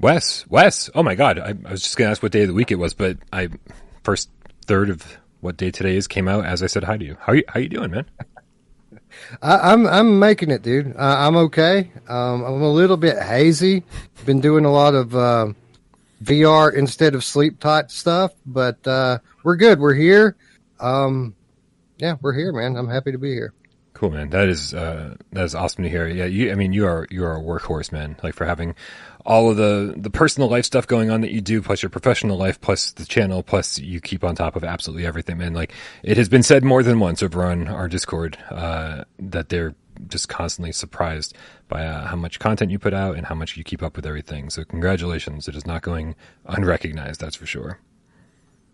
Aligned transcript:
Wes, 0.00 0.46
Wes. 0.48 0.90
Oh 0.94 1.02
my 1.02 1.14
God, 1.14 1.38
I, 1.38 1.54
I 1.64 1.72
was 1.72 1.82
just 1.82 1.96
gonna 1.96 2.10
ask 2.10 2.22
what 2.22 2.32
day 2.32 2.42
of 2.42 2.48
the 2.48 2.54
week 2.54 2.70
it 2.70 2.78
was, 2.78 2.94
but 2.94 3.18
I 3.32 3.48
first 4.02 4.30
third 4.66 4.90
of 4.90 5.18
what 5.40 5.56
day 5.56 5.70
today 5.70 5.96
is 5.96 6.06
came 6.06 6.28
out 6.28 6.44
as 6.44 6.62
I 6.62 6.66
said 6.66 6.84
hi 6.84 6.96
to 6.96 7.04
you. 7.04 7.16
How 7.20 7.32
you 7.32 7.44
how 7.48 7.60
you 7.60 7.68
doing, 7.68 7.90
man? 7.90 8.04
I, 9.42 9.72
am 9.72 9.86
I'm, 9.86 9.92
I'm 9.92 10.18
making 10.18 10.50
it, 10.50 10.62
dude. 10.62 10.94
I, 10.96 11.26
am 11.26 11.36
okay. 11.36 11.90
Um, 12.08 12.44
I'm 12.44 12.62
a 12.62 12.70
little 12.70 12.96
bit 12.96 13.18
hazy. 13.18 13.84
Been 14.24 14.40
doing 14.40 14.64
a 14.64 14.72
lot 14.72 14.94
of 14.94 15.14
uh, 15.14 15.52
VR 16.22 16.74
instead 16.74 17.14
of 17.14 17.24
sleep 17.24 17.60
type 17.60 17.90
stuff, 17.90 18.32
but 18.44 18.86
uh, 18.86 19.18
we're 19.42 19.56
good. 19.56 19.78
We're 19.78 19.94
here. 19.94 20.36
Um, 20.80 21.34
yeah, 21.98 22.16
we're 22.20 22.34
here, 22.34 22.52
man. 22.52 22.76
I'm 22.76 22.88
happy 22.88 23.12
to 23.12 23.18
be 23.18 23.32
here. 23.32 23.54
Cool, 23.96 24.10
man. 24.10 24.28
That 24.28 24.50
is 24.50 24.74
uh, 24.74 25.14
that 25.32 25.44
is 25.44 25.54
awesome 25.54 25.82
to 25.84 25.88
hear. 25.88 26.06
Yeah, 26.06 26.26
you. 26.26 26.52
I 26.52 26.54
mean, 26.54 26.74
you 26.74 26.86
are 26.86 27.06
you 27.10 27.24
are 27.24 27.34
a 27.34 27.40
workhorse, 27.40 27.90
man. 27.90 28.14
Like 28.22 28.34
for 28.34 28.44
having 28.44 28.74
all 29.24 29.48
of 29.50 29.56
the 29.56 29.94
the 29.96 30.10
personal 30.10 30.50
life 30.50 30.66
stuff 30.66 30.86
going 30.86 31.08
on 31.08 31.22
that 31.22 31.30
you 31.30 31.40
do, 31.40 31.62
plus 31.62 31.82
your 31.82 31.88
professional 31.88 32.36
life, 32.36 32.60
plus 32.60 32.92
the 32.92 33.06
channel, 33.06 33.42
plus 33.42 33.78
you 33.78 34.02
keep 34.02 34.22
on 34.22 34.34
top 34.34 34.54
of 34.54 34.64
absolutely 34.64 35.06
everything, 35.06 35.38
man. 35.38 35.54
Like 35.54 35.72
it 36.02 36.18
has 36.18 36.28
been 36.28 36.42
said 36.42 36.62
more 36.62 36.82
than 36.82 37.00
once 37.00 37.22
over 37.22 37.42
on 37.42 37.68
our 37.68 37.88
Discord 37.88 38.36
uh, 38.50 39.04
that 39.18 39.48
they're 39.48 39.74
just 40.08 40.28
constantly 40.28 40.72
surprised 40.72 41.34
by 41.68 41.86
uh, 41.86 42.06
how 42.06 42.16
much 42.16 42.38
content 42.38 42.70
you 42.70 42.78
put 42.78 42.92
out 42.92 43.16
and 43.16 43.24
how 43.24 43.34
much 43.34 43.56
you 43.56 43.64
keep 43.64 43.82
up 43.82 43.96
with 43.96 44.04
everything. 44.04 44.50
So 44.50 44.62
congratulations. 44.62 45.48
It 45.48 45.56
is 45.56 45.64
not 45.66 45.80
going 45.80 46.16
unrecognized, 46.44 47.18
that's 47.18 47.36
for 47.36 47.46
sure. 47.46 47.80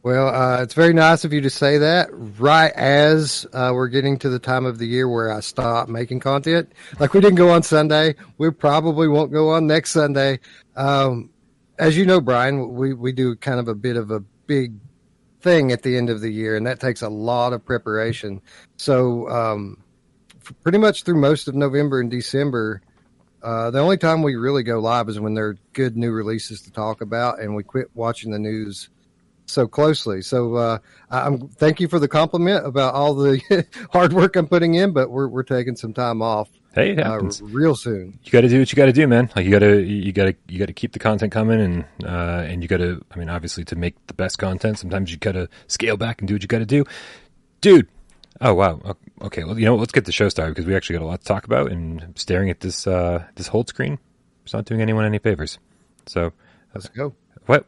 Well, 0.03 0.35
uh, 0.35 0.63
it's 0.63 0.75
very 0.75 0.93
nice 0.93 1.25
of 1.25 1.33
you 1.33 1.43
to 1.43 1.51
say 1.51 1.79
that 1.79 2.09
right 2.13 2.73
as 2.73 3.47
uh, 3.53 3.71
we're 3.73 3.87
getting 3.87 4.19
to 4.19 4.29
the 4.29 4.41
time 4.41 4.67
of 4.67 4.79
the 4.79 4.87
year 4.87 5.09
where 5.09 5.33
I 5.33 5.39
stop 5.41 5.89
making 5.89 6.19
content. 6.19 6.73
Like 6.99 7.15
we 7.15 7.21
didn't 7.21 7.37
go 7.37 7.51
on 7.51 7.63
Sunday. 7.63 8.17
We 8.37 8.51
probably 8.51 9.07
won't 9.07 9.31
go 9.31 9.51
on 9.51 9.69
next 9.69 9.93
Sunday. 9.93 10.41
Um, 10.75 11.31
as 11.79 11.97
you 11.97 12.05
know, 12.05 12.21
Brian, 12.21 12.75
we, 12.75 12.95
we 12.95 13.13
do 13.13 13.37
kind 13.37 13.61
of 13.61 13.69
a 13.69 13.77
bit 13.77 13.97
of 13.97 14.11
a 14.11 14.19
big 14.49 14.75
thing 15.41 15.71
at 15.71 15.83
the 15.83 15.97
end 15.97 16.11
of 16.11 16.21
the 16.21 16.31
year, 16.31 16.57
and 16.57 16.67
that 16.67 16.81
takes 16.81 17.03
a 17.03 17.09
lot 17.09 17.53
of 17.53 17.65
preparation. 17.65 18.41
So, 18.79 19.29
um, 19.29 19.85
pretty 20.65 20.79
much 20.79 21.05
through 21.05 21.21
most 21.21 21.47
of 21.47 21.55
November 21.55 22.01
and 22.01 22.11
December, 22.11 22.83
uh, 23.41 23.71
the 23.71 23.79
only 23.79 23.99
time 23.99 24.23
we 24.23 24.35
really 24.35 24.65
go 24.65 24.81
live 24.81 25.09
is 25.09 25.21
when 25.21 25.35
there 25.35 25.47
are 25.47 25.59
good 25.75 25.97
new 25.97 26.11
releases 26.11 26.63
to 26.63 26.73
talk 26.73 27.01
about, 27.03 27.41
and 27.41 27.55
we 27.55 27.63
quit 27.63 27.89
watching 27.95 28.33
the 28.33 28.39
news 28.41 28.89
so 29.53 29.69
closely. 29.69 30.23
So 30.23 30.57
uh, 30.57 30.79
I'm 31.11 31.49
thank 31.49 31.81
you 31.81 31.89
for 31.89 31.99
the 31.99 32.09
compliment 32.09 32.67
about 32.67 32.95
all 32.95 33.15
the 33.15 33.67
hard 33.93 34.13
work 34.13 34.37
I'm 34.37 34.47
putting 34.47 34.75
in, 34.75 34.93
but 34.93 35.11
we're 35.11 35.29
we're 35.29 35.43
taking 35.43 35.77
some 35.77 35.93
time 35.93 36.23
off. 36.23 36.49
Hey, 36.75 36.93
it 36.93 37.01
uh, 37.01 37.13
happens. 37.13 37.43
Uh, 37.43 37.47
real 37.47 37.75
soon. 37.75 38.19
You 38.25 38.33
got 38.33 38.41
to 38.41 38.49
do 38.49 38.61
what 38.61 38.73
you 38.73 38.77
got 38.77 38.87
to 38.87 38.93
do, 38.93 39.07
man. 39.07 39.31
Like 39.37 39.45
you 39.45 39.51
got 39.51 39.59
to 39.61 39.83
you 39.83 40.13
got 40.13 40.25
to 40.25 40.35
you 40.49 40.59
got 40.59 40.67
to 40.67 40.73
keep 40.73 40.93
the 40.93 40.99
content 40.99 41.33
coming, 41.33 41.61
and 41.61 41.85
uh, 42.05 42.45
and 42.47 42.63
you 42.63 42.69
got 42.69 42.79
to. 42.79 43.05
I 43.11 43.19
mean, 43.19 43.29
obviously, 43.29 43.65
to 43.65 43.77
make 43.77 43.95
the 44.07 44.15
best 44.15 44.39
content, 44.39 44.79
sometimes 44.79 45.11
you 45.11 45.19
got 45.19 45.33
to 45.33 45.49
scale 45.67 45.97
back 45.97 46.21
and 46.21 46.29
do 46.29 46.35
what 46.35 46.43
you 46.43 46.49
got 46.49 46.59
to 46.59 46.67
do, 46.67 46.85
dude. 47.61 47.89
Oh 48.41 48.55
wow. 48.55 48.81
Okay. 49.21 49.45
Well, 49.45 49.59
you 49.59 49.67
know, 49.67 49.77
let's 49.77 49.93
get 49.93 50.07
the 50.07 50.13
show 50.13 50.29
started 50.29 50.55
because 50.55 50.67
we 50.67 50.75
actually 50.75 50.99
got 50.99 51.05
a 51.05 51.07
lot 51.07 51.21
to 51.21 51.27
talk 51.27 51.45
about, 51.45 51.71
and 51.71 52.13
staring 52.17 52.51
at 52.51 52.61
this 52.61 52.87
uh, 52.87 53.25
this 53.37 53.49
hold 53.49 53.69
screen, 53.69 53.99
it's 54.45 54.55
not 54.55 54.65
doing 54.65 54.81
anyone 54.81 55.05
any 55.05 55.19
favors. 55.19 55.59
So 56.07 56.33
let's 56.75 56.89
go. 56.89 57.15
What? 57.47 57.67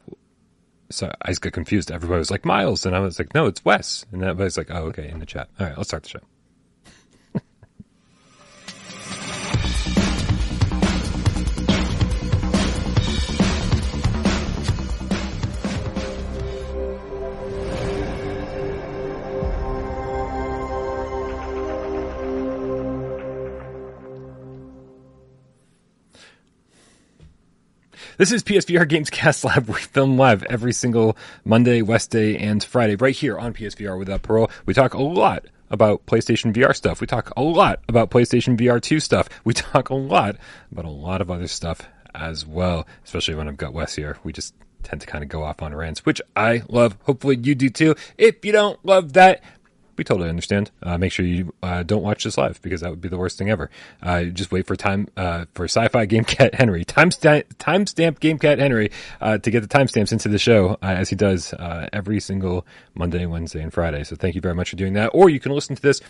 So 0.90 1.12
I 1.22 1.28
just 1.28 1.40
got 1.40 1.52
confused. 1.52 1.90
Everybody 1.90 2.18
was 2.18 2.30
like 2.30 2.44
Miles, 2.44 2.86
and 2.86 2.94
I 2.94 3.00
was 3.00 3.18
like, 3.18 3.34
no, 3.34 3.46
it's 3.46 3.64
Wes, 3.64 4.04
and 4.12 4.22
everybody's 4.22 4.56
like, 4.56 4.70
oh, 4.70 4.84
okay, 4.86 5.08
in 5.08 5.18
the 5.18 5.26
chat. 5.26 5.48
All 5.58 5.66
right, 5.66 5.76
let's 5.76 5.88
start 5.90 6.02
the 6.02 6.08
show. 6.10 6.20
This 28.16 28.30
is 28.30 28.44
PSVR 28.44 28.88
Games 28.88 29.10
Cast 29.10 29.44
Lab. 29.44 29.68
We 29.68 29.74
film 29.74 30.16
live 30.16 30.44
every 30.44 30.72
single 30.72 31.16
Monday, 31.44 31.82
Wednesday, 31.82 32.36
and 32.38 32.62
Friday 32.62 32.94
right 32.94 33.14
here 33.14 33.36
on 33.36 33.52
PSVR 33.52 33.98
Without 33.98 34.22
Parole. 34.22 34.52
We 34.66 34.72
talk 34.72 34.94
a 34.94 35.02
lot 35.02 35.46
about 35.68 36.06
PlayStation 36.06 36.54
VR 36.54 36.76
stuff. 36.76 37.00
We 37.00 37.08
talk 37.08 37.32
a 37.36 37.42
lot 37.42 37.80
about 37.88 38.10
PlayStation 38.10 38.56
VR 38.56 38.80
2 38.80 39.00
stuff. 39.00 39.28
We 39.42 39.52
talk 39.52 39.90
a 39.90 39.96
lot 39.96 40.36
about 40.70 40.84
a 40.84 40.90
lot 40.90 41.22
of 41.22 41.30
other 41.32 41.48
stuff 41.48 41.88
as 42.14 42.46
well, 42.46 42.86
especially 43.04 43.34
when 43.34 43.48
I've 43.48 43.56
got 43.56 43.74
Wes 43.74 43.96
here. 43.96 44.16
We 44.22 44.32
just 44.32 44.54
tend 44.84 45.00
to 45.00 45.08
kind 45.08 45.24
of 45.24 45.28
go 45.28 45.42
off 45.42 45.60
on 45.60 45.74
rants, 45.74 46.06
which 46.06 46.22
I 46.36 46.62
love. 46.68 46.96
Hopefully 47.02 47.36
you 47.42 47.56
do 47.56 47.68
too. 47.68 47.96
If 48.16 48.44
you 48.44 48.52
don't 48.52 48.78
love 48.86 49.14
that, 49.14 49.42
we 49.96 50.04
totally 50.04 50.28
understand. 50.28 50.70
Uh, 50.82 50.98
make 50.98 51.12
sure 51.12 51.24
you 51.24 51.52
uh, 51.62 51.82
don't 51.82 52.02
watch 52.02 52.24
this 52.24 52.36
live 52.36 52.60
because 52.62 52.80
that 52.80 52.90
would 52.90 53.00
be 53.00 53.08
the 53.08 53.18
worst 53.18 53.38
thing 53.38 53.50
ever. 53.50 53.70
Uh, 54.02 54.24
just 54.24 54.52
wait 54.52 54.66
for 54.66 54.76
time 54.76 55.08
uh, 55.16 55.44
for 55.54 55.64
Sci-Fi 55.64 56.06
Game 56.06 56.24
Cat 56.24 56.54
Henry, 56.54 56.84
timestamp 56.84 57.44
timestamp 57.58 58.20
Game 58.20 58.38
Cat 58.38 58.58
Henry, 58.58 58.90
uh, 59.20 59.38
to 59.38 59.50
get 59.50 59.60
the 59.60 59.68
timestamps 59.68 60.12
into 60.12 60.28
the 60.28 60.38
show 60.38 60.78
uh, 60.82 60.86
as 60.86 61.08
he 61.08 61.16
does 61.16 61.54
every 61.92 62.20
single 62.20 62.66
Monday, 62.94 63.26
Wednesday, 63.26 63.62
and 63.62 63.72
Friday. 63.72 64.04
So 64.04 64.16
thank 64.16 64.34
you 64.34 64.40
very 64.40 64.54
much 64.54 64.70
for 64.70 64.76
doing 64.76 64.94
that. 64.94 65.08
Or 65.14 65.28
you 65.30 65.40
can 65.40 65.52
listen 65.52 65.76
to 65.76 65.82
this 65.82 66.00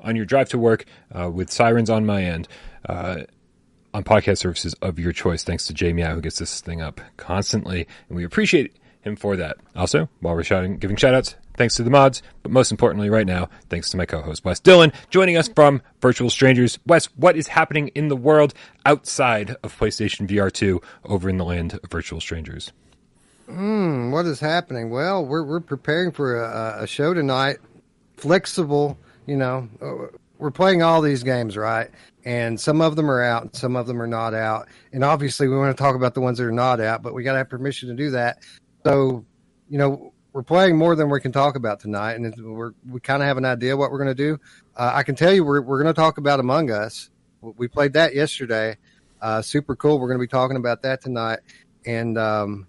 on 0.00 0.16
your 0.16 0.24
drive 0.24 0.48
to 0.50 0.58
work 0.58 0.84
with 1.12 1.50
sirens 1.50 1.90
on 1.90 2.06
my 2.06 2.22
end. 2.24 2.48
on 2.88 3.26
podcast 4.02 4.38
services 4.38 4.74
of 4.82 4.98
your 4.98 5.12
choice, 5.12 5.44
thanks 5.44 5.66
to 5.66 5.72
Jamie 5.72 6.02
who 6.02 6.20
gets 6.20 6.38
this 6.38 6.60
thing 6.60 6.82
up 6.82 7.00
constantly, 7.16 7.86
and 8.08 8.16
we 8.16 8.24
appreciate 8.24 8.76
him 9.04 9.16
for 9.16 9.36
that. 9.36 9.56
Also, 9.76 10.08
while 10.20 10.34
we're 10.34 10.42
shouting, 10.42 10.78
giving 10.78 10.96
shout 10.96 11.14
outs, 11.14 11.36
thanks 11.56 11.76
to 11.76 11.82
the 11.82 11.90
mods, 11.90 12.22
but 12.42 12.50
most 12.50 12.72
importantly, 12.72 13.10
right 13.10 13.26
now, 13.26 13.48
thanks 13.68 13.90
to 13.90 13.96
my 13.96 14.06
co 14.06 14.20
host, 14.22 14.44
Wes 14.44 14.58
Dillon, 14.58 14.92
joining 15.10 15.36
us 15.36 15.48
from 15.48 15.82
Virtual 16.00 16.30
Strangers. 16.30 16.78
Wes, 16.86 17.06
what 17.16 17.36
is 17.36 17.48
happening 17.48 17.88
in 17.88 18.08
the 18.08 18.16
world 18.16 18.54
outside 18.84 19.56
of 19.62 19.78
PlayStation 19.78 20.28
VR 20.28 20.50
2 20.50 20.80
over 21.04 21.28
in 21.28 21.36
the 21.36 21.44
land 21.44 21.74
of 21.74 21.90
Virtual 21.90 22.20
Strangers? 22.20 22.72
Hmm, 23.46 24.10
what 24.10 24.26
is 24.26 24.40
happening? 24.40 24.90
Well, 24.90 25.24
we're, 25.24 25.44
we're 25.44 25.60
preparing 25.60 26.12
for 26.12 26.42
a, 26.42 26.84
a 26.84 26.86
show 26.86 27.12
tonight. 27.12 27.58
Flexible, 28.16 28.98
you 29.26 29.36
know, 29.36 29.68
uh, 29.82 30.16
we're 30.38 30.50
playing 30.50 30.82
all 30.82 31.00
these 31.00 31.22
games, 31.22 31.56
right? 31.56 31.90
And 32.24 32.58
some 32.58 32.80
of 32.80 32.96
them 32.96 33.10
are 33.10 33.22
out, 33.22 33.42
and 33.42 33.54
some 33.54 33.76
of 33.76 33.86
them 33.86 34.00
are 34.00 34.06
not 34.06 34.34
out. 34.34 34.68
And 34.92 35.04
obviously, 35.04 35.46
we 35.46 35.56
want 35.56 35.76
to 35.76 35.82
talk 35.82 35.94
about 35.94 36.14
the 36.14 36.20
ones 36.20 36.38
that 36.38 36.44
are 36.44 36.52
not 36.52 36.80
out, 36.80 37.02
but 37.02 37.14
we 37.14 37.22
got 37.22 37.32
to 37.32 37.38
have 37.38 37.50
permission 37.50 37.88
to 37.90 37.94
do 37.94 38.10
that. 38.10 38.38
So, 38.84 39.24
you 39.68 39.78
know, 39.78 40.12
we're 40.32 40.42
playing 40.42 40.76
more 40.76 40.94
than 40.96 41.08
we 41.08 41.20
can 41.20 41.32
talk 41.32 41.56
about 41.56 41.80
tonight, 41.80 42.14
and 42.14 42.34
we're 42.36 42.72
we 42.90 43.00
kind 43.00 43.22
of 43.22 43.28
have 43.28 43.38
an 43.38 43.44
idea 43.44 43.76
what 43.76 43.90
we're 43.90 43.98
going 43.98 44.14
to 44.14 44.14
do. 44.14 44.40
Uh, 44.76 44.90
I 44.92 45.04
can 45.04 45.14
tell 45.14 45.32
you, 45.32 45.44
we're 45.44 45.62
we're 45.62 45.82
going 45.82 45.94
to 45.94 45.98
talk 45.98 46.18
about 46.18 46.40
Among 46.40 46.70
Us. 46.70 47.08
We 47.40 47.68
played 47.68 47.94
that 47.94 48.14
yesterday. 48.14 48.76
Uh, 49.22 49.42
super 49.42 49.76
cool. 49.76 49.98
We're 49.98 50.08
going 50.08 50.18
to 50.18 50.22
be 50.22 50.28
talking 50.28 50.56
about 50.56 50.82
that 50.82 51.00
tonight, 51.00 51.38
and 51.86 52.18
um, 52.18 52.66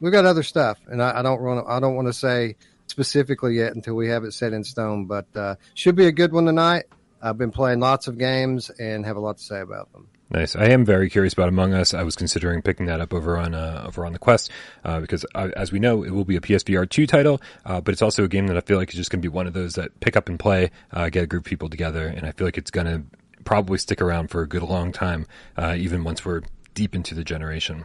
we've 0.00 0.12
got 0.12 0.24
other 0.24 0.42
stuff. 0.42 0.78
And 0.86 1.02
I, 1.02 1.20
don't 1.20 1.42
want 1.42 1.66
I 1.68 1.80
don't 1.80 1.96
want 1.96 2.08
to 2.08 2.14
say 2.14 2.56
specifically 2.86 3.56
yet 3.56 3.74
until 3.74 3.94
we 3.94 4.08
have 4.08 4.24
it 4.24 4.32
set 4.32 4.52
in 4.52 4.64
stone. 4.64 5.06
But 5.06 5.26
uh, 5.34 5.56
should 5.74 5.96
be 5.96 6.06
a 6.06 6.12
good 6.12 6.32
one 6.32 6.46
tonight. 6.46 6.84
I've 7.20 7.36
been 7.36 7.50
playing 7.50 7.80
lots 7.80 8.06
of 8.08 8.18
games 8.18 8.70
and 8.70 9.04
have 9.04 9.16
a 9.16 9.20
lot 9.20 9.38
to 9.38 9.42
say 9.42 9.60
about 9.60 9.92
them. 9.92 10.08
Nice. 10.30 10.54
I 10.54 10.66
am 10.66 10.84
very 10.84 11.10
curious 11.10 11.32
about 11.32 11.48
Among 11.48 11.74
Us. 11.74 11.92
I 11.92 12.04
was 12.04 12.14
considering 12.14 12.62
picking 12.62 12.86
that 12.86 13.00
up 13.00 13.12
over 13.12 13.36
on 13.36 13.52
uh, 13.52 13.84
over 13.86 14.06
on 14.06 14.12
the 14.12 14.18
Quest 14.18 14.50
uh, 14.84 15.00
because, 15.00 15.26
uh, 15.34 15.48
as 15.56 15.72
we 15.72 15.80
know, 15.80 16.04
it 16.04 16.10
will 16.10 16.24
be 16.24 16.36
a 16.36 16.40
PSVR 16.40 16.88
two 16.88 17.06
title, 17.06 17.40
uh, 17.66 17.80
but 17.80 17.92
it's 17.92 18.02
also 18.02 18.22
a 18.22 18.28
game 18.28 18.46
that 18.46 18.56
I 18.56 18.60
feel 18.60 18.76
like 18.76 18.90
is 18.90 18.94
just 18.94 19.10
going 19.10 19.20
to 19.20 19.28
be 19.28 19.32
one 19.32 19.48
of 19.48 19.54
those 19.54 19.74
that 19.74 19.98
pick 19.98 20.16
up 20.16 20.28
and 20.28 20.38
play, 20.38 20.70
uh, 20.92 21.08
get 21.08 21.24
a 21.24 21.26
group 21.26 21.46
of 21.46 21.50
people 21.50 21.68
together, 21.68 22.06
and 22.06 22.24
I 22.24 22.30
feel 22.30 22.46
like 22.46 22.58
it's 22.58 22.70
going 22.70 22.86
to 22.86 23.02
probably 23.42 23.78
stick 23.78 24.00
around 24.00 24.28
for 24.28 24.42
a 24.42 24.46
good 24.46 24.62
long 24.62 24.92
time, 24.92 25.26
uh, 25.56 25.74
even 25.76 26.04
once 26.04 26.24
we're 26.24 26.42
deep 26.74 26.94
into 26.94 27.16
the 27.16 27.24
generation. 27.24 27.84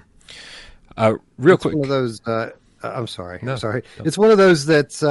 real 0.96 1.56
it's 1.56 1.64
quick, 1.64 1.74
one 1.74 1.86
of 1.86 1.90
those. 1.90 2.22
I'm 2.84 3.08
sorry. 3.08 3.40
No, 3.42 3.54
I'm 3.54 3.58
sorry. 3.58 3.82
No. 3.98 4.06
It's 4.06 4.20
one 4.20 4.30
of 4.30 4.38
those 4.38 4.68
that's 4.68 5.02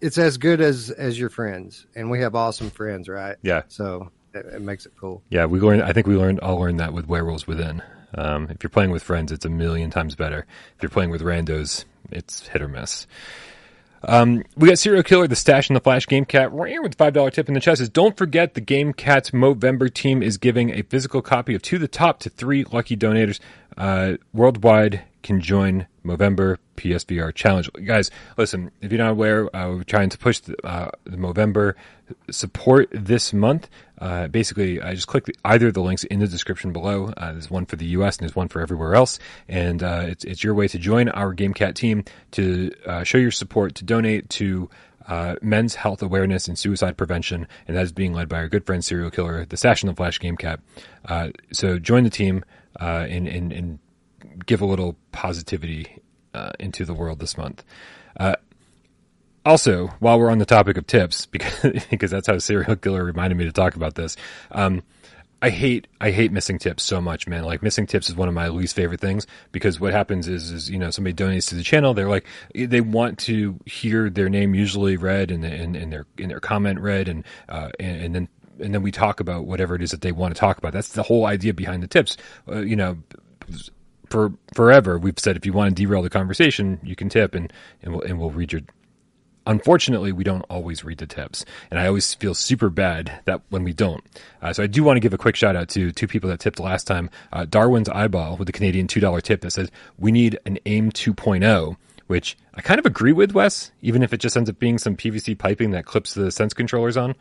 it's 0.00 0.16
as 0.16 0.38
good 0.38 0.62
as 0.62 0.88
as 0.90 1.20
your 1.20 1.28
friends, 1.28 1.86
and 1.94 2.10
we 2.10 2.20
have 2.20 2.34
awesome 2.34 2.70
friends, 2.70 3.10
right? 3.10 3.36
Yeah. 3.42 3.64
So 3.68 4.10
it, 4.38 4.54
it, 4.54 4.62
makes 4.62 4.86
it 4.86 4.92
cool. 4.98 5.22
Yeah, 5.30 5.46
we 5.46 5.60
learned. 5.60 5.82
I 5.82 5.92
think 5.92 6.06
we 6.06 6.16
learned. 6.16 6.40
I'll 6.42 6.58
learn 6.58 6.76
that 6.78 6.92
with 6.92 7.06
Werewolves 7.06 7.46
Within. 7.46 7.82
Um, 8.14 8.48
if 8.50 8.62
you're 8.62 8.70
playing 8.70 8.90
with 8.90 9.02
friends, 9.02 9.32
it's 9.32 9.44
a 9.44 9.50
million 9.50 9.90
times 9.90 10.14
better. 10.14 10.46
If 10.76 10.82
you're 10.82 10.90
playing 10.90 11.10
with 11.10 11.22
randos, 11.22 11.84
it's 12.10 12.46
hit 12.48 12.62
or 12.62 12.68
miss. 12.68 13.06
Um, 14.02 14.44
we 14.56 14.68
got 14.68 14.78
Serial 14.78 15.02
Killer, 15.02 15.26
the 15.26 15.36
Stash, 15.36 15.68
and 15.68 15.76
the 15.76 15.80
Flash 15.80 16.06
Game 16.06 16.24
Cat 16.24 16.52
right 16.52 16.70
here 16.70 16.82
with 16.82 16.94
five 16.94 17.12
dollar 17.12 17.30
tip 17.30 17.48
in 17.48 17.54
the 17.54 17.60
chest. 17.60 17.80
Is 17.80 17.88
don't 17.88 18.16
forget 18.16 18.54
the 18.54 18.60
Game 18.60 18.92
Cat's 18.92 19.30
Movember 19.30 19.92
team 19.92 20.22
is 20.22 20.38
giving 20.38 20.70
a 20.70 20.82
physical 20.82 21.20
copy 21.20 21.54
of 21.54 21.62
To 21.62 21.78
the 21.78 21.88
Top 21.88 22.20
to 22.20 22.30
three 22.30 22.64
lucky 22.64 22.96
donators 22.96 23.40
uh, 23.76 24.14
worldwide 24.32 25.02
can 25.22 25.40
join 25.40 25.86
Movember 26.04 26.58
PSVR 26.76 27.34
Challenge. 27.34 27.70
Guys, 27.84 28.10
listen, 28.36 28.70
if 28.80 28.92
you're 28.92 29.02
not 29.02 29.10
aware, 29.10 29.54
uh, 29.54 29.70
we're 29.70 29.82
trying 29.82 30.08
to 30.10 30.18
push 30.18 30.40
the, 30.40 30.66
uh, 30.66 30.90
the 31.04 31.16
Movember 31.16 31.74
support 32.30 32.88
this 32.92 33.32
month. 33.32 33.68
Uh, 33.98 34.28
basically, 34.28 34.80
I 34.80 34.94
just 34.94 35.06
click 35.06 35.24
the, 35.24 35.34
either 35.44 35.68
of 35.68 35.74
the 35.74 35.82
links 35.82 36.04
in 36.04 36.20
the 36.20 36.28
description 36.28 36.72
below. 36.72 37.12
Uh, 37.16 37.32
there's 37.32 37.50
one 37.50 37.66
for 37.66 37.76
the 37.76 37.86
U.S. 37.86 38.16
and 38.16 38.28
there's 38.28 38.36
one 38.36 38.48
for 38.48 38.60
everywhere 38.60 38.94
else, 38.94 39.18
and 39.48 39.82
uh, 39.82 40.04
it's 40.06 40.24
it's 40.24 40.44
your 40.44 40.54
way 40.54 40.68
to 40.68 40.78
join 40.78 41.08
our 41.10 41.34
GameCat 41.34 41.74
team 41.74 42.04
to 42.32 42.70
uh, 42.86 43.04
show 43.04 43.18
your 43.18 43.30
support, 43.30 43.74
to 43.76 43.84
donate 43.84 44.28
to. 44.30 44.70
Uh, 45.06 45.36
men's 45.40 45.74
health 45.74 46.02
awareness 46.02 46.48
and 46.48 46.58
suicide 46.58 46.94
prevention, 46.94 47.48
and 47.66 47.74
that 47.74 47.82
is 47.82 47.92
being 47.92 48.12
led 48.12 48.28
by 48.28 48.36
our 48.36 48.46
good 48.46 48.66
friend 48.66 48.84
serial 48.84 49.10
killer, 49.10 49.46
the 49.46 49.56
Sash 49.56 49.82
and 49.82 49.88
the 49.88 49.94
Flash 49.94 50.20
GameCat. 50.20 50.58
Uh, 51.06 51.30
so 51.50 51.78
join 51.78 52.04
the 52.04 52.10
team 52.10 52.44
and, 52.78 53.26
and, 53.26 53.50
and 53.50 53.78
give 54.46 54.60
a 54.60 54.66
little 54.66 54.96
positivity 55.12 56.02
into 56.60 56.84
the 56.84 56.94
world 56.94 57.18
this 57.18 57.36
month. 57.36 57.64
Also, 59.48 59.86
while 60.00 60.18
we're 60.18 60.30
on 60.30 60.38
the 60.38 60.44
topic 60.44 60.76
of 60.76 60.86
tips, 60.86 61.24
because 61.32 61.84
because 61.90 62.10
that's 62.10 62.26
how 62.26 62.38
serial 62.38 62.76
killer 62.76 63.02
reminded 63.02 63.36
me 63.36 63.44
to 63.44 63.52
talk 63.52 63.76
about 63.76 63.94
this. 63.94 64.16
Um, 64.52 64.82
I 65.40 65.50
hate 65.50 65.86
I 66.00 66.10
hate 66.10 66.32
missing 66.32 66.58
tips 66.58 66.82
so 66.82 67.00
much, 67.00 67.26
man. 67.26 67.44
Like 67.44 67.62
missing 67.62 67.86
tips 67.86 68.10
is 68.10 68.16
one 68.16 68.28
of 68.28 68.34
my 68.34 68.48
least 68.48 68.74
favorite 68.74 69.00
things 69.00 69.26
because 69.52 69.78
what 69.78 69.92
happens 69.92 70.26
is 70.28 70.50
is 70.50 70.68
you 70.68 70.78
know 70.78 70.90
somebody 70.90 71.14
donates 71.14 71.48
to 71.48 71.54
the 71.54 71.62
channel, 71.62 71.94
they're 71.94 72.08
like 72.08 72.26
they 72.54 72.80
want 72.80 73.18
to 73.20 73.58
hear 73.64 74.10
their 74.10 74.28
name 74.28 74.54
usually 74.54 74.96
read 74.96 75.30
and 75.30 75.44
and, 75.44 75.76
and 75.76 75.92
their 75.92 76.06
in 76.18 76.28
their 76.28 76.40
comment 76.40 76.80
read 76.80 77.08
and, 77.08 77.24
uh, 77.48 77.70
and 77.78 78.02
and 78.02 78.14
then 78.14 78.28
and 78.60 78.74
then 78.74 78.82
we 78.82 78.90
talk 78.90 79.20
about 79.20 79.46
whatever 79.46 79.76
it 79.76 79.82
is 79.82 79.92
that 79.92 80.00
they 80.00 80.12
want 80.12 80.34
to 80.34 80.38
talk 80.38 80.58
about. 80.58 80.72
That's 80.72 80.88
the 80.88 81.04
whole 81.04 81.24
idea 81.24 81.54
behind 81.54 81.82
the 81.82 81.86
tips. 81.86 82.16
Uh, 82.48 82.58
you 82.58 82.76
know, 82.76 82.98
for 84.10 84.32
forever 84.54 84.98
we've 84.98 85.18
said 85.18 85.36
if 85.36 85.46
you 85.46 85.52
want 85.52 85.74
to 85.74 85.82
derail 85.82 86.02
the 86.02 86.10
conversation, 86.10 86.80
you 86.82 86.96
can 86.96 87.08
tip 87.08 87.34
and 87.34 87.52
and 87.82 87.92
we'll 87.92 88.02
and 88.02 88.18
we'll 88.18 88.30
read 88.30 88.52
your 88.52 88.62
Unfortunately, 89.46 90.12
we 90.12 90.24
don't 90.24 90.44
always 90.50 90.84
read 90.84 90.98
the 90.98 91.06
tips, 91.06 91.42
and 91.70 91.80
I 91.80 91.86
always 91.86 92.12
feel 92.12 92.34
super 92.34 92.68
bad 92.68 93.20
that 93.24 93.40
when 93.48 93.64
we 93.64 93.72
don't. 93.72 94.04
Uh, 94.42 94.52
so 94.52 94.62
I 94.62 94.66
do 94.66 94.84
want 94.84 94.96
to 94.96 95.00
give 95.00 95.14
a 95.14 95.18
quick 95.18 95.36
shout 95.36 95.56
out 95.56 95.70
to 95.70 95.90
two 95.90 96.06
people 96.06 96.28
that 96.28 96.38
tipped 96.38 96.60
last 96.60 96.86
time. 96.86 97.08
Uh, 97.32 97.46
Darwin's 97.46 97.88
Eyeball 97.88 98.36
with 98.36 98.44
the 98.44 98.52
Canadian 98.52 98.86
two 98.88 99.00
dollar 99.00 99.22
tip 99.22 99.40
that 99.40 99.52
says 99.52 99.70
we 99.98 100.12
need 100.12 100.38
an 100.44 100.58
AIM 100.66 100.92
2.0 100.92 101.76
which 102.08 102.36
I 102.54 102.62
kind 102.62 102.78
of 102.80 102.86
agree 102.86 103.12
with, 103.12 103.32
Wes, 103.32 103.70
even 103.82 104.02
if 104.02 104.12
it 104.12 104.16
just 104.16 104.36
ends 104.36 104.50
up 104.50 104.58
being 104.58 104.78
some 104.78 104.96
PVC 104.96 105.38
piping 105.38 105.70
that 105.70 105.84
clips 105.84 106.14
the 106.14 106.32
sense 106.32 106.54
controllers 106.54 106.96
on. 106.96 107.14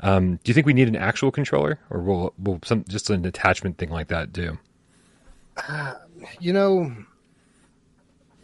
Um, 0.00 0.36
do 0.36 0.50
you 0.50 0.54
think 0.54 0.64
we 0.64 0.72
need 0.72 0.88
an 0.88 0.96
actual 0.96 1.30
controller, 1.30 1.78
or 1.90 2.00
will 2.00 2.34
will 2.38 2.60
some 2.64 2.84
just 2.88 3.10
an 3.10 3.26
attachment 3.26 3.78
thing 3.78 3.90
like 3.90 4.08
that 4.08 4.32
do? 4.32 4.58
You 6.40 6.52
know, 6.52 6.94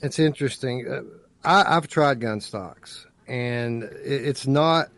it's 0.01 0.19
interesting. 0.19 0.87
Uh, 0.87 1.03
I, 1.45 1.75
have 1.75 1.89
tried 1.89 2.21
gun 2.21 2.41
stocks, 2.41 3.07
and 3.27 3.85
it's 4.05 4.47
not 4.47 4.89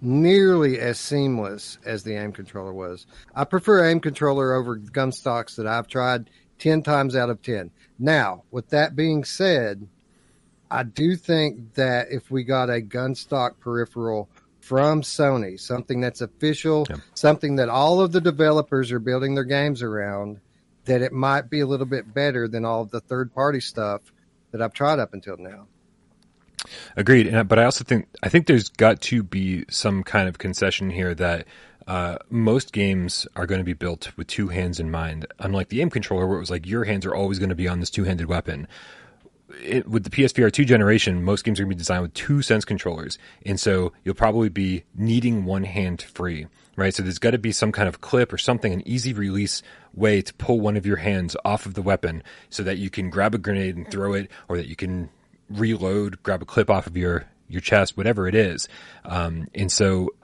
nearly 0.00 0.78
as 0.78 0.98
seamless 0.98 1.78
as 1.84 2.02
the 2.02 2.14
aim 2.14 2.32
controller 2.32 2.72
was. 2.72 3.06
I 3.34 3.44
prefer 3.44 3.88
aim 3.88 4.00
controller 4.00 4.54
over 4.54 4.76
gun 4.76 5.12
stocks 5.12 5.56
that 5.56 5.66
I've 5.66 5.88
tried 5.88 6.28
10 6.58 6.82
times 6.82 7.16
out 7.16 7.30
of 7.30 7.42
10. 7.42 7.70
Now, 7.98 8.44
with 8.50 8.68
that 8.70 8.94
being 8.94 9.24
said, 9.24 9.88
I 10.70 10.82
do 10.82 11.16
think 11.16 11.74
that 11.74 12.08
if 12.10 12.30
we 12.30 12.44
got 12.44 12.68
a 12.68 12.80
gun 12.80 13.14
stock 13.14 13.60
peripheral 13.60 14.28
from 14.60 15.02
Sony, 15.02 15.60
something 15.60 16.00
that's 16.00 16.20
official, 16.20 16.86
yeah. 16.88 16.96
something 17.14 17.56
that 17.56 17.68
all 17.68 18.00
of 18.00 18.12
the 18.12 18.20
developers 18.20 18.90
are 18.92 18.98
building 18.98 19.34
their 19.34 19.44
games 19.44 19.82
around, 19.82 20.40
that 20.84 21.02
it 21.02 21.12
might 21.12 21.48
be 21.50 21.60
a 21.60 21.66
little 21.66 21.86
bit 21.86 22.12
better 22.12 22.48
than 22.48 22.64
all 22.64 22.82
of 22.82 22.90
the 22.90 23.00
third 23.00 23.34
party 23.34 23.60
stuff 23.60 24.00
that 24.50 24.62
I've 24.62 24.72
tried 24.72 24.98
up 24.98 25.14
until 25.14 25.36
now. 25.36 25.66
Agreed, 26.96 27.30
but 27.48 27.58
I 27.58 27.64
also 27.64 27.84
think 27.84 28.06
I 28.22 28.28
think 28.28 28.46
there's 28.46 28.68
got 28.70 29.00
to 29.02 29.22
be 29.22 29.64
some 29.68 30.02
kind 30.02 30.28
of 30.28 30.38
concession 30.38 30.90
here 30.90 31.14
that 31.14 31.46
uh, 31.86 32.16
most 32.30 32.72
games 32.72 33.26
are 33.36 33.46
going 33.46 33.58
to 33.58 33.64
be 33.64 33.74
built 33.74 34.16
with 34.16 34.26
two 34.26 34.48
hands 34.48 34.80
in 34.80 34.90
mind. 34.90 35.26
Unlike 35.38 35.68
the 35.68 35.82
aim 35.82 35.90
controller, 35.90 36.26
where 36.26 36.36
it 36.36 36.40
was 36.40 36.50
like 36.50 36.66
your 36.66 36.84
hands 36.84 37.04
are 37.04 37.14
always 37.14 37.38
going 37.38 37.50
to 37.50 37.54
be 37.54 37.68
on 37.68 37.80
this 37.80 37.90
two-handed 37.90 38.26
weapon. 38.26 38.66
It, 39.62 39.88
with 39.88 40.04
the 40.04 40.10
PSVR 40.10 40.52
2 40.52 40.64
generation, 40.64 41.22
most 41.22 41.44
games 41.44 41.58
are 41.58 41.64
going 41.64 41.70
to 41.70 41.76
be 41.76 41.78
designed 41.78 42.02
with 42.02 42.14
two 42.14 42.42
sense 42.42 42.64
controllers. 42.64 43.18
And 43.44 43.58
so 43.58 43.92
you'll 44.04 44.14
probably 44.14 44.48
be 44.48 44.84
needing 44.94 45.44
one 45.44 45.64
hand 45.64 46.02
free, 46.02 46.46
right? 46.76 46.94
So 46.94 47.02
there's 47.02 47.18
got 47.18 47.32
to 47.32 47.38
be 47.38 47.52
some 47.52 47.72
kind 47.72 47.88
of 47.88 48.00
clip 48.00 48.32
or 48.32 48.38
something, 48.38 48.72
an 48.72 48.86
easy 48.86 49.12
release 49.12 49.62
way 49.94 50.22
to 50.22 50.34
pull 50.34 50.60
one 50.60 50.76
of 50.76 50.86
your 50.86 50.96
hands 50.96 51.36
off 51.44 51.66
of 51.66 51.74
the 51.74 51.82
weapon 51.82 52.22
so 52.50 52.62
that 52.62 52.78
you 52.78 52.90
can 52.90 53.10
grab 53.10 53.34
a 53.34 53.38
grenade 53.38 53.76
and 53.76 53.90
throw 53.90 54.12
it, 54.12 54.30
or 54.48 54.56
that 54.56 54.68
you 54.68 54.76
can 54.76 55.10
reload, 55.48 56.22
grab 56.22 56.42
a 56.42 56.46
clip 56.46 56.70
off 56.70 56.86
of 56.86 56.96
your 56.96 57.26
your 57.48 57.60
chest, 57.60 57.96
whatever 57.96 58.26
it 58.26 58.34
is. 58.34 58.68
Um, 59.04 59.48
and 59.54 59.70
so 59.70 60.14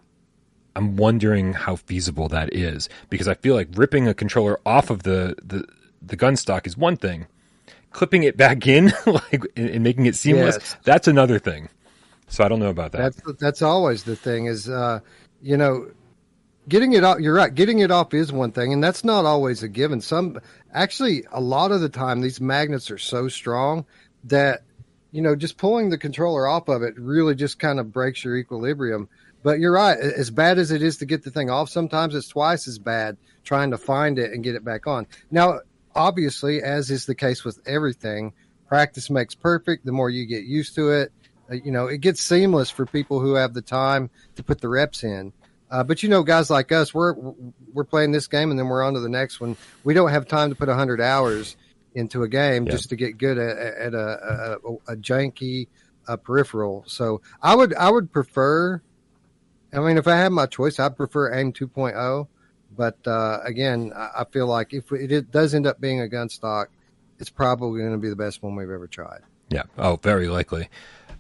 I'm 0.75 0.97
wondering 0.97 1.53
how 1.53 1.77
feasible 1.77 2.29
that 2.29 2.55
is 2.55 2.89
because 3.09 3.29
I 3.29 3.35
feel 3.35 3.55
like 3.55 3.69
ripping 3.75 4.09
a 4.09 4.15
controller 4.15 4.59
off 4.65 4.91
of 4.91 5.03
the 5.03 5.37
the, 5.43 5.67
the 6.03 6.17
gun 6.17 6.37
stock 6.37 6.67
is 6.67 6.77
one 6.77 6.97
thing, 6.97 7.27
clipping 7.91 8.23
it 8.23 8.37
back 8.37 8.67
in 8.67 8.93
like 9.07 9.45
and, 9.57 9.83
making 9.83 10.07
it 10.07 10.15
seamless 10.15 10.57
yes. 10.61 10.77
that's 10.85 11.09
another 11.09 11.39
thing. 11.39 11.69
So 12.29 12.45
I 12.45 12.49
don't 12.49 12.61
know 12.61 12.71
about 12.71 12.93
that. 12.93 12.99
That's 12.99 13.39
that's 13.39 13.63
always 13.63 14.05
the 14.05 14.17
thing 14.17 14.47
is 14.47 14.69
uh, 14.69 15.01
you 15.43 15.57
know 15.57 15.91
getting 16.69 16.93
it 16.93 17.03
off 17.03 17.19
you're 17.19 17.35
right 17.35 17.55
getting 17.55 17.81
it 17.81 17.91
off 17.91 18.15
is 18.15 18.31
one 18.31 18.53
thing 18.53 18.73
and 18.73 18.85
that's 18.85 19.03
not 19.03 19.25
always 19.25 19.63
a 19.63 19.69
given 19.69 20.01
some 20.01 20.39
actually 20.73 21.25
a 21.33 21.41
lot 21.41 21.73
of 21.73 21.81
the 21.81 21.89
time 21.89 22.21
these 22.21 22.41
magnets 22.41 22.91
are 22.91 22.99
so 22.99 23.27
strong 23.27 23.85
that 24.25 24.63
you 25.13 25.23
know, 25.23 25.35
just 25.35 25.57
pulling 25.57 25.91
the 25.91 25.99
controller 25.99 26.47
off 26.47 26.69
of 26.69 26.83
it 26.83 26.95
really 26.99 27.35
just 27.35 27.59
kind 27.59 27.81
of 27.81 27.93
breaks 27.93 28.25
your 28.25 28.37
equilibrium. 28.37 29.09
But 29.43 29.59
you're 29.59 29.73
right. 29.73 29.99
As 29.99 30.31
bad 30.31 30.59
as 30.59 30.71
it 30.71 30.83
is 30.83 30.99
to 30.99 31.07
get 31.07 31.25
the 31.25 31.31
thing 31.31 31.51
off, 31.51 31.71
sometimes 31.71 32.15
it's 32.15 32.29
twice 32.29 32.69
as 32.69 32.79
bad 32.79 33.17
trying 33.43 33.71
to 33.71 33.79
find 33.79 34.19
it 34.19 34.33
and 34.33 34.45
get 34.45 34.55
it 34.55 34.65
back 34.65 34.87
on. 34.87 35.07
Now, 35.31 35.61
obviously, 35.95 36.63
as 36.63 36.91
is 36.91 37.07
the 37.07 37.15
case 37.15 37.45
with 37.45 37.61
everything, 37.67 38.33
practice 38.67 39.11
makes 39.11 39.35
perfect. 39.35 39.85
The 39.85 39.93
more 39.93 40.11
you 40.11 40.27
get 40.27 40.45
used 40.45 40.75
to 40.77 40.91
it, 40.91 41.13
uh, 41.51 41.55
you 41.55 41.73
know, 41.73 41.87
it 41.87 42.01
gets 42.01 42.23
seamless 42.23 42.71
for 42.71 42.87
people 42.87 43.21
who 43.21 43.35
have 43.35 43.55
the 43.55 43.63
time 43.63 44.11
to 44.37 44.43
put 44.43 44.61
the 44.61 44.69
reps 44.69 45.05
in. 45.05 45.33
Uh, 45.71 45.85
but 45.85 46.03
you 46.03 46.09
know, 46.09 46.23
guys 46.23 46.51
like 46.51 46.73
us, 46.73 46.93
we're 46.93 47.15
we're 47.73 47.85
playing 47.85 48.11
this 48.11 48.27
game 48.27 48.51
and 48.51 48.59
then 48.59 48.67
we're 48.67 48.83
on 48.83 48.95
to 48.95 49.01
the 49.01 49.09
next 49.09 49.41
one. 49.41 49.57
We 49.85 49.95
don't 49.95 50.11
have 50.11 50.27
time 50.27 50.51
to 50.51 50.57
put 50.57 50.69
hundred 50.69 51.01
hours 51.01 51.57
into 51.95 52.23
a 52.23 52.29
game 52.29 52.67
just 52.67 52.91
to 52.91 52.97
get 52.97 53.19
good 53.19 53.39
at, 53.39 53.57
at 53.57 53.95
a, 53.95 54.59
a, 54.65 54.93
a 54.93 54.97
janky 54.97 55.69
uh, 56.09 56.17
peripheral. 56.17 56.85
So 56.87 57.21
I 57.41 57.55
would 57.55 57.75
I 57.75 57.91
would 57.91 58.13
prefer. 58.13 58.83
I 59.73 59.79
mean, 59.79 59.99
if 59.99 60.09
I 60.09 60.17
had 60.17 60.33
my 60.33 60.47
choice, 60.47 60.81
I'd 60.81 60.97
prefer 60.97 61.33
AIM 61.33 61.53
2.0. 61.53 62.27
But 62.77 62.97
uh, 63.07 63.41
again, 63.45 63.93
I, 63.95 64.25
feel 64.31 64.47
like 64.47 64.73
if 64.73 64.93
it, 64.93 65.13
it 65.13 65.31
does 65.31 65.55
end 65.55 65.67
up 65.67 65.81
being 65.81 66.01
a 66.01 66.09
gun 66.09 66.29
stock, 66.29 66.71
it's 67.19 67.31
probably 67.31 67.81
going 67.81 67.93
to 67.93 67.99
be 67.99 68.09
the 68.09 68.17
best 68.17 68.43
one 68.43 68.55
we've 68.55 68.71
ever 68.71 68.87
tried. 68.87 69.21
Yeah. 69.51 69.65
Oh, 69.77 69.97
very 70.03 70.29
likely. 70.29 70.69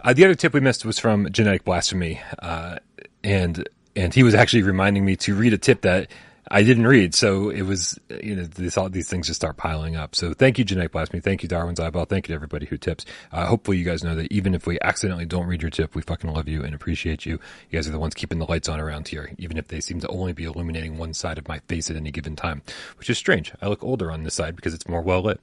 Uh, 0.00 0.12
the 0.12 0.24
other 0.24 0.34
tip 0.34 0.54
we 0.54 0.60
missed 0.60 0.84
was 0.84 0.98
from 0.98 1.30
Genetic 1.30 1.64
Blasphemy, 1.64 2.20
uh, 2.38 2.78
and 3.22 3.68
and 3.96 4.14
he 4.14 4.22
was 4.22 4.34
actually 4.34 4.62
reminding 4.62 5.04
me 5.04 5.16
to 5.16 5.34
read 5.34 5.52
a 5.52 5.58
tip 5.58 5.82
that 5.82 6.10
I 6.52 6.64
didn't 6.64 6.88
read, 6.88 7.14
so 7.14 7.48
it 7.48 7.62
was 7.62 7.98
you 8.22 8.34
know 8.34 8.42
this, 8.42 8.76
all 8.76 8.88
these 8.88 9.08
things 9.08 9.28
just 9.28 9.40
start 9.40 9.56
piling 9.56 9.94
up. 9.94 10.16
So 10.16 10.34
thank 10.34 10.58
you, 10.58 10.64
Genetic 10.64 10.90
Blasphemy. 10.90 11.20
Thank 11.20 11.44
you, 11.44 11.48
Darwin's 11.48 11.78
Eyeball. 11.78 12.06
Thank 12.06 12.26
you 12.26 12.32
to 12.32 12.34
everybody 12.34 12.66
who 12.66 12.76
tips. 12.76 13.04
Uh, 13.30 13.46
hopefully, 13.46 13.78
you 13.78 13.84
guys 13.84 14.02
know 14.02 14.16
that 14.16 14.32
even 14.32 14.54
if 14.54 14.66
we 14.66 14.78
accidentally 14.82 15.26
don't 15.26 15.46
read 15.46 15.62
your 15.62 15.70
tip, 15.70 15.94
we 15.94 16.02
fucking 16.02 16.32
love 16.32 16.48
you 16.48 16.64
and 16.64 16.74
appreciate 16.74 17.24
you. 17.24 17.34
You 17.70 17.78
guys 17.78 17.86
are 17.86 17.92
the 17.92 18.00
ones 18.00 18.14
keeping 18.14 18.40
the 18.40 18.46
lights 18.46 18.68
on 18.68 18.80
around 18.80 19.06
here, 19.06 19.30
even 19.38 19.56
if 19.56 19.68
they 19.68 19.80
seem 19.80 20.00
to 20.00 20.08
only 20.08 20.32
be 20.32 20.44
illuminating 20.44 20.98
one 20.98 21.14
side 21.14 21.38
of 21.38 21.46
my 21.46 21.60
face 21.68 21.88
at 21.88 21.96
any 21.96 22.10
given 22.10 22.34
time, 22.34 22.62
which 22.98 23.08
is 23.08 23.16
strange. 23.16 23.52
I 23.62 23.68
look 23.68 23.84
older 23.84 24.10
on 24.10 24.24
this 24.24 24.34
side 24.34 24.56
because 24.56 24.74
it's 24.74 24.88
more 24.88 25.02
well 25.02 25.22
lit. 25.22 25.40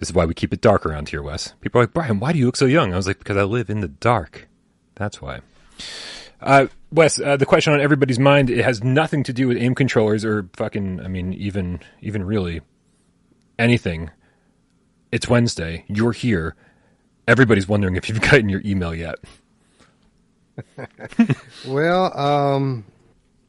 This 0.00 0.10
is 0.10 0.14
why 0.14 0.26
we 0.26 0.34
keep 0.34 0.52
it 0.52 0.60
dark 0.60 0.84
around 0.84 1.08
here, 1.08 1.22
Wes. 1.22 1.54
People 1.62 1.80
are 1.80 1.84
like, 1.84 1.94
Brian, 1.94 2.20
why 2.20 2.32
do 2.32 2.38
you 2.38 2.46
look 2.46 2.56
so 2.56 2.66
young? 2.66 2.92
I 2.92 2.96
was 2.96 3.06
like, 3.06 3.20
because 3.20 3.38
I 3.38 3.44
live 3.44 3.70
in 3.70 3.80
the 3.80 3.88
dark. 3.88 4.48
That's 4.96 5.22
why. 5.22 5.40
Uh, 6.42 6.66
Wes, 6.94 7.20
uh, 7.20 7.36
the 7.36 7.46
question 7.46 7.72
on 7.72 7.80
everybody's 7.80 8.20
mind 8.20 8.50
it 8.50 8.64
has 8.64 8.84
nothing 8.84 9.24
to 9.24 9.32
do 9.32 9.48
with 9.48 9.56
aim 9.56 9.74
controllers 9.74 10.24
or 10.24 10.48
fucking. 10.54 11.00
I 11.00 11.08
mean, 11.08 11.32
even 11.32 11.80
even 12.00 12.22
really 12.22 12.60
anything. 13.58 14.10
It's 15.10 15.28
Wednesday. 15.28 15.84
You're 15.88 16.12
here. 16.12 16.54
Everybody's 17.26 17.66
wondering 17.66 17.96
if 17.96 18.08
you've 18.08 18.20
gotten 18.30 18.48
your 18.48 18.62
email 18.64 18.94
yet. 18.94 19.16
well, 21.66 22.16
um, 22.16 22.84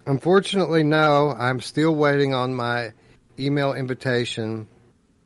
unfortunately, 0.07 0.81
no. 0.81 1.35
I'm 1.37 1.61
still 1.61 1.95
waiting 1.95 2.33
on 2.33 2.55
my 2.55 2.93
email 3.37 3.73
invitation, 3.73 4.67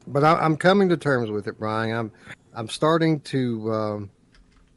but 0.07 0.25
I, 0.25 0.45
am 0.45 0.57
coming 0.57 0.89
to 0.89 0.97
terms 0.97 1.31
with 1.31 1.47
it, 1.47 1.57
Brian. 1.57 1.95
I'm 1.95 2.11
I'm 2.53 2.67
starting 2.67 3.21
to 3.21 3.73
um, 3.73 4.11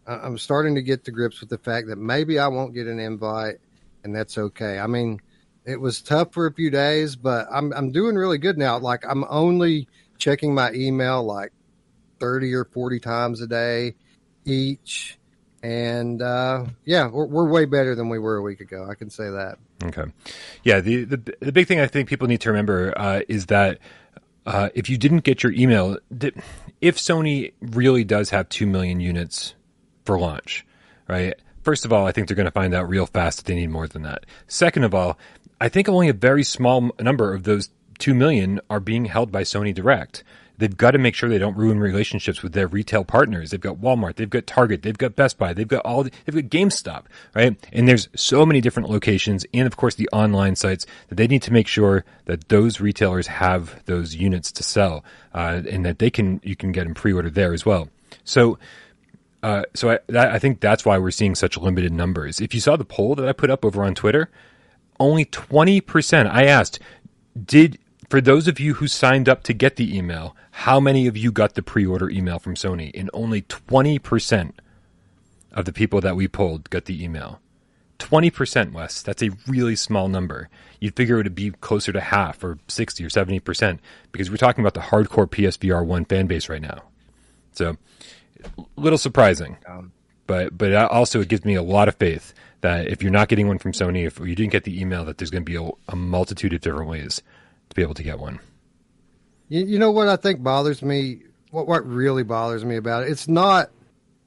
I'm 0.06 0.38
starting 0.38 0.74
to 0.74 0.82
get 0.82 1.04
to 1.04 1.10
grips 1.10 1.40
with 1.40 1.48
the 1.48 1.58
fact 1.58 1.88
that 1.88 1.96
maybe 1.96 2.38
I 2.38 2.48
won't 2.48 2.74
get 2.74 2.86
an 2.86 2.98
invite, 2.98 3.58
and 4.02 4.14
that's 4.14 4.36
okay. 4.36 4.78
I 4.78 4.86
mean, 4.86 5.20
it 5.64 5.80
was 5.80 6.02
tough 6.02 6.32
for 6.32 6.46
a 6.46 6.52
few 6.52 6.70
days, 6.70 7.16
but 7.16 7.46
I'm 7.50 7.72
I'm 7.72 7.92
doing 7.92 8.16
really 8.16 8.38
good 8.38 8.58
now. 8.58 8.78
Like 8.78 9.04
I'm 9.08 9.24
only 9.28 9.88
checking 10.18 10.54
my 10.54 10.72
email 10.72 11.22
like 11.22 11.52
30 12.20 12.54
or 12.54 12.64
40 12.64 13.00
times 13.00 13.40
a 13.40 13.46
day 13.46 13.94
each. 14.44 15.18
And 15.62 16.22
uh, 16.22 16.66
yeah, 16.84 17.08
we're, 17.08 17.26
we're 17.26 17.48
way 17.48 17.64
better 17.64 17.94
than 17.94 18.08
we 18.08 18.18
were 18.18 18.36
a 18.36 18.42
week 18.42 18.60
ago. 18.60 18.86
I 18.88 18.94
can 18.94 19.10
say 19.10 19.30
that. 19.30 19.58
Okay. 19.82 20.04
Yeah. 20.62 20.80
The, 20.80 21.04
the, 21.04 21.36
the 21.40 21.52
big 21.52 21.66
thing 21.66 21.80
I 21.80 21.86
think 21.86 22.08
people 22.08 22.28
need 22.28 22.40
to 22.42 22.50
remember 22.50 22.96
uh, 22.96 23.20
is 23.28 23.46
that 23.46 23.78
uh, 24.46 24.70
if 24.74 24.88
you 24.88 24.98
didn't 24.98 25.20
get 25.20 25.42
your 25.42 25.52
email, 25.52 25.98
if 26.80 26.96
Sony 26.96 27.52
really 27.60 28.04
does 28.04 28.30
have 28.30 28.48
2 28.48 28.66
million 28.66 29.00
units 29.00 29.54
for 30.04 30.18
launch, 30.18 30.66
right? 31.08 31.34
First 31.62 31.84
of 31.84 31.92
all, 31.92 32.06
I 32.06 32.12
think 32.12 32.26
they're 32.26 32.36
going 32.36 32.44
to 32.46 32.50
find 32.50 32.74
out 32.74 32.88
real 32.88 33.06
fast 33.06 33.38
that 33.38 33.46
they 33.46 33.54
need 33.54 33.70
more 33.70 33.86
than 33.86 34.02
that. 34.02 34.26
Second 34.48 34.84
of 34.84 34.94
all, 34.94 35.18
I 35.60 35.68
think 35.68 35.88
only 35.88 36.08
a 36.08 36.14
very 36.14 36.42
small 36.42 36.90
number 37.00 37.32
of 37.32 37.44
those 37.44 37.70
2 37.98 38.14
million 38.14 38.60
are 38.68 38.80
being 38.80 39.04
held 39.04 39.30
by 39.30 39.42
Sony 39.42 39.72
Direct. 39.72 40.24
They've 40.58 40.76
got 40.76 40.92
to 40.92 40.98
make 40.98 41.14
sure 41.14 41.28
they 41.28 41.38
don't 41.38 41.56
ruin 41.56 41.80
relationships 41.80 42.42
with 42.42 42.52
their 42.52 42.66
retail 42.66 43.04
partners. 43.04 43.50
They've 43.50 43.60
got 43.60 43.76
Walmart, 43.76 44.16
they've 44.16 44.28
got 44.28 44.46
Target, 44.46 44.82
they've 44.82 44.98
got 44.98 45.16
Best 45.16 45.38
Buy, 45.38 45.52
they've 45.52 45.66
got 45.66 45.84
all, 45.84 46.04
the, 46.04 46.12
they've 46.24 46.34
got 46.34 46.56
GameStop, 46.56 47.04
right? 47.34 47.56
And 47.72 47.88
there's 47.88 48.08
so 48.14 48.44
many 48.44 48.60
different 48.60 48.90
locations 48.90 49.46
and 49.54 49.66
of 49.66 49.76
course 49.76 49.94
the 49.94 50.08
online 50.12 50.56
sites 50.56 50.86
that 51.08 51.14
they 51.16 51.26
need 51.26 51.42
to 51.42 51.52
make 51.52 51.66
sure 51.66 52.04
that 52.26 52.48
those 52.48 52.80
retailers 52.80 53.26
have 53.26 53.84
those 53.86 54.14
units 54.14 54.52
to 54.52 54.62
sell, 54.62 55.04
uh, 55.34 55.62
and 55.68 55.84
that 55.84 55.98
they 55.98 56.10
can, 56.10 56.40
you 56.44 56.54
can 56.54 56.70
get 56.72 56.84
them 56.84 56.94
pre-order 56.94 57.30
there 57.30 57.52
as 57.52 57.64
well. 57.64 57.88
So, 58.24 58.58
uh, 59.42 59.64
so 59.74 59.90
I, 59.90 59.98
that, 60.08 60.30
I 60.30 60.38
think 60.38 60.60
that's 60.60 60.84
why 60.84 60.98
we're 60.98 61.10
seeing 61.10 61.34
such 61.34 61.56
limited 61.56 61.92
numbers. 61.92 62.40
If 62.40 62.54
you 62.54 62.60
saw 62.60 62.76
the 62.76 62.84
poll 62.84 63.14
that 63.16 63.28
I 63.28 63.32
put 63.32 63.50
up 63.50 63.64
over 63.64 63.82
on 63.84 63.94
Twitter, 63.94 64.30
only 65.00 65.24
20%. 65.24 66.30
I 66.30 66.44
asked, 66.44 66.78
did 67.44 67.78
for 68.08 68.20
those 68.20 68.46
of 68.46 68.60
you 68.60 68.74
who 68.74 68.86
signed 68.86 69.28
up 69.28 69.42
to 69.44 69.52
get 69.52 69.76
the 69.76 69.96
email, 69.96 70.36
how 70.52 70.78
many 70.78 71.06
of 71.06 71.16
you 71.16 71.32
got 71.32 71.54
the 71.54 71.62
pre-order 71.62 72.10
email 72.10 72.38
from 72.38 72.54
Sony? 72.54 72.90
And 72.94 73.10
only 73.12 73.42
20% 73.42 74.52
of 75.50 75.64
the 75.64 75.72
people 75.72 76.00
that 76.02 76.14
we 76.14 76.28
polled 76.28 76.70
got 76.70 76.84
the 76.84 77.02
email. 77.02 77.40
20%, 77.98 78.72
Wes. 78.72 79.02
That's 79.02 79.22
a 79.22 79.30
really 79.46 79.76
small 79.76 80.08
number. 80.08 80.50
You'd 80.80 80.96
figure 80.96 81.20
it 81.20 81.24
would 81.24 81.34
be 81.34 81.52
closer 81.52 81.92
to 81.92 82.00
half 82.00 82.42
or 82.44 82.58
60 82.68 83.04
or 83.04 83.08
70% 83.08 83.78
because 84.10 84.30
we're 84.30 84.36
talking 84.36 84.62
about 84.62 84.74
the 84.74 84.88
hardcore 84.88 85.28
PSVR 85.28 85.84
1 85.84 86.04
fan 86.04 86.26
base 86.26 86.48
right 86.48 86.60
now. 86.60 86.82
So, 87.52 87.76
little 88.76 88.98
surprising. 88.98 89.56
Um, 89.66 89.92
but 90.26 90.56
but 90.56 90.72
also 90.74 91.20
it 91.20 91.28
gives 91.28 91.44
me 91.44 91.54
a 91.54 91.62
lot 91.62 91.88
of 91.88 91.96
faith 91.96 92.32
that 92.62 92.86
if 92.86 93.02
you're 93.02 93.12
not 93.12 93.28
getting 93.28 93.48
one 93.48 93.58
from 93.58 93.72
Sony, 93.72 94.06
if 94.06 94.18
you 94.18 94.34
didn't 94.34 94.52
get 94.52 94.64
the 94.64 94.80
email, 94.80 95.04
that 95.04 95.18
there's 95.18 95.30
going 95.30 95.44
to 95.44 95.50
be 95.50 95.56
a, 95.56 95.68
a 95.92 95.96
multitude 95.96 96.52
of 96.52 96.60
different 96.60 96.88
ways 96.88 97.20
to 97.68 97.76
be 97.76 97.82
able 97.82 97.94
to 97.94 98.02
get 98.02 98.18
one. 98.18 98.38
You, 99.48 99.64
you 99.66 99.78
know 99.78 99.90
what 99.90 100.08
I 100.08 100.16
think 100.16 100.42
bothers 100.42 100.82
me? 100.82 101.22
What 101.50 101.66
what 101.66 101.86
really 101.86 102.22
bothers 102.22 102.64
me 102.64 102.76
about 102.76 103.02
it? 103.04 103.10
It's 103.10 103.28
not. 103.28 103.70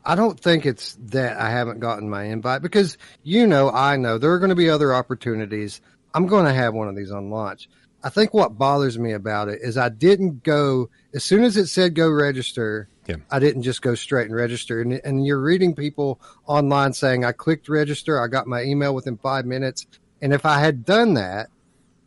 I 0.07 0.13
don't 0.13 0.39
think 0.39 0.67
it's 0.67 0.95
that 1.05 1.37
I 1.37 1.49
haven't 1.49 1.79
gotten 1.79 2.07
my 2.09 2.25
invite 2.25 2.61
because 2.61 2.97
you 3.23 3.47
know 3.47 3.71
I 3.71 3.95
know 3.95 4.19
there 4.19 4.31
are 4.31 4.39
going 4.39 4.49
to 4.49 4.55
be 4.55 4.69
other 4.69 4.93
opportunities. 4.93 5.81
I'm 6.13 6.27
going 6.27 6.45
to 6.45 6.53
have 6.53 6.75
one 6.75 6.87
of 6.87 6.95
these 6.95 7.11
on 7.11 7.31
launch. 7.31 7.67
I 8.03 8.09
think 8.09 8.33
what 8.33 8.57
bothers 8.57 8.99
me 8.99 9.13
about 9.13 9.49
it 9.49 9.61
is 9.63 9.77
I 9.77 9.89
didn't 9.89 10.43
go 10.43 10.91
as 11.15 11.23
soon 11.23 11.43
as 11.43 11.57
it 11.57 11.67
said 11.67 11.95
go 11.95 12.07
register. 12.09 12.87
Yeah. 13.07 13.17
I 13.29 13.39
didn't 13.39 13.61
just 13.61 13.81
go 13.81 13.95
straight 13.95 14.27
and 14.27 14.35
register. 14.35 14.81
And, 14.81 14.93
and 15.03 15.25
you're 15.25 15.41
reading 15.41 15.75
people 15.75 16.19
online 16.47 16.93
saying 16.93 17.23
I 17.23 17.31
clicked 17.31 17.69
register, 17.69 18.21
I 18.21 18.27
got 18.27 18.47
my 18.47 18.63
email 18.63 18.95
within 18.95 19.17
five 19.17 19.45
minutes, 19.45 19.85
and 20.21 20.33
if 20.33 20.45
I 20.45 20.59
had 20.59 20.85
done 20.85 21.13
that, 21.15 21.49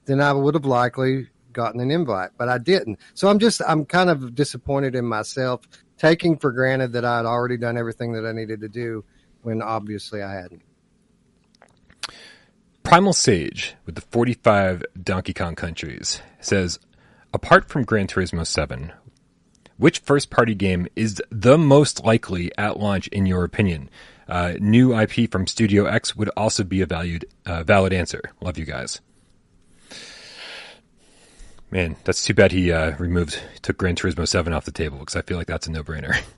then 0.07 0.21
I 0.21 0.33
would 0.33 0.55
have 0.55 0.65
likely 0.65 1.29
gotten 1.53 1.81
an 1.81 1.91
invite, 1.91 2.31
but 2.37 2.49
I 2.49 2.59
didn't. 2.59 2.99
So 3.15 3.29
I'm 3.29 3.39
just, 3.39 3.61
I'm 3.67 3.85
kind 3.85 4.11
of 4.11 4.35
disappointed 4.35 4.95
in 4.95 5.05
myself, 5.05 5.63
taking 5.99 6.39
for 6.39 6.53
granted 6.53 6.93
that 6.93 7.05
I 7.05 7.19
had 7.19 7.27
already 7.27 7.57
done 7.57 7.77
everything 7.77 8.13
that 8.13 8.27
I 8.27 8.33
needed 8.33 8.61
to 8.61 8.69
do 8.69 9.05
when 9.43 9.63
obviously 9.63 10.23
I 10.23 10.33
hadn't. 10.33 10.63
Primal 12.83 13.13
Sage 13.13 13.75
with 13.85 13.97
the 13.97 14.01
45 14.01 14.83
Donkey 15.03 15.35
Kong 15.35 15.55
countries 15.55 16.23
says, 16.41 16.79
apart 17.35 17.69
from 17.69 17.85
Gran 17.85 18.07
Turismo 18.07 18.47
7, 18.47 18.93
which 19.79 20.01
first 20.01 20.31
party 20.31 20.55
game 20.55 20.87
is 20.95 21.23
the 21.31 21.57
most 21.57 22.05
likely 22.05 22.53
at 22.59 22.79
launch 22.79 23.09
in 23.09 23.27
your 23.27 23.45
opinion? 23.45 23.89
Uh, 24.29 24.55
new 24.61 24.99
IP 24.99 25.31
from 25.31 25.47
Studio 25.47 25.87
X 25.87 26.15
would 26.15 26.29
also 26.37 26.63
be 26.63 26.83
a 26.83 26.87
valued, 26.87 27.25
uh, 27.47 27.63
valid 27.63 27.95
answer. 27.95 28.21
Love 28.43 28.59
you 28.59 28.67
guys. 28.67 29.01
Man, 31.71 31.97
that's 32.05 32.25
too 32.25 32.35
bad 32.35 32.53
he 32.53 32.73
uh, 32.73 32.97
removed 32.99 33.41
took 33.63 33.79
Gran 33.79 33.95
Turismo 33.95 34.27
Seven 34.27 34.53
off 34.53 34.65
the 34.65 34.73
table 34.73 34.99
because 34.99 35.17
I 35.17 35.23
feel 35.23 35.37
like 35.37 35.47
that's 35.47 35.67
a 35.67 35.71
no 35.71 35.83
brainer. 35.83 36.21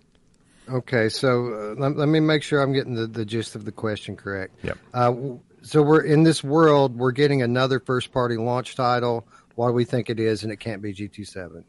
Okay, 0.73 1.09
so 1.09 1.47
uh, 1.47 1.81
let, 1.81 1.97
let, 1.97 2.09
me 2.09 2.21
make 2.21 2.45
sure 2.45 2.61
I'm 2.61 2.73
getting 2.73 2.95
the, 2.95 3.09
the 3.09 3.25
gist 3.25 3.57
of 3.57 3.65
the 3.65 3.73
question 3.73 4.17
correct. 4.17 4.55
Yep. 4.63 4.79
Uh, 4.95 5.15
so 5.63 5.83
we're 5.83 6.03
in 6.03 6.23
this 6.23 6.45
world, 6.45 6.97
we're 6.97 7.11
getting 7.11 7.43
another 7.43 7.81
first 7.81 8.13
party 8.13 8.37
launch 8.37 8.77
title. 8.77 9.27
What 9.57 9.69
do 9.69 9.73
we 9.73 9.85
think 9.85 10.11
it 10.11 10.21
is? 10.21 10.45
And 10.45 10.53
it 10.53 10.59
can't 10.59 10.81
be 10.81 10.95
GT 10.95 11.27
Seven. 11.27 11.65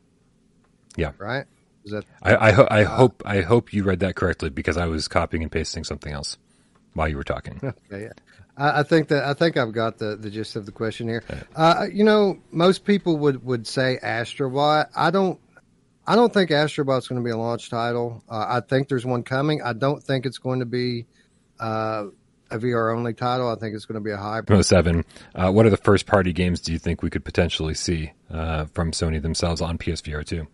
Yeah. 0.95 1.13
Right. 1.17 1.45
Is 1.85 1.91
that? 1.91 2.05
I 2.21 2.35
I, 2.35 2.51
ho- 2.51 2.67
I 2.69 2.83
uh, 2.83 2.95
hope 2.95 3.23
I 3.25 3.41
hope 3.41 3.73
you 3.73 3.83
read 3.83 3.99
that 4.01 4.15
correctly 4.15 4.49
because 4.49 4.77
I 4.77 4.85
was 4.87 5.07
copying 5.07 5.43
and 5.43 5.51
pasting 5.51 5.83
something 5.83 6.11
else 6.13 6.37
while 6.93 7.07
you 7.07 7.17
were 7.17 7.23
talking. 7.23 7.59
Okay. 7.91 8.03
Yeah. 8.03 8.11
I, 8.57 8.81
I 8.81 8.83
think 8.83 9.07
that 9.09 9.23
I 9.23 9.33
think 9.33 9.57
I've 9.57 9.71
got 9.71 9.97
the, 9.97 10.15
the 10.15 10.29
gist 10.29 10.55
of 10.55 10.65
the 10.65 10.71
question 10.71 11.07
here. 11.07 11.23
Uh, 11.55 11.85
you 11.91 12.03
know, 12.03 12.39
most 12.51 12.83
people 12.83 13.17
would, 13.17 13.43
would 13.45 13.65
say 13.65 13.97
Astrobot. 14.03 14.89
I 14.95 15.11
don't. 15.11 15.39
I 16.05 16.15
don't 16.15 16.33
think 16.33 16.49
Astrobot's 16.49 17.07
going 17.07 17.21
to 17.21 17.25
be 17.25 17.31
a 17.31 17.37
launch 17.37 17.69
title. 17.69 18.23
Uh, 18.27 18.45
I 18.49 18.59
think 18.61 18.89
there's 18.89 19.05
one 19.05 19.23
coming. 19.23 19.61
I 19.61 19.73
don't 19.73 20.03
think 20.03 20.25
it's 20.25 20.39
going 20.39 20.59
to 20.59 20.65
be 20.65 21.05
uh, 21.59 22.05
a 22.49 22.57
VR 22.57 22.95
only 22.95 23.13
title. 23.13 23.47
I 23.49 23.55
think 23.55 23.75
it's 23.75 23.85
going 23.85 24.01
to 24.01 24.03
be 24.03 24.11
a 24.11 24.17
hybrid. 24.17 24.57
Oh, 24.57 24.61
seven. 24.63 25.05
Uh, 25.33 25.51
what 25.51 25.65
are 25.65 25.69
the 25.69 25.77
first 25.77 26.07
party 26.07 26.33
games 26.33 26.59
do 26.59 26.73
you 26.73 26.79
think 26.79 27.03
we 27.03 27.09
could 27.09 27.23
potentially 27.23 27.75
see 27.75 28.11
uh, 28.31 28.65
from 28.65 28.91
Sony 28.91 29.21
themselves 29.21 29.61
on 29.61 29.77
PSVR 29.77 30.25
two? 30.25 30.47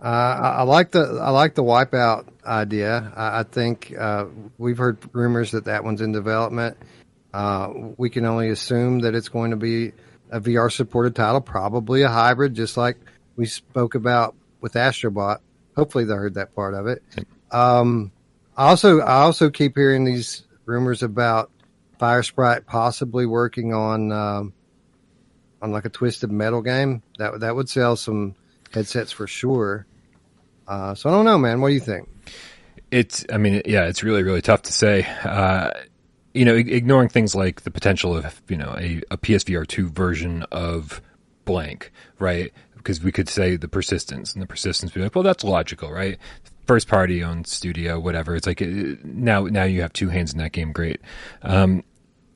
Uh, 0.00 0.04
I, 0.04 0.62
like 0.62 0.90
the 0.90 1.20
I 1.22 1.30
like 1.30 1.54
the 1.54 1.62
wipeout 1.62 2.26
idea. 2.44 3.12
I, 3.14 3.40
I 3.40 3.42
think 3.44 3.94
uh, 3.96 4.26
we've 4.58 4.78
heard 4.78 4.98
rumors 5.12 5.52
that 5.52 5.66
that 5.66 5.84
one's 5.84 6.00
in 6.00 6.12
development. 6.12 6.76
Uh, 7.32 7.72
we 7.96 8.10
can 8.10 8.24
only 8.24 8.50
assume 8.50 9.00
that 9.00 9.14
it's 9.14 9.28
going 9.28 9.52
to 9.52 9.56
be 9.56 9.92
a 10.30 10.40
VR 10.40 10.70
supported 10.72 11.14
title, 11.14 11.40
probably 11.40 12.02
a 12.02 12.08
hybrid, 12.08 12.54
just 12.54 12.76
like 12.76 12.96
we 13.36 13.46
spoke 13.46 13.94
about 13.94 14.34
with 14.60 14.74
Astrobot. 14.74 15.38
Hopefully, 15.76 16.04
they 16.04 16.14
heard 16.14 16.34
that 16.34 16.54
part 16.54 16.74
of 16.74 16.86
it. 16.86 17.02
Um, 17.50 18.12
I 18.56 18.68
also 18.68 19.00
I 19.00 19.20
also 19.20 19.50
keep 19.50 19.76
hearing 19.76 20.04
these 20.04 20.44
rumors 20.64 21.02
about 21.02 21.50
Firesprite 21.98 22.66
possibly 22.66 23.26
working 23.26 23.72
on 23.72 24.10
um, 24.10 24.52
on 25.60 25.70
like 25.70 25.84
a 25.84 25.90
twisted 25.90 26.30
metal 26.30 26.60
game 26.60 27.02
that 27.18 27.40
that 27.40 27.54
would 27.54 27.68
sell 27.68 27.96
some 27.96 28.34
headsets 28.74 29.12
for 29.12 29.26
sure. 29.26 29.86
Uh, 30.66 30.94
so 30.94 31.10
I 31.10 31.12
don't 31.12 31.24
know, 31.24 31.38
man. 31.38 31.60
What 31.60 31.68
do 31.68 31.74
you 31.74 31.80
think? 31.80 32.08
It's, 32.90 33.24
I 33.32 33.38
mean, 33.38 33.62
yeah, 33.64 33.86
it's 33.86 34.02
really, 34.02 34.22
really 34.22 34.42
tough 34.42 34.62
to 34.62 34.72
say. 34.72 35.06
Uh, 35.24 35.70
you 36.34 36.44
know, 36.44 36.54
ignoring 36.54 37.08
things 37.08 37.34
like 37.34 37.62
the 37.62 37.70
potential 37.70 38.16
of, 38.16 38.40
you 38.48 38.56
know, 38.56 38.74
a, 38.78 39.02
a 39.10 39.18
PSVR 39.18 39.66
2 39.66 39.88
version 39.88 40.44
of 40.50 41.02
blank, 41.44 41.92
right? 42.18 42.52
Because 42.76 43.02
we 43.02 43.12
could 43.12 43.28
say 43.28 43.56
the 43.56 43.68
persistence 43.68 44.32
and 44.32 44.42
the 44.42 44.46
persistence 44.46 44.92
be 44.92 45.00
like, 45.00 45.14
well, 45.14 45.24
that's 45.24 45.44
logical, 45.44 45.90
right? 45.90 46.18
First 46.66 46.88
party 46.88 47.22
owned 47.22 47.46
studio, 47.46 47.98
whatever. 48.00 48.34
It's 48.34 48.46
like 48.46 48.62
uh, 48.62 48.66
now, 49.04 49.44
now 49.44 49.64
you 49.64 49.82
have 49.82 49.92
two 49.92 50.08
hands 50.08 50.32
in 50.32 50.38
that 50.38 50.52
game. 50.52 50.72
Great. 50.72 51.00
Um, 51.42 51.84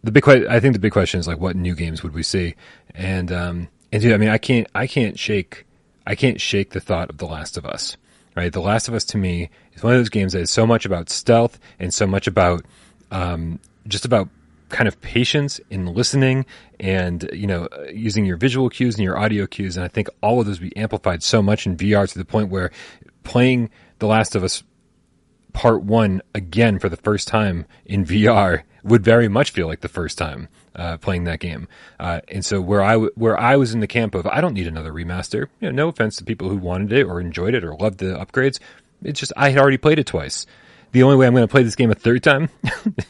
the 0.02 0.12
big, 0.12 0.28
I 0.28 0.60
think 0.60 0.74
the 0.74 0.78
big 0.78 0.92
question 0.92 1.18
is 1.18 1.26
like, 1.26 1.38
what 1.38 1.56
new 1.56 1.74
games 1.74 2.02
would 2.02 2.12
we 2.14 2.22
see? 2.22 2.54
And, 2.94 3.32
um, 3.32 3.68
and 3.92 4.02
dude, 4.02 4.12
I 4.12 4.18
mean, 4.18 4.28
I 4.28 4.38
can't, 4.38 4.66
I 4.74 4.86
can't 4.86 5.18
shake 5.18 5.65
I 6.06 6.14
can't 6.14 6.40
shake 6.40 6.70
the 6.70 6.80
thought 6.80 7.10
of 7.10 7.18
The 7.18 7.26
Last 7.26 7.56
of 7.56 7.66
Us. 7.66 7.96
Right, 8.34 8.52
The 8.52 8.60
Last 8.60 8.86
of 8.88 8.94
Us 8.94 9.04
to 9.06 9.18
me 9.18 9.48
is 9.72 9.82
one 9.82 9.94
of 9.94 9.98
those 9.98 10.10
games 10.10 10.34
that 10.34 10.40
is 10.40 10.50
so 10.50 10.66
much 10.66 10.84
about 10.84 11.08
stealth 11.08 11.58
and 11.78 11.92
so 11.92 12.06
much 12.06 12.26
about 12.26 12.64
um, 13.10 13.58
just 13.88 14.04
about 14.04 14.28
kind 14.68 14.88
of 14.88 15.00
patience 15.00 15.60
in 15.70 15.86
listening 15.86 16.44
and 16.80 17.30
you 17.32 17.46
know 17.46 17.68
using 17.92 18.24
your 18.24 18.36
visual 18.36 18.68
cues 18.68 18.96
and 18.96 19.04
your 19.04 19.16
audio 19.16 19.46
cues 19.46 19.76
and 19.76 19.84
i 19.84 19.88
think 19.88 20.08
all 20.22 20.40
of 20.40 20.46
those 20.46 20.58
be 20.58 20.76
amplified 20.76 21.22
so 21.22 21.40
much 21.40 21.66
in 21.66 21.76
vr 21.76 22.08
to 22.10 22.18
the 22.18 22.24
point 22.24 22.50
where 22.50 22.72
playing 23.22 23.70
the 24.00 24.06
last 24.08 24.34
of 24.34 24.42
us 24.42 24.64
part 25.56 25.82
one 25.82 26.20
again 26.34 26.78
for 26.78 26.90
the 26.90 26.98
first 26.98 27.26
time 27.26 27.64
in 27.86 28.04
vr 28.04 28.62
would 28.84 29.02
very 29.02 29.26
much 29.26 29.50
feel 29.50 29.66
like 29.66 29.80
the 29.80 29.88
first 29.88 30.18
time 30.18 30.48
uh, 30.76 30.96
playing 30.98 31.24
that 31.24 31.40
game. 31.40 31.66
Uh, 31.98 32.20
and 32.28 32.44
so 32.44 32.60
where 32.60 32.82
I 32.82 32.92
w- 32.92 33.10
where 33.16 33.38
I 33.38 33.56
was 33.56 33.74
in 33.74 33.80
the 33.80 33.86
camp 33.86 34.14
of 34.14 34.26
I 34.26 34.40
don't 34.40 34.54
need 34.54 34.66
another 34.66 34.92
remaster. 34.92 35.48
You 35.60 35.68
know, 35.68 35.70
no 35.70 35.88
offense 35.88 36.16
to 36.16 36.24
people 36.24 36.48
who 36.48 36.56
wanted 36.56 36.92
it 36.92 37.04
or 37.04 37.20
enjoyed 37.20 37.54
it 37.54 37.64
or 37.64 37.74
loved 37.74 37.98
the 37.98 38.16
upgrades. 38.16 38.60
It's 39.02 39.18
just 39.18 39.32
I 39.36 39.48
had 39.48 39.58
already 39.58 39.78
played 39.78 39.98
it 39.98 40.06
twice. 40.06 40.46
The 40.92 41.02
only 41.02 41.16
way 41.16 41.26
I'm 41.26 41.34
going 41.34 41.46
to 41.46 41.50
play 41.50 41.62
this 41.62 41.74
game 41.74 41.90
a 41.90 41.94
third 41.94 42.22
time 42.22 42.48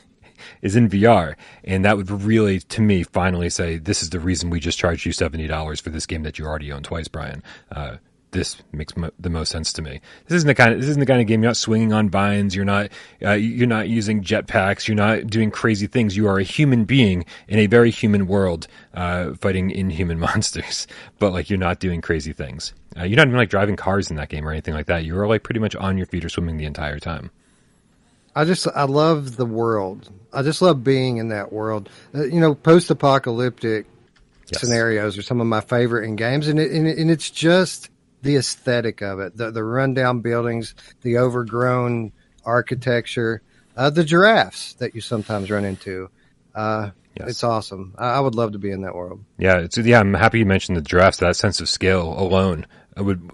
is 0.62 0.76
in 0.76 0.88
VR, 0.88 1.34
and 1.64 1.84
that 1.84 1.96
would 1.96 2.10
really, 2.10 2.60
to 2.60 2.80
me, 2.80 3.02
finally 3.02 3.50
say 3.50 3.76
this 3.76 4.02
is 4.02 4.10
the 4.10 4.20
reason 4.20 4.48
we 4.48 4.60
just 4.60 4.78
charged 4.78 5.04
you 5.04 5.12
seventy 5.12 5.46
dollars 5.46 5.80
for 5.80 5.90
this 5.90 6.06
game 6.06 6.22
that 6.22 6.38
you 6.38 6.46
already 6.46 6.72
own 6.72 6.82
twice, 6.82 7.08
Brian. 7.08 7.42
Uh, 7.70 7.96
this 8.32 8.56
makes 8.72 8.96
mo- 8.96 9.10
the 9.18 9.30
most 9.30 9.50
sense 9.50 9.72
to 9.74 9.82
me. 9.82 10.00
This 10.26 10.36
isn't 10.36 10.46
the 10.46 10.54
kind 10.54 10.72
of 10.72 10.80
this 10.80 10.90
isn't 10.90 11.00
the 11.00 11.06
kind 11.06 11.20
of 11.20 11.26
game 11.26 11.42
you're 11.42 11.50
not 11.50 11.56
swinging 11.56 11.92
on 11.92 12.10
vines. 12.10 12.54
You're 12.54 12.64
not 12.64 12.90
uh, 13.24 13.32
you're 13.32 13.66
not 13.66 13.88
using 13.88 14.22
jetpacks. 14.22 14.88
You're 14.88 14.96
not 14.96 15.26
doing 15.26 15.50
crazy 15.50 15.86
things. 15.86 16.16
You 16.16 16.28
are 16.28 16.38
a 16.38 16.42
human 16.42 16.84
being 16.84 17.24
in 17.48 17.58
a 17.58 17.66
very 17.66 17.90
human 17.90 18.26
world, 18.26 18.66
uh, 18.94 19.34
fighting 19.34 19.70
inhuman 19.70 20.18
monsters. 20.26 20.86
But 21.18 21.32
like 21.32 21.48
you're 21.48 21.58
not 21.58 21.80
doing 21.80 22.00
crazy 22.00 22.32
things. 22.32 22.74
Uh, 22.98 23.04
you're 23.04 23.16
not 23.16 23.26
even 23.26 23.38
like 23.38 23.50
driving 23.50 23.76
cars 23.76 24.10
in 24.10 24.16
that 24.16 24.28
game 24.28 24.46
or 24.46 24.50
anything 24.50 24.74
like 24.74 24.86
that. 24.86 25.04
You 25.04 25.18
are 25.18 25.26
like 25.26 25.42
pretty 25.42 25.60
much 25.60 25.76
on 25.76 25.96
your 25.96 26.06
feet 26.06 26.24
or 26.24 26.28
swimming 26.28 26.56
the 26.56 26.64
entire 26.64 26.98
time. 26.98 27.30
I 28.34 28.44
just 28.44 28.66
I 28.68 28.84
love 28.84 29.36
the 29.36 29.46
world. 29.46 30.10
I 30.32 30.42
just 30.42 30.60
love 30.60 30.84
being 30.84 31.16
in 31.16 31.28
that 31.28 31.52
world. 31.52 31.88
Uh, 32.14 32.24
you 32.24 32.40
know, 32.40 32.54
post-apocalyptic 32.54 33.86
yes. 34.52 34.60
scenarios 34.60 35.16
are 35.16 35.22
some 35.22 35.40
of 35.40 35.46
my 35.46 35.62
favorite 35.62 36.04
in 36.04 36.16
games, 36.16 36.48
and 36.48 36.60
it, 36.60 36.70
and, 36.70 36.86
it, 36.86 36.98
and 36.98 37.10
it's 37.10 37.30
just 37.30 37.88
the 38.26 38.36
aesthetic 38.36 39.00
of 39.00 39.20
it, 39.20 39.36
the 39.36 39.50
the 39.50 39.64
rundown 39.64 40.20
buildings, 40.20 40.74
the 41.02 41.18
overgrown 41.18 42.12
architecture, 42.44 43.40
uh, 43.76 43.90
the 43.90 44.04
giraffes 44.04 44.74
that 44.74 44.94
you 44.94 45.00
sometimes 45.00 45.50
run 45.50 45.64
into. 45.64 46.10
Uh, 46.54 46.90
yes. 47.18 47.28
It's 47.28 47.44
awesome. 47.44 47.94
I, 47.96 48.14
I, 48.14 48.20
would 48.20 48.34
love 48.34 48.52
to 48.52 48.58
be 48.58 48.70
in 48.70 48.82
that 48.82 48.94
world. 48.94 49.24
Yeah, 49.38 49.58
it's 49.58 49.78
yeah. 49.78 50.00
I'm 50.00 50.14
happy 50.14 50.40
you 50.40 50.46
mentioned 50.46 50.76
the 50.76 50.82
giraffes. 50.82 51.18
That 51.18 51.36
sense 51.36 51.60
of 51.60 51.68
scale 51.68 52.14
alone 52.18 52.66
would 52.96 53.30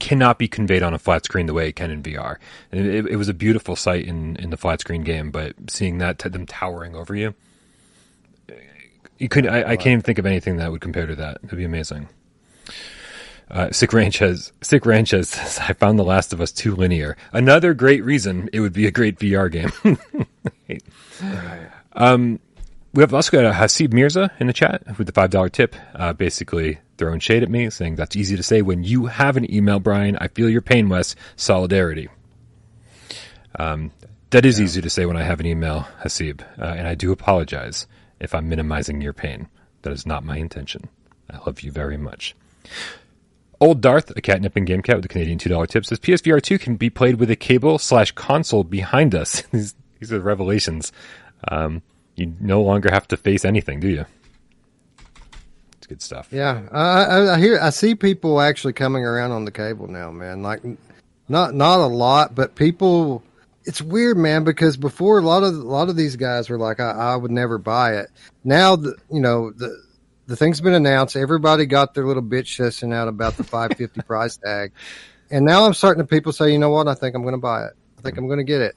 cannot 0.00 0.38
be 0.38 0.48
conveyed 0.48 0.82
on 0.82 0.92
a 0.92 0.98
flat 0.98 1.24
screen 1.24 1.46
the 1.46 1.54
way 1.54 1.68
it 1.68 1.76
can 1.76 1.90
in 1.90 2.02
VR. 2.02 2.36
And 2.72 2.86
it, 2.86 3.06
it 3.06 3.16
was 3.16 3.28
a 3.28 3.34
beautiful 3.34 3.76
sight 3.76 4.04
in 4.04 4.36
in 4.36 4.50
the 4.50 4.56
flat 4.56 4.80
screen 4.80 5.02
game, 5.02 5.30
but 5.30 5.54
seeing 5.68 5.98
that 5.98 6.18
t- 6.18 6.28
them 6.28 6.46
towering 6.46 6.94
over 6.94 7.14
you, 7.14 7.34
you 9.18 9.28
could 9.28 9.46
I, 9.46 9.60
I 9.60 9.76
can't 9.76 9.92
even 9.92 10.02
think 10.02 10.18
of 10.18 10.26
anything 10.26 10.56
that 10.56 10.70
would 10.70 10.80
compare 10.80 11.06
to 11.06 11.14
that. 11.16 11.38
It'd 11.44 11.56
be 11.56 11.64
amazing. 11.64 12.08
Uh, 13.50 13.70
Sick 13.70 13.92
Ranches, 13.92 14.52
Sick 14.62 14.86
Ranches 14.86 15.28
says, 15.28 15.58
I 15.58 15.74
found 15.74 15.98
The 15.98 16.04
Last 16.04 16.32
of 16.32 16.40
Us 16.40 16.50
too 16.50 16.74
linear. 16.74 17.16
Another 17.32 17.74
great 17.74 18.04
reason 18.04 18.48
it 18.52 18.60
would 18.60 18.72
be 18.72 18.86
a 18.86 18.90
great 18.90 19.18
VR 19.18 19.50
game. 19.50 19.98
um, 21.92 22.40
we 22.94 23.02
have 23.02 23.12
also 23.12 23.30
got 23.32 23.44
a 23.44 23.50
Hasib 23.50 23.92
Mirza 23.92 24.30
in 24.40 24.46
the 24.46 24.52
chat 24.52 24.82
with 24.98 25.06
the 25.06 25.12
$5 25.12 25.52
tip, 25.52 25.76
uh, 25.94 26.12
basically 26.12 26.78
throwing 26.96 27.20
shade 27.20 27.42
at 27.42 27.50
me, 27.50 27.68
saying 27.70 27.96
that's 27.96 28.16
easy 28.16 28.36
to 28.36 28.42
say 28.42 28.62
when 28.62 28.84
you 28.84 29.06
have 29.06 29.36
an 29.36 29.52
email, 29.52 29.80
Brian. 29.80 30.16
I 30.20 30.28
feel 30.28 30.48
your 30.48 30.62
pain, 30.62 30.88
Wes. 30.88 31.16
Solidarity. 31.36 32.08
Um, 33.58 33.90
that 34.30 34.44
is 34.44 34.58
yeah. 34.58 34.64
easy 34.64 34.80
to 34.80 34.90
say 34.90 35.06
when 35.06 35.16
I 35.16 35.22
have 35.22 35.40
an 35.40 35.46
email, 35.46 35.86
Hasib, 36.02 36.42
uh, 36.58 36.64
and 36.64 36.88
I 36.88 36.94
do 36.94 37.12
apologize 37.12 37.86
if 38.20 38.34
I'm 38.34 38.48
minimizing 38.48 39.00
your 39.00 39.12
pain. 39.12 39.48
That 39.82 39.92
is 39.92 40.06
not 40.06 40.24
my 40.24 40.38
intention. 40.38 40.88
I 41.30 41.38
love 41.38 41.60
you 41.60 41.70
very 41.70 41.96
much. 41.96 42.34
Old 43.64 43.80
Darth, 43.80 44.10
a 44.10 44.20
catnipping 44.20 44.66
game 44.66 44.82
cat 44.82 44.96
with 44.96 45.06
a 45.06 45.08
Canadian 45.08 45.38
$2 45.38 45.66
tip, 45.68 45.86
says 45.86 45.98
PSVR 45.98 46.42
2 46.42 46.58
can 46.58 46.76
be 46.76 46.90
played 46.90 47.18
with 47.18 47.30
a 47.30 47.36
cable 47.36 47.78
slash 47.78 48.12
console 48.12 48.62
behind 48.62 49.14
us. 49.14 49.40
these, 49.52 49.74
these 49.98 50.12
are 50.12 50.20
revelations. 50.20 50.92
Um, 51.48 51.80
you 52.14 52.34
no 52.40 52.60
longer 52.60 52.90
have 52.92 53.08
to 53.08 53.16
face 53.16 53.42
anything, 53.42 53.80
do 53.80 53.88
you? 53.88 54.04
It's 55.78 55.86
good 55.86 56.02
stuff. 56.02 56.28
Yeah, 56.30 56.68
I, 56.72 57.30
I, 57.30 57.38
hear, 57.38 57.58
I 57.58 57.70
see 57.70 57.94
people 57.94 58.38
actually 58.38 58.74
coming 58.74 59.02
around 59.02 59.32
on 59.32 59.46
the 59.46 59.50
cable 59.50 59.88
now, 59.88 60.10
man. 60.10 60.42
Like, 60.42 60.60
not 61.26 61.54
not 61.54 61.80
a 61.80 61.86
lot, 61.86 62.34
but 62.34 62.54
people. 62.56 63.22
It's 63.64 63.80
weird, 63.80 64.18
man, 64.18 64.44
because 64.44 64.76
before 64.76 65.18
a 65.18 65.22
lot 65.22 65.42
of 65.42 65.54
a 65.54 65.56
lot 65.56 65.88
of 65.88 65.96
these 65.96 66.16
guys 66.16 66.50
were 66.50 66.58
like, 66.58 66.80
I, 66.80 66.90
I 66.90 67.16
would 67.16 67.30
never 67.30 67.56
buy 67.56 67.96
it. 67.96 68.10
Now, 68.44 68.76
the, 68.76 68.94
you 69.10 69.20
know, 69.20 69.52
the 69.52 69.83
the 70.26 70.36
thing's 70.36 70.60
been 70.60 70.74
announced. 70.74 71.16
Everybody 71.16 71.66
got 71.66 71.94
their 71.94 72.06
little 72.06 72.22
bitch 72.22 72.56
session 72.56 72.92
out 72.92 73.08
about 73.08 73.36
the 73.36 73.44
550 73.44 74.02
price 74.06 74.36
tag. 74.36 74.72
And 75.30 75.44
now 75.44 75.64
I'm 75.64 75.74
starting 75.74 76.02
to 76.02 76.06
people 76.06 76.32
say, 76.32 76.52
you 76.52 76.58
know 76.58 76.70
what? 76.70 76.88
I 76.88 76.94
think 76.94 77.14
I'm 77.14 77.22
going 77.22 77.34
to 77.34 77.40
buy 77.40 77.66
it. 77.66 77.72
I 77.98 78.02
think 78.02 78.18
I'm 78.18 78.26
going 78.26 78.38
to 78.38 78.44
get 78.44 78.60
it. 78.60 78.76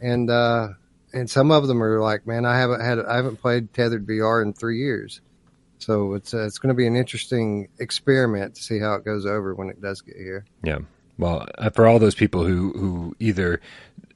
And, 0.00 0.30
uh, 0.30 0.68
and 1.12 1.30
some 1.30 1.50
of 1.50 1.66
them 1.66 1.82
are 1.82 2.00
like, 2.00 2.26
man, 2.26 2.44
I 2.44 2.58
haven't 2.58 2.80
had, 2.80 2.98
I 3.00 3.16
haven't 3.16 3.40
played 3.40 3.72
tethered 3.72 4.06
VR 4.06 4.42
in 4.42 4.52
three 4.52 4.78
years. 4.78 5.20
So 5.78 6.14
it's, 6.14 6.34
uh, 6.34 6.44
it's 6.44 6.58
going 6.58 6.68
to 6.68 6.74
be 6.74 6.86
an 6.86 6.96
interesting 6.96 7.68
experiment 7.78 8.56
to 8.56 8.62
see 8.62 8.78
how 8.78 8.94
it 8.94 9.04
goes 9.04 9.26
over 9.26 9.54
when 9.54 9.68
it 9.68 9.80
does 9.80 10.00
get 10.02 10.16
here. 10.16 10.44
Yeah. 10.62 10.78
Well, 11.18 11.46
uh, 11.56 11.70
for 11.70 11.86
all 11.86 11.98
those 11.98 12.14
people 12.14 12.44
who, 12.44 12.72
who 12.72 13.16
either 13.18 13.60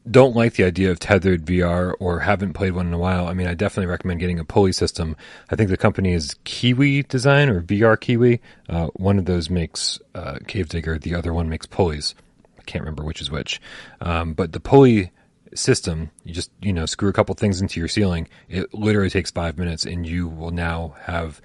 don't 0.09 0.35
like 0.35 0.55
the 0.55 0.65
idea 0.65 0.91
of 0.91 0.99
tethered 0.99 1.45
VR 1.45 1.95
or 2.01 2.21
haven't 2.21 2.55
played 2.55 2.73
one 2.73 2.87
in 2.87 2.93
a 2.93 2.99
while, 2.99 3.27
I 3.27 3.35
mean, 3.35 3.47
I 3.47 3.55
definitely 3.55 3.91
recommend 3.91 4.21
getting 4.21 4.39
a 4.39 4.45
pulley 4.45 4.73
system. 4.73 5.17
I 5.51 5.57
think 5.57 5.71
the 5.71 5.77
company 5.77 6.13
is 6.13 6.37
Kiwi 6.45 7.03
Design 7.05 7.49
or 7.49 7.61
VR 7.61 8.01
Kiwi. 8.01 8.41
Uh, 8.69 8.87
one 8.95 9.19
of 9.19 9.27
those 9.27 9.51
makes 9.51 9.99
uh, 10.15 10.39
Cave 10.47 10.69
Digger, 10.69 10.99
the 10.99 11.15
other 11.15 11.35
one 11.35 11.49
makes 11.49 11.67
pulleys. 11.67 12.15
I 12.59 12.63
can't 12.63 12.83
remember 12.83 13.05
which 13.05 13.21
is 13.21 13.31
which. 13.31 13.61
Um, 14.01 14.33
but 14.33 14.53
the 14.53 14.61
pulley 14.61 15.13
system, 15.55 16.11
you 16.25 16.33
just, 16.33 16.51
you 16.61 16.73
know, 16.73 16.87
screw 16.87 17.09
a 17.09 17.13
couple 17.13 17.35
things 17.35 17.61
into 17.61 17.81
your 17.81 17.89
ceiling. 17.89 18.29
It 18.49 18.73
literally 18.73 19.11
takes 19.11 19.31
five 19.31 19.59
minutes 19.59 19.85
and 19.85 20.07
you 20.07 20.29
will 20.29 20.53
now 20.53 20.95
have 21.03 21.41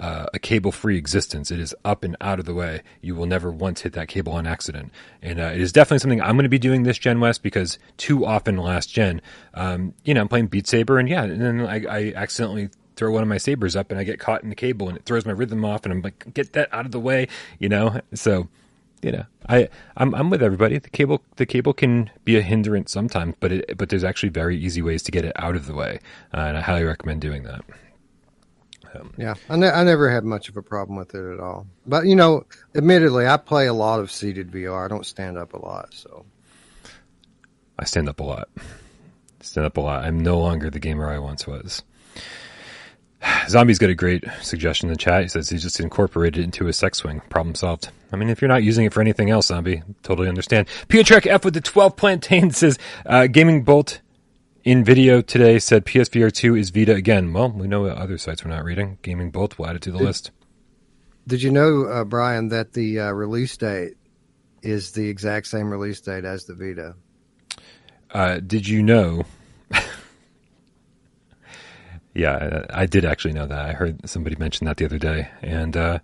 uh, 0.00 0.26
a 0.32 0.38
cable 0.38 0.72
free 0.72 0.96
existence. 0.96 1.50
It 1.50 1.60
is 1.60 1.74
up 1.84 2.02
and 2.02 2.16
out 2.20 2.40
of 2.40 2.46
the 2.46 2.54
way. 2.54 2.82
You 3.02 3.14
will 3.14 3.26
never 3.26 3.52
once 3.52 3.82
hit 3.82 3.92
that 3.92 4.08
cable 4.08 4.32
on 4.32 4.46
accident. 4.46 4.92
And 5.22 5.38
uh, 5.38 5.44
it 5.54 5.60
is 5.60 5.72
definitely 5.72 5.98
something 5.98 6.22
I'm 6.22 6.36
going 6.36 6.44
to 6.44 6.48
be 6.48 6.58
doing 6.58 6.82
this 6.82 6.98
Gen 6.98 7.20
Wes 7.20 7.38
because 7.38 7.78
too 7.98 8.24
often 8.24 8.56
last 8.56 8.90
gen, 8.90 9.20
um, 9.54 9.94
you 10.04 10.14
know, 10.14 10.22
I'm 10.22 10.28
playing 10.28 10.46
Beat 10.46 10.66
Saber 10.66 10.98
and 10.98 11.08
yeah, 11.08 11.24
and 11.24 11.40
then 11.40 11.60
I, 11.60 11.84
I 11.84 12.12
accidentally 12.16 12.70
throw 12.96 13.12
one 13.12 13.22
of 13.22 13.28
my 13.28 13.38
sabers 13.38 13.76
up 13.76 13.90
and 13.90 14.00
I 14.00 14.04
get 14.04 14.18
caught 14.18 14.42
in 14.42 14.48
the 14.48 14.54
cable 14.54 14.88
and 14.88 14.96
it 14.96 15.04
throws 15.04 15.26
my 15.26 15.32
rhythm 15.32 15.64
off 15.64 15.84
and 15.84 15.92
I'm 15.92 16.02
like, 16.02 16.32
get 16.34 16.54
that 16.54 16.72
out 16.72 16.86
of 16.86 16.92
the 16.92 17.00
way, 17.00 17.28
you 17.58 17.68
know? 17.68 18.00
So, 18.14 18.48
you 19.02 19.12
know, 19.12 19.24
I, 19.48 19.68
I'm, 19.96 20.14
I'm 20.14 20.30
with 20.30 20.42
everybody. 20.42 20.78
The 20.78 20.90
cable, 20.90 21.22
the 21.36 21.46
cable 21.46 21.72
can 21.72 22.10
be 22.24 22.36
a 22.36 22.42
hindrance 22.42 22.92
sometimes, 22.92 23.34
but 23.40 23.52
it, 23.52 23.78
but 23.78 23.88
there's 23.90 24.04
actually 24.04 24.30
very 24.30 24.58
easy 24.58 24.82
ways 24.82 25.02
to 25.04 25.12
get 25.12 25.24
it 25.24 25.32
out 25.36 25.56
of 25.56 25.66
the 25.66 25.74
way. 25.74 26.00
Uh, 26.32 26.40
and 26.40 26.58
I 26.58 26.60
highly 26.60 26.84
recommend 26.84 27.20
doing 27.20 27.42
that. 27.44 27.64
Um, 28.94 29.12
yeah, 29.16 29.34
I, 29.48 29.56
ne- 29.56 29.70
I 29.70 29.84
never 29.84 30.10
had 30.10 30.24
much 30.24 30.48
of 30.48 30.56
a 30.56 30.62
problem 30.62 30.96
with 30.96 31.14
it 31.14 31.32
at 31.32 31.40
all. 31.40 31.66
But 31.86 32.06
you 32.06 32.16
know, 32.16 32.44
admittedly, 32.74 33.26
I 33.26 33.36
play 33.36 33.66
a 33.66 33.72
lot 33.72 34.00
of 34.00 34.10
seated 34.10 34.50
VR. 34.50 34.84
I 34.84 34.88
don't 34.88 35.06
stand 35.06 35.38
up 35.38 35.52
a 35.54 35.58
lot, 35.58 35.94
so 35.94 36.24
I 37.78 37.84
stand 37.84 38.08
up 38.08 38.20
a 38.20 38.24
lot. 38.24 38.48
Stand 39.40 39.66
up 39.66 39.76
a 39.76 39.80
lot. 39.80 40.04
I'm 40.04 40.20
no 40.20 40.38
longer 40.38 40.70
the 40.70 40.80
gamer 40.80 41.08
I 41.08 41.18
once 41.18 41.46
was. 41.46 41.82
Zombie's 43.48 43.78
got 43.78 43.90
a 43.90 43.94
great 43.94 44.24
suggestion 44.42 44.88
in 44.88 44.92
the 44.92 44.98
chat. 44.98 45.22
He 45.22 45.28
says 45.28 45.48
he 45.48 45.58
just 45.58 45.80
incorporated 45.80 46.40
it 46.40 46.44
into 46.44 46.66
his 46.66 46.76
sex 46.76 46.98
swing. 46.98 47.20
Problem 47.28 47.54
solved. 47.54 47.90
I 48.12 48.16
mean, 48.16 48.28
if 48.28 48.40
you're 48.40 48.48
not 48.48 48.64
using 48.64 48.84
it 48.84 48.92
for 48.92 49.00
anything 49.00 49.30
else, 49.30 49.46
Zombie, 49.46 49.82
totally 50.02 50.28
understand. 50.28 50.66
Piotrek 50.88 51.26
F 51.26 51.44
with 51.44 51.54
the 51.54 51.60
12 51.60 51.96
plantain 51.96 52.50
says, 52.50 52.78
uh, 53.06 53.28
Gaming 53.28 53.62
Bolt 53.62 54.00
in 54.64 54.84
video 54.84 55.22
today 55.22 55.58
said 55.58 55.84
PSVR 55.84 56.32
2 56.32 56.56
is 56.56 56.70
Vita 56.70 56.94
again. 56.94 57.32
Well, 57.32 57.50
we 57.50 57.68
know 57.68 57.86
other 57.86 58.18
sites 58.18 58.44
we're 58.44 58.50
not 58.50 58.64
reading. 58.64 58.98
Gaming 59.02 59.30
Bolt 59.30 59.58
will 59.58 59.66
add 59.66 59.76
it 59.76 59.82
to 59.82 59.92
the 59.92 59.98
did, 59.98 60.04
list. 60.04 60.30
Did 61.26 61.42
you 61.42 61.50
know, 61.50 61.84
uh, 61.84 62.04
Brian, 62.04 62.48
that 62.48 62.72
the 62.72 63.00
uh, 63.00 63.12
release 63.12 63.56
date 63.56 63.94
is 64.62 64.92
the 64.92 65.08
exact 65.08 65.46
same 65.46 65.70
release 65.70 66.00
date 66.00 66.24
as 66.24 66.44
the 66.44 66.54
Vita? 66.54 66.94
Uh, 68.10 68.40
did 68.40 68.68
you 68.68 68.82
know? 68.82 69.24
yeah, 72.14 72.66
I 72.70 72.86
did 72.86 73.04
actually 73.04 73.34
know 73.34 73.46
that. 73.46 73.66
I 73.66 73.72
heard 73.72 74.08
somebody 74.08 74.36
mention 74.36 74.66
that 74.66 74.76
the 74.76 74.84
other 74.84 74.98
day, 74.98 75.28
and 75.42 75.76
uh, 75.76 75.98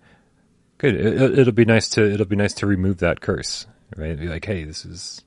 good. 0.77 0.95
It, 0.95 1.45
will 1.45 1.51
be 1.51 1.65
nice 1.65 1.89
to 1.89 2.13
it'll 2.13 2.25
be 2.25 2.37
nice 2.37 2.53
to 2.55 2.65
remove 2.65 2.99
that 2.99 3.19
curse, 3.19 3.67
right? 3.97 4.17
Be 4.17 4.27
like, 4.27 4.45
hey, 4.45 4.63
this 4.63 4.85
is 4.85 5.21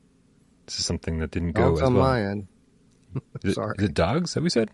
this 0.64 0.80
is 0.80 0.86
something 0.86 1.18
that 1.18 1.32
didn't 1.32 1.52
go 1.52 1.74
as 1.74 1.82
on 1.82 1.94
well. 1.94 2.04
my 2.04 2.24
end. 2.24 2.48
Sorry. 3.52 3.74
it 3.78 3.94
dogs, 3.94 4.34
have 4.34 4.42
we 4.42 4.50
said? 4.50 4.70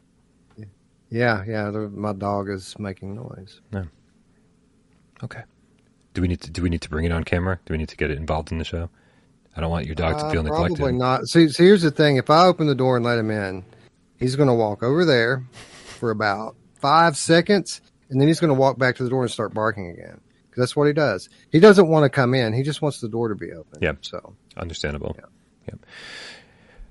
Yeah, 1.09 1.44
yeah. 1.46 1.70
My 1.70 2.12
dog 2.12 2.51
is 2.51 2.79
making 2.79 3.14
noise. 3.14 3.61
No. 3.72 3.87
Okay. 5.22 5.42
Do 6.14 6.22
we 6.22 6.29
need 6.29 6.40
to 6.42 6.51
do 6.51 6.62
we 6.62 6.70
need 6.70 6.83
to 6.83 6.90
bring 6.90 7.05
it 7.05 7.12
on 7.12 7.25
camera? 7.25 7.61
Do 7.64 7.75
we 7.75 7.79
need 7.79 7.88
to 7.90 7.96
get 7.96 8.11
it 8.11 8.18
involved 8.18 8.51
in 8.51 8.59
the 8.59 8.64
show? 8.64 8.88
I 9.57 9.61
don't 9.61 9.70
want 9.70 9.87
your 9.87 9.94
dog 9.94 10.18
to 10.18 10.31
feel 10.31 10.40
uh, 10.40 10.44
neglected. 10.44 10.79
Probably 10.79 10.92
not. 10.92 11.27
See, 11.27 11.49
see, 11.49 11.64
here's 11.64 11.83
the 11.83 11.90
thing: 11.90 12.16
if 12.16 12.29
I 12.31 12.44
open 12.46 12.66
the 12.66 12.75
door 12.75 12.96
and 12.96 13.05
let 13.05 13.18
him 13.18 13.31
in, 13.31 13.64
he's 14.18 14.37
going 14.37 14.49
to 14.49 14.55
walk 14.55 14.83
over 14.83 15.05
there 15.05 15.44
for 15.99 16.11
about 16.11 16.57
five 16.75 17.16
seconds, 17.16 17.81
and 18.11 18.20
then 18.20 18.29
he's 18.29 18.40
going 18.40 18.49
to 18.53 18.59
walk 18.59 18.79
back 18.79 18.96
to 18.96 19.05
the 19.05 19.11
door 19.11 19.22
and 19.22 19.31
start 19.31 19.55
barking 19.55 19.90
again. 19.90 20.20
Because 20.49 20.62
that's 20.62 20.77
what 20.77 20.87
he 20.87 20.92
does. 20.92 21.29
He 21.51 21.61
doesn't 21.61 21.88
want 21.88 22.05
to 22.05 22.11
come 22.11 22.35
in. 22.35 22.53
He 22.53 22.62
just 22.62 22.83
wants 22.83 23.01
the 23.01 23.09
door 23.09 23.29
to 23.29 23.35
be 23.35 23.53
open. 23.53 23.79
Yeah. 23.81 23.92
So 24.01 24.35
understandable. 24.57 25.14
Yeah. 25.18 25.25
yeah. 25.68 25.75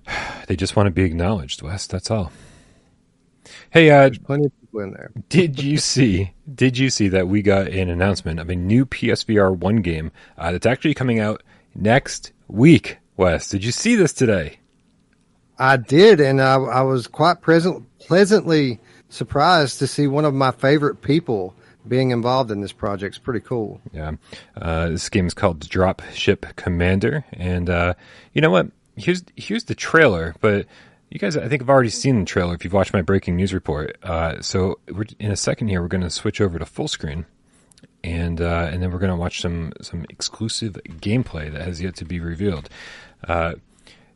They 0.47 0.55
just 0.55 0.75
want 0.75 0.85
to 0.85 0.91
be 0.91 1.03
acknowledged, 1.03 1.63
Wes. 1.63 1.87
That's 1.87 2.11
all. 2.11 2.31
Hey, 3.71 3.89
uh, 3.89 4.01
There's 4.01 4.19
plenty 4.19 4.45
of 4.45 4.61
people 4.61 4.81
in 4.81 4.91
there. 4.91 5.11
did 5.29 5.61
you 5.61 5.77
see? 5.77 6.31
Did 6.53 6.77
you 6.77 6.91
see 6.91 7.07
that 7.09 7.27
we 7.27 7.41
got 7.41 7.67
an 7.67 7.89
announcement 7.89 8.39
of 8.39 8.49
a 8.49 8.55
new 8.55 8.85
PSVR 8.85 9.57
one 9.57 9.77
game 9.77 10.11
uh, 10.37 10.51
that's 10.51 10.67
actually 10.67 10.93
coming 10.93 11.19
out 11.19 11.41
next 11.73 12.31
week? 12.47 12.97
Wes, 13.17 13.49
did 13.49 13.63
you 13.63 13.71
see 13.71 13.95
this 13.95 14.13
today? 14.13 14.59
I 15.57 15.77
did, 15.77 16.19
and 16.19 16.41
I, 16.41 16.55
I 16.55 16.81
was 16.81 17.07
quite 17.07 17.41
present, 17.41 17.85
pleasantly 17.99 18.79
surprised 19.09 19.79
to 19.79 19.87
see 19.87 20.07
one 20.07 20.25
of 20.25 20.33
my 20.33 20.51
favorite 20.51 21.01
people 21.01 21.55
being 21.87 22.11
involved 22.11 22.51
in 22.51 22.61
this 22.61 22.71
project 22.71 23.15
It's 23.15 23.23
pretty 23.23 23.39
cool. 23.39 23.79
Yeah. 23.93 24.13
Uh, 24.55 24.89
this 24.89 25.07
game 25.09 25.27
is 25.27 25.33
called 25.33 25.67
Drop 25.69 26.01
Ship 26.13 26.45
Commander, 26.55 27.25
and 27.31 27.69
uh, 27.69 27.93
you 28.33 28.41
know 28.41 28.49
what? 28.51 28.67
Here's 28.95 29.23
here's 29.35 29.65
the 29.65 29.75
trailer, 29.75 30.35
but 30.39 30.65
you 31.09 31.19
guys, 31.19 31.37
I 31.37 31.47
think, 31.47 31.61
have 31.61 31.69
already 31.69 31.89
seen 31.89 32.19
the 32.19 32.25
trailer 32.25 32.55
if 32.55 32.63
you've 32.63 32.73
watched 32.73 32.93
my 32.93 33.01
breaking 33.01 33.35
news 33.35 33.53
report. 33.53 33.97
Uh, 34.03 34.41
so 34.41 34.79
in 35.19 35.31
a 35.31 35.35
second 35.35 35.67
here, 35.67 35.81
we're 35.81 35.87
going 35.87 36.01
to 36.01 36.09
switch 36.09 36.41
over 36.41 36.57
to 36.59 36.65
full 36.65 36.87
screen, 36.87 37.25
and 38.03 38.41
uh, 38.41 38.69
and 38.71 38.81
then 38.81 38.91
we're 38.91 38.99
going 38.99 39.11
to 39.11 39.15
watch 39.15 39.41
some 39.41 39.73
some 39.81 40.05
exclusive 40.09 40.77
gameplay 40.87 41.51
that 41.51 41.61
has 41.61 41.81
yet 41.81 41.95
to 41.97 42.05
be 42.05 42.19
revealed. 42.19 42.69
Uh, 43.27 43.53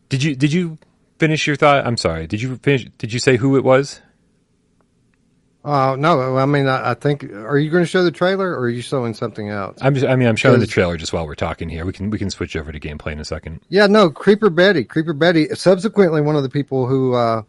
did 0.09 0.23
you 0.23 0.35
did 0.35 0.51
you 0.51 0.77
finish 1.19 1.45
your 1.45 1.55
thought? 1.55 1.85
I'm 1.85 1.97
sorry. 1.97 2.27
Did 2.27 2.41
you 2.41 2.57
finish? 2.57 2.85
Did 2.97 3.13
you 3.13 3.19
say 3.19 3.37
who 3.37 3.55
it 3.55 3.63
was? 3.63 4.01
Oh 5.63 5.95
no! 5.95 6.37
I 6.37 6.45
mean, 6.45 6.67
I, 6.67 6.91
I, 6.91 6.93
think. 6.93 7.25
Are 7.25 7.57
you 7.57 7.69
going 7.69 7.83
to 7.83 7.89
show 7.89 8.03
the 8.03 8.11
trailer, 8.11 8.49
or 8.49 8.59
are 8.59 8.69
you 8.69 8.81
showing 8.81 9.13
something 9.13 9.49
else? 9.49 9.77
I'm. 9.81 9.93
Just, 9.93 10.07
I 10.07 10.15
mean, 10.15 10.29
I'm 10.29 10.37
showing 10.37 10.61
the 10.61 10.67
trailer 10.67 10.95
just 10.95 11.11
while 11.11 11.25
we're 11.25 11.35
talking 11.35 11.67
here. 11.67 11.85
We 11.85 11.91
can 11.91 12.09
we 12.09 12.17
can 12.17 12.29
switch 12.29 12.55
over 12.55 12.71
to 12.71 12.79
gameplay 12.79 13.11
in 13.11 13.19
a 13.19 13.25
second. 13.25 13.59
Yeah, 13.67 13.87
no, 13.87 14.09
Creeper 14.09 14.49
Betty. 14.49 14.85
Creeper 14.85 15.11
Betty. 15.11 15.49
Subsequently, 15.55 16.21
one 16.21 16.37
of 16.37 16.43
the 16.43 16.49
people 16.49 16.87
who 16.87 17.13
uh, 17.13 17.41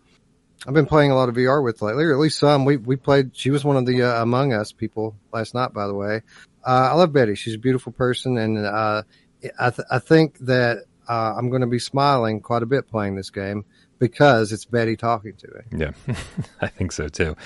I've 0.67 0.75
been 0.75 0.87
playing 0.87 1.13
a 1.13 1.15
lot 1.15 1.29
of 1.29 1.37
VR 1.37 1.63
with 1.63 1.83
lately, 1.83 2.05
or 2.05 2.13
at 2.13 2.19
least 2.19 2.41
some. 2.41 2.65
We 2.65 2.79
we 2.79 2.97
played. 2.97 3.37
She 3.37 3.51
was 3.51 3.65
one 3.65 3.77
of 3.77 3.87
the 3.87 4.03
uh, 4.03 4.23
Among 4.23 4.53
Us 4.53 4.73
people 4.73 5.15
last 5.33 5.55
night. 5.55 5.73
By 5.73 5.87
the 5.87 5.95
way, 5.95 6.23
uh, 6.67 6.89
I 6.91 6.95
love 6.95 7.13
Betty. 7.13 7.37
She's 7.37 7.55
a 7.55 7.59
beautiful 7.59 7.93
person, 7.93 8.39
and 8.39 8.59
uh, 8.59 9.05
I 9.59 9.71
th- 9.71 9.87
I 9.89 10.01
think 10.01 10.37
that 10.41 10.79
uh, 11.09 11.35
I'm 11.37 11.49
going 11.49 11.63
to 11.63 11.69
be 11.69 11.79
smiling 11.79 12.41
quite 12.41 12.65
a 12.65 12.67
bit 12.67 12.91
playing 12.91 13.15
this 13.15 13.31
game 13.31 13.65
because 14.01 14.51
it's 14.51 14.65
Betty 14.65 14.97
talking 14.97 15.35
to 15.35 15.47
me. 15.49 15.85
Yeah, 15.85 16.15
I 16.61 16.67
think 16.67 16.91
so 16.91 17.07
too. 17.07 17.37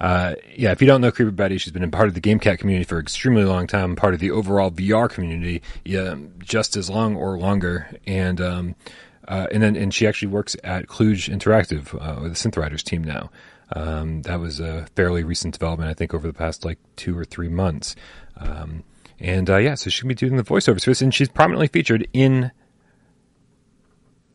Uh, 0.00 0.36
yeah, 0.56 0.72
if 0.72 0.80
you 0.80 0.86
don't 0.86 1.02
know 1.02 1.12
Creeper 1.12 1.32
Betty, 1.32 1.58
she's 1.58 1.72
been 1.72 1.84
a 1.84 1.88
part 1.88 2.08
of 2.08 2.14
the 2.14 2.20
GameCat 2.22 2.58
community 2.58 2.84
for 2.84 2.96
an 2.96 3.02
extremely 3.02 3.44
long 3.44 3.66
time, 3.66 3.96
part 3.96 4.14
of 4.14 4.20
the 4.20 4.30
overall 4.30 4.70
VR 4.70 5.10
community, 5.10 5.60
yeah, 5.84 6.14
just 6.38 6.76
as 6.76 6.88
long 6.88 7.16
or 7.16 7.38
longer. 7.38 7.90
And 8.06 8.40
um, 8.40 8.76
uh, 9.28 9.48
and 9.52 9.62
then 9.62 9.76
and 9.76 9.92
she 9.92 10.06
actually 10.06 10.28
works 10.28 10.56
at 10.64 10.86
Kluge 10.86 11.28
Interactive 11.28 11.94
uh, 12.00 12.20
the 12.22 12.30
Synth 12.30 12.56
Riders 12.56 12.82
team 12.82 13.04
now. 13.04 13.30
Um, 13.72 14.22
that 14.22 14.38
was 14.38 14.60
a 14.60 14.86
fairly 14.94 15.24
recent 15.24 15.54
development, 15.54 15.90
I 15.90 15.94
think, 15.94 16.14
over 16.14 16.26
the 16.26 16.34
past 16.34 16.64
like 16.64 16.78
two 16.96 17.18
or 17.18 17.24
three 17.24 17.48
months. 17.48 17.96
Um, 18.36 18.84
and 19.18 19.50
uh, 19.50 19.56
yeah, 19.56 19.74
so 19.74 19.90
gonna 19.90 20.08
be 20.08 20.14
doing 20.14 20.36
the 20.36 20.44
voiceovers 20.44 20.84
for 20.84 20.90
this, 20.90 21.02
and 21.02 21.12
she's 21.12 21.28
prominently 21.28 21.68
featured 21.68 22.06
in 22.12 22.52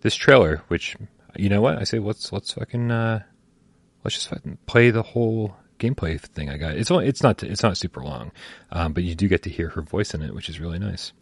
this 0.02 0.16
trailer, 0.16 0.64
which 0.68 0.96
you 1.36 1.50
know 1.50 1.62
what? 1.62 1.78
I 1.78 1.84
say 1.84 2.00
let's 2.00 2.32
let's 2.32 2.54
fucking 2.54 2.92
uh, 2.92 3.24
let's 4.04 4.16
just 4.16 4.30
fucking 4.30 4.58
play 4.66 4.92
the 4.92 5.04
whole 5.04 5.56
gameplay 5.80 6.20
thing 6.20 6.50
I 6.50 6.58
got. 6.58 6.76
It's 6.76 6.92
only, 6.92 7.08
it's 7.08 7.24
not 7.24 7.42
it's 7.44 7.64
not 7.64 7.78
super 7.78 8.02
long, 8.02 8.32
um, 8.72 8.94
but 8.94 9.04
you 9.04 9.16
do 9.16 9.28
get 9.28 9.44
to 9.44 9.50
hear 9.50 9.70
her 9.70 9.82
voice 9.82 10.14
in 10.14 10.22
it, 10.22 10.34
which 10.34 10.50
is 10.50 10.60
really 10.60 10.80
nice. 10.80 11.14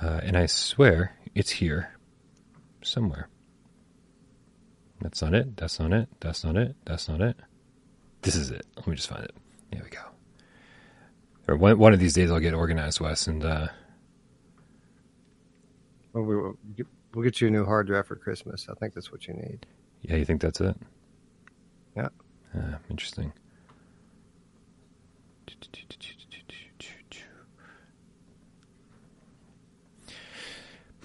Uh, 0.00 0.20
and 0.22 0.36
I 0.36 0.46
swear 0.46 1.16
it's 1.34 1.50
here 1.50 1.94
somewhere. 2.82 3.28
That's 5.00 5.22
not 5.22 5.34
it. 5.34 5.56
That's 5.56 5.78
not 5.78 5.92
it. 5.92 6.08
That's 6.20 6.44
not 6.44 6.56
it. 6.56 6.76
That's 6.84 7.08
not 7.08 7.20
it. 7.20 7.36
This 8.22 8.36
is 8.36 8.50
it. 8.50 8.66
Let 8.76 8.86
me 8.86 8.96
just 8.96 9.08
find 9.08 9.24
it. 9.24 9.34
There 9.70 9.82
we 9.82 9.90
go. 9.90 10.00
Or 11.46 11.56
one 11.56 11.78
one 11.78 11.92
of 11.92 12.00
these 12.00 12.14
days 12.14 12.30
I'll 12.30 12.40
get 12.40 12.54
organized, 12.54 13.00
Wes, 13.00 13.26
and 13.26 13.44
uh, 13.44 13.68
well, 16.12 16.56
we, 16.76 16.84
We'll 17.14 17.24
get 17.24 17.40
you 17.40 17.48
a 17.48 17.50
new 17.50 17.64
hard 17.64 17.86
drive 17.86 18.06
for 18.06 18.16
Christmas. 18.16 18.66
I 18.68 18.74
think 18.74 18.94
that's 18.94 19.12
what 19.12 19.28
you 19.28 19.34
need. 19.34 19.66
Yeah, 20.02 20.16
you 20.16 20.24
think 20.24 20.40
that's 20.40 20.60
it? 20.60 20.76
Yeah. 21.96 22.08
Uh, 22.56 22.76
interesting. 22.90 23.32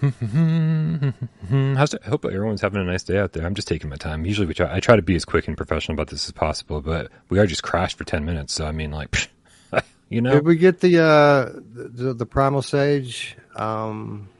How's 0.00 1.92
it? 1.92 2.00
I 2.06 2.08
hope 2.08 2.24
everyone's 2.24 2.62
having 2.62 2.80
a 2.80 2.84
nice 2.84 3.02
day 3.02 3.18
out 3.18 3.34
there. 3.34 3.44
I'm 3.44 3.54
just 3.54 3.68
taking 3.68 3.90
my 3.90 3.96
time. 3.96 4.24
Usually, 4.24 4.46
we 4.46 4.54
try. 4.54 4.74
I 4.74 4.80
try 4.80 4.96
to 4.96 5.02
be 5.02 5.14
as 5.14 5.26
quick 5.26 5.46
and 5.46 5.58
professional 5.58 5.94
about 5.94 6.08
this 6.08 6.24
as 6.24 6.32
possible, 6.32 6.80
but 6.80 7.12
we 7.28 7.38
are 7.38 7.46
just 7.46 7.62
crashed 7.62 7.98
for 7.98 8.04
ten 8.04 8.24
minutes. 8.24 8.54
So 8.54 8.64
I 8.64 8.72
mean, 8.72 8.92
like, 8.92 9.28
you 10.08 10.22
know, 10.22 10.32
did 10.32 10.46
we 10.46 10.56
get 10.56 10.80
the 10.80 11.00
uh, 11.00 11.52
the, 11.74 12.14
the 12.14 12.24
primal 12.24 12.62
sage? 12.62 13.36
Um, 13.54 14.30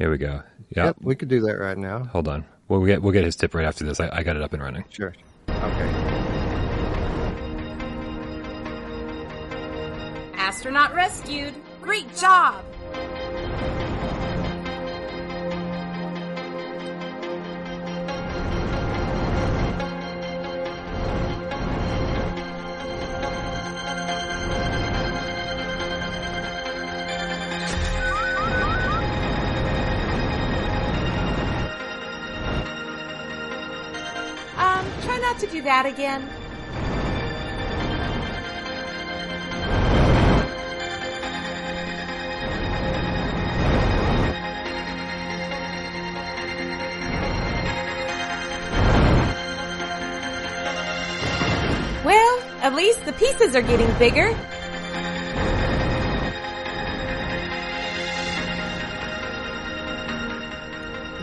Here 0.00 0.10
we 0.10 0.16
go. 0.16 0.42
Yep. 0.70 0.86
yep, 0.86 0.96
we 1.02 1.14
could 1.14 1.28
do 1.28 1.42
that 1.42 1.58
right 1.58 1.76
now. 1.76 2.04
Hold 2.04 2.26
on. 2.26 2.46
We'll 2.68 2.86
get 2.86 3.02
we'll 3.02 3.12
get 3.12 3.22
his 3.22 3.36
tip 3.36 3.54
right 3.54 3.66
after 3.66 3.84
this. 3.84 4.00
I, 4.00 4.08
I 4.10 4.22
got 4.22 4.34
it 4.34 4.40
up 4.40 4.54
and 4.54 4.62
running. 4.62 4.82
Sure. 4.88 5.12
Okay. 5.46 5.90
Astronaut 10.38 10.94
rescued. 10.94 11.52
Great 11.82 12.16
job. 12.16 12.64
To 35.40 35.46
do 35.46 35.62
that 35.62 35.86
again? 35.86 36.28
Well, 52.04 52.40
at 52.60 52.74
least 52.74 53.06
the 53.06 53.14
pieces 53.14 53.56
are 53.56 53.62
getting 53.62 53.90
bigger. 53.98 54.28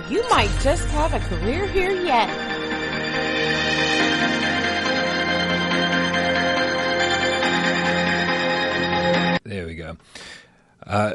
You 0.09 0.27
might 0.29 0.49
just 0.61 0.87
have 0.89 1.13
a 1.13 1.19
career 1.19 1.67
here 1.67 1.91
yet. 1.91 2.46
There 9.47 9.65
we 9.65 9.75
go. 9.75 9.95
Uh, 10.85 11.13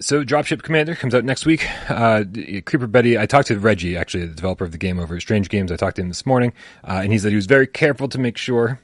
so 0.00 0.22
Dropship 0.22 0.62
Commander 0.62 0.94
comes 0.94 1.14
out 1.14 1.24
next 1.24 1.46
week. 1.46 1.66
Uh, 1.88 2.24
Creeper 2.66 2.86
Betty, 2.86 3.18
I 3.18 3.24
talked 3.24 3.48
to 3.48 3.58
Reggie, 3.58 3.96
actually 3.96 4.26
the 4.26 4.34
developer 4.34 4.64
of 4.64 4.72
the 4.72 4.78
game 4.78 4.98
over 4.98 5.16
at 5.16 5.22
Strange 5.22 5.48
Games. 5.48 5.72
I 5.72 5.76
talked 5.76 5.96
to 5.96 6.02
him 6.02 6.08
this 6.08 6.26
morning, 6.26 6.52
uh, 6.84 7.00
and 7.02 7.10
he 7.10 7.18
said 7.18 7.30
he 7.30 7.36
was 7.36 7.46
very 7.46 7.66
careful 7.66 8.06
to 8.10 8.18
make 8.18 8.36
sure 8.36 8.80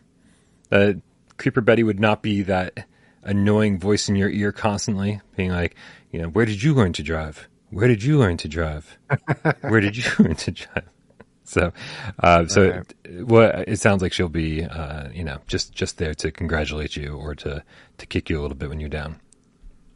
that 0.71 0.99
Creeper 1.37 1.61
Betty 1.61 1.83
would 1.83 2.01
not 2.01 2.23
be 2.23 2.41
that 2.43 2.87
annoying 3.23 3.79
voice 3.79 4.09
in 4.09 4.17
your 4.17 4.31
ear 4.31 4.51
constantly, 4.51 5.21
being 5.37 5.51
like, 5.51 5.77
you 6.11 6.23
know, 6.23 6.29
where 6.29 6.47
did 6.47 6.63
you 6.63 6.73
learn 6.73 6.95
to 6.95 7.03
drive? 7.03 7.49
Where 7.69 7.87
did 7.87 8.03
you 8.03 8.17
learn 8.17 8.39
to 8.39 8.49
drive? 8.49 8.97
Where 9.61 9.81
did 9.81 9.95
you 9.95 10.05
learn 10.19 10.37
to 10.37 10.51
drive? 10.53 10.89
So, 11.49 11.73
uh, 12.23 12.47
so 12.47 12.63
okay. 12.63 12.83
it, 13.05 13.27
well, 13.27 13.65
it 13.67 13.79
sounds 13.79 14.03
like 14.03 14.13
she'll 14.13 14.29
be, 14.29 14.65
uh, 14.65 15.09
you 15.13 15.25
know, 15.25 15.39
just 15.47 15.73
just 15.73 15.99
there 15.99 16.15
to 16.15 16.31
congratulate 16.31 16.97
you 16.97 17.15
or 17.15 17.35
to 17.37 17.63
to 17.99 18.07
kick 18.07 18.29
you 18.29 18.39
a 18.39 18.43
little 18.43 18.57
bit 18.57 18.69
when 18.69 18.81
you're 18.81 18.91
down. 18.91 19.21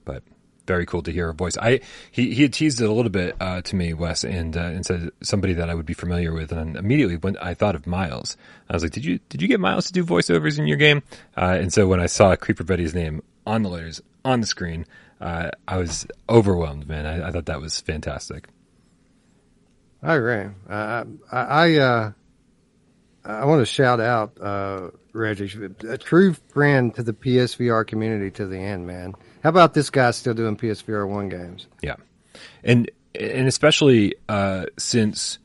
But 0.05 0.23
very 0.67 0.87
cool 0.87 1.03
to 1.03 1.13
hear 1.13 1.27
her 1.27 1.33
voice. 1.33 1.57
I 1.59 1.81
he 2.11 2.35
he 2.35 2.43
had 2.43 2.53
teased 2.53 2.81
it 2.81 2.89
a 2.89 2.93
little 2.93 3.11
bit 3.11 3.37
uh, 3.41 3.61
to 3.63 3.77
me, 3.77 3.93
Wes, 3.95 4.25
and 4.25 4.57
uh, 4.57 4.61
and 4.61 4.87
said 4.87 5.11
somebody 5.23 5.55
that 5.55 5.69
I 5.69 5.75
would 5.75 5.87
be 5.87 5.95
familiar 5.95 6.33
with, 6.33 6.53
and 6.53 6.77
immediately 6.77 7.17
when 7.17 7.37
I 7.39 7.55
thought 7.55 7.75
of 7.75 7.87
Miles, 7.87 8.37
I 8.71 8.75
was 8.75 8.83
like, 8.83 8.93
did 8.93 9.05
you 9.05 9.21
did 9.29 9.43
you 9.43 9.49
get 9.49 9.61
Miles 9.61 9.87
to 9.87 9.93
do 9.93 10.05
voiceovers 10.05 10.59
in 10.59 10.67
your 10.67 10.79
game? 10.79 11.03
Uh, 11.37 11.59
and 11.61 11.73
so 11.73 11.87
when 11.87 12.01
I 12.01 12.07
saw 12.07 12.35
Creeper 12.37 12.65
Betty's 12.65 12.95
name 12.95 13.23
on 13.47 13.63
the 13.63 13.69
letters 13.69 14.01
on 14.25 14.41
the 14.41 14.47
screen, 14.47 14.87
uh, 15.21 15.51
I 15.67 15.77
was 15.77 16.07
overwhelmed, 16.29 16.89
man. 16.89 17.07
I, 17.07 17.29
I 17.29 17.31
thought 17.31 17.47
that 17.47 17.61
was 17.61 17.81
fantastic. 17.81 18.49
I 20.03 20.17
agree. 20.17 20.53
I 20.69 21.05
I 21.31 21.77
uh, 21.77 22.13
I 23.25 23.45
want 23.45 23.61
to 23.61 23.67
shout 23.67 24.01
out 24.01 24.37
uh, 24.41 24.91
Reggie, 25.13 25.51
a 25.89 25.97
true 25.97 26.35
friend 26.49 26.95
to 26.97 27.03
the 27.03 27.13
PSVR 27.13 27.87
community 27.87 28.31
to 28.33 28.47
the 28.47 28.59
end, 28.59 28.87
man. 28.87 29.15
How 29.45 29.51
about 29.51 29.75
this 29.75 29.91
guy 29.91 30.11
still 30.11 30.35
doing 30.35 30.57
PSVR 30.57 31.09
one 31.09 31.29
games? 31.29 31.69
Yeah, 31.83 31.97
and 32.65 32.91
and 33.15 33.47
especially 33.47 34.15
uh, 34.29 34.67
since 34.77 35.39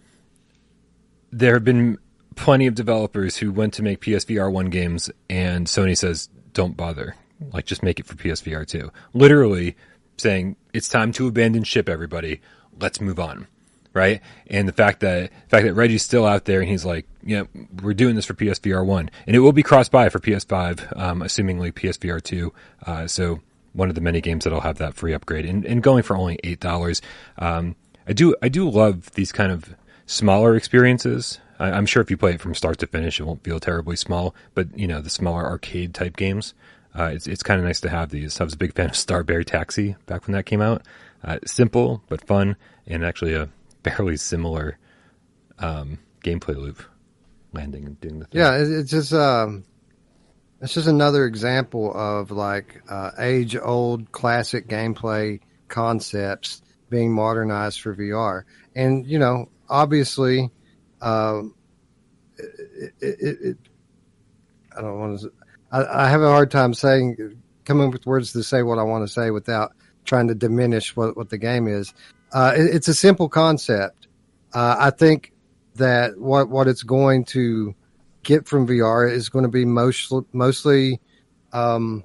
there 1.31 1.53
have 1.53 1.63
been 1.63 1.99
plenty 2.35 2.65
of 2.65 2.73
developers 2.73 3.37
who 3.37 3.51
went 3.51 3.75
to 3.75 3.83
make 3.83 4.01
PSVR 4.01 4.51
one 4.51 4.67
games, 4.67 5.11
and 5.29 5.67
Sony 5.67 5.95
says 5.95 6.29
don't 6.53 6.75
bother, 6.75 7.15
like 7.53 7.65
just 7.67 7.83
make 7.83 7.99
it 7.99 8.07
for 8.07 8.15
PSVR 8.15 8.65
two. 8.65 8.91
Literally 9.13 9.75
saying 10.17 10.55
it's 10.73 10.89
time 10.89 11.11
to 11.11 11.27
abandon 11.27 11.63
ship, 11.63 11.87
everybody. 11.87 12.41
Let's 12.79 12.99
move 12.99 13.19
on 13.19 13.45
right? 13.97 14.21
And 14.49 14.67
the 14.67 14.73
fact 14.73 15.01
that 15.01 15.31
the 15.31 15.49
fact 15.49 15.65
that 15.65 15.73
Reggie's 15.73 16.03
still 16.03 16.25
out 16.25 16.45
there 16.45 16.61
and 16.61 16.69
he's 16.69 16.85
like, 16.85 17.05
yeah, 17.23 17.43
we're 17.81 17.93
doing 17.93 18.15
this 18.15 18.25
for 18.25 18.33
PSVR 18.35 18.85
one, 18.85 19.09
and 19.25 19.35
it 19.35 19.39
will 19.39 19.51
be 19.51 19.63
cross 19.63 19.89
buy 19.89 20.07
for 20.07 20.19
PS5, 20.19 20.97
um, 20.97 21.19
assumingly 21.21 21.73
PSVR 21.73 22.21
two. 22.21 22.53
Uh, 22.85 23.07
so 23.07 23.41
one 23.73 23.89
of 23.89 23.95
the 23.95 24.01
many 24.01 24.21
games 24.21 24.43
that'll 24.43 24.61
have 24.61 24.77
that 24.77 24.93
free 24.93 25.13
upgrade, 25.13 25.45
and, 25.45 25.65
and 25.65 25.83
going 25.83 26.03
for 26.03 26.15
only 26.15 26.39
eight 26.43 26.59
dollars. 26.59 27.01
Um, 27.37 27.75
I 28.07 28.13
do 28.13 28.35
I 28.41 28.47
do 28.47 28.69
love 28.69 29.11
these 29.11 29.31
kind 29.31 29.51
of 29.51 29.75
smaller 30.05 30.55
experiences. 30.55 31.39
I, 31.59 31.71
I'm 31.71 31.85
sure 31.85 32.01
if 32.01 32.09
you 32.09 32.17
play 32.17 32.33
it 32.33 32.41
from 32.41 32.55
start 32.55 32.77
to 32.79 32.87
finish, 32.87 33.19
it 33.19 33.23
won't 33.23 33.43
feel 33.43 33.59
terribly 33.59 33.95
small, 33.95 34.33
but 34.53 34.77
you 34.77 34.87
know 34.87 35.01
the 35.01 35.09
smaller 35.09 35.45
arcade 35.45 35.93
type 35.93 36.15
games. 36.15 36.53
Uh, 36.97 37.11
it's 37.13 37.27
it's 37.27 37.43
kind 37.43 37.59
of 37.59 37.65
nice 37.65 37.81
to 37.81 37.89
have 37.89 38.09
these. 38.09 38.39
I 38.39 38.43
was 38.43 38.53
a 38.53 38.57
big 38.57 38.73
fan 38.73 38.87
of 38.87 38.93
Starbear 38.93 39.43
Taxi 39.45 39.95
back 40.05 40.25
when 40.25 40.33
that 40.33 40.45
came 40.45 40.61
out. 40.61 40.83
Uh, 41.23 41.39
simple 41.45 42.03
but 42.07 42.25
fun, 42.25 42.55
and 42.85 43.03
actually 43.03 43.33
a 43.33 43.49
fairly 43.89 44.17
similar 44.17 44.77
um, 45.59 45.99
gameplay 46.23 46.55
loop, 46.55 46.81
landing 47.53 47.85
and 47.85 47.99
doing 47.99 48.19
the 48.19 48.25
thing. 48.25 48.41
Yeah, 48.41 48.57
it's 48.57 48.91
just 48.91 49.13
um, 49.13 49.63
it's 50.61 50.73
just 50.73 50.87
another 50.87 51.25
example 51.25 51.93
of 51.93 52.31
like 52.31 52.81
uh, 52.89 53.11
age 53.17 53.55
old 53.55 54.11
classic 54.11 54.67
gameplay 54.67 55.39
concepts 55.67 56.61
being 56.89 57.13
modernized 57.13 57.81
for 57.81 57.95
VR, 57.95 58.43
and 58.75 59.05
you 59.05 59.19
know, 59.19 59.49
obviously, 59.69 60.51
um, 61.01 61.53
it, 62.37 62.93
it, 63.01 63.37
it, 63.41 63.57
I 64.75 64.81
don't 64.81 64.99
want 64.99 65.19
to. 65.21 65.31
I, 65.71 66.05
I 66.05 66.09
have 66.09 66.21
a 66.21 66.29
hard 66.29 66.51
time 66.51 66.73
saying 66.73 67.41
coming 67.65 67.87
up 67.87 67.93
with 67.93 68.05
words 68.05 68.31
to 68.31 68.43
say 68.43 68.63
what 68.63 68.79
I 68.79 68.83
want 68.83 69.05
to 69.05 69.11
say 69.11 69.29
without 69.29 69.73
trying 70.05 70.29
to 70.29 70.35
diminish 70.35 70.95
what, 70.95 71.17
what 71.17 71.29
the 71.29 71.37
game 71.37 71.67
is. 71.67 71.93
Uh, 72.31 72.53
it, 72.55 72.75
it's 72.75 72.87
a 72.87 72.93
simple 72.93 73.29
concept. 73.29 74.07
Uh, 74.53 74.75
I 74.79 74.89
think 74.91 75.31
that 75.75 76.17
what 76.19 76.49
what 76.49 76.67
it's 76.67 76.83
going 76.83 77.25
to 77.25 77.75
get 78.23 78.47
from 78.47 78.67
VR 78.67 79.09
is 79.09 79.29
going 79.29 79.43
to 79.43 79.49
be 79.49 79.65
most, 79.65 80.11
mostly, 80.33 80.99
um, 81.53 82.03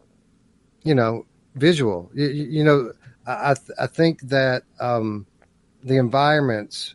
you 0.82 0.94
know, 0.94 1.26
visual. 1.54 2.10
You, 2.14 2.28
you 2.28 2.64
know, 2.64 2.92
I 3.26 3.54
I 3.78 3.86
think 3.86 4.20
that 4.22 4.62
um, 4.80 5.26
the 5.82 5.96
environments 5.96 6.94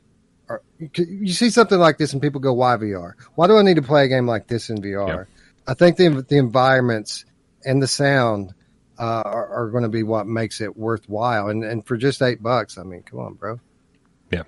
are. 0.49 0.61
You 0.77 1.33
see 1.33 1.49
something 1.49 1.79
like 1.79 1.97
this, 1.97 2.13
and 2.13 2.21
people 2.21 2.41
go, 2.41 2.53
"Why 2.53 2.75
VR? 2.77 3.13
Why 3.35 3.47
do 3.47 3.57
I 3.57 3.61
need 3.61 3.75
to 3.75 3.81
play 3.81 4.05
a 4.05 4.07
game 4.07 4.27
like 4.27 4.47
this 4.47 4.69
in 4.69 4.77
VR?" 4.77 5.27
I 5.67 5.73
think 5.73 5.97
the 5.97 6.09
the 6.27 6.37
environments 6.37 7.25
and 7.65 7.81
the 7.81 7.87
sound 7.87 8.53
uh, 8.99 9.23
are, 9.25 9.47
are 9.47 9.69
going 9.69 9.83
to 9.83 9.89
be 9.89 10.03
what 10.03 10.27
makes 10.27 10.61
it 10.61 10.77
worthwhile. 10.77 11.49
And 11.49 11.63
and 11.63 11.85
for 11.85 11.97
just 11.97 12.21
eight 12.21 12.41
bucks, 12.41 12.77
I 12.77 12.83
mean, 12.83 13.03
come 13.03 13.19
on, 13.19 13.33
bro. 13.35 13.59
Yeah. 14.31 14.43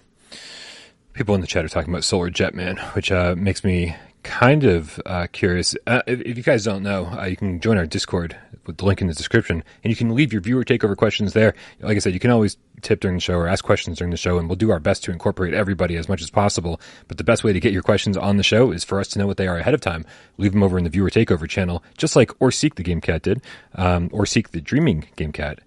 People 1.14 1.36
in 1.36 1.42
the 1.42 1.48
chat 1.48 1.66
are 1.66 1.70
talking 1.70 1.94
about 1.94 2.04
Solar 2.04 2.30
Jetman, 2.30 2.80
which 2.96 3.12
uh, 3.12 3.36
makes 3.38 3.64
me 3.64 3.96
kind 4.24 4.64
of 4.64 5.00
uh, 5.06 5.28
curious. 5.32 5.76
Uh, 5.88 6.02
if, 6.08 6.22
if 6.22 6.38
you 6.38 6.44
guys 6.44 6.64
don't 6.64 6.84
know, 6.84 7.06
uh, 7.08 7.26
you 7.26 7.36
can 7.36 7.60
join 7.60 7.78
our 7.78 7.86
Discord 7.86 8.38
with 8.66 8.78
the 8.78 8.86
link 8.86 9.02
in 9.02 9.08
the 9.08 9.14
description, 9.14 9.64
and 9.84 9.92
you 9.92 9.96
can 9.96 10.14
leave 10.14 10.32
your 10.32 10.42
viewer 10.42 10.64
takeover 10.64 10.96
questions 10.96 11.34
there. 11.34 11.56
Like 11.80 11.96
I 11.96 12.00
said, 12.00 12.14
you 12.14 12.20
can 12.20 12.32
always 12.32 12.58
tip 12.82 13.00
during 13.00 13.18
the 13.18 13.22
show 13.22 13.36
or 13.36 13.48
ask 13.48 13.64
questions 13.66 13.98
during 13.98 14.12
the 14.12 14.18
show, 14.18 14.38
and 14.38 14.48
we'll 14.48 14.56
do 14.56 14.72
our 14.72 14.80
best 14.80 15.04
to 15.06 15.12
incorporate 15.12 15.54
everybody 15.54 15.96
as 15.96 16.08
much 16.08 16.22
as 16.22 16.30
possible. 16.30 16.80
But 17.08 17.18
the 17.18 17.24
best 17.24 17.44
way 17.44 17.54
to 17.54 17.60
get 17.60 17.74
your 17.74 17.82
questions 17.82 18.16
on 18.16 18.38
the 18.38 18.44
show 18.44 18.72
is 18.72 18.84
for 18.84 19.00
us 19.00 19.08
to 19.10 19.20
know 19.20 19.28
what 19.28 19.38
they 19.38 19.48
are 19.48 19.58
ahead 19.58 19.74
of 19.74 19.82
time. 19.82 20.06
Leave 20.38 20.52
them 20.52 20.64
over 20.64 20.78
in 20.78 20.84
the 20.84 20.90
viewer 20.90 21.10
takeover 21.10 21.48
channel, 21.50 21.84
just 21.98 22.16
like 22.16 22.32
or 22.40 22.52
seek 22.52 22.76
the 22.76 22.84
Game 22.84 23.02
Cat 23.02 23.24
did, 23.24 23.42
um, 23.76 24.10
or 24.14 24.26
seek 24.26 24.52
the 24.52 24.62
Dreaming 24.62 25.08
Game 25.16 25.32
Cat. 25.32 25.60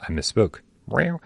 I 0.00 0.12
misspoke. 0.12 0.60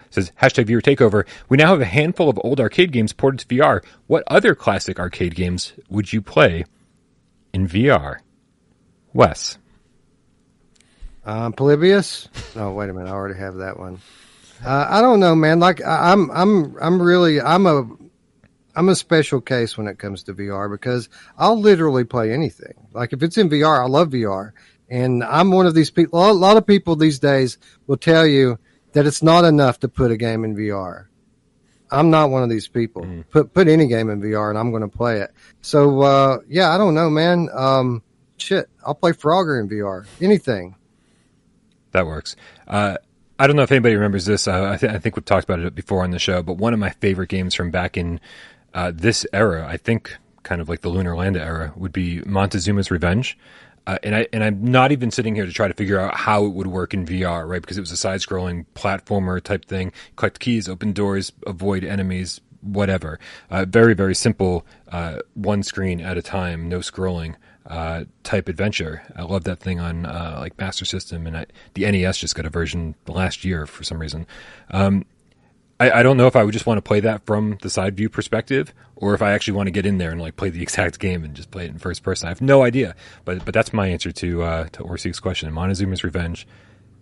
Says 0.09 0.31
hashtag 0.41 0.65
viewer 0.65 0.81
takeover. 0.81 1.25
We 1.49 1.57
now 1.57 1.67
have 1.67 1.81
a 1.81 1.85
handful 1.85 2.29
of 2.29 2.39
old 2.43 2.59
arcade 2.59 2.91
games 2.91 3.13
ported 3.13 3.39
to 3.41 3.55
VR. 3.55 3.83
What 4.07 4.23
other 4.27 4.55
classic 4.55 4.99
arcade 4.99 5.35
games 5.35 5.73
would 5.89 6.11
you 6.11 6.21
play 6.21 6.65
in 7.53 7.67
VR? 7.67 8.17
Wes. 9.13 9.57
Um, 11.25 11.53
Polybius? 11.53 12.27
No, 12.55 12.71
wait 12.71 12.89
a 12.89 12.93
minute. 12.93 13.09
I 13.09 13.13
already 13.13 13.39
have 13.39 13.55
that 13.57 13.77
one. 13.77 14.01
Uh, 14.65 14.87
I 14.89 15.01
don't 15.01 15.19
know, 15.19 15.35
man. 15.35 15.59
Like 15.59 15.81
I'm, 15.85 16.31
I'm, 16.31 16.75
I'm 16.81 17.01
really, 17.01 17.41
I'm 17.41 17.65
a, 17.65 17.87
I'm 18.75 18.89
a 18.89 18.95
special 18.95 19.41
case 19.41 19.77
when 19.77 19.87
it 19.87 19.99
comes 19.99 20.23
to 20.23 20.33
VR 20.33 20.71
because 20.71 21.09
I'll 21.37 21.59
literally 21.59 22.03
play 22.03 22.31
anything. 22.31 22.87
Like 22.93 23.13
if 23.13 23.21
it's 23.21 23.37
in 23.37 23.49
VR, 23.49 23.83
I 23.83 23.87
love 23.87 24.09
VR, 24.09 24.51
and 24.89 25.23
I'm 25.23 25.51
one 25.51 25.67
of 25.67 25.75
these 25.75 25.91
people. 25.91 26.29
A 26.29 26.31
lot 26.31 26.57
of 26.57 26.65
people 26.65 26.95
these 26.95 27.19
days 27.19 27.57
will 27.87 27.97
tell 27.97 28.25
you 28.25 28.59
that 28.93 29.05
it's 29.05 29.23
not 29.23 29.45
enough 29.45 29.79
to 29.79 29.87
put 29.87 30.11
a 30.11 30.17
game 30.17 30.43
in 30.43 30.55
VR. 30.55 31.07
I'm 31.91 32.09
not 32.09 32.29
one 32.29 32.41
of 32.43 32.49
these 32.49 32.67
people. 32.67 33.05
Put 33.31 33.53
put 33.53 33.67
any 33.67 33.87
game 33.87 34.09
in 34.09 34.21
VR 34.21 34.49
and 34.49 34.57
I'm 34.57 34.71
going 34.71 34.81
to 34.81 34.87
play 34.87 35.19
it. 35.19 35.31
So 35.61 36.01
uh, 36.01 36.39
yeah, 36.47 36.73
I 36.73 36.77
don't 36.77 36.93
know, 36.95 37.09
man. 37.09 37.49
Um, 37.53 38.01
shit, 38.37 38.69
I'll 38.85 38.95
play 38.95 39.11
Frogger 39.11 39.59
in 39.59 39.69
VR. 39.69 40.05
Anything. 40.21 40.75
That 41.91 42.05
works. 42.05 42.35
Uh, 42.67 42.97
I 43.37 43.47
don't 43.47 43.55
know 43.55 43.63
if 43.63 43.71
anybody 43.71 43.95
remembers 43.95 44.25
this. 44.25 44.47
Uh, 44.47 44.71
I, 44.71 44.77
th- 44.77 44.91
I 44.91 44.99
think 44.99 45.15
we've 45.15 45.25
talked 45.25 45.43
about 45.43 45.59
it 45.59 45.75
before 45.75 46.03
on 46.03 46.11
the 46.11 46.19
show, 46.19 46.41
but 46.43 46.53
one 46.53 46.73
of 46.73 46.79
my 46.79 46.91
favorite 46.91 47.27
games 47.29 47.55
from 47.55 47.71
back 47.71 47.97
in 47.97 48.21
uh, 48.73 48.91
this 48.93 49.25
era, 49.33 49.67
I 49.67 49.77
think 49.77 50.15
kind 50.43 50.61
of 50.61 50.69
like 50.69 50.81
the 50.81 50.89
Lunar 50.89 51.15
Land 51.15 51.35
era, 51.35 51.73
would 51.75 51.91
be 51.91 52.21
Montezuma's 52.21 52.91
Revenge. 52.91 53.37
Uh, 53.91 53.97
and 54.03 54.15
I 54.15 54.27
and 54.31 54.41
I'm 54.41 54.63
not 54.63 54.93
even 54.93 55.11
sitting 55.11 55.35
here 55.35 55.45
to 55.45 55.51
try 55.51 55.67
to 55.67 55.73
figure 55.73 55.99
out 55.99 56.15
how 56.15 56.45
it 56.45 56.53
would 56.53 56.67
work 56.67 56.93
in 56.93 57.05
VR, 57.05 57.45
right? 57.45 57.61
Because 57.61 57.77
it 57.77 57.81
was 57.81 57.91
a 57.91 57.97
side-scrolling 57.97 58.65
platformer 58.73 59.43
type 59.43 59.65
thing. 59.65 59.91
Collect 60.15 60.39
keys, 60.39 60.69
open 60.69 60.93
doors, 60.93 61.33
avoid 61.45 61.83
enemies, 61.83 62.39
whatever. 62.61 63.19
Uh, 63.49 63.65
very 63.65 63.93
very 63.93 64.15
simple, 64.15 64.65
uh, 64.93 65.17
one 65.33 65.61
screen 65.61 65.99
at 65.99 66.17
a 66.17 66.21
time, 66.21 66.69
no 66.69 66.79
scrolling 66.79 67.35
uh, 67.65 68.05
type 68.23 68.47
adventure. 68.47 69.03
I 69.17 69.23
love 69.23 69.43
that 69.43 69.59
thing 69.59 69.81
on 69.81 70.05
uh, 70.05 70.37
like 70.39 70.57
Master 70.57 70.85
System, 70.85 71.27
and 71.27 71.35
I, 71.35 71.45
the 71.73 71.91
NES 71.91 72.17
just 72.17 72.33
got 72.33 72.45
a 72.45 72.49
version 72.49 72.95
last 73.07 73.43
year 73.43 73.65
for 73.65 73.83
some 73.83 73.99
reason. 73.99 74.25
Um, 74.69 75.05
I, 75.81 75.99
I 75.99 76.03
don't 76.03 76.15
know 76.15 76.27
if 76.27 76.35
I 76.35 76.43
would 76.43 76.53
just 76.53 76.67
want 76.67 76.77
to 76.77 76.83
play 76.83 76.99
that 76.99 77.25
from 77.25 77.57
the 77.63 77.69
side 77.69 77.97
view 77.97 78.07
perspective, 78.07 78.71
or 78.95 79.15
if 79.15 79.23
I 79.23 79.31
actually 79.31 79.53
want 79.53 79.65
to 79.65 79.71
get 79.71 79.87
in 79.87 79.97
there 79.97 80.11
and 80.11 80.21
like 80.21 80.35
play 80.35 80.51
the 80.51 80.61
exact 80.61 80.99
game 80.99 81.23
and 81.23 81.33
just 81.33 81.49
play 81.49 81.65
it 81.65 81.71
in 81.71 81.79
first 81.79 82.03
person. 82.03 82.27
I 82.27 82.29
have 82.29 82.39
no 82.39 82.61
idea, 82.61 82.95
but 83.25 83.43
but 83.43 83.53
that's 83.55 83.73
my 83.73 83.87
answer 83.87 84.11
to 84.11 84.43
uh, 84.43 84.63
to 84.73 84.83
Orsik's 84.83 85.19
question. 85.19 85.51
Montezuma's 85.51 86.03
Revenge, 86.03 86.47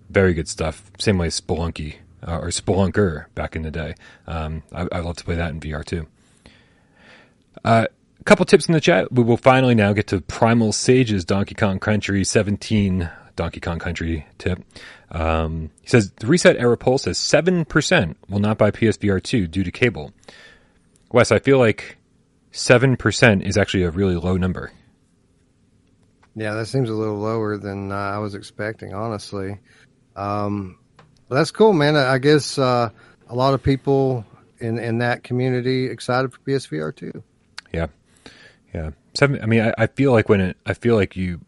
very 0.10 0.34
good 0.34 0.48
stuff. 0.48 0.92
Same 0.98 1.18
way 1.18 1.28
as 1.28 1.40
Spelunky 1.40 1.96
uh, 2.26 2.38
or 2.38 2.48
Spelunker 2.48 3.26
back 3.36 3.58
in 3.58 3.64
the 3.64 3.72
day. 3.72 3.96
Um, 4.28 4.64
I, 4.72 4.88
I 4.94 5.00
love 5.00 5.18
to 5.18 5.26
play 5.26 5.36
that 5.36 5.52
in 5.52 5.60
VR 5.60 5.84
too. 5.84 6.08
Uh, 7.66 7.88
a 8.18 8.24
couple 8.24 8.46
tips 8.46 8.68
in 8.70 8.74
the 8.74 8.82
chat. 8.82 9.12
We 9.12 9.24
will 9.24 9.36
finally 9.36 9.76
now 9.76 9.92
get 9.92 10.08
to 10.08 10.22
Primal 10.22 10.72
Sage's 10.72 11.26
Donkey 11.26 11.56
Kong 11.56 11.80
Country 11.80 12.24
17 12.24 13.10
Donkey 13.36 13.60
Kong 13.60 13.80
Country 13.80 14.26
tip. 14.38 14.64
Um, 15.12 15.72
he 15.82 15.88
says 15.88 16.12
the 16.12 16.28
ResetEra 16.28 16.80
poll 16.80 16.98
says 16.98 17.18
7% 17.18 18.16
will 18.30 18.40
not 18.40 18.58
buy 18.58 18.72
PSVR 18.72 19.22
2 19.22 19.48
due 19.48 19.64
to 19.64 19.72
cable. 19.72 20.14
Wes, 21.12 21.32
I 21.32 21.40
feel 21.40 21.58
like 21.58 21.98
7% 22.52 23.42
is 23.42 23.58
actually 23.58 23.84
a 23.84 23.92
really 23.92 24.16
low 24.16 24.38
number. 24.38 24.72
Yeah, 26.36 26.54
that 26.54 26.68
seems 26.68 26.90
a 26.90 26.94
little 26.94 27.18
lower 27.18 27.58
than 27.58 27.92
uh, 27.92 27.96
I 27.96 28.20
was 28.20 28.36
expecting, 28.36 28.94
honestly. 28.94 29.60
Um, 30.16 30.78
but 31.28 31.36
that's 31.36 31.52
cool, 31.52 31.74
man. 31.74 31.96
I 31.96 32.14
I 32.14 32.18
guess 32.18 32.58
uh, 32.58 32.90
a 33.28 33.36
lot 33.36 33.54
of 33.54 33.64
people 33.64 34.26
in 34.60 34.80
in 34.80 35.00
that 35.00 35.24
community 35.24 35.86
excited 35.86 36.32
for 36.32 36.40
PSVR 36.40 36.96
2. 36.96 37.24
Yeah, 37.74 37.88
yeah. 38.74 38.92
Seven. 39.14 39.42
I 39.42 39.46
mean, 39.46 39.62
I, 39.62 39.74
I 39.78 39.88
feel 39.88 40.12
like 40.12 40.30
when 40.30 40.42
it, 40.42 40.58
I 40.66 40.74
feel 40.74 40.96
like 40.96 41.16
you, 41.16 41.42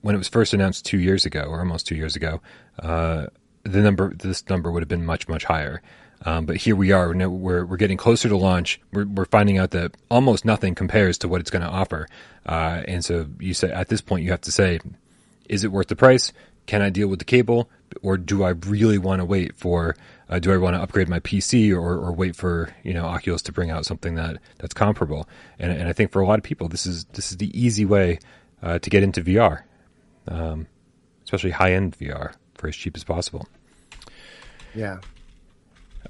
when 0.00 0.14
it 0.14 0.18
was 0.18 0.28
first 0.28 0.54
announced 0.54 0.84
two 0.84 0.98
years 0.98 1.26
ago, 1.26 1.42
or 1.42 1.58
almost 1.58 1.86
two 1.86 1.96
years 1.96 2.16
ago, 2.16 2.40
uh, 2.80 3.26
the 3.64 3.80
number, 3.80 4.14
this 4.14 4.48
number 4.48 4.70
would 4.70 4.82
have 4.82 4.88
been 4.88 5.04
much, 5.04 5.28
much 5.28 5.44
higher. 5.44 5.82
Um, 6.24 6.46
but 6.46 6.56
here 6.56 6.76
we 6.76 6.92
are. 6.92 7.12
We're, 7.12 7.66
we're 7.66 7.76
getting 7.76 7.96
closer 7.96 8.28
to 8.28 8.36
launch. 8.36 8.80
We're 8.92 9.04
we're 9.04 9.26
finding 9.26 9.58
out 9.58 9.72
that 9.72 9.94
almost 10.10 10.44
nothing 10.44 10.74
compares 10.74 11.18
to 11.18 11.28
what 11.28 11.40
it's 11.40 11.50
going 11.50 11.62
to 11.62 11.68
offer. 11.68 12.08
Uh, 12.46 12.82
and 12.88 13.04
so 13.04 13.26
you 13.38 13.52
say 13.52 13.70
at 13.70 13.88
this 13.88 14.00
point 14.00 14.24
you 14.24 14.30
have 14.30 14.40
to 14.42 14.52
say, 14.52 14.80
is 15.48 15.64
it 15.64 15.72
worth 15.72 15.88
the 15.88 15.96
price? 15.96 16.32
Can 16.66 16.80
I 16.80 16.88
deal 16.88 17.08
with 17.08 17.18
the 17.18 17.26
cable, 17.26 17.68
or 18.02 18.16
do 18.16 18.42
I 18.42 18.50
really 18.50 18.96
want 18.96 19.20
to 19.20 19.26
wait 19.26 19.54
for? 19.54 19.96
Uh, 20.30 20.38
do 20.38 20.50
I 20.50 20.56
want 20.56 20.74
to 20.74 20.80
upgrade 20.80 21.10
my 21.10 21.20
PC 21.20 21.72
or, 21.72 21.98
or 21.98 22.12
wait 22.12 22.34
for 22.34 22.74
you 22.82 22.94
know 22.94 23.04
Oculus 23.04 23.42
to 23.42 23.52
bring 23.52 23.70
out 23.70 23.84
something 23.84 24.14
that 24.14 24.38
that's 24.58 24.72
comparable? 24.72 25.28
And, 25.58 25.72
and 25.72 25.88
I 25.88 25.92
think 25.92 26.10
for 26.10 26.22
a 26.22 26.26
lot 26.26 26.38
of 26.38 26.42
people, 26.42 26.68
this 26.68 26.86
is 26.86 27.04
this 27.12 27.32
is 27.32 27.36
the 27.36 27.50
easy 27.58 27.84
way 27.84 28.18
uh, 28.64 28.78
to 28.80 28.90
get 28.90 29.04
into 29.04 29.22
VR, 29.22 29.62
um, 30.26 30.66
especially 31.22 31.50
high 31.52 31.72
end 31.74 31.96
VR 31.98 32.34
for 32.54 32.66
as 32.66 32.74
cheap 32.74 32.96
as 32.96 33.04
possible. 33.04 33.46
Yeah, 34.74 34.98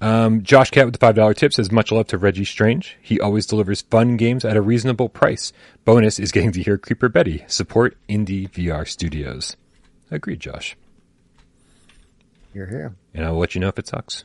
Um, 0.01 0.43
Josh 0.43 0.71
Cat 0.71 0.87
with 0.87 0.95
the 0.95 0.99
five 0.99 1.15
dollar 1.17 1.35
tip 1.35 1.53
says 1.53 1.71
much 1.71 1.93
love 1.93 2.07
to 2.09 2.17
Reggie 2.19 2.45
Strange. 2.47 2.97
He 3.03 3.21
always 3.21 3.45
delivers 3.47 3.83
fun 3.83 4.17
games 4.17 4.45
at 4.45 4.57
a 4.57 4.63
reasonable 4.63 5.09
price. 5.11 5.53
Bonus 5.85 6.19
is 6.19 6.33
getting 6.33 6.53
to 6.53 6.63
hear 6.63 6.79
Creeper 6.79 7.09
Betty 7.11 7.45
support 7.47 7.97
indie 8.09 8.49
VR 8.51 8.89
studios. 8.89 9.57
Agreed, 10.11 10.41
Josh. 10.41 10.77
you're 12.55 12.67
here. 12.67 12.95
And 13.13 13.25
I 13.27 13.31
will 13.31 13.39
let 13.41 13.55
you 13.55 13.61
know 13.61 13.69
if 13.69 13.79
it 13.79 13.87
sucks 13.87 14.25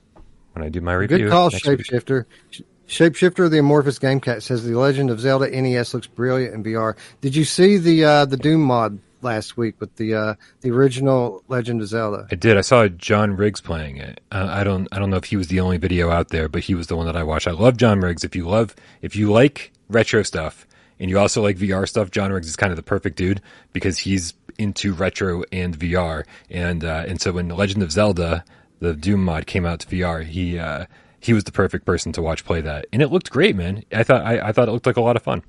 when 0.53 0.63
I 0.63 0.69
do 0.69 0.81
my 0.81 0.93
review. 0.93 1.17
Good 1.17 1.31
call, 1.31 1.49
next 1.49 1.65
week. 1.67 1.79
Shapeshifter. 2.89 3.49
The 3.49 3.59
amorphous 3.59 3.99
game 3.99 4.19
cat 4.19 4.43
says 4.43 4.65
the 4.65 4.75
Legend 4.75 5.09
of 5.09 5.19
Zelda 5.19 5.49
NES 5.49 5.93
looks 5.93 6.07
brilliant 6.07 6.53
in 6.53 6.63
VR. 6.63 6.95
Did 7.21 7.35
you 7.35 7.45
see 7.45 7.77
the 7.77 8.03
uh, 8.03 8.25
the 8.25 8.37
Doom 8.37 8.61
mod 8.61 8.99
last 9.21 9.57
week 9.57 9.75
with 9.79 9.95
the 9.95 10.15
uh, 10.15 10.33
the 10.61 10.71
original 10.71 11.43
Legend 11.47 11.81
of 11.81 11.87
Zelda? 11.87 12.27
I 12.31 12.35
did. 12.35 12.57
I 12.57 12.61
saw 12.61 12.87
John 12.87 13.35
Riggs 13.35 13.61
playing 13.61 13.97
it. 13.97 14.19
Uh, 14.31 14.47
I 14.49 14.63
don't. 14.63 14.87
I 14.91 14.99
don't 14.99 15.09
know 15.09 15.17
if 15.17 15.25
he 15.25 15.37
was 15.37 15.47
the 15.47 15.59
only 15.59 15.77
video 15.77 16.09
out 16.09 16.29
there, 16.29 16.49
but 16.49 16.63
he 16.63 16.75
was 16.75 16.87
the 16.87 16.95
one 16.95 17.05
that 17.05 17.15
I 17.15 17.23
watched. 17.23 17.47
I 17.47 17.51
love 17.51 17.77
John 17.77 18.01
Riggs. 18.01 18.23
If 18.23 18.35
you 18.35 18.47
love, 18.47 18.75
if 19.01 19.15
you 19.15 19.31
like 19.31 19.71
retro 19.89 20.23
stuff 20.23 20.67
and 20.99 21.09
you 21.09 21.17
also 21.17 21.41
like 21.41 21.57
VR 21.57 21.87
stuff, 21.87 22.11
John 22.11 22.31
Riggs 22.31 22.47
is 22.47 22.55
kind 22.55 22.71
of 22.71 22.77
the 22.77 22.83
perfect 22.83 23.15
dude 23.15 23.41
because 23.71 23.99
he's 23.99 24.33
into 24.57 24.93
retro 24.93 25.43
and 25.51 25.77
VR. 25.77 26.25
And 26.49 26.83
uh, 26.83 27.05
and 27.07 27.21
so 27.21 27.31
when 27.31 27.49
Legend 27.49 27.83
of 27.83 27.91
Zelda, 27.91 28.43
the 28.79 28.93
Doom 28.93 29.23
mod 29.23 29.47
came 29.47 29.65
out 29.65 29.79
to 29.81 29.87
VR, 29.87 30.23
he 30.23 30.59
uh, 30.59 30.85
he 31.19 31.33
was 31.33 31.43
the 31.43 31.51
perfect 31.51 31.85
person 31.85 32.11
to 32.13 32.21
watch 32.21 32.45
play 32.45 32.61
that, 32.61 32.87
and 32.93 33.01
it 33.01 33.09
looked 33.09 33.29
great, 33.29 33.55
man. 33.55 33.83
I 33.91 34.03
thought 34.03 34.23
I, 34.23 34.49
I 34.49 34.51
thought 34.51 34.67
it 34.67 34.71
looked 34.71 34.85
like 34.85 34.97
a 34.97 35.01
lot 35.01 35.15
of 35.15 35.23
fun. 35.23 35.43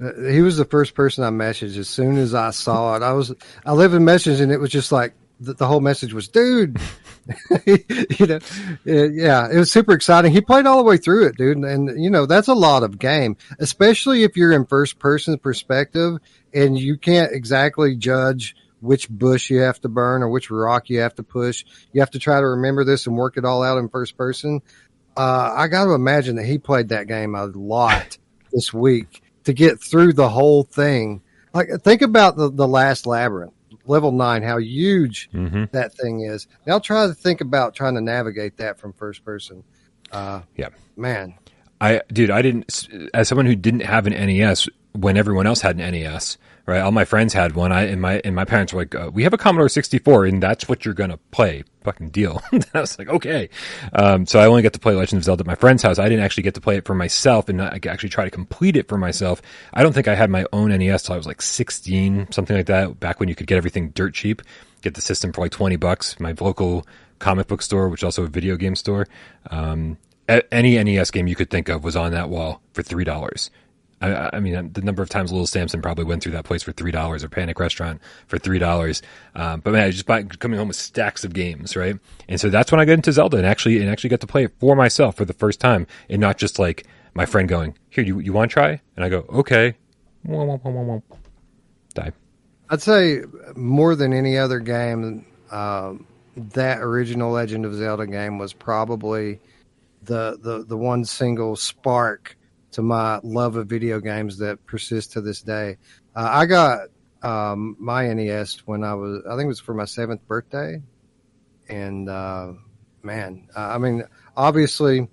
Uh, 0.00 0.12
he 0.28 0.42
was 0.42 0.56
the 0.56 0.64
first 0.64 0.94
person 0.94 1.22
I 1.24 1.30
messaged 1.30 1.78
as 1.78 1.88
soon 1.88 2.16
as 2.18 2.34
I 2.34 2.50
saw 2.50 2.96
it. 2.96 3.02
I 3.02 3.12
was 3.12 3.32
I 3.64 3.72
live 3.72 3.94
in 3.94 4.04
messages 4.04 4.40
and 4.40 4.50
it 4.50 4.58
was 4.58 4.70
just 4.70 4.90
like 4.90 5.14
the, 5.40 5.54
the 5.54 5.66
whole 5.66 5.80
message 5.80 6.12
was, 6.12 6.28
dude. 6.28 6.78
you 7.66 8.26
know, 8.26 8.38
yeah, 8.84 9.48
it 9.50 9.56
was 9.56 9.70
super 9.70 9.92
exciting. 9.92 10.32
He 10.32 10.40
played 10.40 10.66
all 10.66 10.78
the 10.78 10.84
way 10.88 10.96
through 10.96 11.26
it, 11.28 11.36
dude, 11.36 11.56
and, 11.56 11.64
and 11.64 12.02
you 12.02 12.10
know 12.10 12.26
that's 12.26 12.48
a 12.48 12.54
lot 12.54 12.82
of 12.82 12.98
game, 12.98 13.36
especially 13.58 14.24
if 14.24 14.36
you're 14.36 14.52
in 14.52 14.66
first 14.66 14.98
person 14.98 15.38
perspective 15.38 16.18
and 16.52 16.78
you 16.78 16.96
can't 16.96 17.32
exactly 17.32 17.96
judge 17.96 18.56
which 18.84 19.08
bush 19.08 19.50
you 19.50 19.60
have 19.60 19.80
to 19.80 19.88
burn 19.88 20.22
or 20.22 20.28
which 20.28 20.50
rock 20.50 20.90
you 20.90 21.00
have 21.00 21.14
to 21.14 21.22
push. 21.22 21.64
You 21.92 22.00
have 22.00 22.10
to 22.10 22.18
try 22.18 22.38
to 22.40 22.46
remember 22.46 22.84
this 22.84 23.06
and 23.06 23.16
work 23.16 23.36
it 23.36 23.44
all 23.44 23.62
out 23.62 23.78
in 23.78 23.88
first 23.88 24.16
person. 24.16 24.60
Uh, 25.16 25.52
I 25.56 25.68
got 25.68 25.84
to 25.84 25.92
imagine 25.94 26.36
that 26.36 26.44
he 26.46 26.58
played 26.58 26.88
that 26.90 27.06
game 27.06 27.34
a 27.34 27.46
lot 27.46 28.18
this 28.52 28.72
week 28.74 29.22
to 29.44 29.52
get 29.52 29.80
through 29.80 30.12
the 30.12 30.28
whole 30.28 30.62
thing. 30.64 31.22
Like, 31.52 31.68
think 31.82 32.02
about 32.02 32.36
the, 32.36 32.50
the 32.50 32.66
last 32.68 33.06
labyrinth, 33.06 33.52
level 33.86 34.10
nine, 34.12 34.42
how 34.42 34.58
huge 34.58 35.30
Mm-hmm. 35.32 35.64
that 35.72 35.94
thing 35.94 36.20
is. 36.22 36.46
Now 36.66 36.78
try 36.78 37.06
to 37.06 37.14
think 37.14 37.40
about 37.40 37.74
trying 37.74 37.94
to 37.94 38.00
navigate 38.00 38.56
that 38.58 38.78
from 38.78 38.92
first 38.92 39.24
person. 39.24 39.62
Uh, 40.12 40.42
Yeah. 40.56 40.68
man, 40.96 41.34
I, 41.80 42.00
dude, 42.12 42.30
I 42.30 42.42
didn't, 42.42 42.88
as 43.14 43.28
someone 43.28 43.46
who 43.46 43.56
didn't 43.56 43.80
have 43.80 44.06
an 44.06 44.12
NES 44.14 44.68
when 44.92 45.16
everyone 45.16 45.46
else 45.46 45.60
had 45.60 45.78
an 45.78 45.90
NES, 45.92 46.38
right? 46.66 46.80
All 46.80 46.92
my 46.92 47.04
friends 47.04 47.32
had 47.32 47.54
one. 47.54 47.72
I, 47.72 47.84
and 47.84 48.00
my, 48.00 48.20
and 48.24 48.34
my 48.34 48.44
parents 48.44 48.72
were 48.72 48.80
like, 48.80 48.94
uh, 48.94 49.10
we 49.12 49.22
have 49.24 49.32
a 49.32 49.38
Commodore 49.38 49.68
64 49.68 50.26
and 50.26 50.42
that's 50.42 50.68
what 50.68 50.84
you're 50.84 50.94
to 50.94 51.18
play. 51.30 51.64
Fucking 51.82 52.10
deal. 52.10 52.42
I 52.74 52.80
was 52.80 52.98
like, 52.98 53.08
okay. 53.08 53.50
Um, 53.92 54.26
so 54.26 54.38
I 54.38 54.46
only 54.46 54.62
got 54.62 54.72
to 54.72 54.78
play 54.78 54.94
Legend 54.94 55.18
of 55.20 55.24
Zelda 55.24 55.42
at 55.42 55.46
my 55.46 55.54
friend's 55.54 55.82
house. 55.82 55.98
I 55.98 56.08
didn't 56.08 56.24
actually 56.24 56.44
get 56.44 56.54
to 56.54 56.60
play 56.60 56.76
it 56.76 56.86
for 56.86 56.94
myself 56.94 57.48
and 57.48 57.60
I 57.60 57.78
actually 57.86 58.08
try 58.08 58.24
to 58.24 58.30
complete 58.30 58.76
it 58.76 58.88
for 58.88 58.96
myself. 58.96 59.42
I 59.74 59.82
don't 59.82 59.92
think 59.92 60.08
I 60.08 60.14
had 60.14 60.30
my 60.30 60.46
own 60.52 60.70
NES 60.70 61.02
till 61.02 61.14
I 61.14 61.18
was 61.18 61.26
like 61.26 61.42
16, 61.42 62.32
something 62.32 62.56
like 62.56 62.66
that, 62.66 62.98
back 63.00 63.20
when 63.20 63.28
you 63.28 63.34
could 63.34 63.46
get 63.46 63.56
everything 63.56 63.90
dirt 63.90 64.14
cheap, 64.14 64.42
get 64.80 64.94
the 64.94 65.02
system 65.02 65.32
for 65.32 65.42
like 65.42 65.52
20 65.52 65.76
bucks. 65.76 66.18
My 66.18 66.34
local 66.40 66.86
comic 67.18 67.46
book 67.46 67.62
store, 67.62 67.88
which 67.88 68.00
is 68.00 68.04
also 68.04 68.24
a 68.24 68.28
video 68.28 68.56
game 68.56 68.74
store. 68.74 69.06
Um, 69.50 69.98
any 70.28 70.82
NES 70.82 71.10
game 71.10 71.26
you 71.26 71.36
could 71.36 71.50
think 71.50 71.68
of 71.68 71.84
was 71.84 71.96
on 71.96 72.12
that 72.12 72.28
wall 72.30 72.62
for 72.72 72.82
three 72.82 73.04
dollars. 73.04 73.50
I, 74.04 74.30
I 74.34 74.40
mean, 74.40 74.72
the 74.72 74.82
number 74.82 75.02
of 75.02 75.08
times 75.08 75.32
Little 75.32 75.46
Samson 75.46 75.80
probably 75.82 76.04
went 76.04 76.22
through 76.22 76.32
that 76.32 76.44
place 76.44 76.62
for 76.62 76.72
three 76.72 76.90
dollars, 76.90 77.24
or 77.24 77.28
Panic 77.28 77.58
Restaurant 77.58 78.00
for 78.26 78.38
three 78.38 78.58
dollars. 78.58 79.02
Um, 79.34 79.60
but 79.60 79.72
man, 79.72 79.84
I 79.84 79.90
just 79.90 80.06
buy, 80.06 80.22
coming 80.22 80.58
home 80.58 80.68
with 80.68 80.76
stacks 80.76 81.24
of 81.24 81.32
games, 81.32 81.76
right? 81.76 81.98
And 82.28 82.40
so 82.40 82.50
that's 82.50 82.70
when 82.70 82.80
I 82.80 82.84
got 82.84 82.92
into 82.92 83.12
Zelda 83.12 83.36
and 83.36 83.46
actually 83.46 83.80
and 83.80 83.90
actually 83.90 84.10
got 84.10 84.20
to 84.20 84.26
play 84.26 84.44
it 84.44 84.52
for 84.58 84.76
myself 84.76 85.16
for 85.16 85.24
the 85.24 85.32
first 85.32 85.60
time, 85.60 85.86
and 86.08 86.20
not 86.20 86.38
just 86.38 86.58
like 86.58 86.86
my 87.14 87.26
friend 87.26 87.48
going, 87.48 87.76
"Here, 87.90 88.04
you 88.04 88.18
you 88.18 88.32
want 88.32 88.50
to 88.50 88.52
try?" 88.52 88.80
And 88.96 89.04
I 89.04 89.08
go, 89.08 89.24
"Okay." 89.28 89.74
Die. 91.94 92.12
I'd 92.70 92.82
say 92.82 93.20
more 93.54 93.94
than 93.94 94.12
any 94.12 94.38
other 94.38 94.58
game, 94.58 95.26
um, 95.50 96.06
that 96.36 96.80
original 96.80 97.30
Legend 97.30 97.64
of 97.64 97.74
Zelda 97.74 98.06
game 98.06 98.38
was 98.38 98.52
probably 98.52 99.40
the, 100.02 100.38
the, 100.40 100.64
the 100.64 100.76
one 100.76 101.04
single 101.04 101.56
spark 101.56 102.36
to 102.74 102.82
my 102.82 103.20
love 103.22 103.54
of 103.56 103.68
video 103.68 104.00
games 104.00 104.38
that 104.38 104.64
persists 104.66 105.14
to 105.14 105.20
this 105.20 105.42
day. 105.42 105.76
Uh, 106.14 106.28
I 106.30 106.46
got 106.46 106.88
um, 107.22 107.76
my 107.78 108.12
NES 108.12 108.66
when 108.66 108.82
I 108.82 108.94
was, 108.94 109.22
I 109.26 109.36
think 109.36 109.44
it 109.44 109.48
was 109.48 109.60
for 109.60 109.74
my 109.74 109.84
seventh 109.84 110.26
birthday. 110.26 110.82
And 111.68 112.08
uh, 112.08 112.52
man, 113.02 113.48
uh, 113.56 113.60
I 113.60 113.78
mean, 113.78 114.04
obviously, 114.36 115.08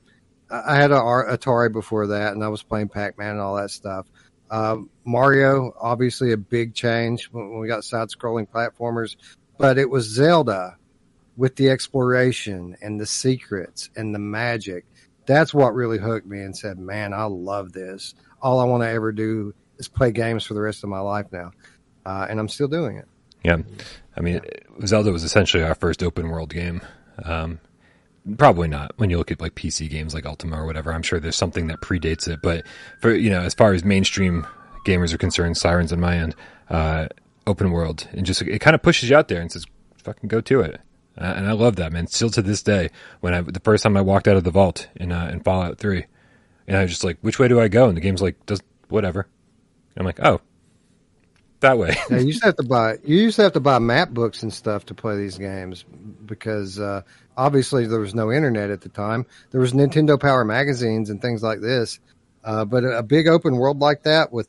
I 0.50 0.76
had 0.76 0.92
a 0.92 0.96
Atari 0.96 1.72
before 1.72 2.08
that, 2.08 2.34
and 2.34 2.44
I 2.44 2.48
was 2.48 2.64
playing 2.64 2.90
Pac 2.90 3.18
Man 3.18 3.32
and 3.32 3.40
all 3.40 3.56
that 3.56 3.70
stuff. 3.70 4.08
Um, 4.50 4.90
Mario, 5.06 5.74
obviously 5.80 6.34
a 6.34 6.38
big 6.38 6.74
change 6.74 7.30
when 7.32 7.60
we 7.60 7.68
got 7.68 7.86
side 7.86 8.10
scrolling 8.10 8.50
platformers, 8.50 9.16
but 9.58 9.78
it 9.78 9.90
was 9.90 10.10
Zelda 10.10 10.78
with 11.38 11.56
the 11.56 11.70
exploration 11.70 12.76
and 12.82 13.00
the 13.00 13.06
secrets 13.06 13.90
and 13.96 14.14
the 14.14 14.20
magic. 14.20 14.86
That's 15.26 15.54
what 15.54 15.74
really 15.74 15.98
hooked 15.98 16.28
me 16.28 16.42
and 16.42 16.56
said, 16.56 16.80
man, 16.80 17.14
I 17.14 17.26
love 17.26 17.74
this. 17.74 18.16
All 18.42 18.60
I 18.60 18.66
want 18.66 18.84
to 18.84 18.90
ever 18.90 19.12
do 19.12 19.54
is 19.78 19.88
play 19.88 20.12
games 20.12 20.44
for 20.44 20.54
the 20.54 20.62
rest 20.62 20.84
of 20.84 20.90
my 20.90 21.00
life 21.00 21.28
now. 21.32 21.52
Uh, 22.06 22.26
and 22.30 22.40
I'm 22.40 22.48
still 22.48 22.68
doing 22.68 22.98
it. 22.98 23.08
Yeah, 23.44 23.58
I 24.16 24.22
mean, 24.22 24.42
Zelda 24.86 25.12
was 25.12 25.24
essentially 25.24 25.64
our 25.64 25.76
first 25.76 26.04
open 26.04 26.30
world 26.30 26.54
game. 26.54 26.82
Um, 27.24 27.60
probably 28.38 28.68
not 28.68 28.94
when 28.98 29.10
you 29.10 29.18
look 29.18 29.32
at 29.32 29.42
like 29.42 29.56
PC 29.56 29.90
games 29.90 30.14
like 30.14 30.26
Ultima 30.26 30.62
or 30.62 30.66
whatever. 30.66 30.94
I'm 30.94 31.02
sure 31.02 31.20
there's 31.20 31.36
something 31.36 31.68
that 31.68 31.82
predates 31.82 32.28
it, 32.28 32.40
but 32.42 32.66
for 33.00 33.14
you 33.14 33.30
know, 33.30 33.42
as 33.42 33.54
far 33.54 33.74
as 33.74 33.84
mainstream 33.84 34.46
gamers 34.86 35.14
are 35.14 35.18
concerned, 35.18 35.58
Sirens 35.58 35.92
on 35.92 36.00
my 36.00 36.18
end, 36.18 36.36
uh, 36.70 37.08
open 37.48 37.72
world, 37.72 38.08
and 38.12 38.26
just 38.26 38.42
it 38.42 38.60
kind 38.60 38.76
of 38.76 38.82
pushes 38.82 39.10
you 39.10 39.18
out 39.18 39.28
there 39.28 39.42
and 39.42 39.52
says, 39.52 39.66
"Fucking 39.98 40.30
go 40.30 40.42
to 40.42 40.62
it." 40.62 40.82
Uh, 41.18 41.34
and 41.36 41.48
I 41.48 41.52
love 41.52 41.76
that 41.76 41.92
man. 41.92 42.08
Still 42.08 42.30
to 42.32 42.42
this 42.42 42.64
day, 42.64 42.90
when 43.20 43.34
I 43.34 43.42
the 43.42 43.60
first 43.60 43.84
time 43.84 43.98
I 43.98 44.02
walked 44.02 44.28
out 44.28 44.38
of 44.38 44.44
the 44.44 44.52
vault 44.52 44.88
in 44.96 45.12
uh, 45.12 45.30
in 45.32 45.42
Fallout 45.42 45.78
Three, 45.78 46.06
and 46.68 46.78
I 46.78 46.84
was 46.84 46.92
just 46.92 47.04
like, 47.04 47.18
"Which 47.22 47.38
way 47.40 47.48
do 47.48 47.60
I 47.60 47.68
go?" 47.68 47.88
And 47.88 47.98
the 47.98 48.02
game's 48.02 48.22
like, 48.22 48.46
"Does 48.46 48.62
whatever." 48.90 49.28
I'm 49.98 50.06
like, 50.06 50.20
"Oh." 50.24 50.42
That 51.60 51.78
way, 51.78 51.96
Now, 52.10 52.18
you 52.18 52.26
used 52.26 52.42
to 52.42 52.48
have 52.48 52.56
to 52.56 52.64
buy 52.64 52.98
you 53.04 53.18
used 53.18 53.36
to 53.36 53.44
have 53.44 53.54
to 53.54 53.60
buy 53.60 53.78
map 53.78 54.10
books 54.10 54.42
and 54.42 54.52
stuff 54.52 54.84
to 54.88 54.96
play 54.96 55.16
these 55.16 55.38
games 55.38 55.86
because 56.26 56.80
uh, 56.80 57.04
obviously 57.38 57.86
there 57.86 58.00
was 58.00 58.16
no 58.16 58.32
internet 58.32 58.72
at 58.72 58.82
the 58.82 58.90
time. 58.90 59.28
There 59.52 59.62
was 59.62 59.72
Nintendo 59.72 60.20
Power 60.20 60.44
magazines 60.44 61.12
and 61.12 61.22
things 61.22 61.44
like 61.44 61.62
this, 61.62 62.00
uh, 62.44 62.66
but 62.66 62.84
a 62.84 63.04
big 63.04 63.28
open 63.28 63.58
world 63.58 63.78
like 63.78 64.02
that 64.04 64.34
with 64.34 64.48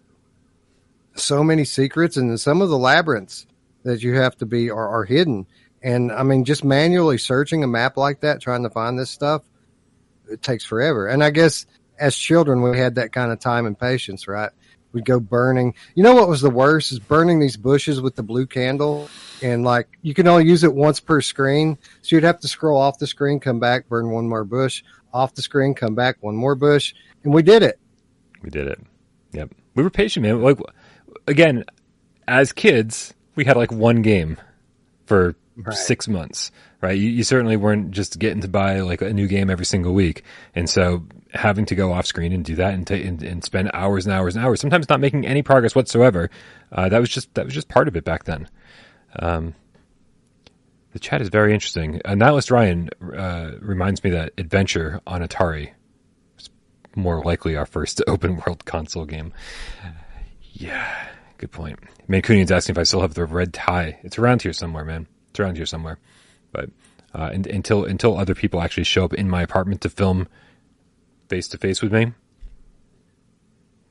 so 1.14 1.44
many 1.44 1.64
secrets 1.64 2.16
and 2.16 2.40
some 2.40 2.62
of 2.62 2.70
the 2.70 2.78
labyrinths 2.78 3.46
that 3.82 4.02
you 4.02 4.14
have 4.14 4.36
to 4.38 4.46
be 4.46 4.70
are, 4.70 4.88
are 4.88 5.04
hidden. 5.04 5.46
And 5.82 6.12
I 6.12 6.22
mean, 6.22 6.44
just 6.44 6.64
manually 6.64 7.18
searching 7.18 7.64
a 7.64 7.66
map 7.66 7.96
like 7.96 8.20
that, 8.20 8.40
trying 8.40 8.62
to 8.62 8.70
find 8.70 8.98
this 8.98 9.10
stuff, 9.10 9.42
it 10.30 10.42
takes 10.42 10.64
forever. 10.64 11.08
And 11.08 11.22
I 11.24 11.30
guess 11.30 11.66
as 11.98 12.16
children, 12.16 12.62
we 12.62 12.78
had 12.78 12.96
that 12.96 13.12
kind 13.12 13.32
of 13.32 13.40
time 13.40 13.66
and 13.66 13.78
patience, 13.78 14.28
right? 14.28 14.50
We'd 14.92 15.04
go 15.04 15.20
burning. 15.20 15.74
You 15.94 16.02
know 16.02 16.14
what 16.14 16.28
was 16.28 16.42
the 16.42 16.50
worst 16.50 16.92
is 16.92 16.98
burning 16.98 17.40
these 17.40 17.56
bushes 17.56 18.00
with 18.00 18.14
the 18.14 18.22
blue 18.22 18.46
candle, 18.46 19.08
and 19.40 19.64
like 19.64 19.88
you 20.02 20.12
can 20.12 20.28
only 20.28 20.44
use 20.44 20.64
it 20.64 20.74
once 20.74 21.00
per 21.00 21.22
screen, 21.22 21.78
so 22.02 22.14
you'd 22.14 22.24
have 22.24 22.40
to 22.40 22.48
scroll 22.48 22.78
off 22.78 22.98
the 22.98 23.06
screen, 23.06 23.40
come 23.40 23.58
back, 23.58 23.88
burn 23.88 24.10
one 24.10 24.28
more 24.28 24.44
bush, 24.44 24.82
off 25.14 25.34
the 25.34 25.40
screen, 25.40 25.74
come 25.74 25.94
back, 25.94 26.16
one 26.20 26.36
more 26.36 26.54
bush, 26.54 26.94
and 27.24 27.32
we 27.32 27.42
did 27.42 27.62
it. 27.62 27.78
we 28.42 28.50
did 28.50 28.66
it. 28.66 28.80
Yep, 29.32 29.54
we 29.74 29.82
were 29.82 29.90
patient, 29.90 30.24
man. 30.24 30.42
Like 30.42 30.58
again, 31.26 31.64
as 32.28 32.52
kids, 32.52 33.14
we 33.34 33.46
had 33.46 33.56
like 33.56 33.72
one 33.72 34.02
game 34.02 34.36
for 35.06 35.34
Right. 35.56 35.76
six 35.76 36.08
months, 36.08 36.50
right? 36.80 36.96
You, 36.96 37.10
you 37.10 37.24
certainly 37.24 37.56
weren't 37.56 37.90
just 37.90 38.18
getting 38.18 38.40
to 38.40 38.48
buy 38.48 38.80
like 38.80 39.02
a 39.02 39.12
new 39.12 39.26
game 39.26 39.50
every 39.50 39.66
single 39.66 39.92
week, 39.92 40.24
and 40.54 40.68
so 40.68 41.04
having 41.34 41.66
to 41.66 41.74
go 41.74 41.92
off 41.92 42.06
screen 42.06 42.32
and 42.32 42.44
do 42.44 42.54
that 42.56 42.74
and, 42.74 42.86
ta 42.86 42.94
and, 42.94 43.22
and 43.22 43.44
spend 43.44 43.70
hours 43.74 44.06
and 44.06 44.14
hours 44.14 44.36
and 44.36 44.44
hours, 44.44 44.60
sometimes 44.60 44.88
not 44.88 45.00
making 45.00 45.26
any 45.26 45.42
progress 45.42 45.74
whatsoever. 45.74 46.30
Uh, 46.70 46.88
that 46.88 46.98
was 46.98 47.08
just 47.10 47.32
that 47.34 47.44
was 47.44 47.54
just 47.54 47.68
part 47.68 47.88
of 47.88 47.96
it 47.96 48.04
back 48.04 48.24
then. 48.24 48.48
Um, 49.18 49.54
the 50.92 50.98
chat 50.98 51.20
is 51.22 51.28
very 51.28 51.52
interesting. 51.54 52.00
And 52.04 52.20
that 52.20 52.26
Nihilist 52.26 52.50
Ryan 52.50 52.90
uh, 53.16 53.52
reminds 53.60 54.04
me 54.04 54.10
that 54.10 54.32
Adventure 54.38 55.00
on 55.06 55.22
Atari 55.22 55.70
was 56.36 56.50
more 56.94 57.22
likely 57.24 57.56
our 57.56 57.66
first 57.66 58.02
open 58.06 58.36
world 58.36 58.64
console 58.64 59.04
game. 59.06 59.32
Yeah, 60.52 61.08
good 61.38 61.50
point. 61.50 61.78
Mancunian's 62.08 62.52
asking 62.52 62.74
if 62.74 62.78
I 62.78 62.82
still 62.82 63.00
have 63.00 63.14
the 63.14 63.24
red 63.24 63.52
tie. 63.54 63.98
It's 64.02 64.18
around 64.18 64.42
here 64.42 64.52
somewhere, 64.52 64.84
man. 64.84 65.06
It's 65.32 65.40
around 65.40 65.56
here 65.56 65.64
somewhere. 65.64 65.98
But 66.52 66.68
uh, 67.14 67.30
and, 67.32 67.46
until 67.46 67.86
until 67.86 68.18
other 68.18 68.34
people 68.34 68.60
actually 68.60 68.84
show 68.84 69.04
up 69.04 69.14
in 69.14 69.30
my 69.30 69.40
apartment 69.40 69.80
to 69.80 69.88
film 69.88 70.28
face 71.28 71.48
to 71.48 71.58
face 71.58 71.80
with 71.80 71.90
me, 71.90 72.12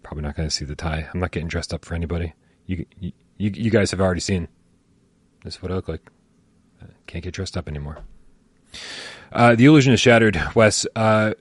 probably 0.04 0.22
not 0.22 0.36
going 0.36 0.48
to 0.48 0.54
see 0.54 0.66
the 0.66 0.76
tie. 0.76 1.10
I'm 1.12 1.20
not 1.20 1.32
getting 1.32 1.48
dressed 1.48 1.74
up 1.74 1.84
for 1.84 1.96
anybody. 1.96 2.34
You 2.68 2.86
you 3.00 3.12
you 3.40 3.72
guys 3.72 3.90
have 3.90 4.00
already 4.00 4.22
seen. 4.22 4.48
This 5.44 5.56
is 5.56 5.64
what 5.64 5.72
I 5.72 5.76
look 5.76 5.88
like. 5.88 6.12
I 6.80 6.86
can't 7.08 7.24
get 7.24 7.34
dressed 7.34 7.58
up 7.58 7.68
anymore. 7.68 7.98
Uh, 9.32 9.56
the 9.56 9.66
illusion 9.66 9.94
is 9.94 10.00
shattered, 10.00 10.40
Wes. 10.54 10.86
Uh, 10.96 11.34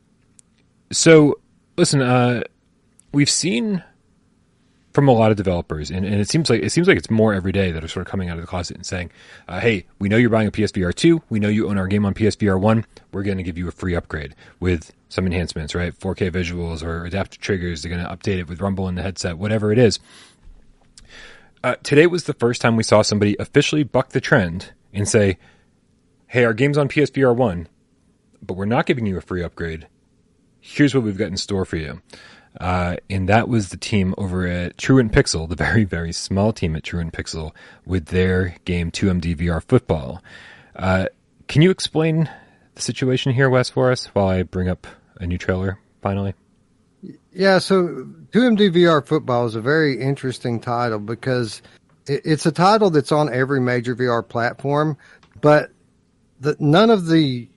so 0.91 1.41
listen, 1.77 2.01
uh, 2.01 2.43
we've 3.13 3.29
seen 3.29 3.85
from 4.93 5.09
a 5.09 5.13
lot 5.13 5.31
of 5.31 5.37
developers, 5.37 5.91
and, 5.91 6.05
and 6.05 6.17
it 6.17 6.29
seems 6.29 6.51
like 6.51 6.63
it 6.63 6.71
seems 6.71 6.89
like 6.89 6.97
it's 6.97 7.11
more 7.11 7.33
every 7.33 7.53
day 7.53 7.71
that 7.71 7.85
are 7.85 7.89
sort 7.89 8.07
of 8.07 8.11
coming 8.11 8.29
out 8.29 8.37
of 8.37 8.43
the 8.43 8.47
closet 8.47 8.77
and 8.77 8.85
saying, 8.85 9.11
uh, 9.49 9.61
"Hey, 9.61 9.87
we 9.99 10.09
know 10.09 10.17
you're 10.17 10.31
buying 10.31 10.49
a 10.49 10.51
PSVR 10.51 10.93
two. 10.93 11.23
We 11.31 11.39
know 11.39 11.49
you 11.49 11.69
own 11.69 11.79
our 11.79 11.87
game 11.87 12.05
on 12.05 12.15
PSVR 12.15 12.61
one. 12.61 12.85
We're 13.13 13.23
going 13.23 13.37
to 13.37 13.45
give 13.45 13.57
you 13.57 13.69
a 13.69 13.73
free 13.73 13.95
upgrade 13.95 14.35
with 14.59 14.93
some 15.09 15.27
enhancements, 15.27 15.75
right? 15.75 15.97
4K 15.99 16.31
visuals 16.31 16.83
or 16.83 17.05
adaptive 17.05 17.41
triggers. 17.41 17.83
They're 17.83 17.91
going 17.91 18.05
to 18.05 18.11
update 18.11 18.39
it 18.39 18.49
with 18.49 18.61
Rumble 18.61 18.89
in 18.89 18.97
the 18.97 19.03
headset, 19.03 19.39
whatever 19.39 19.73
it 19.73 19.79
is." 19.79 20.01
Uh, 21.63 21.77
today 21.83 22.07
was 22.07 22.25
the 22.25 22.33
first 22.35 22.61
time 22.61 22.75
we 22.75 22.83
saw 22.83 23.03
somebody 23.03 23.37
officially 23.39 23.83
buck 23.83 24.11
the 24.11 24.21
trend 24.21 24.73
and 24.93 25.07
say, 25.09 25.39
"Hey, 26.27 26.45
our 26.45 26.55
game's 26.55 26.79
on 26.79 26.89
PSVR 26.89 27.35
one, 27.35 27.69
but 28.43 28.57
we're 28.57 28.65
not 28.65 28.87
giving 28.87 29.07
you 29.07 29.17
a 29.17 29.21
free 29.21 29.43
upgrade. 29.43 29.87
Here's 30.59 30.95
what 30.95 31.05
we've 31.05 31.19
got 31.19 31.29
in 31.29 31.37
store 31.37 31.65
for 31.65 31.77
you." 31.77 32.03
Uh, 32.59 32.97
and 33.09 33.29
that 33.29 33.49
was 33.49 33.69
the 33.69 33.77
team 33.77 34.15
over 34.19 34.47
at 34.47 34.77
Truant 34.77 35.13
Pixel, 35.13 35.49
the 35.49 35.55
very, 35.55 35.85
very 35.85 36.13
small 36.13 36.53
team 36.53 36.75
at 36.75 36.83
Truant 36.83 37.13
Pixel, 37.13 37.53
with 37.87 38.07
their 38.07 38.57
game 38.65 38.91
2MD 38.91 39.37
VR 39.37 39.63
Football. 39.63 40.23
Uh, 40.75 41.07
can 41.49 41.63
you 41.63 41.71
explain 41.71 42.29
the 42.75 42.83
situation 42.83 43.33
here, 43.33 43.49
Wes, 43.51 43.71
for 43.71 43.91
us 43.91 44.07
while 44.07 44.29
I 44.29 44.43
bring 44.43 44.69
up 44.69 44.87
a 45.17 45.27
new 45.27 45.39
trailer 45.39 45.79
finally? 46.03 46.35
Yeah, 47.33 47.59
so 47.59 48.07
2MD 48.33 48.75
VR 48.75 49.07
Football 49.07 49.47
is 49.47 49.55
a 49.55 49.61
very 49.61 50.01
interesting 50.01 50.61
title 50.61 50.99
because 50.99 51.63
it's 52.07 52.47
a 52.47 52.53
title 52.53 52.91
that's 52.91 53.13
on 53.13 53.33
every 53.33 53.61
major 53.61 53.95
VR 53.95 54.27
platform, 54.27 54.97
but 55.41 55.71
the, 56.41 56.57
none 56.59 56.91
of 56.91 57.07
the 57.07 57.49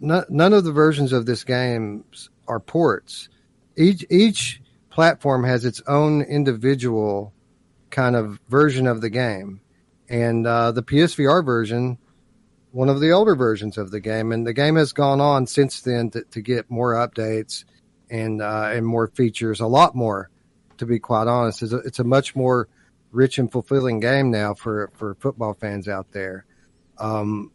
none 0.00 0.52
of 0.54 0.64
the 0.64 0.72
versions 0.72 1.12
of 1.12 1.26
this 1.26 1.44
game 1.44 2.04
are 2.48 2.58
ports 2.58 3.28
each 3.76 4.04
each 4.10 4.60
platform 4.90 5.44
has 5.44 5.64
its 5.64 5.82
own 5.86 6.22
individual 6.22 7.32
kind 7.90 8.16
of 8.16 8.38
version 8.48 8.86
of 8.86 9.00
the 9.00 9.10
game, 9.10 9.60
and 10.08 10.46
uh, 10.46 10.72
the 10.72 10.82
PSVR 10.82 11.44
version, 11.44 11.98
one 12.72 12.88
of 12.88 13.00
the 13.00 13.10
older 13.10 13.34
versions 13.34 13.78
of 13.78 13.90
the 13.90 14.00
game, 14.00 14.32
and 14.32 14.46
the 14.46 14.52
game 14.52 14.76
has 14.76 14.92
gone 14.92 15.20
on 15.20 15.46
since 15.46 15.80
then 15.80 16.10
to, 16.10 16.22
to 16.30 16.40
get 16.40 16.70
more 16.70 16.94
updates 16.94 17.64
and 18.10 18.42
uh, 18.42 18.70
and 18.72 18.86
more 18.86 19.08
features, 19.08 19.60
a 19.60 19.66
lot 19.66 19.94
more. 19.94 20.30
To 20.78 20.86
be 20.86 20.98
quite 20.98 21.26
honest, 21.26 21.62
it's 21.62 21.72
a, 21.72 21.78
it's 21.78 21.98
a 21.98 22.04
much 22.04 22.34
more 22.34 22.68
rich 23.12 23.38
and 23.38 23.50
fulfilling 23.50 24.00
game 24.00 24.30
now 24.30 24.54
for 24.54 24.90
for 24.94 25.14
football 25.14 25.54
fans 25.54 25.88
out 25.88 26.12
there. 26.12 26.46
Um, 26.98 27.52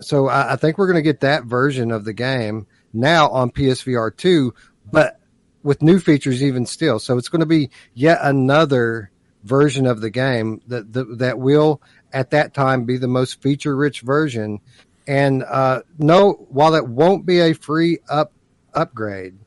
so 0.00 0.28
I, 0.28 0.54
I 0.54 0.56
think 0.56 0.78
we're 0.78 0.86
going 0.86 0.96
to 0.96 1.02
get 1.02 1.20
that 1.20 1.44
version 1.44 1.90
of 1.90 2.04
the 2.04 2.12
game 2.12 2.66
now 2.92 3.28
on 3.30 3.50
PSVR 3.50 4.16
two, 4.16 4.54
but 4.90 5.20
with 5.62 5.82
new 5.82 5.98
features 5.98 6.42
even 6.42 6.64
still. 6.64 6.98
So 6.98 7.18
it's 7.18 7.28
going 7.28 7.40
to 7.40 7.46
be 7.46 7.70
yet 7.92 8.20
another 8.22 9.10
version 9.42 9.86
of 9.86 10.00
the 10.00 10.10
game 10.10 10.60
that 10.68 10.92
that, 10.92 11.18
that 11.18 11.38
will 11.38 11.82
at 12.12 12.30
that 12.30 12.54
time 12.54 12.84
be 12.84 12.96
the 12.96 13.08
most 13.08 13.42
feature 13.42 13.74
rich 13.74 14.00
version. 14.00 14.60
And 15.06 15.42
uh, 15.42 15.82
no, 15.98 16.32
while 16.50 16.74
it 16.74 16.86
won't 16.86 17.26
be 17.26 17.40
a 17.40 17.52
free 17.52 17.98
up 18.08 18.32
upgrade, 18.74 19.38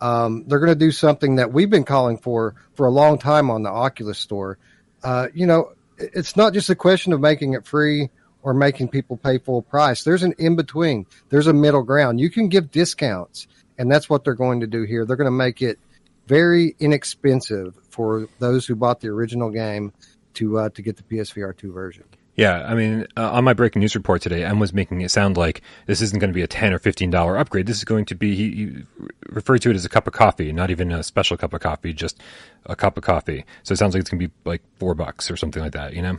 um, 0.00 0.44
they're 0.46 0.58
going 0.58 0.72
to 0.72 0.74
do 0.74 0.92
something 0.92 1.36
that 1.36 1.52
we've 1.52 1.70
been 1.70 1.84
calling 1.84 2.18
for 2.18 2.54
for 2.74 2.86
a 2.86 2.90
long 2.90 3.18
time 3.18 3.50
on 3.50 3.62
the 3.62 3.70
Oculus 3.70 4.18
Store. 4.18 4.58
Uh, 5.02 5.28
you 5.34 5.46
know, 5.46 5.72
it's 5.98 6.36
not 6.36 6.52
just 6.52 6.70
a 6.70 6.74
question 6.74 7.12
of 7.12 7.20
making 7.20 7.54
it 7.54 7.66
free 7.66 8.10
or 8.42 8.54
making 8.54 8.88
people 8.88 9.16
pay 9.16 9.38
full 9.38 9.62
price. 9.62 10.04
There's 10.04 10.22
an 10.22 10.34
in 10.38 10.56
between. 10.56 11.06
There's 11.28 11.46
a 11.46 11.52
middle 11.52 11.82
ground. 11.82 12.20
You 12.20 12.30
can 12.30 12.48
give 12.48 12.70
discounts 12.70 13.46
and 13.78 13.90
that's 13.90 14.08
what 14.08 14.24
they're 14.24 14.34
going 14.34 14.60
to 14.60 14.66
do 14.66 14.82
here. 14.82 15.04
They're 15.04 15.16
going 15.16 15.26
to 15.26 15.30
make 15.30 15.62
it 15.62 15.78
very 16.26 16.74
inexpensive 16.78 17.78
for 17.90 18.28
those 18.38 18.66
who 18.66 18.74
bought 18.74 19.00
the 19.00 19.08
original 19.08 19.50
game 19.50 19.92
to 20.34 20.58
uh, 20.58 20.68
to 20.70 20.82
get 20.82 20.96
the 20.96 21.02
PSVR 21.02 21.56
two 21.56 21.72
version. 21.72 22.04
Yeah, 22.36 22.66
I 22.66 22.74
mean, 22.74 23.06
uh, 23.16 23.30
on 23.30 23.44
my 23.44 23.52
breaking 23.52 23.78
news 23.78 23.94
report 23.94 24.20
today, 24.20 24.44
M 24.44 24.58
was 24.58 24.72
making 24.72 25.02
it 25.02 25.12
sound 25.12 25.36
like 25.36 25.62
this 25.86 26.00
isn't 26.00 26.18
going 26.18 26.30
to 26.30 26.34
be 26.34 26.42
a 26.42 26.48
ten 26.48 26.72
or 26.72 26.80
fifteen 26.80 27.10
dollar 27.10 27.38
upgrade. 27.38 27.66
This 27.66 27.78
is 27.78 27.84
going 27.84 28.06
to 28.06 28.14
be 28.16 28.34
he, 28.34 28.50
he, 28.50 28.82
referred 29.28 29.62
to 29.62 29.70
it 29.70 29.76
as 29.76 29.84
a 29.84 29.88
cup 29.88 30.08
of 30.08 30.14
coffee, 30.14 30.50
not 30.50 30.70
even 30.70 30.90
a 30.90 31.02
special 31.02 31.36
cup 31.36 31.54
of 31.54 31.60
coffee, 31.60 31.92
just 31.92 32.20
a 32.66 32.74
cup 32.74 32.96
of 32.96 33.04
coffee. 33.04 33.44
So 33.62 33.72
it 33.72 33.76
sounds 33.76 33.94
like 33.94 34.00
it's 34.00 34.10
going 34.10 34.20
to 34.20 34.28
be 34.28 34.34
like 34.44 34.62
four 34.78 34.94
bucks 34.94 35.30
or 35.30 35.36
something 35.36 35.62
like 35.62 35.72
that, 35.72 35.94
you 35.94 36.02
know. 36.02 36.18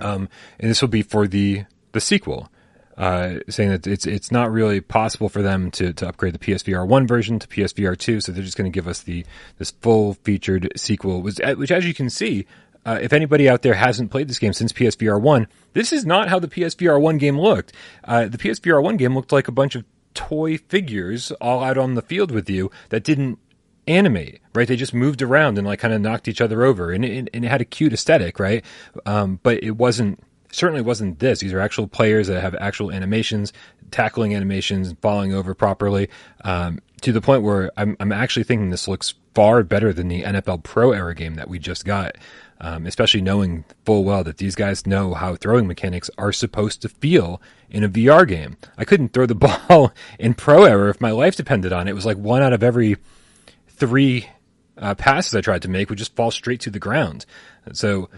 Um, 0.00 0.28
and 0.58 0.68
this 0.68 0.80
will 0.82 0.88
be 0.88 1.02
for 1.02 1.28
the 1.28 1.64
the 1.92 2.00
sequel 2.00 2.50
uh, 2.98 3.38
saying 3.48 3.70
that 3.70 3.86
it's 3.86 4.06
it's 4.06 4.32
not 4.32 4.50
really 4.50 4.80
possible 4.80 5.28
for 5.28 5.40
them 5.40 5.70
to, 5.70 5.92
to 5.92 6.08
upgrade 6.08 6.34
the 6.34 6.38
PSVR 6.38 6.86
one 6.86 7.06
version 7.06 7.38
to 7.38 7.46
PSVR 7.46 7.96
two, 7.96 8.20
so 8.20 8.32
they're 8.32 8.42
just 8.42 8.56
going 8.56 8.70
to 8.70 8.74
give 8.74 8.88
us 8.88 9.00
the 9.02 9.24
this 9.58 9.70
full 9.70 10.14
featured 10.14 10.72
sequel. 10.76 11.22
Which, 11.22 11.38
which 11.56 11.70
as 11.70 11.86
you 11.86 11.94
can 11.94 12.10
see, 12.10 12.44
uh, 12.84 12.98
if 13.00 13.12
anybody 13.12 13.48
out 13.48 13.62
there 13.62 13.74
hasn't 13.74 14.10
played 14.10 14.28
this 14.28 14.40
game 14.40 14.52
since 14.52 14.72
PSVR 14.72 15.20
one, 15.20 15.46
this 15.74 15.92
is 15.92 16.04
not 16.04 16.28
how 16.28 16.40
the 16.40 16.48
PSVR 16.48 17.00
one 17.00 17.18
game 17.18 17.38
looked. 17.38 17.72
Uh, 18.02 18.26
the 18.26 18.38
PSVR 18.38 18.82
one 18.82 18.96
game 18.96 19.14
looked 19.14 19.30
like 19.30 19.46
a 19.46 19.52
bunch 19.52 19.76
of 19.76 19.84
toy 20.14 20.58
figures 20.58 21.30
all 21.40 21.62
out 21.62 21.78
on 21.78 21.94
the 21.94 22.02
field 22.02 22.32
with 22.32 22.50
you 22.50 22.68
that 22.88 23.04
didn't 23.04 23.38
animate, 23.86 24.40
right? 24.54 24.66
They 24.66 24.74
just 24.74 24.92
moved 24.92 25.22
around 25.22 25.56
and 25.56 25.66
like 25.66 25.78
kind 25.78 25.94
of 25.94 26.00
knocked 26.00 26.26
each 26.26 26.40
other 26.40 26.64
over, 26.64 26.90
and 26.90 27.04
it, 27.04 27.28
and 27.32 27.44
it 27.44 27.48
had 27.48 27.60
a 27.60 27.64
cute 27.64 27.92
aesthetic, 27.92 28.40
right? 28.40 28.64
Um, 29.06 29.38
but 29.44 29.62
it 29.62 29.72
wasn't 29.76 30.20
certainly 30.52 30.82
wasn't 30.82 31.18
this. 31.18 31.40
These 31.40 31.52
are 31.52 31.60
actual 31.60 31.86
players 31.86 32.28
that 32.28 32.40
have 32.40 32.54
actual 32.56 32.92
animations, 32.92 33.52
tackling 33.90 34.34
animations, 34.34 34.94
falling 35.00 35.32
over 35.32 35.54
properly, 35.54 36.08
um, 36.44 36.80
to 37.02 37.12
the 37.12 37.20
point 37.20 37.42
where 37.42 37.70
I'm, 37.76 37.96
I'm 38.00 38.12
actually 38.12 38.44
thinking 38.44 38.70
this 38.70 38.88
looks 38.88 39.14
far 39.34 39.62
better 39.62 39.92
than 39.92 40.08
the 40.08 40.22
NFL 40.22 40.64
Pro 40.64 40.92
era 40.92 41.14
game 41.14 41.34
that 41.36 41.48
we 41.48 41.58
just 41.58 41.84
got. 41.84 42.16
Um, 42.60 42.86
especially 42.86 43.20
knowing 43.20 43.64
full 43.84 44.02
well 44.02 44.24
that 44.24 44.38
these 44.38 44.56
guys 44.56 44.84
know 44.84 45.14
how 45.14 45.36
throwing 45.36 45.68
mechanics 45.68 46.10
are 46.18 46.32
supposed 46.32 46.82
to 46.82 46.88
feel 46.88 47.40
in 47.70 47.84
a 47.84 47.88
VR 47.88 48.26
game. 48.26 48.56
I 48.76 48.84
couldn't 48.84 49.12
throw 49.12 49.26
the 49.26 49.34
ball 49.68 49.92
in 50.18 50.34
Pro 50.34 50.64
Era 50.64 50.90
if 50.90 51.00
my 51.00 51.12
life 51.12 51.36
depended 51.36 51.72
on 51.72 51.86
it. 51.86 51.92
It 51.92 51.94
was 51.94 52.04
like 52.04 52.16
one 52.16 52.42
out 52.42 52.52
of 52.52 52.64
every 52.64 52.96
three 53.68 54.28
uh, 54.78 54.94
passes 54.94 55.34
I 55.34 55.40
tried 55.40 55.62
to 55.62 55.68
make 55.68 55.88
would 55.88 55.98
just 55.98 56.14
fall 56.16 56.30
straight 56.30 56.60
to 56.60 56.70
the 56.70 56.78
ground. 56.78 57.26
So 57.72 58.08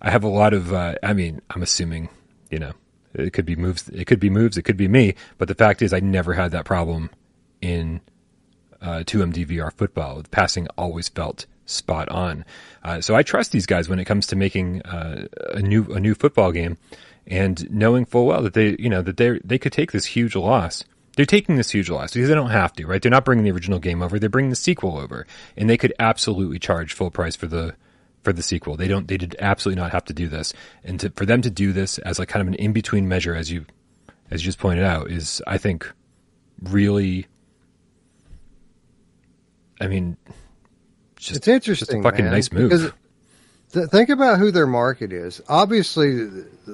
I 0.00 0.10
have 0.10 0.24
a 0.24 0.28
lot 0.28 0.52
of. 0.54 0.72
Uh, 0.72 0.94
I 1.02 1.12
mean, 1.12 1.40
I'm 1.50 1.62
assuming 1.62 2.08
you 2.50 2.58
know 2.58 2.72
it 3.14 3.32
could 3.32 3.46
be 3.46 3.56
moves. 3.56 3.88
It 3.88 4.06
could 4.06 4.20
be 4.20 4.30
moves. 4.30 4.56
It 4.56 4.62
could 4.62 4.76
be 4.76 4.88
me. 4.88 5.14
But 5.38 5.48
the 5.48 5.54
fact 5.54 5.82
is, 5.82 5.92
I 5.92 6.00
never 6.00 6.34
had 6.34 6.52
that 6.52 6.64
problem 6.64 7.10
in 7.60 8.00
uh, 8.80 9.04
2MD 9.06 9.46
VR 9.46 9.72
football. 9.72 10.22
The 10.22 10.28
passing 10.28 10.68
always 10.76 11.08
felt 11.08 11.46
spot 11.64 12.08
on. 12.08 12.44
Uh, 12.82 13.00
so 13.00 13.14
I 13.14 13.22
trust 13.22 13.52
these 13.52 13.66
guys 13.66 13.88
when 13.88 13.98
it 13.98 14.04
comes 14.04 14.26
to 14.28 14.36
making 14.36 14.82
uh, 14.82 15.26
a 15.52 15.60
new 15.60 15.84
a 15.92 16.00
new 16.00 16.14
football 16.14 16.52
game, 16.52 16.78
and 17.26 17.70
knowing 17.70 18.04
full 18.04 18.26
well 18.26 18.42
that 18.42 18.54
they 18.54 18.76
you 18.78 18.88
know 18.88 19.02
that 19.02 19.16
they 19.16 19.40
they 19.44 19.58
could 19.58 19.72
take 19.72 19.92
this 19.92 20.06
huge 20.06 20.36
loss 20.36 20.84
they're 21.16 21.26
taking 21.26 21.56
this 21.56 21.70
huge 21.70 21.90
loss 21.90 22.12
because 22.12 22.28
they 22.28 22.34
don't 22.34 22.50
have 22.50 22.72
to, 22.74 22.86
right? 22.86 23.02
They're 23.02 23.10
not 23.10 23.24
bringing 23.24 23.44
the 23.44 23.50
original 23.50 23.78
game 23.78 24.02
over; 24.02 24.18
they're 24.18 24.30
bringing 24.30 24.50
the 24.50 24.56
sequel 24.56 24.98
over, 24.98 25.26
and 25.56 25.68
they 25.68 25.76
could 25.76 25.92
absolutely 25.98 26.58
charge 26.58 26.92
full 26.92 27.10
price 27.10 27.36
for 27.36 27.46
the 27.46 27.74
for 28.22 28.32
the 28.32 28.42
sequel. 28.42 28.76
They 28.76 28.88
don't. 28.88 29.08
They 29.08 29.18
did 29.18 29.36
absolutely 29.38 29.80
not 29.80 29.92
have 29.92 30.04
to 30.06 30.14
do 30.14 30.28
this, 30.28 30.52
and 30.84 30.98
to, 31.00 31.10
for 31.10 31.26
them 31.26 31.42
to 31.42 31.50
do 31.50 31.72
this 31.72 31.98
as 31.98 32.18
like 32.18 32.28
kind 32.28 32.40
of 32.40 32.48
an 32.48 32.54
in 32.54 32.72
between 32.72 33.08
measure, 33.08 33.34
as 33.34 33.50
you 33.50 33.66
as 34.30 34.42
you 34.42 34.46
just 34.46 34.58
pointed 34.58 34.84
out, 34.84 35.10
is 35.10 35.42
I 35.46 35.58
think 35.58 35.90
really. 36.62 37.26
I 39.80 39.88
mean, 39.88 40.16
just, 41.16 41.36
it's 41.36 41.48
interesting. 41.48 42.02
Just 42.02 42.06
a 42.06 42.10
fucking 42.10 42.24
man, 42.24 42.32
nice 42.32 42.52
move. 42.52 42.94
Th- 43.72 43.88
think 43.88 44.10
about 44.10 44.38
who 44.38 44.50
their 44.50 44.66
market 44.66 45.12
is. 45.12 45.42
Obviously, 45.48 46.28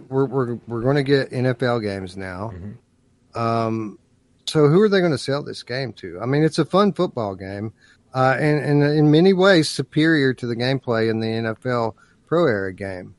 we're 0.09 0.27
we're 0.27 0.55
we're 0.67 0.83
going 0.83 0.97
to 0.97 1.03
get 1.03 1.31
NFL 1.31 1.83
games 1.83 2.17
now. 2.17 2.53
Mm-hmm. 2.55 3.39
Um, 3.39 3.99
so 4.49 4.69
who 4.69 4.81
are 4.81 4.89
they 4.89 5.01
going 5.01 5.13
to 5.13 5.19
sell 5.19 5.43
this 5.43 5.63
game 5.63 5.93
to? 5.95 6.19
I 6.21 6.27
mean, 6.27 6.43
it's 6.43 6.59
a 6.59 6.65
fun 6.65 6.93
football 6.93 7.35
game, 7.35 7.73
uh, 8.15 8.37
and, 8.39 8.65
and 8.65 8.83
in 8.83 9.11
many 9.11 9.33
ways 9.33 9.69
superior 9.69 10.33
to 10.35 10.47
the 10.47 10.57
gameplay 10.57 11.11
in 11.11 11.21
the 11.21 11.27
NFL 11.27 11.95
Pro 12.27 12.47
Era 12.47 12.73
game. 12.73 13.15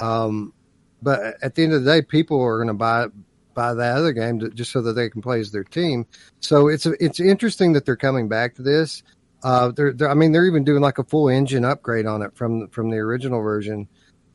Um, 0.00 0.52
but 1.00 1.36
at 1.42 1.54
the 1.54 1.64
end 1.64 1.72
of 1.72 1.84
the 1.84 1.90
day, 1.90 2.02
people 2.02 2.40
are 2.40 2.58
going 2.58 2.68
to 2.68 2.74
buy 2.74 3.06
buy 3.54 3.74
that 3.74 3.96
other 3.96 4.12
game 4.12 4.38
to, 4.40 4.48
just 4.50 4.72
so 4.72 4.80
that 4.80 4.94
they 4.94 5.10
can 5.10 5.20
play 5.20 5.38
as 5.40 5.50
their 5.50 5.64
team. 5.64 6.06
So 6.40 6.68
it's 6.68 6.86
it's 6.86 7.20
interesting 7.20 7.72
that 7.74 7.84
they're 7.84 7.96
coming 7.96 8.28
back 8.28 8.54
to 8.56 8.62
this. 8.62 9.02
Uh, 9.42 9.72
they're, 9.72 9.92
they're, 9.92 10.08
I 10.08 10.14
mean, 10.14 10.30
they're 10.30 10.46
even 10.46 10.62
doing 10.62 10.82
like 10.82 10.98
a 10.98 11.04
full 11.04 11.28
engine 11.28 11.64
upgrade 11.64 12.06
on 12.06 12.22
it 12.22 12.34
from 12.34 12.68
from 12.68 12.90
the 12.90 12.98
original 12.98 13.40
version. 13.40 13.88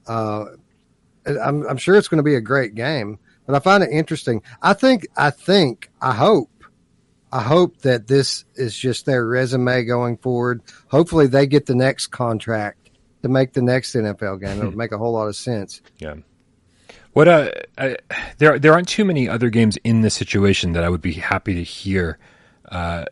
Uh, 0.05 0.45
I'm, 1.25 1.67
I'm 1.67 1.77
sure 1.77 1.95
it's 1.95 2.07
going 2.07 2.17
to 2.17 2.23
be 2.23 2.35
a 2.35 2.41
great 2.41 2.75
game 2.75 3.19
but 3.47 3.55
I 3.55 3.59
find 3.59 3.81
it 3.81 3.89
interesting. 3.89 4.43
I 4.61 4.73
think, 4.73 5.07
I 5.15 5.31
think, 5.31 5.89
I 5.99 6.13
hope, 6.13 6.51
I 7.31 7.41
hope 7.41 7.79
that 7.79 8.07
this 8.07 8.45
is 8.55 8.77
just 8.77 9.05
their 9.05 9.25
resume 9.25 9.85
going 9.85 10.17
forward. 10.17 10.61
Hopefully, 10.89 11.27
they 11.27 11.47
get 11.47 11.65
the 11.65 11.75
next 11.75 12.07
contract 12.07 12.91
to 13.23 13.29
make 13.29 13.53
the 13.53 13.61
next 13.61 13.95
NFL 13.95 14.41
game. 14.41 14.59
It'll 14.59 14.71
make 14.77 14.91
a 14.91 14.97
whole 14.97 15.13
lot 15.13 15.27
of 15.27 15.35
sense. 15.35 15.81
Yeah. 15.97 16.15
What 17.13 17.27
uh, 17.27 17.49
I, 17.77 17.97
there 18.37 18.59
there 18.59 18.73
aren't 18.73 18.89
too 18.89 19.03
many 19.03 19.27
other 19.27 19.49
games 19.49 19.77
in 19.83 20.01
this 20.01 20.13
situation 20.13 20.73
that 20.73 20.83
I 20.83 20.89
would 20.89 21.01
be 21.01 21.13
happy 21.13 21.55
to 21.55 21.63
hear 21.63 22.19
uh, 22.69 23.05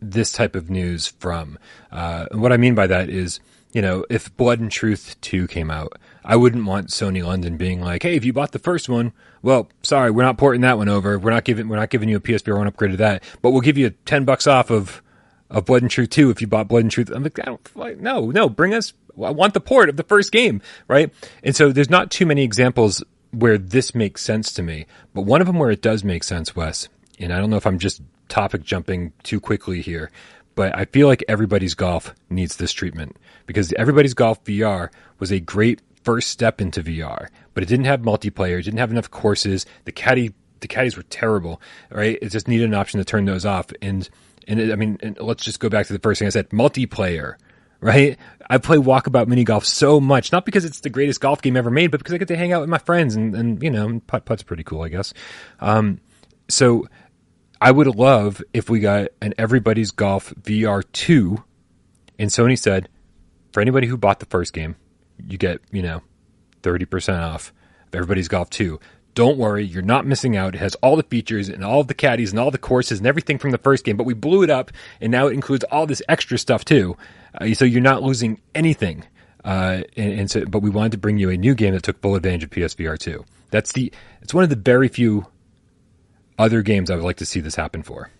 this 0.00 0.32
type 0.32 0.56
of 0.56 0.70
news 0.70 1.06
from. 1.06 1.58
Uh, 1.92 2.26
and 2.30 2.42
what 2.42 2.52
I 2.52 2.56
mean 2.56 2.74
by 2.74 2.86
that 2.88 3.08
is, 3.08 3.38
you 3.72 3.82
know, 3.82 4.04
if 4.10 4.36
Blood 4.36 4.60
and 4.60 4.70
Truth 4.70 5.20
2 5.20 5.46
came 5.46 5.70
out, 5.70 5.98
I 6.24 6.36
wouldn't 6.36 6.66
want 6.66 6.88
Sony 6.88 7.24
London 7.24 7.56
being 7.56 7.80
like, 7.80 8.02
"Hey, 8.02 8.16
if 8.16 8.24
you 8.24 8.32
bought 8.32 8.52
the 8.52 8.58
first 8.58 8.88
one, 8.88 9.12
well, 9.42 9.68
sorry, 9.82 10.10
we're 10.10 10.22
not 10.22 10.38
porting 10.38 10.62
that 10.62 10.78
one 10.78 10.88
over. 10.88 11.18
We're 11.18 11.30
not 11.30 11.44
giving 11.44 11.68
we're 11.68 11.76
not 11.76 11.90
giving 11.90 12.08
you 12.08 12.16
a 12.16 12.20
PSVR 12.20 12.58
one 12.58 12.66
upgrade 12.66 12.92
to 12.92 12.96
that, 12.98 13.22
but 13.42 13.50
we'll 13.50 13.60
give 13.60 13.78
you 13.78 13.90
10 14.06 14.24
bucks 14.24 14.46
off 14.46 14.70
of 14.70 15.02
of 15.50 15.64
Blood 15.64 15.82
and 15.82 15.90
Truth 15.90 16.10
2 16.10 16.30
if 16.30 16.40
you 16.40 16.46
bought 16.46 16.68
Blood 16.68 16.82
and 16.82 16.90
Truth." 16.90 17.10
I'm 17.10 17.22
like, 17.22 17.38
I 17.40 17.44
don't 17.44 17.76
like, 17.76 17.98
no, 17.98 18.30
no, 18.30 18.48
bring 18.48 18.74
us 18.74 18.92
I 19.24 19.30
want 19.30 19.54
the 19.54 19.60
port 19.60 19.88
of 19.88 19.96
the 19.96 20.02
first 20.02 20.32
game, 20.32 20.62
right? 20.86 21.12
And 21.42 21.54
so 21.54 21.72
there's 21.72 21.90
not 21.90 22.10
too 22.10 22.26
many 22.26 22.42
examples 22.42 23.02
where 23.30 23.58
this 23.58 23.94
makes 23.94 24.22
sense 24.22 24.52
to 24.54 24.62
me, 24.62 24.86
but 25.14 25.22
one 25.22 25.40
of 25.40 25.46
them 25.46 25.58
where 25.58 25.70
it 25.70 25.82
does 25.82 26.04
make 26.04 26.24
sense, 26.24 26.56
Wes, 26.56 26.88
and 27.18 27.32
I 27.32 27.38
don't 27.38 27.50
know 27.50 27.56
if 27.56 27.66
I'm 27.66 27.78
just 27.78 28.00
topic 28.28 28.62
jumping 28.62 29.12
too 29.22 29.40
quickly 29.40 29.82
here, 29.82 30.10
but 30.54 30.76
I 30.76 30.86
feel 30.86 31.08
like 31.08 31.24
everybody's 31.28 31.74
golf 31.74 32.14
needs 32.30 32.56
this 32.56 32.72
treatment 32.72 33.16
because 33.46 33.72
everybody's 33.74 34.14
golf 34.14 34.42
VR 34.44 34.90
was 35.18 35.30
a 35.30 35.40
great 35.40 35.80
first 36.08 36.30
step 36.30 36.58
into 36.62 36.82
VR, 36.82 37.28
but 37.52 37.62
it 37.62 37.66
didn't 37.66 37.84
have 37.84 38.00
multiplayer, 38.00 38.58
it 38.58 38.62
didn't 38.62 38.78
have 38.78 38.90
enough 38.90 39.10
courses. 39.10 39.66
The 39.84 39.92
caddy, 39.92 40.32
the 40.60 40.66
caddies 40.66 40.96
were 40.96 41.02
terrible, 41.02 41.60
right? 41.90 42.18
It 42.22 42.30
just 42.30 42.48
needed 42.48 42.64
an 42.64 42.72
option 42.72 42.96
to 42.96 43.04
turn 43.04 43.26
those 43.26 43.44
off. 43.44 43.66
And 43.82 44.08
and 44.46 44.58
it, 44.58 44.72
I 44.72 44.76
mean, 44.76 44.96
and 45.02 45.18
let's 45.20 45.44
just 45.44 45.60
go 45.60 45.68
back 45.68 45.86
to 45.88 45.92
the 45.92 45.98
first 45.98 46.18
thing 46.18 46.26
I 46.26 46.30
said: 46.30 46.48
multiplayer, 46.48 47.34
right? 47.82 48.16
I 48.48 48.56
play 48.56 48.78
Walkabout 48.78 49.26
Mini 49.26 49.44
Golf 49.44 49.66
so 49.66 50.00
much, 50.00 50.32
not 50.32 50.46
because 50.46 50.64
it's 50.64 50.80
the 50.80 50.88
greatest 50.88 51.20
golf 51.20 51.42
game 51.42 51.58
ever 51.58 51.70
made, 51.70 51.90
but 51.90 51.98
because 51.98 52.14
I 52.14 52.16
get 52.16 52.28
to 52.28 52.38
hang 52.38 52.54
out 52.54 52.62
with 52.62 52.70
my 52.70 52.78
friends 52.78 53.14
and 53.14 53.34
and 53.34 53.62
you 53.62 53.70
know, 53.70 54.00
putt 54.06 54.24
putt's 54.24 54.42
pretty 54.42 54.64
cool, 54.64 54.80
I 54.80 54.88
guess. 54.88 55.12
Um, 55.60 56.00
so 56.48 56.88
I 57.60 57.70
would 57.70 57.86
love 57.86 58.42
if 58.54 58.70
we 58.70 58.80
got 58.80 59.08
an 59.20 59.34
Everybody's 59.36 59.90
Golf 59.90 60.32
VR 60.40 60.84
two, 60.90 61.44
and 62.18 62.30
Sony 62.30 62.58
said, 62.58 62.88
for 63.52 63.60
anybody 63.60 63.86
who 63.88 63.98
bought 63.98 64.20
the 64.20 64.26
first 64.26 64.54
game, 64.54 64.76
you 65.26 65.38
get 65.38 65.60
you 65.70 65.82
know 65.82 66.02
thirty 66.62 66.84
percent 66.84 67.22
off 67.22 67.52
of 67.88 67.94
Everybody's 67.94 68.28
Golf 68.28 68.50
two. 68.50 68.80
Don't 69.14 69.38
worry, 69.38 69.64
you're 69.64 69.82
not 69.82 70.06
missing 70.06 70.36
out. 70.36 70.54
It 70.54 70.58
has 70.58 70.76
all 70.76 70.94
the 70.94 71.02
features 71.02 71.48
and 71.48 71.64
all 71.64 71.80
of 71.80 71.88
the 71.88 71.94
caddies 71.94 72.30
and 72.30 72.38
all 72.38 72.52
the 72.52 72.58
courses 72.58 72.98
and 72.98 73.06
everything 73.06 73.38
from 73.38 73.50
the 73.50 73.58
first 73.58 73.84
game, 73.84 73.96
but 73.96 74.06
we 74.06 74.14
blew 74.14 74.44
it 74.44 74.50
up 74.50 74.70
and 75.00 75.10
now 75.10 75.26
it 75.26 75.32
includes 75.32 75.64
all 75.72 75.86
this 75.86 76.02
extra 76.08 76.38
stuff 76.38 76.64
too. 76.64 76.96
Uh, 77.34 77.52
so 77.52 77.64
you're 77.64 77.80
not 77.80 78.02
losing 78.02 78.40
anything. 78.54 79.04
Uh, 79.44 79.82
and, 79.96 80.20
and 80.20 80.30
so, 80.30 80.44
but 80.44 80.60
we 80.60 80.70
wanted 80.70 80.92
to 80.92 80.98
bring 80.98 81.18
you 81.18 81.30
a 81.30 81.36
new 81.36 81.56
game 81.56 81.74
that 81.74 81.82
took 81.82 82.00
full 82.00 82.14
advantage 82.14 82.44
of 82.44 82.50
PSVR 82.50 82.96
2. 82.96 83.24
That's 83.50 83.72
the, 83.72 83.92
it's 84.22 84.34
one 84.34 84.44
of 84.44 84.50
the 84.50 84.56
very 84.56 84.86
few 84.86 85.26
other 86.38 86.62
games 86.62 86.90
I 86.90 86.94
would 86.94 87.04
like 87.04 87.16
to 87.16 87.26
see 87.26 87.40
this 87.40 87.56
happen 87.56 87.82
for. 87.82 88.10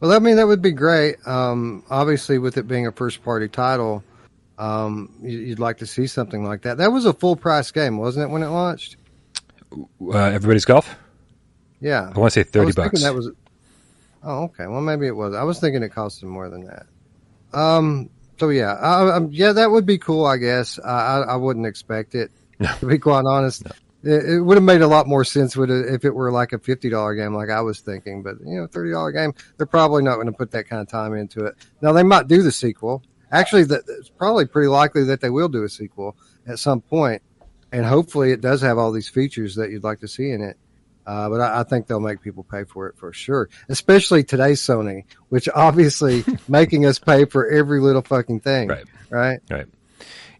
Well, 0.00 0.12
I 0.12 0.18
mean, 0.18 0.36
that 0.36 0.46
would 0.46 0.60
be 0.60 0.72
great. 0.72 1.16
Um, 1.26 1.84
obviously, 1.88 2.36
with 2.38 2.58
it 2.58 2.66
being 2.66 2.86
a 2.86 2.92
first 2.92 3.22
party 3.22 3.48
title, 3.48 4.02
um, 4.58 5.14
you'd 5.22 5.58
like 5.58 5.78
to 5.78 5.86
see 5.86 6.06
something 6.06 6.44
like 6.44 6.62
that. 6.62 6.78
That 6.78 6.92
was 6.92 7.04
a 7.06 7.12
full 7.12 7.36
price 7.36 7.70
game, 7.70 7.98
wasn't 7.98 8.28
it, 8.28 8.32
when 8.32 8.42
it 8.42 8.48
launched? 8.48 8.96
Uh, 9.72 10.16
everybody's 10.18 10.64
golf. 10.64 10.94
Yeah, 11.80 12.12
I 12.14 12.18
want 12.18 12.32
to 12.32 12.40
say 12.40 12.44
thirty 12.44 12.72
bucks. 12.72 13.02
That 13.02 13.14
was. 13.14 13.30
Oh, 14.22 14.44
okay. 14.44 14.66
Well, 14.66 14.80
maybe 14.82 15.06
it 15.06 15.16
was. 15.16 15.34
I 15.34 15.42
was 15.42 15.58
thinking 15.58 15.82
it 15.82 15.92
costed 15.92 16.24
more 16.24 16.48
than 16.48 16.64
that. 16.66 16.86
Um. 17.52 18.10
So 18.38 18.48
yeah, 18.48 18.72
I, 18.74 19.18
I, 19.18 19.20
yeah, 19.30 19.52
that 19.52 19.70
would 19.70 19.86
be 19.86 19.98
cool. 19.98 20.24
I 20.26 20.36
guess 20.36 20.78
I, 20.78 21.22
I 21.28 21.36
wouldn't 21.36 21.66
expect 21.66 22.14
it. 22.14 22.30
No. 22.58 22.72
To 22.80 22.86
be 22.86 22.98
quite 22.98 23.24
honest, 23.24 23.64
No. 23.64 23.72
it, 24.12 24.34
it 24.34 24.40
would 24.40 24.56
have 24.56 24.64
made 24.64 24.80
a 24.80 24.86
lot 24.86 25.06
more 25.06 25.24
sense 25.24 25.56
with 25.56 25.70
it 25.70 25.92
if 25.94 26.04
it 26.04 26.14
were 26.14 26.30
like 26.32 26.52
a 26.52 26.58
fifty 26.58 26.88
dollar 26.88 27.14
game, 27.14 27.34
like 27.34 27.50
I 27.50 27.60
was 27.60 27.80
thinking. 27.80 28.22
But 28.22 28.36
you 28.44 28.60
know, 28.60 28.66
thirty 28.66 28.90
dollar 28.90 29.12
game, 29.12 29.32
they're 29.56 29.66
probably 29.66 30.02
not 30.02 30.14
going 30.14 30.26
to 30.26 30.32
put 30.32 30.50
that 30.52 30.68
kind 30.68 30.82
of 30.82 30.88
time 30.88 31.14
into 31.14 31.44
it. 31.46 31.54
Now 31.80 31.92
they 31.92 32.02
might 32.02 32.28
do 32.28 32.42
the 32.42 32.52
sequel. 32.52 33.02
Actually, 33.32 33.64
that, 33.64 33.82
it's 33.88 34.10
probably 34.10 34.46
pretty 34.46 34.68
likely 34.68 35.04
that 35.04 35.20
they 35.20 35.30
will 35.30 35.48
do 35.48 35.64
a 35.64 35.68
sequel 35.68 36.16
at 36.46 36.58
some 36.58 36.80
point, 36.80 37.22
and 37.72 37.84
hopefully 37.84 38.30
it 38.30 38.40
does 38.40 38.60
have 38.60 38.78
all 38.78 38.92
these 38.92 39.08
features 39.08 39.56
that 39.56 39.70
you'd 39.70 39.82
like 39.84 40.00
to 40.00 40.08
see 40.08 40.30
in 40.30 40.42
it. 40.42 40.56
Uh, 41.04 41.28
but 41.28 41.40
I, 41.40 41.60
I 41.60 41.62
think 41.64 41.88
they'll 41.88 41.98
make 41.98 42.20
people 42.20 42.44
pay 42.44 42.62
for 42.64 42.86
it 42.86 42.96
for 42.96 43.12
sure, 43.12 43.48
especially 43.68 44.22
today's 44.22 44.60
Sony, 44.60 45.04
which 45.30 45.48
obviously 45.54 46.24
making 46.46 46.86
us 46.86 46.98
pay 47.00 47.24
for 47.24 47.48
every 47.48 47.80
little 47.80 48.02
fucking 48.02 48.40
thing, 48.40 48.68
Right. 48.68 48.84
Right? 49.10 49.40
Right. 49.50 49.66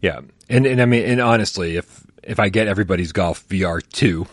Yeah. 0.01 0.21
And 0.49 0.65
and 0.65 0.81
I 0.81 0.85
mean 0.85 1.05
and 1.05 1.19
honestly, 1.19 1.75
if 1.77 2.05
if 2.23 2.39
I 2.39 2.49
get 2.49 2.67
everybody's 2.67 3.11
golf 3.11 3.45
VR 3.49 3.81
two, 3.91 4.27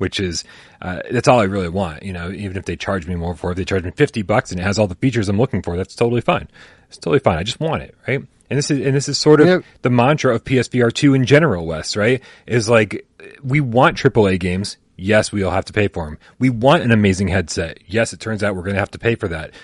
which 0.00 0.18
is 0.18 0.44
uh, 0.80 1.00
that's 1.10 1.28
all 1.28 1.38
I 1.38 1.44
really 1.44 1.68
want, 1.68 2.02
you 2.02 2.12
know, 2.12 2.30
even 2.30 2.56
if 2.56 2.64
they 2.64 2.76
charge 2.76 3.06
me 3.06 3.14
more 3.14 3.34
for 3.34 3.50
it, 3.50 3.52
if 3.52 3.56
they 3.58 3.64
charge 3.64 3.84
me 3.84 3.90
fifty 3.90 4.22
bucks 4.22 4.50
and 4.50 4.58
it 4.58 4.62
has 4.62 4.78
all 4.78 4.86
the 4.86 4.94
features 4.94 5.28
I'm 5.28 5.38
looking 5.38 5.62
for, 5.62 5.76
that's 5.76 5.94
totally 5.94 6.22
fine. 6.22 6.48
It's 6.88 6.96
totally 6.98 7.20
fine. 7.20 7.38
I 7.38 7.42
just 7.42 7.60
want 7.60 7.82
it, 7.82 7.94
right? 8.08 8.20
And 8.48 8.58
this 8.58 8.70
is 8.70 8.84
and 8.84 8.96
this 8.96 9.08
is 9.08 9.18
sort 9.18 9.40
of 9.40 9.64
the 9.82 9.90
mantra 9.90 10.34
of 10.34 10.44
PSVR 10.44 10.92
two 10.92 11.14
in 11.14 11.26
general, 11.26 11.66
Wes, 11.66 11.96
right? 11.96 12.22
Is 12.46 12.68
like 12.68 13.06
we 13.42 13.60
want 13.60 13.96
AAA 13.96 14.40
games. 14.40 14.76
Yes, 14.96 15.32
we'll 15.32 15.50
have 15.50 15.64
to 15.66 15.72
pay 15.72 15.88
for 15.88 16.04
them. 16.04 16.18
We 16.38 16.50
want 16.50 16.82
an 16.82 16.92
amazing 16.92 17.28
headset. 17.28 17.78
Yes, 17.86 18.12
it 18.12 18.20
turns 18.20 18.42
out 18.42 18.54
we're 18.54 18.62
going 18.62 18.74
to 18.74 18.80
have 18.80 18.90
to 18.90 18.98
pay 18.98 19.14
for 19.14 19.28
that 19.28 19.54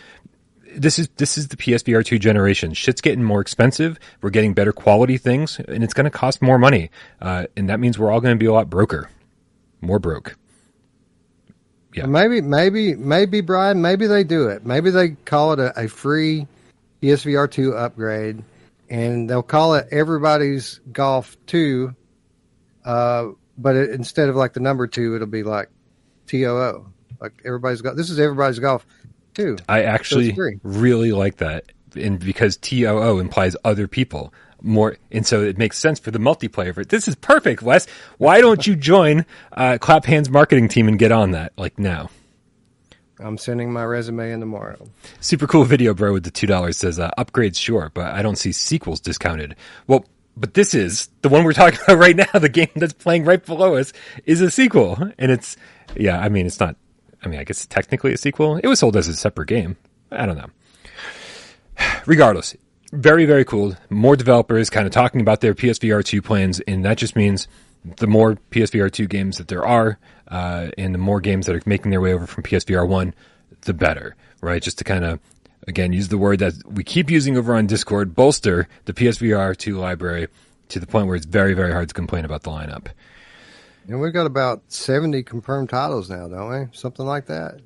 this 0.77 0.99
is 0.99 1.09
this 1.17 1.39
is 1.39 1.49
the 1.49 1.57
PSVR 1.57 2.05
two 2.05 2.19
generation. 2.19 2.75
Shit's 2.75 3.01
getting 3.01 3.25
more 3.25 3.41
expensive. 3.41 3.99
We're 4.21 4.31
getting 4.31 4.55
better 4.55 4.73
quality 4.73 5.19
things, 5.19 5.59
and 5.59 5.83
it's 5.83 5.95
going 5.95 6.05
to 6.05 6.11
cost 6.11 6.43
more 6.43 6.59
money. 6.59 6.91
Uh, 7.21 7.47
and 7.57 7.69
that 7.71 7.81
means 7.81 7.99
we're 7.99 8.11
all 8.11 8.21
going 8.21 8.35
to 8.35 8.39
be 8.39 8.47
a 8.47 8.53
lot 8.53 8.71
broker, 8.71 9.09
more 9.81 9.99
broke. 9.99 10.37
Yeah. 11.95 12.07
Maybe, 12.07 12.43
maybe, 12.43 12.95
maybe, 12.95 13.41
Brian, 13.41 13.81
maybe 13.81 14.07
they 14.07 14.23
do 14.23 14.49
it. 14.49 14.67
Maybe 14.67 14.91
they 14.91 15.11
call 15.11 15.53
it 15.53 15.59
a, 15.59 15.85
a 15.85 15.89
free 15.89 16.47
PSVR 17.01 17.51
2 17.51 17.75
upgrade 17.75 18.45
and 18.89 19.29
they'll 19.29 19.43
call 19.43 19.75
it 19.75 19.89
Everybody's 19.91 20.81
Golf 20.93 21.37
2. 21.47 21.95
Uh, 22.85 23.29
but 23.59 23.77
it, 23.77 23.91
instead 23.91 24.29
of 24.29 24.37
like 24.37 24.53
the 24.53 24.61
number 24.61 24.87
two, 24.87 25.15
it'll 25.15 25.27
be 25.27 25.43
like 25.43 25.71
TOO. 26.27 26.87
Like 27.21 27.33
everybody's 27.45 27.81
golf. 27.81 27.97
this 27.97 28.11
is 28.11 28.21
Everybody's 28.21 28.59
Golf 28.59 28.87
2. 29.35 29.59
I 29.69 29.83
actually 29.85 30.35
free. 30.35 30.61
really 30.63 31.13
like 31.13 31.39
that, 31.39 31.65
and 31.95 32.19
because 32.19 32.57
TOO 32.59 33.19
implies 33.19 33.57
other 33.65 33.89
people 33.89 34.33
more, 34.63 34.97
and 35.11 35.27
so 35.27 35.43
it 35.43 35.59
makes 35.59 35.79
sense 35.79 35.99
for 35.99 36.11
the 36.11 36.19
multiplayer. 36.19 36.75
For 36.75 36.85
this 36.85 37.09
is 37.09 37.15
perfect, 37.15 37.63
Wes. 37.63 37.87
Why 38.19 38.41
don't 38.41 38.67
you 38.67 38.77
join 38.77 39.27
uh, 39.53 39.79
Clap 39.81 40.05
Hanz 40.05 40.31
marketing 40.31 40.69
team 40.69 40.89
and 40.89 40.99
get 40.99 41.13
on 41.13 41.33
that 41.33 41.53
like 41.57 41.79
now? 41.79 42.11
I'm 43.19 43.39
sending 43.39 43.73
my 43.73 43.85
resume 43.85 44.31
in 44.31 44.41
tomorrow. 44.41 44.89
Super 45.21 45.47
cool 45.47 45.65
video, 45.65 45.95
bro, 45.95 46.13
with 46.13 46.25
the 46.25 46.31
two 46.31 46.47
dollars 46.47 46.77
says 46.77 46.99
uh, 46.99 47.11
upgrades 47.17 47.57
sure, 47.57 47.91
but 47.95 48.13
I 48.13 48.23
don't 48.23 48.37
see 48.37 48.53
sequels 48.53 49.01
discounted. 49.01 49.57
Well, 49.87 50.05
but 50.37 50.53
this 50.55 50.75
is 50.75 51.09
the 51.23 51.31
one 51.31 51.45
we're 51.45 51.53
talking 51.55 51.79
about 51.83 51.99
right 51.99 52.17
now. 52.17 52.39
The 52.39 52.49
game 52.49 52.69
that's 52.77 52.93
playing 52.93 53.25
right 53.25 53.45
below 53.45 53.77
us 53.77 53.93
is 54.27 54.41
a 54.41 54.51
sequel, 54.51 54.99
and 55.19 55.33
it's 55.33 55.57
yeah. 55.97 56.19
I 56.19 56.29
mean, 56.29 56.47
it's 56.47 56.61
not. 56.61 56.77
I 57.23 57.29
mean, 57.29 57.41
I 57.41 57.45
guess 57.45 57.65
technically 57.67 58.13
a 58.13 58.19
sequel. 58.19 58.57
It 58.57 58.67
was 58.67 58.79
sold 58.81 58.97
as 58.97 59.09
a 59.09 59.15
separate 59.15 59.49
game. 59.49 59.77
I 60.11 60.27
don't 60.27 60.37
know. 60.37 60.51
Regardless, 62.07 62.55
very 62.93 63.25
very 63.27 63.45
cool. 63.45 63.77
More 63.91 64.17
developers 64.17 64.71
kind 64.71 64.87
of 64.87 64.93
talking 64.93 65.21
about 65.21 65.41
their 65.41 65.55
PSVR 65.55 66.05
two 66.05 66.23
plans, 66.23 66.61
and 66.61 66.85
that 66.85 66.99
just 66.99 67.17
means 67.17 67.49
the 67.85 68.07
more 68.07 68.37
PSVR 68.51 68.91
two 68.91 69.07
games 69.07 69.39
that 69.39 69.49
there 69.49 69.65
are, 69.65 69.99
uh, 70.29 70.69
and 70.77 70.95
the 70.95 70.99
more 70.99 71.21
games 71.21 71.47
that 71.47 71.57
are 71.57 71.63
making 71.67 71.91
their 71.91 72.01
way 72.01 72.13
over 72.13 72.27
from 72.27 72.45
PSVR 72.45 72.87
one, 72.87 73.15
the 73.63 73.75
better, 73.75 74.17
right? 74.41 74.63
Just 74.63 74.79
to 74.79 74.85
kind 74.85 75.05
of 75.05 75.21
again 75.67 75.93
use 75.93 76.09
the 76.09 76.19
word 76.19 76.39
that 76.41 76.55
we 76.67 76.85
keep 76.85 77.11
using 77.11 77.37
over 77.37 77.55
on 77.55 77.67
Discord, 77.67 78.15
bolster 78.15 78.69
the 78.85 78.93
PSVR 78.93 79.57
two 79.57 79.79
library 79.79 80.29
to 80.69 80.81
the 80.81 80.87
point 80.87 81.07
where 81.07 81.17
it's 81.17 81.27
very 81.27 81.55
very 81.55 81.73
hard 81.73 81.89
to 81.89 81.95
complain 81.95 82.25
about 82.25 82.43
the 82.43 82.51
lineup. 82.51 82.89
And 83.89 84.01
we've 84.01 84.13
got 84.13 84.27
about 84.27 84.63
70 84.69 85.23
confirmed 85.23 85.69
titles 85.69 86.11
now, 86.11 86.27
don't 86.27 86.51
we? 86.51 86.67
Something 86.73 87.07
like 87.07 87.27
that. 87.27 87.61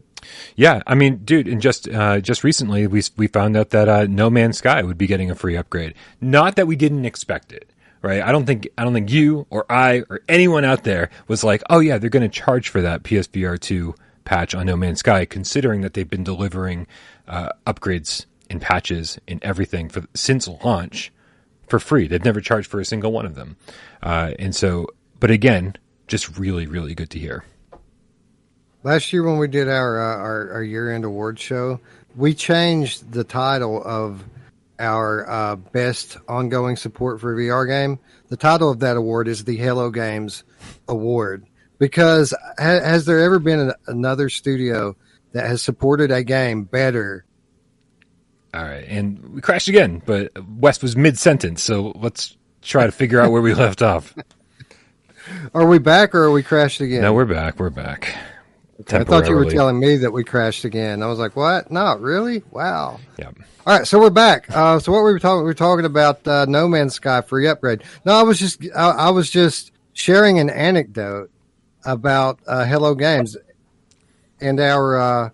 Yeah, 0.57 0.83
I 0.87 0.95
mean, 0.95 1.19
dude, 1.25 1.49
and 1.49 1.61
just 1.61 1.89
uh, 1.89 2.21
just 2.21 2.45
recently 2.45 2.87
we 2.87 3.03
we 3.17 3.27
found 3.27 3.57
out 3.57 3.71
that 3.71 3.89
uh, 3.89 4.07
No 4.07 4.31
Man's 4.31 4.59
Sky 4.59 4.83
would 4.83 4.99
be 4.99 5.07
getting 5.07 5.31
a 5.31 5.35
free 5.35 5.57
upgrade. 5.57 5.95
Not 6.21 6.57
that 6.57 6.67
we 6.67 6.77
didn't 6.77 7.05
expect 7.05 7.53
it, 7.53 7.71
right? 8.03 8.23
I 8.23 8.33
don't 8.33 8.47
think 8.47 8.69
I 8.77 8.85
don't 8.85 8.93
think 8.93 9.11
you 9.11 9.47
or 9.51 9.65
I 9.71 10.03
or 10.11 10.21
anyone 10.29 10.65
out 10.65 10.85
there 10.85 11.11
was 11.29 11.45
like, 11.45 11.63
oh 11.71 11.81
yeah, 11.81 11.99
they're 11.99 12.11
going 12.11 12.29
to 12.29 12.41
charge 12.41 12.69
for 12.69 12.81
that 12.81 13.03
PSVR 13.03 13.59
two 13.59 13.95
patch 14.25 14.55
on 14.55 14.67
No 14.67 14.77
Man's 14.77 15.01
Sky, 15.01 15.25
considering 15.25 15.81
that 15.81 15.95
they've 15.95 16.09
been 16.09 16.25
delivering 16.25 16.87
uh, 17.27 17.51
upgrades 17.67 18.27
and 18.49 18.61
patches 18.61 19.19
and 19.29 19.43
everything 19.43 19.89
for 19.89 20.05
since 20.15 20.49
launch 20.65 21.13
for 21.69 21.79
free. 21.79 22.07
They've 22.07 22.25
never 22.25 22.41
charged 22.41 22.69
for 22.69 22.81
a 22.81 22.85
single 22.85 23.13
one 23.13 23.27
of 23.27 23.35
them, 23.35 23.57
uh, 24.03 24.33
and 24.39 24.55
so, 24.55 24.89
but 25.19 25.31
again, 25.31 25.77
just 26.09 26.37
really 26.39 26.67
really 26.67 26.95
good 26.95 27.11
to 27.11 27.19
hear. 27.19 27.45
Last 28.83 29.13
year 29.13 29.23
when 29.23 29.39
we 29.39 29.49
did 29.49 29.69
our 29.69 30.01
uh, 30.01 30.17
our, 30.17 30.53
our 30.55 30.63
year 30.63 30.93
end 30.93 31.05
award 31.05 31.39
show, 31.39 31.81
we 32.17 32.35
changed 32.35 33.13
the 33.13 33.25
title 33.25 33.83
of 33.85 34.25
our 34.79 35.29
uh, 35.29 35.57
best 35.57 36.17
ongoing 36.27 36.77
support 36.77 37.21
for 37.21 37.35
a 37.35 37.37
VR 37.37 37.69
game. 37.69 37.99
The 38.29 38.39
title 38.39 38.71
of 38.71 38.81
that 38.81 38.97
award 38.97 39.29
is 39.29 39.45
the 39.45 39.57
Hello 39.57 39.91
Games 39.91 40.45
Award 40.89 41.47
because 41.79 42.33
ha- 42.59 42.81
has 42.81 43.05
there 43.05 43.21
ever 43.21 43.39
been 43.39 43.61
an, 43.61 43.73
another 43.87 44.31
studio 44.31 44.97
that 45.33 45.47
has 45.47 45.61
supported 45.63 46.11
a 46.11 46.25
game 46.25 46.65
better 46.65 47.25
All 48.55 48.63
right, 48.63 48.85
and 48.89 49.35
we 49.35 49.41
crashed 49.43 49.69
again, 49.69 50.03
but 50.05 50.33
Wes 50.57 50.81
was 50.83 50.97
mid 50.97 51.19
sentence, 51.19 51.63
so 51.63 51.93
let's 51.97 52.37
try 52.63 52.87
to 52.87 52.93
figure 52.93 53.21
out 53.21 53.31
where 53.31 53.43
we 53.43 53.53
left 53.67 53.83
off. 53.83 54.15
Are 55.55 55.67
we 55.67 55.79
back 55.79 56.15
or 56.15 56.25
are 56.25 56.31
we 56.31 56.43
crashed 56.43 56.81
again? 56.81 57.03
No, 57.03 57.13
we're 57.13 57.27
back. 57.27 57.59
We're 57.59 57.71
back. 57.71 58.17
I 58.89 59.05
thought 59.05 59.29
you 59.29 59.35
were 59.35 59.45
telling 59.51 59.79
me 59.79 59.97
that 59.99 60.13
we 60.13 60.25
crashed 60.25 60.65
again. 60.65 61.03
I 61.03 61.07
was 61.07 61.19
like, 61.19 61.37
"What? 61.37 61.71
No, 61.71 61.97
really? 61.97 62.43
Wow." 62.51 63.01
Yeah. 63.19 63.31
All 63.67 63.79
right, 63.79 63.87
so 63.87 64.01
we're 64.01 64.11
back. 64.11 64.47
Uh, 64.49 64.79
so 64.79 64.91
what 64.91 65.05
we 65.05 65.13
were 65.13 65.19
talking, 65.19 65.41
we 65.41 65.51
were 65.51 65.55
talking 65.55 65.85
about 65.85 66.27
uh, 66.27 66.47
No 66.49 66.67
Man's 66.67 66.95
Sky 66.95 67.21
free 67.21 67.47
upgrade. 67.47 67.83
No, 68.07 68.15
I 68.15 68.23
was 68.23 68.39
just, 68.39 68.65
I, 68.75 68.91
I 68.91 69.11
was 69.11 69.29
just 69.29 69.73
sharing 69.93 70.39
an 70.39 70.49
anecdote 70.49 71.31
about 71.85 72.41
uh, 72.47 72.65
Hello 72.65 72.95
Games 72.95 73.37
and 74.41 74.59
our 74.61 74.99
uh, 74.99 75.31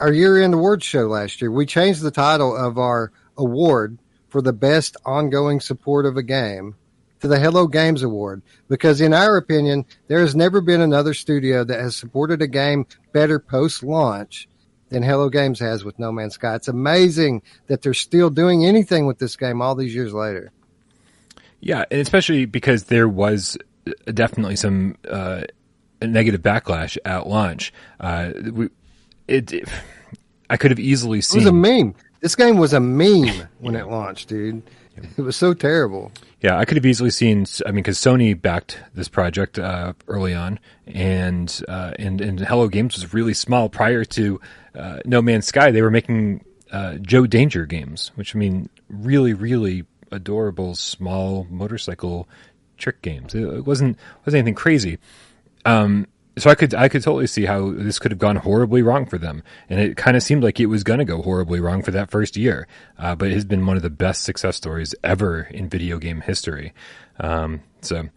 our 0.00 0.12
year 0.12 0.42
end 0.42 0.54
awards 0.54 0.84
show 0.84 1.06
last 1.06 1.40
year. 1.40 1.50
We 1.50 1.66
changed 1.66 2.02
the 2.02 2.10
title 2.10 2.54
of 2.54 2.78
our 2.78 3.10
award 3.36 3.98
for 4.28 4.42
the 4.42 4.52
best 4.52 4.96
ongoing 5.06 5.60
support 5.60 6.04
of 6.04 6.16
a 6.16 6.22
game 6.22 6.74
to 7.20 7.28
the 7.28 7.38
Hello 7.38 7.66
Games 7.66 8.02
Award 8.02 8.42
because, 8.68 9.00
in 9.00 9.12
our 9.14 9.36
opinion, 9.36 9.84
there 10.08 10.20
has 10.20 10.34
never 10.34 10.60
been 10.60 10.80
another 10.80 11.14
studio 11.14 11.64
that 11.64 11.80
has 11.80 11.96
supported 11.96 12.42
a 12.42 12.46
game 12.46 12.86
better 13.12 13.38
post 13.38 13.82
launch 13.82 14.48
than 14.88 15.02
Hello 15.02 15.28
Games 15.28 15.58
has 15.60 15.82
with 15.84 15.98
No 15.98 16.12
Man's 16.12 16.34
Sky. 16.34 16.54
It's 16.54 16.68
amazing 16.68 17.42
that 17.66 17.82
they're 17.82 17.94
still 17.94 18.30
doing 18.30 18.64
anything 18.64 19.06
with 19.06 19.18
this 19.18 19.34
game 19.36 19.60
all 19.62 19.74
these 19.74 19.94
years 19.94 20.12
later. 20.14 20.52
Yeah, 21.60 21.84
and 21.90 22.00
especially 22.00 22.44
because 22.44 22.84
there 22.84 23.08
was 23.08 23.56
uh, 23.86 24.12
definitely 24.12 24.56
some 24.56 24.96
uh, 25.10 25.42
negative 26.02 26.42
backlash 26.42 26.98
at 27.04 27.26
launch. 27.26 27.72
Uh, 27.98 28.32
we, 28.52 28.68
it, 29.26 29.52
it- 29.52 29.68
I 30.48 30.56
could 30.56 30.70
have 30.70 30.78
easily 30.78 31.20
seen. 31.22 31.40
It 31.40 31.44
was 31.44 31.48
a 31.50 31.52
meme. 31.52 31.94
This 32.20 32.36
game 32.36 32.56
was 32.58 32.72
a 32.72 32.78
meme 32.78 33.48
when 33.58 33.74
it 33.74 33.88
launched, 33.88 34.28
dude. 34.28 34.62
It 35.16 35.20
was 35.22 35.34
so 35.34 35.54
terrible. 35.54 36.12
Yeah, 36.40 36.58
I 36.58 36.64
could 36.64 36.76
have 36.76 36.86
easily 36.86 37.10
seen. 37.10 37.46
I 37.64 37.70
mean, 37.70 37.76
because 37.76 37.98
Sony 37.98 38.40
backed 38.40 38.78
this 38.94 39.08
project 39.08 39.58
uh, 39.58 39.94
early 40.06 40.34
on, 40.34 40.58
and 40.86 41.62
uh, 41.66 41.92
and 41.98 42.20
and 42.20 42.38
Hello 42.40 42.68
Games 42.68 42.94
was 42.94 43.14
really 43.14 43.32
small 43.34 43.68
prior 43.68 44.04
to 44.04 44.40
uh, 44.74 44.98
No 45.06 45.22
Man's 45.22 45.46
Sky. 45.46 45.70
They 45.70 45.82
were 45.82 45.90
making 45.90 46.44
uh, 46.70 46.94
Joe 46.96 47.26
Danger 47.26 47.64
games, 47.64 48.12
which 48.16 48.36
I 48.36 48.38
mean, 48.38 48.68
really, 48.88 49.32
really 49.32 49.84
adorable 50.12 50.74
small 50.74 51.46
motorcycle 51.50 52.28
trick 52.76 53.00
games. 53.02 53.34
It, 53.34 53.64
wasn't 53.64 53.98
wasn't 54.24 54.40
anything 54.40 54.54
crazy. 54.54 54.98
Um, 55.64 56.06
so 56.38 56.50
I 56.50 56.54
could 56.54 56.74
I 56.74 56.88
could 56.88 57.02
totally 57.02 57.26
see 57.26 57.46
how 57.46 57.72
this 57.72 57.98
could 57.98 58.10
have 58.12 58.18
gone 58.18 58.36
horribly 58.36 58.82
wrong 58.82 59.06
for 59.06 59.18
them, 59.18 59.42
and 59.68 59.80
it 59.80 59.96
kind 59.96 60.16
of 60.16 60.22
seemed 60.22 60.42
like 60.42 60.60
it 60.60 60.66
was 60.66 60.82
going 60.82 60.98
to 60.98 61.04
go 61.04 61.22
horribly 61.22 61.60
wrong 61.60 61.82
for 61.82 61.92
that 61.92 62.10
first 62.10 62.36
year. 62.36 62.66
Uh, 62.98 63.14
but 63.14 63.28
it 63.28 63.34
has 63.34 63.44
been 63.44 63.66
one 63.66 63.76
of 63.76 63.82
the 63.82 63.90
best 63.90 64.24
success 64.24 64.56
stories 64.56 64.94
ever 65.02 65.42
in 65.42 65.68
video 65.68 65.98
game 65.98 66.20
history. 66.20 66.74
Um, 67.18 67.62
so 67.80 68.08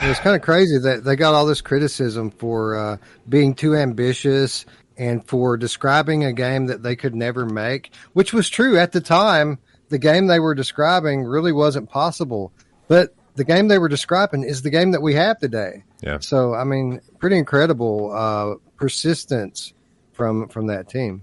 It 0.00 0.08
was 0.08 0.18
kind 0.20 0.36
of 0.36 0.42
crazy 0.42 0.78
that 0.78 1.02
they 1.02 1.16
got 1.16 1.34
all 1.34 1.46
this 1.46 1.60
criticism 1.60 2.30
for 2.30 2.76
uh, 2.76 2.96
being 3.28 3.54
too 3.54 3.74
ambitious 3.74 4.64
and 4.96 5.26
for 5.26 5.56
describing 5.56 6.24
a 6.24 6.32
game 6.32 6.66
that 6.66 6.82
they 6.82 6.94
could 6.94 7.14
never 7.14 7.46
make, 7.46 7.92
which 8.12 8.32
was 8.32 8.48
true 8.48 8.78
at 8.78 8.92
the 8.92 9.00
time. 9.00 9.58
The 9.88 9.98
game 9.98 10.26
they 10.26 10.40
were 10.40 10.54
describing 10.54 11.24
really 11.24 11.52
wasn't 11.52 11.88
possible, 11.88 12.52
but 12.86 13.14
the 13.38 13.44
game 13.44 13.68
they 13.68 13.78
were 13.78 13.88
describing 13.88 14.42
is 14.42 14.60
the 14.60 14.70
game 14.70 14.90
that 14.90 15.00
we 15.00 15.14
have 15.14 15.38
today. 15.38 15.84
yeah, 16.02 16.18
So, 16.18 16.54
I 16.54 16.64
mean, 16.64 17.00
pretty 17.18 17.38
incredible 17.38 18.12
uh, 18.12 18.56
persistence 18.76 19.72
from 20.12 20.48
from 20.48 20.66
that 20.66 20.88
team. 20.88 21.22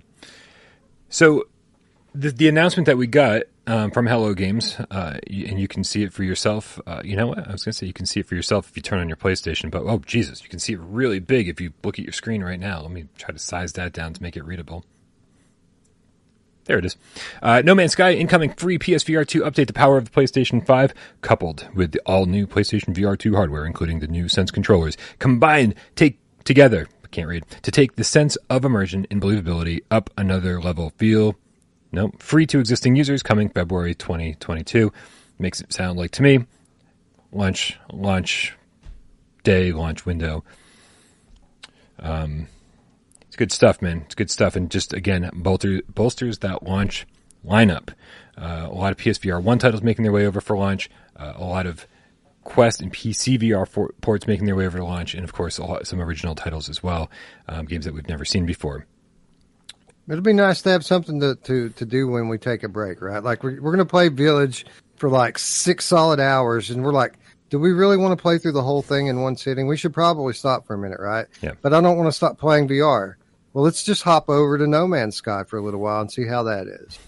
So 1.10 1.48
the 2.16 2.32
the 2.32 2.48
announcement 2.48 2.88
that 2.88 2.98
we 2.98 3.06
got 3.06 3.44
um, 3.68 3.92
from 3.92 4.08
Hello 4.08 4.34
Games, 4.34 4.78
uh, 4.90 5.18
and 5.28 5.60
you 5.60 5.68
can 5.68 5.84
see 5.84 6.04
it 6.04 6.14
for 6.14 6.24
yourself. 6.24 6.80
Uh, 6.88 7.02
you 7.04 7.16
know 7.16 7.28
what? 7.28 7.40
I 7.40 7.52
was 7.52 7.64
going 7.64 7.74
to 7.74 7.74
say 7.74 7.86
you 7.86 7.94
can 7.94 8.06
see 8.06 8.22
it 8.22 8.28
for 8.28 8.36
yourself 8.36 8.70
if 8.70 8.78
you 8.78 8.82
turn 8.82 9.00
on 9.00 9.08
your 9.08 9.18
PlayStation, 9.18 9.70
but 9.70 9.84
oh 9.84 10.00
Jesus, 10.00 10.42
you 10.42 10.50
can 10.50 10.60
see 10.60 10.74
it 10.74 10.80
really 10.80 11.20
big 11.20 11.48
if 11.50 11.60
you 11.60 11.74
look 11.84 12.00
at 12.00 12.06
your 12.06 12.14
screen 12.14 12.44
right 12.44 12.60
now. 12.60 12.82
Let 12.82 12.92
me 12.92 13.08
try 13.18 13.32
to 13.32 13.40
size 13.40 13.74
that 13.74 13.94
down 13.94 14.14
to 14.14 14.24
make 14.24 14.38
it 14.38 14.46
readable. 14.46 14.86
There 16.66 16.80
it 16.80 16.86
is. 16.86 16.98
Uh, 17.42 17.62
no 17.64 17.76
Man's 17.76 17.92
Sky 17.92 18.14
incoming 18.14 18.52
free 18.54 18.80
PSVR 18.80 19.28
2 19.28 19.42
update 19.42 19.68
the 19.68 19.74
power 19.74 19.98
of 19.98 20.06
the 20.06 20.12
PlayStation 20.12 20.66
5, 20.66 20.94
coupled 21.22 21.68
with 21.76 21.92
the 21.92 22.02
all 22.06 22.26
new 22.26 22.48
PlayStation 22.48 22.94
VR 22.96 23.18
2 23.18 23.36
hardware, 23.36 23.66
including 23.66 24.00
the 24.00 24.08
new 24.08 24.28
Sense 24.28 24.50
controllers, 24.52 24.98
combined 25.20 25.76
take 25.96 26.18
together. 26.44 26.88
I 27.04 27.08
can't 27.08 27.28
read 27.28 27.46
to 27.62 27.72
take 27.72 27.96
the 27.96 28.04
sense 28.04 28.36
of 28.50 28.66
immersion 28.66 29.06
and 29.12 29.22
believability 29.22 29.82
up 29.92 30.10
another 30.18 30.60
level. 30.60 30.92
Feel 30.98 31.36
no 31.92 32.12
free 32.18 32.48
to 32.48 32.60
existing 32.60 32.96
users 32.96 33.22
coming 33.22 33.50
February 33.50 33.94
2022. 33.94 34.92
Makes 35.38 35.62
it 35.62 35.72
sound 35.72 36.00
like 36.00 36.12
to 36.12 36.24
me 36.24 36.46
launch 37.32 37.78
launch 37.92 38.56
day 39.44 39.72
launch 39.72 40.06
window. 40.06 40.44
Um, 42.00 42.48
it's 43.36 43.38
good 43.38 43.52
stuff, 43.52 43.82
man. 43.82 44.04
It's 44.06 44.16
good 44.16 44.32
stuff, 44.32 44.56
and 44.56 44.72
just 44.72 44.94
again 44.94 45.30
bolster, 45.34 45.82
bolsters 45.94 46.38
that 46.40 46.64
launch 46.64 47.06
lineup. 47.46 47.90
Uh, 48.38 48.70
a 48.72 48.74
lot 48.74 48.94
of 48.94 48.98
PSVR 48.98 49.44
one 49.44 49.60
titles 49.60 49.84
making 49.84 50.04
their 50.04 50.14
way 50.14 50.26
over 50.26 50.40
for 50.40 50.58
launch. 50.58 50.90
Uh, 51.18 51.34
a 51.36 51.44
lot 51.44 51.66
of 51.66 51.86
Quest 52.46 52.80
and 52.80 52.94
PC 52.94 53.38
VR 53.38 53.68
for, 53.68 53.94
ports 54.00 54.26
making 54.26 54.46
their 54.46 54.56
way 54.56 54.66
over 54.66 54.78
to 54.78 54.86
launch, 54.86 55.16
and 55.16 55.26
of 55.26 55.34
course, 55.34 55.58
a 55.58 55.66
lot, 55.66 55.86
some 55.86 56.00
original 56.00 56.34
titles 56.34 56.70
as 56.70 56.82
well, 56.82 57.12
um, 57.50 57.66
games 57.66 57.84
that 57.84 57.94
we've 57.94 58.08
never 58.08 58.24
seen 58.24 58.46
before. 58.46 58.86
It'll 60.08 60.22
be 60.22 60.32
nice 60.32 60.62
to 60.62 60.70
have 60.70 60.86
something 60.86 61.20
to, 61.20 61.36
to, 61.36 61.70
to 61.72 61.86
do 61.86 62.08
when 62.08 62.30
we 62.30 62.38
take 62.38 62.64
a 62.64 62.70
break, 62.70 63.02
right? 63.02 63.22
Like 63.22 63.44
we're, 63.44 63.62
we're 63.62 63.72
going 63.72 63.80
to 63.80 63.86
play 63.86 64.08
Village 64.08 64.66
for 64.96 65.10
like 65.10 65.38
six 65.38 65.84
solid 65.84 66.22
hours, 66.22 66.70
and 66.70 66.86
we're 66.86 66.94
like, 66.94 67.16
do 67.50 67.60
we 67.60 67.74
really 67.74 67.98
want 67.98 68.18
to 68.18 68.22
play 68.22 68.38
through 68.38 68.54
the 68.54 68.64
whole 68.64 68.82
thing 68.82 69.08
in 69.08 69.22
one 69.22 69.36
sitting? 69.36 69.68
We 69.68 69.76
should 69.76 69.94
probably 69.94 70.34
stop 70.34 70.66
for 70.66 70.74
a 70.74 70.78
minute, 70.78 71.02
right? 71.02 71.26
Yeah. 71.42 71.56
But 71.62 71.74
I 71.74 71.82
don't 71.82 71.98
want 71.98 72.08
to 72.08 72.14
stop 72.14 72.38
playing 72.38 72.70
VR. 72.70 73.16
Well, 73.56 73.64
let's 73.64 73.84
just 73.84 74.04
hop 74.04 74.30
over 74.30 74.58
to 74.58 74.68
No 74.68 74.86
Man's 74.86 75.16
Sky 75.16 75.46
for 75.46 75.58
a 75.58 75.62
little 75.62 75.80
while 75.80 76.02
and 76.02 76.12
see 76.12 76.28
how 76.28 76.44
that 76.44 76.68
is. 76.68 77.00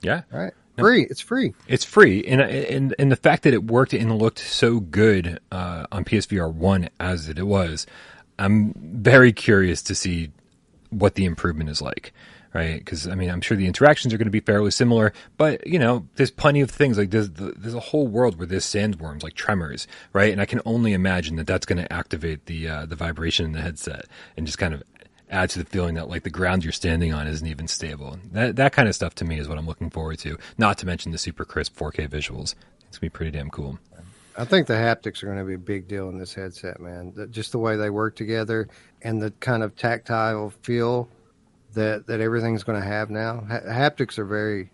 Yeah, 0.00 0.22
All 0.32 0.40
right. 0.40 0.54
Free. 0.78 1.06
It's 1.10 1.20
free. 1.20 1.52
It's 1.68 1.84
free, 1.84 2.24
and 2.24 2.40
and 2.40 2.94
and 2.98 3.12
the 3.12 3.16
fact 3.16 3.42
that 3.42 3.52
it 3.52 3.64
worked 3.64 3.92
and 3.92 4.18
looked 4.18 4.38
so 4.38 4.80
good 4.80 5.38
uh, 5.52 5.86
on 5.92 6.06
PSVR 6.06 6.52
one 6.52 6.88
as 6.98 7.28
it 7.28 7.40
was, 7.46 7.86
I'm 8.38 8.72
very 8.74 9.32
curious 9.32 9.82
to 9.82 9.94
see 9.94 10.32
what 10.88 11.16
the 11.16 11.26
improvement 11.26 11.68
is 11.68 11.82
like. 11.82 12.14
Right, 12.54 12.78
because 12.78 13.06
I 13.06 13.16
mean, 13.16 13.30
I'm 13.30 13.40
sure 13.40 13.56
the 13.56 13.66
interactions 13.66 14.14
are 14.14 14.16
going 14.16 14.26
to 14.26 14.32
be 14.32 14.40
fairly 14.40 14.70
similar, 14.70 15.12
but 15.36 15.66
you 15.66 15.78
know, 15.78 16.06
there's 16.14 16.30
plenty 16.30 16.60
of 16.60 16.70
things 16.70 16.96
like 16.96 17.10
there's 17.10 17.28
there's 17.30 17.74
a 17.74 17.80
whole 17.80 18.06
world 18.06 18.38
where 18.38 18.46
there's 18.46 18.64
sandworms 18.64 19.22
like 19.22 19.34
tremors, 19.34 19.86
right? 20.12 20.32
And 20.32 20.40
I 20.40 20.46
can 20.46 20.60
only 20.64 20.92
imagine 20.92 21.36
that 21.36 21.46
that's 21.46 21.66
going 21.66 21.82
to 21.82 21.92
activate 21.92 22.46
the 22.46 22.68
uh, 22.68 22.86
the 22.86 22.96
vibration 22.96 23.44
in 23.44 23.52
the 23.52 23.60
headset 23.60 24.06
and 24.36 24.46
just 24.46 24.58
kind 24.58 24.72
of 24.72 24.82
add 25.30 25.50
to 25.50 25.58
the 25.58 25.64
feeling 25.64 25.94
that 25.94 26.08
like 26.08 26.22
the 26.22 26.30
ground 26.30 26.64
you're 26.64 26.72
standing 26.72 27.12
on 27.12 27.26
isn't 27.26 27.46
even 27.46 27.66
stable. 27.68 28.18
That 28.32 28.56
that 28.56 28.72
kind 28.72 28.88
of 28.88 28.94
stuff 28.94 29.14
to 29.16 29.24
me 29.24 29.38
is 29.38 29.48
what 29.48 29.58
I'm 29.58 29.66
looking 29.66 29.90
forward 29.90 30.18
to. 30.20 30.36
Not 30.58 30.78
to 30.78 30.86
mention 30.86 31.12
the 31.12 31.18
super 31.18 31.44
crisp 31.44 31.76
4K 31.78 32.08
visuals. 32.08 32.54
It's 32.88 32.98
gonna 32.98 33.02
be 33.02 33.08
pretty 33.10 33.30
damn 33.32 33.50
cool. 33.50 33.78
I 34.36 34.44
think 34.44 34.66
the 34.66 34.74
haptics 34.74 35.22
are 35.22 35.26
going 35.26 35.38
to 35.38 35.44
be 35.44 35.54
a 35.54 35.58
big 35.58 35.86
deal 35.86 36.08
in 36.08 36.18
this 36.18 36.34
headset, 36.34 36.80
man. 36.80 37.12
The- 37.14 37.28
Just 37.28 37.52
the 37.52 37.58
way 37.58 37.76
they 37.76 37.88
work 37.88 38.16
together 38.16 38.66
and 39.00 39.22
the 39.22 39.30
kind 39.38 39.62
of 39.62 39.76
tactile 39.76 40.52
feel 40.62 41.08
that 41.74 42.08
that 42.08 42.20
everything's 42.20 42.64
going 42.64 42.80
to 42.80 42.84
have 42.86 43.10
now. 43.10 43.44
Ha- 43.48 43.60
haptics 43.60 44.18
are 44.18 44.24
very, 44.24 44.70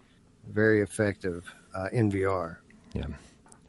very 0.51 0.81
effective 0.81 1.45
uh, 1.75 1.89
in 1.93 2.11
VR. 2.11 2.57
Yeah, 2.95 3.05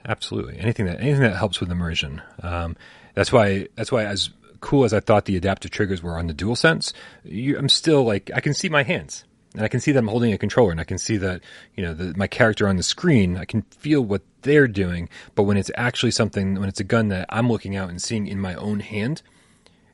absolutely. 0.05 0.57
Anything 0.59 0.85
that 0.85 1.01
anything 1.01 1.23
that 1.23 1.35
helps 1.35 1.59
with 1.59 1.69
immersion. 1.69 2.21
Um, 2.41 2.77
that's 3.13 3.31
why 3.33 3.67
that's 3.75 3.91
why 3.91 4.05
as 4.05 4.29
cool 4.61 4.85
as 4.85 4.93
I 4.93 4.99
thought 4.99 5.25
the 5.25 5.35
adaptive 5.35 5.71
triggers 5.71 6.01
were 6.01 6.17
on 6.17 6.27
the 6.27 6.33
DualSense, 6.33 6.93
you, 7.23 7.57
I'm 7.57 7.69
still 7.69 8.03
like 8.03 8.31
I 8.33 8.39
can 8.39 8.53
see 8.53 8.69
my 8.69 8.83
hands 8.83 9.25
and 9.53 9.63
I 9.63 9.67
can 9.67 9.79
see 9.79 9.91
that 9.91 9.99
I'm 9.99 10.07
holding 10.07 10.31
a 10.31 10.37
controller 10.37 10.71
and 10.71 10.79
I 10.79 10.85
can 10.85 10.97
see 10.97 11.17
that 11.17 11.41
you 11.75 11.83
know 11.83 11.93
the, 11.93 12.17
my 12.17 12.27
character 12.27 12.67
on 12.67 12.77
the 12.77 12.83
screen. 12.83 13.37
I 13.37 13.45
can 13.45 13.63
feel 13.63 14.01
what 14.01 14.21
they're 14.43 14.67
doing, 14.67 15.09
but 15.35 15.43
when 15.43 15.57
it's 15.57 15.71
actually 15.75 16.11
something, 16.11 16.59
when 16.59 16.69
it's 16.69 16.79
a 16.79 16.85
gun 16.85 17.09
that 17.09 17.25
I'm 17.29 17.49
looking 17.49 17.75
out 17.75 17.89
and 17.89 18.01
seeing 18.01 18.27
in 18.27 18.39
my 18.39 18.55
own 18.55 18.79
hand, 18.79 19.21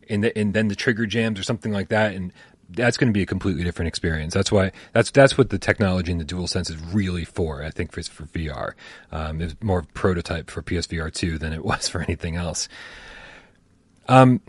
and 0.09 0.23
the, 0.23 0.37
and 0.37 0.53
then 0.53 0.67
the 0.67 0.75
trigger 0.75 1.05
jams 1.05 1.39
or 1.39 1.43
something 1.43 1.71
like 1.71 1.89
that, 1.89 2.13
and 2.13 2.31
that's 2.69 2.97
going 2.97 3.07
to 3.07 3.13
be 3.13 3.23
a 3.23 3.25
completely 3.25 3.63
different 3.63 3.87
experience. 3.87 4.33
That's 4.33 4.51
why 4.51 4.71
that's 4.93 5.11
that's 5.11 5.37
what 5.37 5.49
the 5.49 5.57
technology 5.57 6.11
in 6.11 6.17
the 6.17 6.25
DualSense 6.25 6.69
is 6.69 6.77
really 6.93 7.25
for. 7.25 7.63
I 7.63 7.71
think 7.71 7.91
for 7.91 8.03
for 8.03 8.23
VR, 8.25 8.73
um, 9.11 9.41
it's 9.41 9.55
more 9.61 9.79
of 9.79 9.85
a 9.85 9.93
prototype 9.93 10.49
for 10.51 10.61
PSVR 10.61 11.11
two 11.13 11.37
than 11.37 11.53
it 11.53 11.65
was 11.65 11.87
for 11.87 12.01
anything 12.01 12.35
else. 12.35 12.67
Um, 14.07 14.41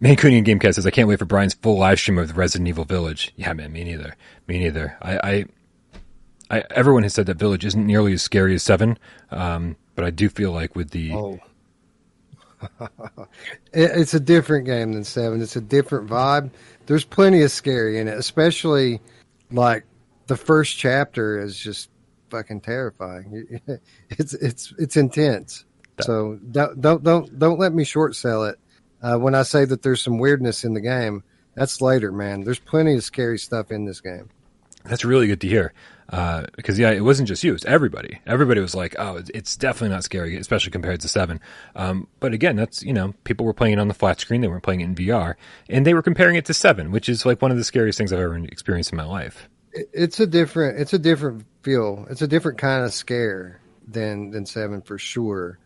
Mancunian 0.00 0.44
Gamecast 0.44 0.74
says, 0.74 0.86
"I 0.86 0.90
can't 0.90 1.08
wait 1.08 1.18
for 1.18 1.24
Brian's 1.26 1.54
full 1.54 1.78
live 1.78 1.98
stream 1.98 2.18
of 2.18 2.28
the 2.28 2.34
Resident 2.34 2.68
Evil 2.68 2.84
Village." 2.84 3.32
Yeah, 3.36 3.52
man, 3.52 3.72
me 3.72 3.84
neither. 3.84 4.16
Me 4.48 4.58
neither. 4.58 4.96
I, 5.02 5.18
I, 5.18 5.44
I 6.58 6.64
everyone 6.70 7.02
has 7.02 7.14
said 7.14 7.26
that 7.26 7.36
Village 7.36 7.64
isn't 7.64 7.86
nearly 7.86 8.12
as 8.14 8.22
scary 8.22 8.54
as 8.54 8.62
Seven, 8.62 8.98
um, 9.30 9.76
but 9.94 10.04
I 10.04 10.10
do 10.10 10.28
feel 10.28 10.52
like 10.52 10.74
with 10.76 10.90
the 10.90 11.12
Oh. 11.12 11.38
It- 13.72 13.92
it's 13.94 14.14
a 14.14 14.20
different 14.20 14.66
game 14.66 14.92
than 14.92 15.04
Seven. 15.04 15.40
It's 15.40 15.56
a 15.56 15.60
different 15.60 16.08
vibe. 16.10 16.50
There's 16.86 17.04
plenty 17.04 17.42
of 17.42 17.50
scary 17.50 17.98
in 17.98 18.08
it, 18.08 18.18
especially 18.18 19.00
like 19.50 19.84
the 20.26 20.36
first 20.36 20.76
chapter 20.78 21.38
is 21.40 21.58
just 21.58 21.88
fucking 22.30 22.60
terrifying. 22.62 23.60
It's 24.10 24.34
it's 24.34 24.74
it's 24.78 24.96
intense. 24.96 25.64
So 26.00 26.38
don't 26.50 26.80
don't 26.80 27.02
don't 27.02 27.38
don't 27.38 27.58
let 27.58 27.72
me 27.72 27.84
short 27.84 28.16
sell 28.16 28.44
it. 28.44 28.58
Uh, 29.02 29.16
when 29.16 29.34
I 29.34 29.42
say 29.42 29.64
that 29.64 29.82
there's 29.82 30.02
some 30.02 30.18
weirdness 30.18 30.64
in 30.64 30.74
the 30.74 30.80
game, 30.80 31.22
that's 31.54 31.80
later, 31.80 32.12
man. 32.12 32.42
There's 32.42 32.58
plenty 32.58 32.94
of 32.94 33.04
scary 33.04 33.38
stuff 33.38 33.70
in 33.70 33.84
this 33.84 34.00
game. 34.00 34.28
That's 34.84 35.04
really 35.04 35.26
good 35.26 35.40
to 35.42 35.48
hear. 35.48 35.72
Uh, 36.10 36.46
because 36.56 36.76
yeah, 36.76 36.90
it 36.90 37.02
wasn't 37.02 37.28
just 37.28 37.44
you; 37.44 37.54
it's 37.54 37.64
everybody. 37.64 38.20
Everybody 38.26 38.60
was 38.60 38.74
like, 38.74 38.96
"Oh, 38.98 39.22
it's 39.32 39.56
definitely 39.56 39.94
not 39.94 40.02
scary, 40.02 40.36
especially 40.36 40.72
compared 40.72 41.00
to 41.02 41.08
seven. 41.08 41.40
Um, 41.76 42.08
but 42.18 42.32
again, 42.32 42.56
that's 42.56 42.82
you 42.82 42.92
know, 42.92 43.14
people 43.22 43.46
were 43.46 43.54
playing 43.54 43.74
it 43.74 43.78
on 43.78 43.86
the 43.86 43.94
flat 43.94 44.18
screen; 44.18 44.40
they 44.40 44.48
weren't 44.48 44.64
playing 44.64 44.80
it 44.80 44.84
in 44.84 44.94
VR, 44.96 45.36
and 45.68 45.86
they 45.86 45.94
were 45.94 46.02
comparing 46.02 46.34
it 46.34 46.46
to 46.46 46.54
seven, 46.54 46.90
which 46.90 47.08
is 47.08 47.24
like 47.24 47.40
one 47.40 47.52
of 47.52 47.58
the 47.58 47.64
scariest 47.64 47.96
things 47.96 48.12
I've 48.12 48.18
ever 48.18 48.36
experienced 48.38 48.90
in 48.90 48.96
my 48.96 49.04
life. 49.04 49.48
It's 49.72 50.18
a 50.18 50.26
different, 50.26 50.80
it's 50.80 50.94
a 50.94 50.98
different 50.98 51.44
feel. 51.62 52.06
It's 52.10 52.22
a 52.22 52.26
different 52.26 52.58
kind 52.58 52.84
of 52.84 52.92
scare 52.92 53.60
than 53.86 54.30
than 54.30 54.46
seven 54.46 54.82
for 54.82 54.98
sure, 54.98 55.60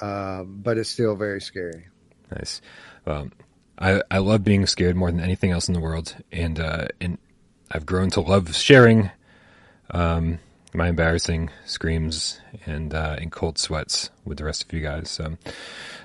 uh, 0.00 0.44
but 0.44 0.78
it's 0.78 0.90
still 0.90 1.16
very 1.16 1.40
scary. 1.40 1.86
Nice. 2.30 2.60
Well, 3.04 3.30
I 3.78 4.02
I 4.10 4.18
love 4.18 4.44
being 4.44 4.66
scared 4.66 4.96
more 4.96 5.10
than 5.10 5.20
anything 5.20 5.50
else 5.50 5.68
in 5.68 5.74
the 5.74 5.80
world, 5.80 6.14
and 6.32 6.58
uh, 6.58 6.88
and 7.00 7.18
I've 7.70 7.86
grown 7.86 8.10
to 8.10 8.20
love 8.20 8.54
sharing 8.54 9.10
um, 9.90 10.38
my 10.74 10.88
embarrassing 10.88 11.50
screams 11.64 12.40
and 12.66 12.94
uh, 12.94 13.16
and 13.18 13.32
cold 13.32 13.58
sweats 13.58 14.10
with 14.24 14.38
the 14.38 14.44
rest 14.44 14.64
of 14.64 14.72
you 14.72 14.80
guys. 14.80 15.10
So, 15.10 15.36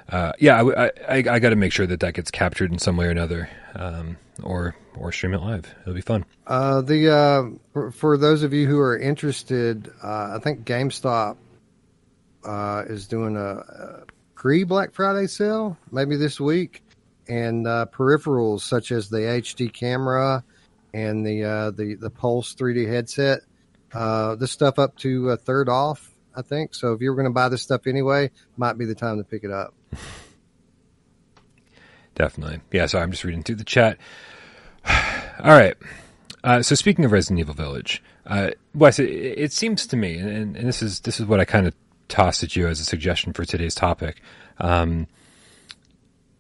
uh, 0.10 0.34
yeah, 0.39 0.62
I, 0.62 0.86
I, 0.86 1.16
I 1.16 1.39
got 1.39 1.50
to 1.50 1.56
make 1.56 1.74
sure 1.74 1.88
that 1.88 2.00
that 2.02 2.14
gets 2.14 2.32
captured 2.32 2.72
in 2.72 2.80
some 2.80 2.98
way 2.98 3.08
or 3.08 3.12
another, 3.12 3.50
um, 3.76 4.18
or 4.41 4.76
or 4.96 5.12
stream 5.12 5.34
it 5.34 5.41
live. 5.41 5.74
It'll 5.82 5.94
be 5.94 6.02
fun. 6.02 6.26
Uh, 6.48 6.82
the 6.82 7.12
uh, 7.12 7.58
for, 7.74 7.91
for, 7.91 8.18
those 8.18 8.44
of 8.44 8.54
you 8.54 8.68
who 8.68 8.80
are 8.80 8.98
interested, 8.98 9.91
uh, 10.04 10.36
I 10.36 10.39
think 10.39 10.66
GameStop 10.66 11.38
uh, 12.46 12.84
is 12.88 13.08
doing 13.08 13.38
a, 13.38 14.04
pre 14.36 14.64
Black 14.64 14.94
Friday 14.94 15.28
sale, 15.28 15.78
maybe 15.91 16.16
this 16.16 16.39
week, 16.39 16.84
and 17.28 17.66
peripherals 17.66 18.62
such 18.62 18.91
as 18.91 19.10
the 19.10 19.18
HD 19.18 19.72
camera 19.72 20.44
and 20.94 21.26
the 21.26 21.74
the 21.76 21.96
the 21.96 22.10
Pulse 22.10 22.54
3D 22.56 22.88
headset 22.88 23.41
uh, 23.94 24.36
this 24.36 24.52
stuff 24.52 24.80
up 24.80 24.98
to 24.98 25.30
a 25.30 25.38
third 25.38 25.70
off, 25.70 26.14
I 26.36 26.41
think. 26.41 26.74
So 26.74 26.94
if 26.94 27.02
you 27.02 27.10
were 27.10 27.16
going 27.16 27.26
to 27.28 27.32
buy 27.32 27.50
this 27.50 27.62
stuff 27.62 27.88
anyway, 27.88 28.32
might 28.58 28.78
be 28.78 28.86
the 28.86 28.96
time 28.96 29.18
to 29.18 29.24
pick 29.24 29.44
it 29.44 29.52
up. 29.52 29.74
Definitely. 32.16 32.62
Yeah, 32.72 32.86
so 32.88 33.00
I'm 33.00 33.12
just 33.12 33.24
reading 33.24 33.44
through 33.44 33.56
the 33.56 33.64
chat. 33.64 33.98
All 34.88 35.52
right. 35.52 35.76
Uh, 36.44 36.62
so 36.62 36.76
speaking 36.76 37.06
of 37.06 37.12
Resident 37.12 37.39
Evil 37.39 37.54
Village, 37.54 38.04
uh, 38.26 38.52
Wes, 38.76 39.00
it, 39.00 39.06
it, 39.06 39.54
seems 39.54 39.88
to 39.88 39.96
me, 39.96 40.18
and, 40.18 40.58
and, 40.58 40.68
this 40.68 40.82
is 40.82 41.00
this 41.02 41.20
is 41.20 41.26
what 41.26 41.39
I 41.39 41.46
kind 41.46 41.68
of 41.68 41.74
tossed 42.08 42.43
at 42.43 42.56
you 42.56 42.68
as 42.68 42.80
a 42.80 42.86
suggestion 42.86 43.34
for 43.34 43.45
today's 43.45 43.76
topic. 43.76 44.22
Um, 44.60 45.08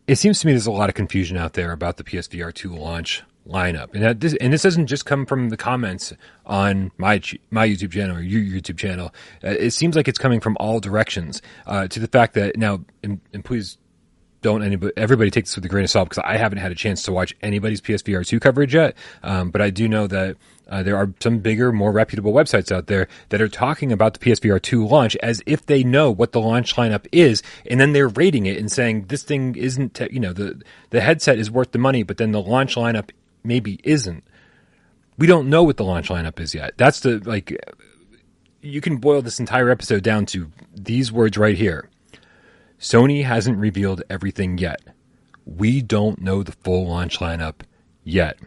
it 0.07 0.15
seems 0.15 0.39
to 0.41 0.47
me 0.47 0.53
there's 0.53 0.67
a 0.67 0.71
lot 0.71 0.89
of 0.89 0.95
confusion 0.95 1.37
out 1.37 1.53
there 1.53 1.71
about 1.71 1.97
the 1.97 2.03
PSVR 2.03 2.53
2 2.53 2.69
launch 2.75 3.23
lineup, 3.47 3.93
and 3.93 4.19
this 4.19 4.35
and 4.35 4.53
this 4.53 4.61
doesn't 4.61 4.87
just 4.87 5.05
come 5.05 5.25
from 5.25 5.49
the 5.49 5.57
comments 5.57 6.13
on 6.45 6.91
my 6.97 7.21
my 7.51 7.67
YouTube 7.67 7.91
channel 7.91 8.17
or 8.17 8.21
your 8.21 8.41
YouTube 8.41 8.77
channel. 8.77 9.13
Uh, 9.43 9.49
it 9.49 9.71
seems 9.71 9.95
like 9.95 10.07
it's 10.07 10.19
coming 10.19 10.39
from 10.39 10.57
all 10.59 10.79
directions. 10.79 11.41
Uh, 11.65 11.87
to 11.87 11.99
the 11.99 12.07
fact 12.07 12.33
that 12.33 12.57
now, 12.57 12.81
and, 13.01 13.19
and, 13.33 13.43
please 13.43 13.77
don't 14.43 14.61
anybody 14.63 14.93
everybody 14.95 15.31
take 15.31 15.45
this 15.45 15.55
with 15.55 15.65
a 15.65 15.69
grain 15.69 15.83
of 15.83 15.89
salt 15.89 16.09
because 16.09 16.23
I 16.23 16.37
haven't 16.37 16.59
had 16.59 16.71
a 16.71 16.75
chance 16.75 17.01
to 17.03 17.11
watch 17.11 17.33
anybody's 17.41 17.81
PSVR 17.81 18.25
two 18.25 18.39
coverage 18.39 18.75
yet. 18.75 18.95
Um, 19.23 19.49
but 19.49 19.61
I 19.61 19.71
do 19.71 19.89
know 19.89 20.05
that. 20.07 20.37
Uh, 20.65 20.81
there 20.81 20.95
are 20.95 21.13
some 21.19 21.39
bigger, 21.39 21.73
more 21.73 21.91
reputable 21.91 22.31
websites 22.31 22.71
out 22.71 22.87
there 22.87 23.09
that 23.29 23.41
are 23.41 23.49
talking 23.49 23.91
about 23.91 24.13
the 24.13 24.19
PSVR 24.19 24.59
2 24.61 24.87
launch 24.87 25.15
as 25.17 25.43
if 25.45 25.65
they 25.65 25.83
know 25.83 26.09
what 26.09 26.31
the 26.31 26.39
launch 26.39 26.75
lineup 26.75 27.05
is, 27.11 27.43
and 27.69 27.81
then 27.81 27.91
they're 27.91 28.07
rating 28.07 28.45
it 28.45 28.57
and 28.57 28.71
saying 28.71 29.05
this 29.07 29.23
thing 29.23 29.55
isn't, 29.55 29.93
te- 29.93 30.07
you 30.09 30.21
know, 30.21 30.31
the 30.31 30.61
the 30.89 31.01
headset 31.01 31.37
is 31.37 31.51
worth 31.51 31.73
the 31.73 31.77
money, 31.79 32.01
but 32.01 32.15
then 32.15 32.31
the 32.31 32.41
launch 32.41 32.75
lineup 32.75 33.09
maybe 33.43 33.81
isn't. 33.83 34.23
We 35.17 35.27
don't 35.27 35.49
know 35.49 35.63
what 35.63 35.75
the 35.77 35.83
launch 35.83 36.07
lineup 36.07 36.39
is 36.39 36.55
yet. 36.55 36.75
That's 36.77 37.01
the 37.01 37.19
like 37.19 37.55
you 38.63 38.81
can 38.81 38.97
boil 38.97 39.21
this 39.21 39.39
entire 39.39 39.69
episode 39.69 40.01
down 40.03 40.25
to 40.27 40.49
these 40.73 41.11
words 41.11 41.37
right 41.37 41.57
here. 41.57 41.89
Sony 42.83 43.23
hasn't 43.23 43.57
revealed 43.57 44.03
everything 44.09 44.57
yet. 44.57 44.81
We 45.45 45.81
don't 45.81 46.19
know 46.19 46.43
the 46.43 46.51
full 46.51 46.89
launch 46.89 47.19
lineup 47.19 47.61
yet. 48.03 48.37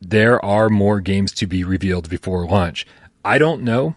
There 0.00 0.42
are 0.42 0.70
more 0.70 1.00
games 1.00 1.32
to 1.32 1.46
be 1.46 1.64
revealed 1.64 2.08
before 2.08 2.46
launch. 2.46 2.86
I 3.22 3.36
don't 3.36 3.62
know 3.62 3.94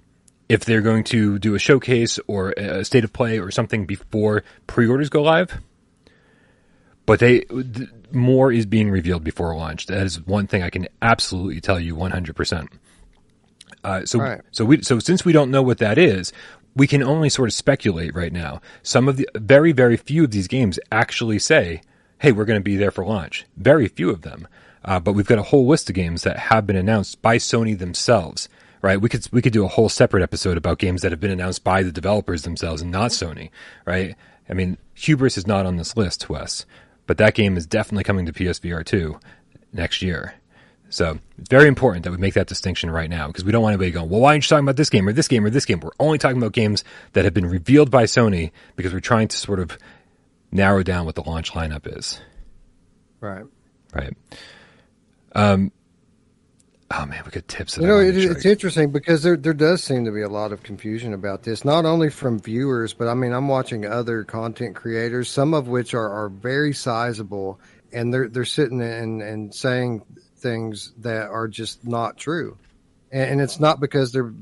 if 0.49 0.65
they're 0.65 0.81
going 0.81 1.05
to 1.05 1.39
do 1.39 1.55
a 1.55 1.59
showcase 1.59 2.19
or 2.27 2.51
a 2.51 2.83
state 2.83 3.05
of 3.05 3.13
play 3.13 3.39
or 3.39 3.49
something 3.49 3.85
before 3.85 4.43
pre-orders 4.67 5.07
go 5.07 5.23
live. 5.23 5.61
But 7.05 7.19
they 7.19 7.45
more 8.11 8.51
is 8.51 8.65
being 8.65 8.91
revealed 8.91 9.23
before 9.23 9.55
launch. 9.55 9.85
That 9.85 10.05
is 10.05 10.19
one 10.25 10.47
thing 10.47 10.63
I 10.63 10.69
can 10.69 10.89
absolutely 11.01 11.61
tell 11.61 11.79
you 11.79 11.95
100%. 11.95 12.67
Uh, 13.83 14.05
so, 14.05 14.19
right. 14.19 14.41
so 14.51 14.65
we, 14.65 14.81
so 14.81 14.99
since 14.99 15.23
we 15.23 15.31
don't 15.31 15.49
know 15.49 15.63
what 15.63 15.77
that 15.77 15.97
is, 15.97 16.33
we 16.75 16.87
can 16.87 17.03
only 17.03 17.29
sort 17.29 17.49
of 17.49 17.53
speculate 17.53 18.15
right 18.15 18.33
now. 18.33 18.61
Some 18.83 19.07
of 19.07 19.17
the 19.17 19.27
very, 19.35 19.71
very 19.71 19.97
few 19.97 20.23
of 20.23 20.31
these 20.31 20.47
games 20.47 20.79
actually 20.91 21.39
say, 21.39 21.81
"Hey, 22.19 22.31
we're 22.31 22.45
going 22.45 22.59
to 22.59 22.63
be 22.63 22.77
there 22.77 22.91
for 22.91 23.05
launch." 23.05 23.45
Very 23.57 23.87
few 23.87 24.09
of 24.09 24.21
them, 24.21 24.47
uh, 24.85 24.99
but 24.99 25.13
we've 25.13 25.27
got 25.27 25.39
a 25.39 25.43
whole 25.43 25.67
list 25.67 25.89
of 25.89 25.95
games 25.95 26.23
that 26.23 26.37
have 26.37 26.67
been 26.67 26.75
announced 26.75 27.21
by 27.21 27.37
Sony 27.37 27.77
themselves. 27.77 28.49
Right? 28.81 28.99
We 28.99 29.09
could 29.09 29.27
we 29.31 29.41
could 29.41 29.53
do 29.53 29.65
a 29.65 29.69
whole 29.69 29.89
separate 29.89 30.23
episode 30.23 30.57
about 30.57 30.79
games 30.79 31.01
that 31.01 31.11
have 31.11 31.19
been 31.19 31.31
announced 31.31 31.63
by 31.63 31.83
the 31.83 31.91
developers 31.91 32.41
themselves 32.43 32.81
and 32.81 32.91
not 32.91 33.11
Sony. 33.11 33.49
Right? 33.85 34.15
I 34.49 34.53
mean, 34.53 34.77
Hubris 34.95 35.37
is 35.37 35.47
not 35.47 35.65
on 35.65 35.77
this 35.77 35.95
list, 35.95 36.29
Wes 36.29 36.65
but 37.11 37.17
that 37.17 37.33
game 37.33 37.57
is 37.57 37.65
definitely 37.65 38.05
coming 38.05 38.25
to 38.25 38.31
PSVR 38.31 38.85
2 38.85 39.19
next 39.73 40.01
year. 40.01 40.35
So 40.91 41.17
it's 41.37 41.49
very 41.49 41.69
important 41.69 42.03
that 42.03 42.11
we 42.11 42.17
make 42.17 42.33
that 42.33 42.47
distinction 42.47 42.91
right 42.91 43.09
now 43.09 43.27
because 43.27 43.45
we 43.45 43.51
don't 43.51 43.63
want 43.63 43.73
anybody 43.73 43.91
going, 43.91 44.09
well, 44.09 44.19
why 44.19 44.33
aren't 44.33 44.43
you 44.43 44.49
talking 44.49 44.65
about 44.65 44.75
this 44.75 44.89
game 44.89 45.07
or 45.07 45.13
this 45.13 45.29
game 45.29 45.45
or 45.45 45.49
this 45.49 45.65
game? 45.65 45.79
We're 45.79 45.91
only 45.99 46.17
talking 46.17 46.37
about 46.37 46.51
games 46.51 46.83
that 47.13 47.23
have 47.23 47.33
been 47.33 47.45
revealed 47.45 47.89
by 47.89 48.03
Sony 48.03 48.51
because 48.75 48.93
we're 48.93 48.99
trying 48.99 49.29
to 49.29 49.37
sort 49.37 49.59
of 49.59 49.77
narrow 50.51 50.83
down 50.83 51.05
what 51.05 51.15
the 51.15 51.23
launch 51.23 51.53
lineup 51.53 51.97
is. 51.97 52.19
Right. 53.21 53.45
Right. 53.93 54.13
Um, 55.33 55.71
Oh 56.93 57.05
man, 57.05 57.21
we 57.23 57.31
got 57.31 57.47
tips. 57.47 57.77
You 57.77 57.87
know, 57.87 57.99
it, 57.99 58.17
it's 58.17 58.45
interesting 58.45 58.91
because 58.91 59.23
there 59.23 59.37
there 59.37 59.53
does 59.53 59.81
seem 59.81 60.03
to 60.03 60.11
be 60.11 60.23
a 60.23 60.27
lot 60.27 60.51
of 60.51 60.61
confusion 60.61 61.13
about 61.13 61.43
this, 61.43 61.63
not 61.63 61.85
only 61.85 62.09
from 62.09 62.37
viewers, 62.37 62.93
but 62.93 63.07
I 63.07 63.13
mean, 63.13 63.31
I'm 63.31 63.47
watching 63.47 63.85
other 63.85 64.25
content 64.25 64.75
creators, 64.75 65.29
some 65.29 65.53
of 65.53 65.69
which 65.69 65.93
are, 65.93 66.09
are 66.09 66.27
very 66.27 66.73
sizable, 66.73 67.61
and 67.93 68.13
they're 68.13 68.27
they're 68.27 68.43
sitting 68.43 68.81
and 68.81 69.21
and 69.21 69.55
saying 69.55 70.01
things 70.41 70.93
that 70.97 71.29
are 71.29 71.47
just 71.47 71.85
not 71.85 72.17
true, 72.17 72.57
and, 73.11 73.31
and 73.31 73.41
it's 73.41 73.59
not 73.59 73.79
because 73.79 74.11
they're 74.11 74.33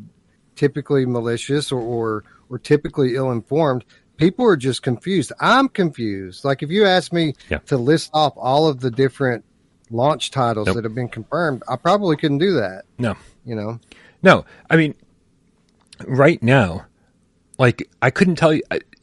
typically 0.56 1.06
malicious 1.06 1.72
or 1.72 1.82
or, 1.82 2.24
or 2.50 2.60
typically 2.60 3.16
ill 3.16 3.32
informed. 3.32 3.86
People 4.18 4.46
are 4.46 4.58
just 4.58 4.84
confused. 4.84 5.32
I'm 5.40 5.70
confused. 5.70 6.44
Like 6.44 6.62
if 6.62 6.70
you 6.70 6.86
ask 6.86 7.14
me 7.14 7.36
yeah. 7.50 7.60
to 7.68 7.78
list 7.78 8.10
off 8.14 8.34
all 8.36 8.68
of 8.68 8.82
the 8.82 8.92
different 8.92 9.46
launch 9.90 10.32
titles 10.32 10.68
nope. 10.68 10.76
that 10.76 10.84
have 10.84 10.94
been 10.94 11.08
confirmed, 11.08 11.64
I 11.70 11.78
probably 11.78 12.18
couldn't 12.18 12.40
do 12.40 12.54
that. 12.56 12.84
No. 12.98 13.16
You 13.46 13.56
know? 13.56 13.80
No. 14.22 14.46
I 14.70 14.76
mean, 14.76 14.94
right 16.06 16.44
now, 16.44 16.86
like, 17.58 17.90
I 18.02 18.10
couldn't 18.10 18.36
tell 18.36 18.54
you. 18.54 18.62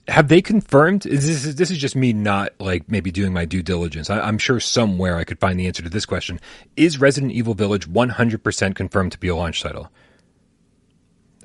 Have 0.09 0.29
they 0.29 0.41
confirmed? 0.41 1.05
Is 1.05 1.27
this, 1.27 1.55
this 1.55 1.71
is 1.71 1.79
just 1.79 1.97
me 1.97 2.13
not 2.13 2.53
like 2.61 2.89
maybe 2.89 3.11
doing 3.11 3.33
my 3.33 3.45
due 3.45 3.63
diligence. 3.63 4.09
I, 4.09 4.21
I'm 4.21 4.39
sure 4.39 4.61
somewhere 4.61 5.17
I 5.17 5.25
could 5.25 5.41
find 5.41 5.59
the 5.59 5.67
answer 5.67 5.83
to 5.83 5.89
this 5.89 6.07
question. 6.07 6.41
Is 6.77 7.01
Resident 7.01 7.33
Evil 7.33 7.55
Village 7.55 7.89
100% 7.89 8.75
confirmed 8.77 9.13
to 9.13 9.19
be 9.19 9.29
a 9.29 9.37
launch 9.37 9.63
title? 9.63 9.91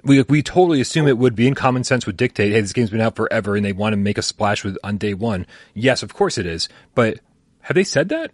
we 0.03 0.21
we 0.23 0.41
totally 0.41 0.81
assume 0.81 1.07
it 1.07 1.17
would 1.17 1.35
be, 1.35 1.47
and 1.47 1.55
common 1.55 1.83
sense 1.83 2.05
would 2.05 2.17
dictate, 2.17 2.51
hey, 2.51 2.61
this 2.61 2.73
game's 2.73 2.89
been 2.89 3.01
out 3.01 3.15
forever, 3.15 3.55
and 3.55 3.65
they 3.65 3.73
want 3.73 3.93
to 3.93 3.97
make 3.97 4.17
a 4.17 4.23
splash 4.23 4.63
with 4.63 4.77
on 4.83 4.97
day 4.97 5.13
one. 5.13 5.45
Yes, 5.73 6.03
of 6.03 6.13
course 6.13 6.37
it 6.37 6.45
is, 6.45 6.69
but 6.95 7.19
have 7.61 7.75
they 7.75 7.83
said 7.83 8.09
that? 8.09 8.31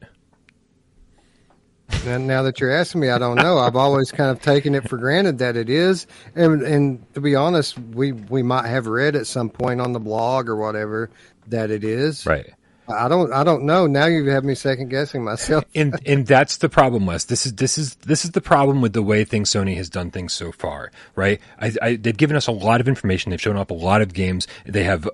Now 2.05 2.43
that 2.43 2.59
you're 2.59 2.71
asking 2.71 3.01
me, 3.01 3.09
I 3.09 3.17
don't 3.17 3.35
know. 3.35 3.57
I've 3.57 3.75
always 3.75 4.11
kind 4.11 4.29
of 4.29 4.41
taken 4.41 4.75
it 4.75 4.88
for 4.88 4.97
granted 4.97 5.39
that 5.39 5.55
it 5.55 5.69
is, 5.69 6.07
and 6.35 6.61
and 6.61 7.13
to 7.13 7.21
be 7.21 7.35
honest, 7.35 7.77
we 7.79 8.11
we 8.13 8.43
might 8.43 8.67
have 8.67 8.88
read 8.88 9.15
at 9.15 9.27
some 9.27 9.49
point 9.49 9.81
on 9.81 9.93
the 9.93 9.99
blog 9.99 10.47
or 10.49 10.55
whatever 10.55 11.09
that 11.47 11.71
it 11.71 11.83
is. 11.83 12.25
Right. 12.25 12.53
I 12.89 13.07
don't 13.09 13.33
I 13.33 13.43
don't 13.43 13.63
know. 13.63 13.88
Now 13.88 14.05
you 14.05 14.29
have 14.29 14.43
me 14.43 14.55
second 14.55 14.89
guessing 14.89 15.23
myself. 15.23 15.65
and 15.75 15.99
and 16.05 16.25
that's 16.25 16.57
the 16.57 16.69
problem, 16.69 17.05
Wes. 17.05 17.25
This 17.25 17.45
is 17.45 17.53
this 17.55 17.77
is 17.77 17.95
this 17.95 18.23
is 18.23 18.31
the 18.31 18.41
problem 18.41 18.81
with 18.81 18.93
the 18.93 19.03
way 19.03 19.23
things 19.23 19.49
Sony 19.49 19.75
has 19.75 19.89
done 19.89 20.11
things 20.11 20.33
so 20.33 20.51
far, 20.51 20.91
right? 21.15 21.41
I, 21.59 21.73
I, 21.81 21.95
they've 21.95 22.15
given 22.15 22.38
us 22.38 22.47
a 22.47 22.51
lot 22.51 22.79
of 22.79 22.88
information. 22.88 23.31
They've 23.31 23.41
shown 23.41 23.57
up 23.57 23.71
a 23.71 23.75
lot 23.75 24.01
of 24.01 24.13
games. 24.13 24.47
They 24.65 24.83
have 24.83 25.09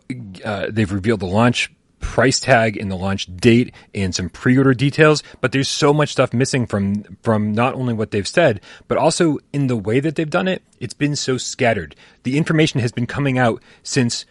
uh, 0.45 0.67
they've 0.69 0.91
revealed 0.91 1.21
the 1.21 1.28
launch 1.28 1.71
price 2.04 2.39
tag 2.39 2.78
and 2.78 2.91
the 2.91 2.95
launch 2.95 3.36
date 3.38 3.74
and 3.95 4.14
some 4.14 4.30
pre-order 4.30 4.74
details, 4.74 5.24
but 5.41 5.51
there's 5.51 5.70
so 5.70 5.93
much 5.93 6.10
stuff 6.10 6.34
missing 6.34 6.68
from 6.68 7.04
from 7.24 7.54
not 7.54 7.74
only 7.74 7.93
what 7.93 8.12
they've 8.12 8.28
said, 8.28 8.62
but 8.88 8.97
also 8.97 9.39
in 9.51 9.68
the 9.68 9.78
way 9.78 9.99
that 9.99 10.16
they've 10.16 10.30
done 10.30 10.47
it. 10.47 10.62
It's 10.80 10.93
been 10.93 11.16
so 11.16 11.38
scattered. 11.38 11.95
The 12.24 12.38
information 12.38 12.80
has 12.82 12.91
been 12.91 13.08
coming 13.08 13.38
out 13.38 13.64
since 13.82 14.26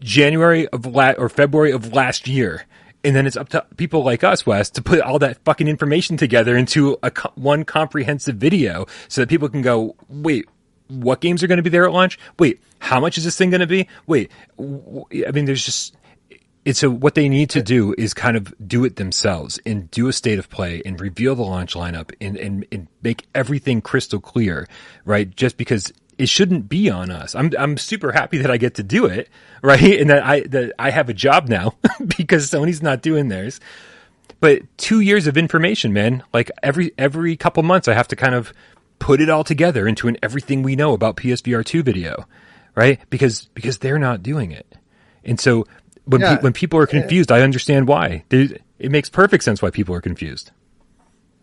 January 0.00 0.68
of 0.68 0.86
la- 0.86 1.12
or 1.18 1.28
February 1.28 1.72
of 1.72 1.92
last 1.92 2.28
year. 2.28 2.66
And 3.02 3.14
then 3.14 3.26
it's 3.26 3.36
up 3.36 3.50
to 3.50 3.66
people 3.76 4.02
like 4.02 4.24
us, 4.24 4.46
Wes, 4.46 4.70
to 4.70 4.82
put 4.82 5.00
all 5.00 5.18
that 5.18 5.44
fucking 5.44 5.68
information 5.68 6.16
together 6.16 6.56
into 6.56 6.96
a 7.02 7.10
co- 7.10 7.32
one 7.34 7.64
comprehensive 7.64 8.36
video 8.36 8.86
so 9.08 9.20
that 9.20 9.28
people 9.28 9.48
can 9.50 9.60
go, 9.60 9.94
wait, 10.08 10.46
what 10.88 11.20
games 11.20 11.42
are 11.42 11.46
going 11.46 11.58
to 11.58 11.62
be 11.62 11.68
there 11.70 11.84
at 11.84 11.92
launch? 11.92 12.18
Wait, 12.38 12.62
how 12.78 13.00
much 13.00 13.18
is 13.18 13.24
this 13.24 13.36
thing 13.36 13.50
going 13.50 13.60
to 13.60 13.66
be? 13.66 13.88
Wait, 14.06 14.30
w- 14.56 15.04
I 15.26 15.32
mean, 15.32 15.44
there's 15.44 15.64
just, 15.64 15.94
it's 16.64 16.82
a, 16.82 16.90
what 16.90 17.14
they 17.14 17.28
need 17.28 17.50
to 17.50 17.62
do 17.62 17.94
is 17.98 18.14
kind 18.14 18.36
of 18.36 18.54
do 18.66 18.84
it 18.84 18.96
themselves 18.96 19.58
and 19.66 19.90
do 19.90 20.08
a 20.08 20.12
state 20.12 20.38
of 20.38 20.48
play 20.48 20.82
and 20.84 21.00
reveal 21.00 21.34
the 21.34 21.42
launch 21.42 21.74
lineup 21.74 22.12
and, 22.20 22.36
and, 22.36 22.66
and 22.72 22.88
make 23.02 23.26
everything 23.34 23.82
crystal 23.82 24.20
clear, 24.20 24.66
right? 25.04 25.34
Just 25.36 25.56
because 25.58 25.92
it 26.16 26.28
shouldn't 26.28 26.68
be 26.68 26.88
on 26.88 27.10
us. 27.10 27.34
I'm 27.34 27.50
I'm 27.58 27.76
super 27.76 28.12
happy 28.12 28.38
that 28.38 28.50
I 28.50 28.56
get 28.56 28.74
to 28.74 28.82
do 28.82 29.06
it, 29.06 29.28
right? 29.62 30.00
And 30.00 30.10
that 30.10 30.24
I 30.24 30.40
that 30.40 30.72
I 30.78 30.90
have 30.90 31.08
a 31.08 31.14
job 31.14 31.48
now 31.48 31.74
because 32.16 32.50
Sony's 32.50 32.82
not 32.82 33.02
doing 33.02 33.28
theirs. 33.28 33.60
But 34.40 34.62
two 34.76 35.00
years 35.00 35.26
of 35.26 35.36
information, 35.36 35.92
man. 35.92 36.22
Like 36.32 36.50
every 36.62 36.92
every 36.98 37.36
couple 37.36 37.62
months, 37.62 37.88
I 37.88 37.94
have 37.94 38.08
to 38.08 38.16
kind 38.16 38.34
of 38.34 38.52
put 38.98 39.20
it 39.20 39.28
all 39.28 39.44
together 39.44 39.88
into 39.88 40.08
an 40.08 40.16
everything 40.22 40.62
we 40.62 40.76
know 40.76 40.92
about 40.92 41.16
PSVR 41.16 41.64
two 41.64 41.82
video, 41.82 42.26
right? 42.74 43.00
Because 43.10 43.46
because 43.54 43.78
they're 43.78 43.98
not 43.98 44.22
doing 44.22 44.52
it, 44.52 44.76
and 45.24 45.40
so 45.40 45.66
when 46.06 46.20
Yeah. 46.20 46.36
pe- 46.36 46.42
when 46.42 46.52
people 46.52 46.78
are 46.80 46.86
confused, 46.86 47.30
I 47.32 47.40
understand 47.40 47.88
why. 47.88 48.24
It 48.30 48.90
makes 48.90 49.08
perfect 49.08 49.44
sense 49.44 49.62
why 49.62 49.70
people 49.70 49.94
are 49.94 50.00
confused. 50.00 50.50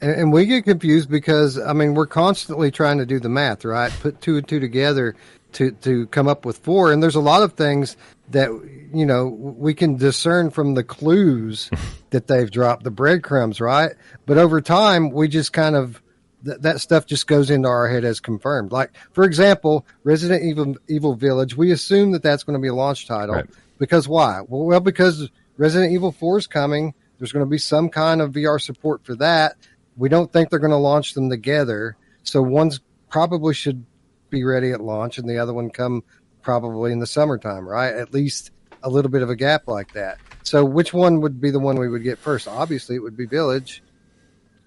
And, 0.01 0.11
and 0.11 0.33
we 0.33 0.45
get 0.45 0.63
confused 0.65 1.09
because 1.09 1.59
I 1.59 1.73
mean 1.73 1.93
we're 1.93 2.07
constantly 2.07 2.71
trying 2.71 2.97
to 2.99 3.05
do 3.05 3.19
the 3.19 3.29
math, 3.29 3.63
right? 3.65 3.91
Put 4.01 4.21
two 4.21 4.37
and 4.37 4.47
two 4.47 4.59
together 4.59 5.15
to 5.53 5.71
to 5.71 6.07
come 6.07 6.27
up 6.27 6.45
with 6.45 6.57
four. 6.57 6.91
And 6.91 7.01
there's 7.03 7.15
a 7.15 7.19
lot 7.21 7.43
of 7.43 7.53
things 7.53 7.97
that 8.29 8.49
you 8.93 9.05
know 9.05 9.27
we 9.27 9.73
can 9.73 9.97
discern 9.97 10.49
from 10.49 10.73
the 10.75 10.83
clues 10.83 11.69
that 12.11 12.27
they've 12.27 12.49
dropped, 12.49 12.83
the 12.83 12.91
breadcrumbs, 12.91 13.59
right? 13.61 13.91
But 14.25 14.37
over 14.37 14.61
time, 14.61 15.11
we 15.11 15.27
just 15.27 15.53
kind 15.53 15.75
of 15.75 16.01
th- 16.45 16.59
that 16.61 16.79
stuff 16.81 17.05
just 17.05 17.27
goes 17.27 17.49
into 17.49 17.67
our 17.67 17.87
head 17.87 18.03
as 18.05 18.19
confirmed. 18.19 18.71
Like 18.71 18.91
for 19.13 19.23
example, 19.23 19.85
Resident 20.03 20.43
Evil 20.43 20.75
Evil 20.87 21.15
Village, 21.15 21.55
we 21.55 21.71
assume 21.71 22.11
that 22.13 22.23
that's 22.23 22.43
going 22.43 22.55
to 22.57 22.61
be 22.61 22.69
a 22.69 22.75
launch 22.75 23.07
title 23.07 23.35
Right. 23.35 23.49
Because 23.81 24.07
why? 24.07 24.41
Well, 24.47 24.79
because 24.79 25.27
Resident 25.57 25.91
Evil 25.91 26.11
Four 26.11 26.37
is 26.37 26.45
coming. 26.45 26.93
There's 27.17 27.31
going 27.31 27.43
to 27.43 27.49
be 27.49 27.57
some 27.57 27.89
kind 27.89 28.21
of 28.21 28.33
VR 28.33 28.61
support 28.61 29.03
for 29.03 29.15
that. 29.15 29.55
We 29.97 30.07
don't 30.07 30.31
think 30.31 30.51
they're 30.51 30.59
going 30.59 30.69
to 30.69 30.77
launch 30.77 31.15
them 31.15 31.31
together. 31.31 31.97
So 32.21 32.43
one's 32.43 32.79
probably 33.09 33.55
should 33.55 33.83
be 34.29 34.43
ready 34.43 34.69
at 34.69 34.81
launch, 34.81 35.17
and 35.17 35.27
the 35.27 35.39
other 35.39 35.51
one 35.51 35.71
come 35.71 36.03
probably 36.43 36.91
in 36.91 36.99
the 36.99 37.07
summertime, 37.07 37.67
right? 37.67 37.91
At 37.91 38.13
least 38.13 38.51
a 38.83 38.89
little 38.89 39.09
bit 39.09 39.23
of 39.23 39.31
a 39.31 39.35
gap 39.35 39.67
like 39.67 39.93
that. 39.93 40.19
So 40.43 40.63
which 40.63 40.93
one 40.93 41.19
would 41.21 41.41
be 41.41 41.49
the 41.49 41.59
one 41.59 41.79
we 41.79 41.89
would 41.89 42.03
get 42.03 42.19
first? 42.19 42.47
Obviously, 42.47 42.95
it 42.95 43.01
would 43.01 43.17
be 43.17 43.25
Village. 43.25 43.81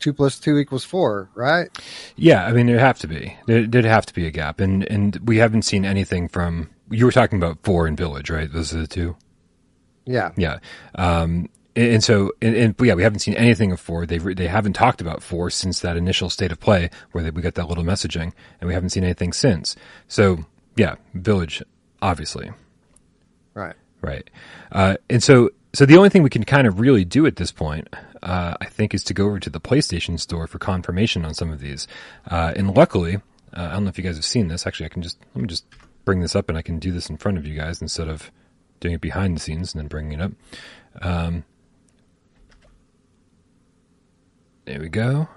Two 0.00 0.12
plus 0.12 0.38
two 0.38 0.58
equals 0.58 0.84
four, 0.84 1.30
right? 1.34 1.68
Yeah, 2.16 2.44
I 2.46 2.52
mean, 2.52 2.66
there'd 2.66 2.80
have 2.80 2.98
to 3.00 3.06
be. 3.06 3.36
There, 3.46 3.66
there'd 3.66 3.84
have 3.84 4.06
to 4.06 4.14
be 4.14 4.26
a 4.26 4.30
gap, 4.30 4.60
and 4.60 4.84
and 4.90 5.16
we 5.24 5.38
haven't 5.38 5.62
seen 5.62 5.84
anything 5.84 6.28
from. 6.28 6.70
You 6.90 7.06
were 7.06 7.12
talking 7.12 7.38
about 7.38 7.58
four 7.62 7.86
and 7.86 7.96
Village, 7.96 8.28
right? 8.28 8.52
Those 8.52 8.74
are 8.74 8.80
the 8.80 8.86
two. 8.86 9.16
Yeah. 10.04 10.32
Yeah. 10.36 10.58
Um, 10.96 11.48
and, 11.76 11.94
and 11.94 12.04
so, 12.04 12.32
and, 12.42 12.54
and 12.54 12.74
yeah, 12.82 12.94
we 12.94 13.02
haven't 13.02 13.20
seen 13.20 13.34
anything 13.34 13.72
of 13.72 13.80
four. 13.80 14.04
They 14.04 14.18
they 14.18 14.48
haven't 14.48 14.74
talked 14.74 15.00
about 15.00 15.22
four 15.22 15.48
since 15.48 15.80
that 15.80 15.96
initial 15.96 16.28
state 16.28 16.52
of 16.52 16.60
play 16.60 16.90
where 17.12 17.24
they, 17.24 17.30
we 17.30 17.40
got 17.40 17.54
that 17.54 17.68
little 17.68 17.84
messaging, 17.84 18.32
and 18.60 18.68
we 18.68 18.74
haven't 18.74 18.90
seen 18.90 19.04
anything 19.04 19.32
since. 19.32 19.74
So 20.08 20.44
yeah, 20.76 20.96
Village, 21.14 21.62
obviously, 22.02 22.50
Right. 23.54 23.76
right. 24.02 24.28
Uh, 24.72 24.96
and 25.08 25.22
so, 25.22 25.50
so 25.72 25.86
the 25.86 25.96
only 25.96 26.08
thing 26.10 26.22
we 26.22 26.30
can 26.30 26.44
kind 26.44 26.66
of 26.66 26.80
really 26.80 27.04
do 27.04 27.26
at 27.26 27.36
this 27.36 27.52
point, 27.52 27.88
uh, 28.24 28.56
I 28.60 28.64
think, 28.64 28.94
is 28.94 29.04
to 29.04 29.14
go 29.14 29.26
over 29.26 29.38
to 29.38 29.50
the 29.50 29.60
PlayStation 29.60 30.18
Store 30.18 30.46
for 30.46 30.58
confirmation 30.58 31.24
on 31.24 31.34
some 31.34 31.52
of 31.52 31.60
these. 31.60 31.86
Uh, 32.28 32.52
and 32.56 32.74
luckily, 32.74 33.16
uh, 33.52 33.68
I 33.70 33.72
don't 33.72 33.84
know 33.84 33.90
if 33.90 33.98
you 33.98 34.04
guys 34.04 34.16
have 34.16 34.24
seen 34.24 34.48
this. 34.48 34.66
Actually, 34.66 34.86
I 34.86 34.88
can 34.88 35.02
just 35.02 35.18
let 35.34 35.42
me 35.42 35.48
just 35.48 35.66
bring 36.04 36.20
this 36.20 36.34
up, 36.34 36.48
and 36.48 36.58
I 36.58 36.62
can 36.62 36.78
do 36.78 36.90
this 36.90 37.10
in 37.10 37.18
front 37.18 37.38
of 37.38 37.46
you 37.46 37.56
guys 37.56 37.80
instead 37.80 38.08
of 38.08 38.30
doing 38.80 38.94
it 38.94 39.00
behind 39.00 39.36
the 39.36 39.40
scenes 39.40 39.74
and 39.74 39.80
then 39.80 39.88
bringing 39.88 40.18
it 40.18 40.20
up. 40.20 40.32
Um, 41.00 41.44
there 44.64 44.80
we 44.80 44.88
go. 44.88 45.28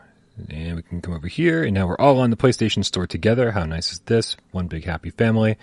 And 0.50 0.76
we 0.76 0.82
can 0.84 1.02
come 1.02 1.14
over 1.14 1.28
here, 1.28 1.64
and 1.64 1.74
now 1.74 1.88
we're 1.88 1.98
all 1.98 2.20
on 2.20 2.30
the 2.30 2.38
PlayStation 2.38 2.86
Store 2.86 3.08
together. 3.08 3.52
How 3.52 3.66
nice 3.66 3.92
is 3.92 4.00
this? 4.00 4.38
One 4.52 4.68
big 4.68 4.86
happy 4.86 5.10
family. 5.10 5.58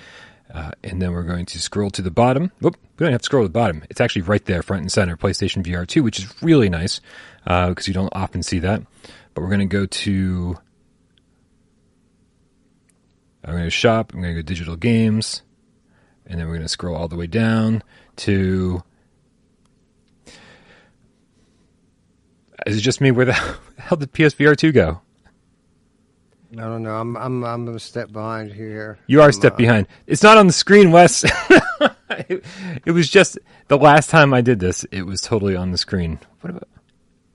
Uh, 0.55 0.70
and 0.84 1.02
then 1.02 1.12
we're 1.12 1.24
going 1.24 1.44
to 1.44 1.61
scroll 1.61 1.90
to 1.90 2.00
the 2.00 2.12
bottom. 2.12 2.52
Whoop, 2.61 2.76
we 2.96 3.05
don't 3.05 3.12
have 3.12 3.22
to 3.22 3.24
scroll 3.24 3.42
to 3.42 3.48
the 3.48 3.52
bottom. 3.52 3.82
It's 3.90 4.00
actually 4.00 4.22
right 4.22 4.44
there, 4.44 4.62
front 4.62 4.82
and 4.82 4.92
center, 4.92 5.16
PlayStation 5.16 5.64
VR 5.64 5.84
2, 5.84 6.05
which 6.05 6.20
is 6.20 6.42
really 6.42 6.68
nice 6.68 7.00
because 7.44 7.88
you 7.88 7.94
don't 7.94 8.12
often 8.14 8.44
see 8.44 8.61
that. 8.61 8.82
But 9.34 9.42
we're 9.42 9.48
going 9.48 9.61
to 9.61 9.66
go 9.66 9.86
to. 9.86 10.57
I'm 13.44 13.52
going 13.52 13.64
to 13.64 13.70
shop. 13.70 14.14
I'm 14.14 14.22
going 14.22 14.34
to 14.34 14.42
go 14.42 14.46
digital 14.46 14.76
games. 14.76 15.42
And 16.26 16.38
then 16.38 16.46
we're 16.46 16.55
going 16.55 16.62
to 16.62 16.68
scroll 16.68 16.96
all 16.96 17.09
the 17.09 17.16
way 17.16 17.26
down 17.26 17.82
to. 18.16 18.82
Is 22.64 22.78
it 22.78 22.80
just 22.80 23.00
me? 23.00 23.11
Where 23.11 23.26
the 23.26 23.32
hell 23.78 23.98
did 23.98 24.12
PSVR 24.12 24.57
2 24.57 24.70
go? 24.70 25.00
I 26.59 26.62
don't 26.62 26.82
know. 26.82 26.94
I'm 26.96 27.16
I'm 27.16 27.44
I'm 27.44 27.68
a 27.68 27.78
step 27.80 28.12
behind 28.12 28.52
here. 28.52 28.98
You 29.07 29.22
are 29.22 29.28
a 29.30 29.32
step 29.32 29.55
uh, 29.55 29.57
behind. 29.57 29.86
It's 30.07 30.22
not 30.22 30.38
on 30.38 30.46
the 30.46 30.52
screen, 30.52 30.92
Wes. 30.92 31.24
it, 31.24 32.44
it 32.86 32.92
was 32.92 33.09
just 33.09 33.38
the 33.68 33.78
last 33.78 34.11
time 34.11 34.32
I 34.34 34.40
did 34.40 34.61
this. 34.61 34.84
It 34.90 35.05
was 35.07 35.20
totally 35.20 35.57
on 35.57 35.72
the 35.72 35.78
screen. 35.78 36.18
What 36.40 36.50
about? 36.50 36.68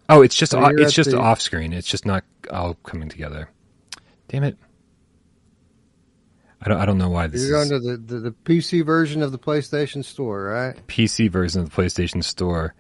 Oh, 0.09 0.21
it's 0.21 0.35
just 0.35 0.51
So 0.53 0.59
off, 0.59 0.71
it's 0.75 0.93
just 0.93 1.11
the- 1.11 1.19
off 1.19 1.41
screen. 1.41 1.73
It's 1.73 1.87
just 1.87 2.05
not 2.05 2.23
all 2.49 2.75
coming 2.75 3.09
together. 3.09 3.49
Damn 4.27 4.43
it! 4.43 4.57
I 6.61 6.69
don't 6.69 6.79
I 6.79 6.85
don't 6.85 6.97
know 6.97 7.09
why 7.09 7.27
this 7.27 7.47
You're 7.47 7.61
is 7.61 7.69
going 7.69 7.81
to 7.81 7.87
the, 7.91 7.97
the 7.97 8.19
the 8.19 8.31
PC 8.31 8.85
version 8.85 9.21
of 9.23 9.31
the 9.31 9.39
PlayStation 9.39 10.03
Store, 10.03 10.43
right? 10.43 10.87
PC 10.87 11.29
version 11.29 11.61
of 11.61 11.69
the 11.69 11.81
PlayStation 11.81 12.23
Store. 12.23 12.73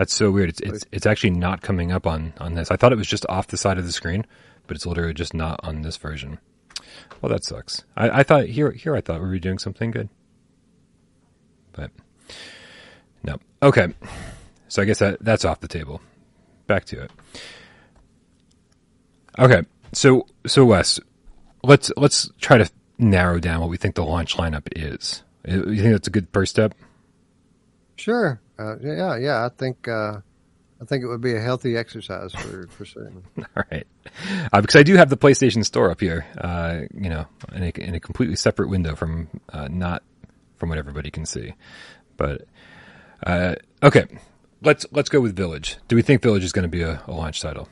That's 0.00 0.14
so 0.14 0.30
weird. 0.30 0.48
It's 0.48 0.60
it's 0.60 0.86
it's 0.92 1.04
actually 1.04 1.32
not 1.32 1.60
coming 1.60 1.92
up 1.92 2.06
on 2.06 2.32
on 2.38 2.54
this. 2.54 2.70
I 2.70 2.76
thought 2.76 2.90
it 2.90 2.96
was 2.96 3.06
just 3.06 3.26
off 3.28 3.48
the 3.48 3.58
side 3.58 3.76
of 3.76 3.84
the 3.84 3.92
screen, 3.92 4.24
but 4.66 4.74
it's 4.74 4.86
literally 4.86 5.12
just 5.12 5.34
not 5.34 5.60
on 5.62 5.82
this 5.82 5.98
version. 5.98 6.38
Well, 7.20 7.30
that 7.30 7.44
sucks. 7.44 7.84
I, 7.98 8.20
I 8.20 8.22
thought 8.22 8.46
here 8.46 8.70
here 8.70 8.96
I 8.96 9.02
thought 9.02 9.20
we 9.20 9.28
were 9.28 9.38
doing 9.38 9.58
something 9.58 9.90
good, 9.90 10.08
but 11.72 11.90
no. 13.22 13.36
Okay, 13.62 13.88
so 14.68 14.80
I 14.80 14.86
guess 14.86 15.00
that 15.00 15.18
that's 15.20 15.44
off 15.44 15.60
the 15.60 15.68
table. 15.68 16.00
Back 16.66 16.86
to 16.86 17.02
it. 17.02 17.10
Okay, 19.38 19.64
so 19.92 20.26
so 20.46 20.64
Wes, 20.64 20.98
let's 21.62 21.92
let's 21.98 22.30
try 22.40 22.56
to 22.56 22.70
narrow 22.96 23.38
down 23.38 23.60
what 23.60 23.68
we 23.68 23.76
think 23.76 23.96
the 23.96 24.04
launch 24.06 24.38
lineup 24.38 24.66
is. 24.74 25.24
You 25.46 25.76
think 25.76 25.92
that's 25.92 26.08
a 26.08 26.10
good 26.10 26.28
first 26.32 26.52
step? 26.52 26.74
Sure. 28.00 28.40
Uh, 28.58 28.76
yeah, 28.80 29.16
yeah. 29.16 29.44
I 29.44 29.50
think 29.50 29.86
uh, 29.86 30.20
I 30.80 30.84
think 30.86 31.04
it 31.04 31.06
would 31.06 31.20
be 31.20 31.34
a 31.34 31.40
healthy 31.40 31.76
exercise 31.76 32.32
for 32.32 32.66
for 32.68 32.86
certain. 32.86 33.22
All 33.38 33.64
right, 33.70 33.86
uh, 34.54 34.62
because 34.62 34.76
I 34.76 34.82
do 34.82 34.96
have 34.96 35.10
the 35.10 35.18
PlayStation 35.18 35.62
Store 35.66 35.90
up 35.90 36.00
here, 36.00 36.26
uh, 36.38 36.82
you 36.94 37.10
know, 37.10 37.26
in 37.52 37.62
a, 37.62 37.72
in 37.76 37.94
a 37.94 38.00
completely 38.00 38.36
separate 38.36 38.70
window 38.70 38.94
from 38.94 39.28
uh, 39.52 39.68
not 39.70 40.02
from 40.56 40.70
what 40.70 40.78
everybody 40.78 41.10
can 41.10 41.26
see. 41.26 41.52
But 42.16 42.46
uh, 43.26 43.56
okay, 43.82 44.06
let's 44.62 44.86
let's 44.92 45.10
go 45.10 45.20
with 45.20 45.36
Village. 45.36 45.76
Do 45.88 45.94
we 45.94 46.00
think 46.00 46.22
Village 46.22 46.44
is 46.44 46.52
going 46.52 46.62
to 46.62 46.68
be 46.68 46.80
a, 46.80 47.02
a 47.06 47.12
launch 47.12 47.42
title? 47.42 47.68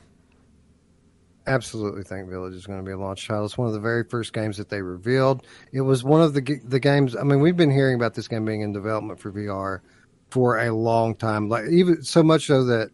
Absolutely, 1.47 2.03
think 2.03 2.29
Village 2.29 2.53
is 2.53 2.67
going 2.67 2.77
to 2.77 2.85
be 2.85 2.91
a 2.91 2.99
launch 2.99 3.27
title. 3.27 3.45
It's 3.45 3.57
one 3.57 3.67
of 3.67 3.73
the 3.73 3.79
very 3.79 4.03
first 4.03 4.31
games 4.31 4.57
that 4.57 4.69
they 4.69 4.83
revealed. 4.83 5.47
It 5.71 5.81
was 5.81 6.03
one 6.03 6.21
of 6.21 6.35
the 6.35 6.61
the 6.63 6.79
games. 6.79 7.15
I 7.15 7.23
mean, 7.23 7.39
we've 7.39 7.57
been 7.57 7.71
hearing 7.71 7.95
about 7.95 8.13
this 8.13 8.27
game 8.27 8.45
being 8.45 8.61
in 8.61 8.73
development 8.73 9.19
for 9.19 9.31
VR 9.31 9.81
for 10.29 10.59
a 10.59 10.71
long 10.71 11.15
time. 11.15 11.49
Like 11.49 11.65
even 11.69 12.03
so 12.03 12.23
much 12.23 12.47
so 12.47 12.63
that 12.65 12.91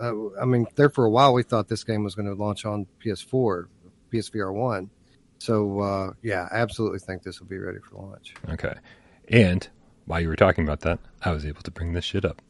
uh, 0.00 0.12
I 0.40 0.44
mean, 0.44 0.66
there 0.74 0.90
for 0.90 1.04
a 1.04 1.10
while 1.10 1.32
we 1.32 1.42
thought 1.42 1.68
this 1.68 1.84
game 1.84 2.04
was 2.04 2.14
going 2.14 2.26
to 2.26 2.34
launch 2.34 2.64
on 2.64 2.86
PS4, 3.04 3.66
PSVR 4.12 4.52
one. 4.52 4.90
So 5.38 5.80
uh, 5.80 6.12
yeah, 6.22 6.48
I 6.50 6.56
absolutely 6.56 6.98
think 6.98 7.22
this 7.22 7.40
will 7.40 7.48
be 7.48 7.58
ready 7.58 7.78
for 7.78 7.96
launch. 7.96 8.34
Okay. 8.50 8.74
And 9.28 9.66
while 10.06 10.20
you 10.20 10.28
were 10.28 10.36
talking 10.36 10.64
about 10.64 10.80
that, 10.80 10.98
I 11.22 11.32
was 11.32 11.44
able 11.44 11.62
to 11.62 11.70
bring 11.70 11.92
this 11.92 12.04
shit 12.04 12.24
up. 12.24 12.40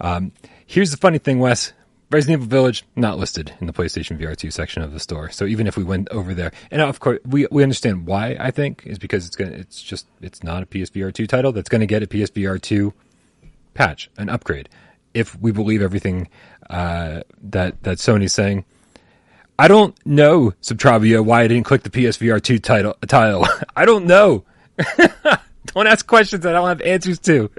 Um, 0.00 0.32
here's 0.66 0.90
the 0.90 0.96
funny 0.96 1.18
thing, 1.18 1.38
Wes. 1.38 1.72
Resident 2.10 2.40
Evil 2.40 2.48
Village 2.48 2.84
not 2.96 3.18
listed 3.18 3.52
in 3.60 3.66
the 3.66 3.72
PlayStation 3.72 4.18
VR 4.18 4.34
2 4.34 4.50
section 4.50 4.82
of 4.82 4.92
the 4.92 5.00
store. 5.00 5.30
So 5.30 5.44
even 5.44 5.66
if 5.66 5.76
we 5.76 5.84
went 5.84 6.08
over 6.08 6.32
there, 6.32 6.52
and 6.70 6.80
of 6.80 7.00
course 7.00 7.18
we 7.26 7.46
we 7.50 7.62
understand 7.62 8.06
why. 8.06 8.36
I 8.40 8.50
think 8.50 8.82
is 8.86 8.98
because 8.98 9.26
it's 9.26 9.36
gonna 9.36 9.52
it's 9.52 9.82
just 9.82 10.06
it's 10.22 10.42
not 10.42 10.62
a 10.62 10.66
PSVR 10.66 11.12
2 11.12 11.26
title 11.26 11.52
that's 11.52 11.68
going 11.68 11.82
to 11.82 11.86
get 11.86 12.02
a 12.02 12.06
PSVR 12.06 12.60
2 12.62 12.94
patch, 13.78 14.10
an 14.18 14.28
upgrade. 14.28 14.68
If 15.14 15.38
we 15.40 15.52
believe 15.52 15.80
everything 15.80 16.28
uh, 16.68 17.22
that 17.42 17.82
that 17.84 17.98
Sony's 17.98 18.32
saying, 18.32 18.64
I 19.58 19.68
don't 19.68 19.94
know 20.04 20.52
Subtravia 20.60 21.24
why 21.24 21.42
I 21.42 21.48
didn't 21.48 21.64
click 21.64 21.84
the 21.84 21.90
PSVR 21.90 22.42
two 22.42 22.58
title 22.58 22.94
tile. 23.06 23.46
I 23.76 23.84
don't 23.84 24.06
know. 24.06 24.44
don't 25.66 25.86
ask 25.86 26.06
questions 26.06 26.42
that 26.42 26.54
I 26.54 26.58
don't 26.58 26.68
have 26.68 26.80
answers 26.82 27.20
to. 27.20 27.50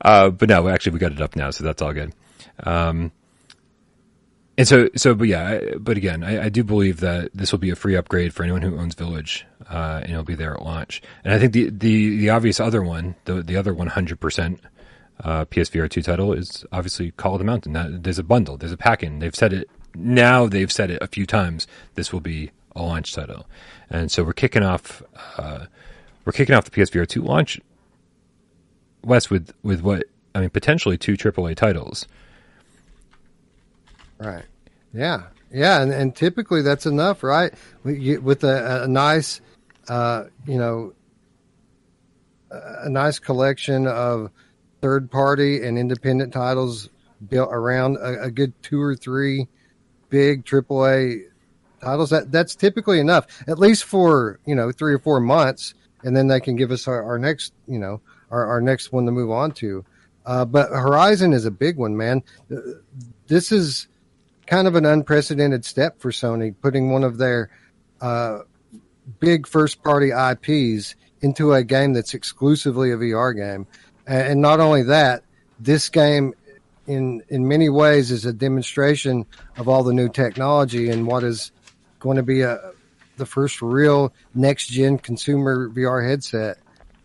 Uh, 0.00 0.30
but 0.30 0.48
no, 0.48 0.66
actually, 0.68 0.92
we 0.92 0.98
got 0.98 1.12
it 1.12 1.20
up 1.20 1.36
now, 1.36 1.50
so 1.50 1.62
that's 1.62 1.82
all 1.82 1.92
good. 1.92 2.12
Um, 2.62 3.12
and 4.56 4.68
so, 4.68 4.88
so, 4.96 5.14
but 5.14 5.28
yeah, 5.28 5.60
but 5.78 5.96
again, 5.96 6.22
I, 6.22 6.44
I 6.44 6.48
do 6.48 6.62
believe 6.62 7.00
that 7.00 7.30
this 7.34 7.52
will 7.52 7.58
be 7.58 7.70
a 7.70 7.76
free 7.76 7.96
upgrade 7.96 8.32
for 8.32 8.44
anyone 8.44 8.62
who 8.62 8.78
owns 8.78 8.94
Village, 8.94 9.46
uh, 9.68 10.00
and 10.02 10.12
it'll 10.12 10.24
be 10.24 10.36
there 10.36 10.54
at 10.54 10.62
launch. 10.62 11.02
And 11.24 11.34
I 11.34 11.38
think 11.38 11.52
the 11.52 11.70
the 11.70 12.16
the 12.18 12.30
obvious 12.30 12.60
other 12.60 12.82
one, 12.82 13.16
the 13.24 13.42
the 13.42 13.56
other 13.56 13.74
one 13.74 13.88
hundred 13.88 14.20
percent 14.20 14.60
uh, 15.20 15.44
PSVR 15.46 15.88
two 15.88 16.02
title 16.02 16.32
is 16.32 16.64
obviously 16.72 17.10
Call 17.12 17.34
of 17.34 17.38
the 17.38 17.44
Mountain. 17.44 17.72
That 17.72 18.02
there's 18.02 18.18
a 18.18 18.24
bundle, 18.24 18.56
there's 18.56 18.72
a 18.72 18.76
pack-in. 18.76 19.18
They've 19.20 19.34
said 19.34 19.52
it 19.52 19.68
now. 19.94 20.46
They've 20.46 20.72
said 20.72 20.90
it 20.90 21.02
a 21.02 21.06
few 21.06 21.26
times. 21.26 21.66
This 21.94 22.12
will 22.12 22.20
be 22.20 22.50
a 22.74 22.82
launch 22.82 23.14
title, 23.14 23.46
and 23.90 24.10
so 24.10 24.24
we're 24.24 24.32
kicking 24.32 24.62
off. 24.62 25.02
Uh, 25.36 25.66
we're 26.24 26.32
kicking 26.32 26.54
off 26.54 26.64
the 26.64 26.70
PSVR 26.70 27.06
two 27.06 27.22
launch. 27.22 27.60
Wes 29.02 29.30
with 29.30 29.52
with 29.62 29.82
what 29.82 30.04
I 30.34 30.40
mean 30.40 30.50
potentially 30.50 30.98
two 30.98 31.14
AAA 31.14 31.54
titles. 31.56 32.06
Right. 34.18 34.44
Yeah. 34.92 35.24
Yeah. 35.52 35.82
And, 35.82 35.92
and 35.92 36.14
typically 36.14 36.62
that's 36.62 36.86
enough, 36.86 37.22
right? 37.22 37.52
With 37.82 38.44
a, 38.44 38.84
a 38.84 38.88
nice, 38.88 39.40
uh, 39.88 40.24
you 40.46 40.58
know, 40.58 40.94
a 42.50 42.88
nice 42.88 43.18
collection 43.18 43.86
of 43.86 44.30
third 44.84 45.10
party 45.10 45.66
and 45.66 45.78
independent 45.78 46.30
titles 46.30 46.90
built 47.30 47.48
around 47.50 47.96
a, 47.96 48.24
a 48.24 48.30
good 48.30 48.52
two 48.62 48.78
or 48.78 48.94
three 48.94 49.48
big 50.10 50.44
AAA 50.44 51.22
titles. 51.80 52.10
That 52.10 52.30
that's 52.30 52.54
typically 52.54 53.00
enough, 53.00 53.26
at 53.48 53.58
least 53.58 53.84
for 53.84 54.40
you 54.44 54.54
know 54.54 54.70
three 54.72 54.92
or 54.92 54.98
four 54.98 55.20
months, 55.20 55.72
and 56.02 56.14
then 56.14 56.26
they 56.26 56.38
can 56.38 56.54
give 56.54 56.70
us 56.70 56.86
our, 56.86 57.02
our 57.02 57.18
next 57.18 57.54
you 57.66 57.78
know 57.78 58.02
our, 58.30 58.44
our 58.44 58.60
next 58.60 58.92
one 58.92 59.06
to 59.06 59.10
move 59.10 59.30
on 59.30 59.52
to. 59.52 59.86
Uh, 60.26 60.44
but 60.44 60.68
Horizon 60.68 61.32
is 61.32 61.46
a 61.46 61.50
big 61.50 61.78
one, 61.78 61.96
man. 61.96 62.22
This 63.26 63.52
is 63.52 63.88
kind 64.46 64.68
of 64.68 64.74
an 64.74 64.84
unprecedented 64.84 65.64
step 65.64 65.98
for 65.98 66.10
Sony, 66.10 66.54
putting 66.60 66.90
one 66.90 67.04
of 67.04 67.16
their 67.16 67.48
uh, 68.02 68.40
big 69.18 69.46
first 69.46 69.82
party 69.82 70.10
IPs 70.10 70.94
into 71.22 71.54
a 71.54 71.64
game 71.64 71.94
that's 71.94 72.12
exclusively 72.12 72.92
a 72.92 72.96
VR 72.98 73.34
game. 73.34 73.66
And, 74.06 74.40
not 74.40 74.60
only 74.60 74.84
that, 74.84 75.22
this 75.58 75.88
game 75.88 76.34
in 76.86 77.22
in 77.28 77.48
many 77.48 77.68
ways 77.68 78.10
is 78.10 78.26
a 78.26 78.32
demonstration 78.32 79.24
of 79.56 79.68
all 79.68 79.82
the 79.82 79.94
new 79.94 80.08
technology 80.08 80.90
and 80.90 81.06
what 81.06 81.24
is 81.24 81.52
going 81.98 82.16
to 82.16 82.22
be 82.22 82.42
a 82.42 82.72
the 83.16 83.26
first 83.26 83.62
real 83.62 84.12
next 84.34 84.66
gen 84.66 84.98
consumer 84.98 85.68
VR 85.70 86.06
headset. 86.06 86.58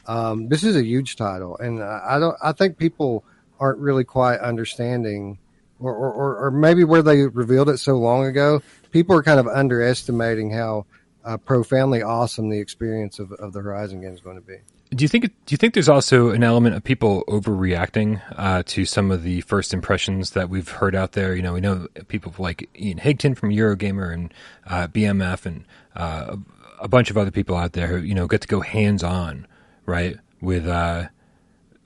Um, 0.07 0.49
this 0.49 0.63
is 0.63 0.75
a 0.75 0.83
huge 0.83 1.15
title, 1.15 1.57
and 1.57 1.81
I 1.83 2.19
don't. 2.19 2.35
I 2.41 2.51
think 2.51 2.77
people 2.77 3.23
aren't 3.59 3.79
really 3.79 4.03
quite 4.03 4.39
understanding, 4.39 5.37
or, 5.79 5.93
or, 5.93 6.11
or, 6.11 6.45
or 6.45 6.51
maybe 6.51 6.83
where 6.83 7.01
they 7.03 7.27
revealed 7.27 7.69
it 7.69 7.77
so 7.77 7.97
long 7.97 8.25
ago, 8.25 8.61
people 8.91 9.15
are 9.15 9.23
kind 9.23 9.39
of 9.39 9.47
underestimating 9.47 10.49
how 10.49 10.85
uh, 11.25 11.37
profoundly 11.37 12.01
awesome 12.01 12.49
the 12.49 12.59
experience 12.59 13.19
of, 13.19 13.31
of 13.33 13.53
the 13.53 13.59
Horizon 13.59 14.01
game 14.01 14.13
is 14.13 14.21
going 14.21 14.37
to 14.37 14.41
be. 14.41 14.57
Do 14.91 15.03
you 15.03 15.07
think? 15.07 15.25
Do 15.25 15.53
you 15.53 15.57
think 15.57 15.75
there's 15.75 15.89
also 15.89 16.29
an 16.31 16.43
element 16.43 16.75
of 16.75 16.83
people 16.83 17.23
overreacting 17.27 18.21
uh, 18.35 18.63
to 18.67 18.85
some 18.85 19.11
of 19.11 19.21
the 19.21 19.41
first 19.41 19.71
impressions 19.71 20.31
that 20.31 20.49
we've 20.49 20.67
heard 20.67 20.95
out 20.95 21.11
there? 21.11 21.35
You 21.35 21.43
know, 21.43 21.53
we 21.53 21.61
know 21.61 21.87
people 22.07 22.33
like 22.39 22.67
Ian 22.75 22.97
Higton 22.97 23.37
from 23.37 23.51
Eurogamer 23.51 24.11
and 24.11 24.33
uh, 24.65 24.87
BMF 24.87 25.45
and 25.45 25.65
uh, 25.95 26.37
a 26.79 26.87
bunch 26.87 27.11
of 27.11 27.17
other 27.17 27.29
people 27.29 27.55
out 27.55 27.73
there 27.73 27.85
who 27.85 27.97
you 27.97 28.15
know 28.15 28.25
get 28.25 28.41
to 28.41 28.47
go 28.47 28.61
hands 28.61 29.03
on, 29.03 29.45
right? 29.85 30.17
With 30.41 30.65
uh, 30.65 31.09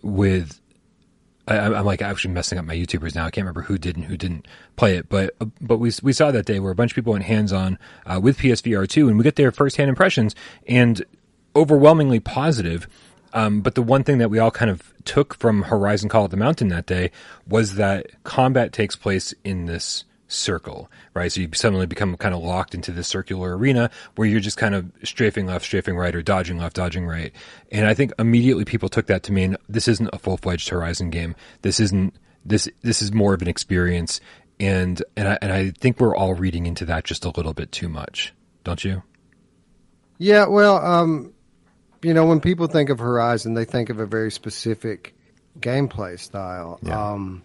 with 0.01 0.62
I, 1.45 1.58
I'm 1.58 1.86
like 1.86 2.01
actually 2.01 2.34
messing 2.34 2.58
up 2.58 2.64
my 2.64 2.76
YouTubers 2.76 3.16
now. 3.16 3.26
I 3.26 3.32
can't 3.32 3.43
remember 3.43 3.64
who 3.64 3.78
did 3.78 3.97
and 3.97 4.06
who 4.06 4.16
didn't 4.16 4.47
play 4.78 4.95
it, 4.95 5.10
but 5.10 5.36
but 5.60 5.78
we 5.78 5.91
we 6.01 6.14
saw 6.14 6.32
that 6.32 6.45
day 6.45 6.60
where 6.60 6.72
a 6.72 6.76
bunch 6.76 6.91
of 6.91 6.95
people 6.95 7.12
went 7.12 7.26
hands 7.26 7.51
on 7.51 7.78
uh, 8.06 8.20
with 8.24 8.38
PSVR 8.38 8.88
two, 8.88 9.10
and 9.10 9.18
we 9.18 9.26
get 9.26 9.36
their 9.36 9.51
first 9.51 9.76
hand 9.76 9.89
impressions 9.89 10.36
and 10.68 11.04
overwhelmingly 11.56 12.20
positive. 12.20 12.88
Um, 13.34 13.62
but 13.62 13.76
the 13.76 13.82
one 13.82 14.04
thing 14.04 14.20
that 14.20 14.30
we 14.30 14.39
all 14.39 14.51
kind 14.51 14.70
of 14.70 14.93
took 15.06 15.34
from 15.36 15.64
Horizon 15.64 16.08
Call 16.10 16.26
of 16.26 16.32
the 16.32 16.38
Mountain 16.38 16.68
that 16.70 16.86
day 16.86 17.12
was 17.47 17.76
that 17.76 18.24
combat 18.24 18.72
takes 18.72 18.95
place 18.95 19.34
in 19.43 19.66
this 19.66 20.06
circle, 20.28 20.89
right? 21.14 21.32
So 21.32 21.41
you 21.41 21.49
suddenly 21.54 21.86
become 21.86 22.18
kind 22.18 22.34
of 22.36 22.41
locked 22.41 22.76
into 22.76 22.91
this 22.91 23.08
circular 23.08 23.58
arena 23.58 23.89
where 24.16 24.28
you're 24.28 24.39
just 24.39 24.58
kind 24.58 24.76
of 24.76 24.91
strafing 25.04 25.45
left, 25.45 25.66
strafing 25.66 25.95
right, 25.95 26.16
or 26.16 26.22
dodging 26.22 26.58
left, 26.58 26.76
dodging 26.76 27.06
right. 27.06 27.34
And 27.72 27.88
I 27.88 27.93
think 27.93 28.14
immediately 28.20 28.66
people 28.66 28.89
took 28.89 29.08
that 29.08 29.24
to 29.24 29.32
mean 29.32 29.58
this 29.70 29.88
isn't 29.88 30.10
a 30.12 30.20
full 30.20 30.38
fledged 30.38 30.70
Horizon 30.70 31.10
game. 31.10 31.36
This 31.62 31.80
isn't 31.80 32.16
this. 32.45 32.70
This 32.82 33.01
is 33.01 33.14
more 33.14 33.34
of 33.34 33.41
an 33.41 33.47
experience, 33.47 34.20
and 34.60 35.01
and 35.16 35.28
I, 35.28 35.38
and 35.41 35.51
I 35.54 35.72
think 35.72 35.99
we're 35.99 36.16
all 36.16 36.34
reading 36.34 36.66
into 36.66 36.86
that 36.86 37.04
just 37.04 37.26
a 37.26 37.30
little 37.30 37.54
bit 37.54 37.72
too 37.72 37.89
much, 37.89 38.34
don't 38.64 38.84
you? 38.84 39.04
Yeah, 40.18 40.47
well, 40.47 40.78
um, 40.78 41.34
you 42.04 42.14
know, 42.14 42.26
when 42.26 42.39
people 42.39 42.68
think 42.68 42.89
of 42.89 42.99
Horizon, 42.99 43.54
they 43.54 43.66
think 43.66 43.89
of 43.89 43.99
a 43.99 44.06
very 44.06 44.32
specific 44.32 45.16
gameplay 45.60 46.20
style. 46.20 46.80
Yeah. 46.84 47.12
Um, 47.12 47.43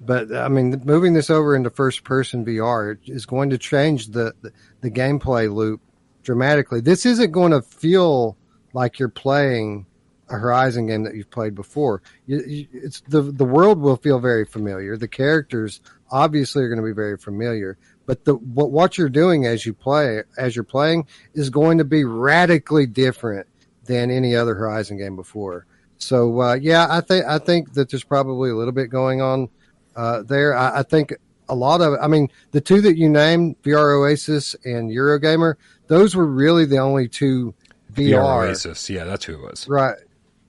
but 0.00 0.34
I 0.34 0.48
mean, 0.48 0.82
moving 0.84 1.14
this 1.14 1.30
over 1.30 1.54
into 1.56 1.70
first-person 1.70 2.44
VR 2.44 2.98
is 3.06 3.26
going 3.26 3.50
to 3.50 3.58
change 3.58 4.08
the, 4.08 4.34
the 4.42 4.52
the 4.80 4.90
gameplay 4.90 5.52
loop 5.52 5.80
dramatically. 6.22 6.80
This 6.80 7.06
isn't 7.06 7.32
going 7.32 7.52
to 7.52 7.62
feel 7.62 8.36
like 8.72 8.98
you're 8.98 9.08
playing 9.08 9.86
a 10.28 10.34
Horizon 10.34 10.86
game 10.86 11.04
that 11.04 11.14
you've 11.14 11.30
played 11.30 11.54
before. 11.54 12.02
You, 12.26 12.42
you, 12.46 12.66
it's 12.72 13.02
the 13.08 13.22
the 13.22 13.44
world 13.44 13.80
will 13.80 13.96
feel 13.96 14.18
very 14.18 14.44
familiar. 14.44 14.96
The 14.96 15.08
characters 15.08 15.80
obviously 16.10 16.64
are 16.64 16.68
going 16.68 16.80
to 16.80 16.86
be 16.86 16.92
very 16.92 17.16
familiar, 17.16 17.78
but 18.06 18.24
the 18.24 18.34
what 18.34 18.70
what 18.70 18.98
you're 18.98 19.08
doing 19.08 19.46
as 19.46 19.64
you 19.64 19.72
play 19.72 20.22
as 20.36 20.56
you're 20.56 20.64
playing 20.64 21.06
is 21.34 21.50
going 21.50 21.78
to 21.78 21.84
be 21.84 22.04
radically 22.04 22.86
different 22.86 23.46
than 23.86 24.10
any 24.10 24.34
other 24.34 24.54
Horizon 24.54 24.96
game 24.96 25.16
before. 25.16 25.66
So 25.98 26.40
uh, 26.40 26.54
yeah, 26.54 26.86
I 26.90 27.00
think 27.00 27.24
I 27.26 27.38
think 27.38 27.74
that 27.74 27.90
there's 27.90 28.04
probably 28.04 28.50
a 28.50 28.54
little 28.54 28.72
bit 28.72 28.90
going 28.90 29.20
on 29.22 29.48
uh, 29.96 30.22
there. 30.22 30.56
I, 30.56 30.80
I 30.80 30.82
think 30.82 31.14
a 31.48 31.54
lot 31.54 31.80
of 31.80 31.94
I 32.00 32.08
mean 32.08 32.28
the 32.50 32.60
two 32.60 32.80
that 32.82 32.96
you 32.96 33.08
named, 33.08 33.56
VR 33.62 34.00
Oasis 34.00 34.54
and 34.64 34.90
Eurogamer, 34.90 35.54
those 35.86 36.14
were 36.14 36.26
really 36.26 36.64
the 36.64 36.78
only 36.78 37.08
two 37.08 37.54
VR, 37.92 38.22
VR 38.22 38.48
Oasis, 38.48 38.90
yeah, 38.90 39.04
that's 39.04 39.24
who 39.24 39.34
it 39.34 39.40
was. 39.40 39.68
Right. 39.68 39.96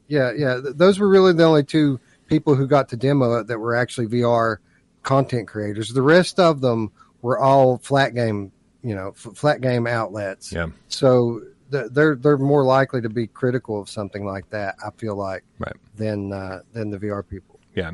Yeah, 0.08 0.32
yeah. 0.36 0.62
Th- 0.62 0.76
those 0.76 1.00
were 1.00 1.10
really 1.10 1.34
the 1.34 1.44
only 1.44 1.64
two 1.64 2.00
people 2.28 2.56
who 2.56 2.68
got 2.68 2.90
to 2.90 2.98
demo 2.98 3.40
it 3.40 3.48
that 3.48 3.60
were 3.60 3.76
actually 3.76 4.08
VR 4.08 4.58
content 5.04 5.48
creators. 5.48 5.90
The 5.90 6.02
rest 6.02 6.40
of 6.40 6.62
them 6.62 6.92
were 7.22 7.40
all 7.40 7.78
flat 7.78 8.14
game, 8.16 8.52
you 8.84 8.96
know, 8.96 9.10
f- 9.10 9.36
flat 9.36 9.62
game 9.62 9.88
outlets. 9.88 10.52
Yeah, 10.52 10.68
So 10.88 11.42
they're 11.70 12.16
they're 12.16 12.38
more 12.38 12.64
likely 12.64 13.02
to 13.02 13.10
be 13.10 13.28
critical 13.28 13.80
of 13.82 13.90
something 13.90 14.26
like 14.26 14.50
that. 14.52 14.76
I 14.86 14.92
feel 14.92 15.16
like 15.16 15.44
right. 15.60 15.76
than 15.96 16.32
uh, 16.32 16.62
than 16.74 16.90
the 16.92 16.98
VR 16.98 17.28
people. 17.28 17.60
Yeah. 17.76 17.92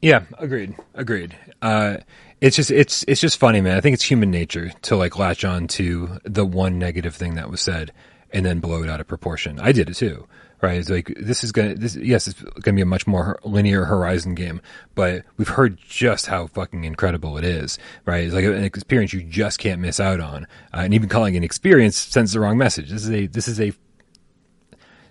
Yeah, 0.00 0.26
agreed. 0.38 0.76
Agreed. 0.94 1.36
Uh, 1.60 1.96
it's 2.40 2.54
just 2.54 2.70
it's 2.70 3.04
it's 3.08 3.20
just 3.20 3.38
funny, 3.38 3.60
man. 3.60 3.76
I 3.76 3.80
think 3.80 3.94
it's 3.94 4.04
human 4.04 4.30
nature 4.30 4.70
to 4.82 4.96
like 4.96 5.18
latch 5.18 5.44
on 5.44 5.66
to 5.68 6.20
the 6.22 6.46
one 6.46 6.78
negative 6.78 7.16
thing 7.16 7.34
that 7.34 7.50
was 7.50 7.60
said 7.60 7.92
and 8.30 8.46
then 8.46 8.60
blow 8.60 8.82
it 8.82 8.90
out 8.90 9.00
of 9.00 9.08
proportion. 9.08 9.58
I 9.58 9.72
did 9.72 9.90
it 9.90 9.94
too. 9.94 10.26
Right? 10.60 10.78
It's 10.78 10.90
like 10.90 11.12
this 11.20 11.44
is 11.44 11.52
gonna 11.52 11.74
this 11.76 11.94
yes, 11.96 12.26
it's 12.28 12.40
gonna 12.42 12.74
be 12.74 12.82
a 12.82 12.86
much 12.86 13.06
more 13.06 13.38
linear 13.44 13.84
Horizon 13.84 14.34
game, 14.34 14.60
but 14.94 15.24
we've 15.36 15.48
heard 15.48 15.78
just 15.86 16.26
how 16.26 16.48
fucking 16.48 16.84
incredible 16.84 17.38
it 17.38 17.44
is. 17.44 17.78
Right? 18.04 18.24
It's 18.24 18.34
like 18.34 18.44
an 18.44 18.64
experience 18.64 19.12
you 19.12 19.22
just 19.22 19.58
can't 19.60 19.80
miss 19.80 20.00
out 20.00 20.18
on. 20.20 20.44
Uh, 20.74 20.78
and 20.80 20.94
even 20.94 21.08
calling 21.08 21.34
it 21.34 21.38
an 21.38 21.44
experience 21.44 21.96
sends 21.96 22.32
the 22.32 22.40
wrong 22.40 22.58
message. 22.58 22.90
This 22.90 23.04
is 23.04 23.10
a 23.10 23.26
this 23.26 23.46
is 23.48 23.60
a 23.60 23.72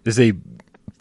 this 0.04 0.18
is 0.18 0.32
a 0.32 0.34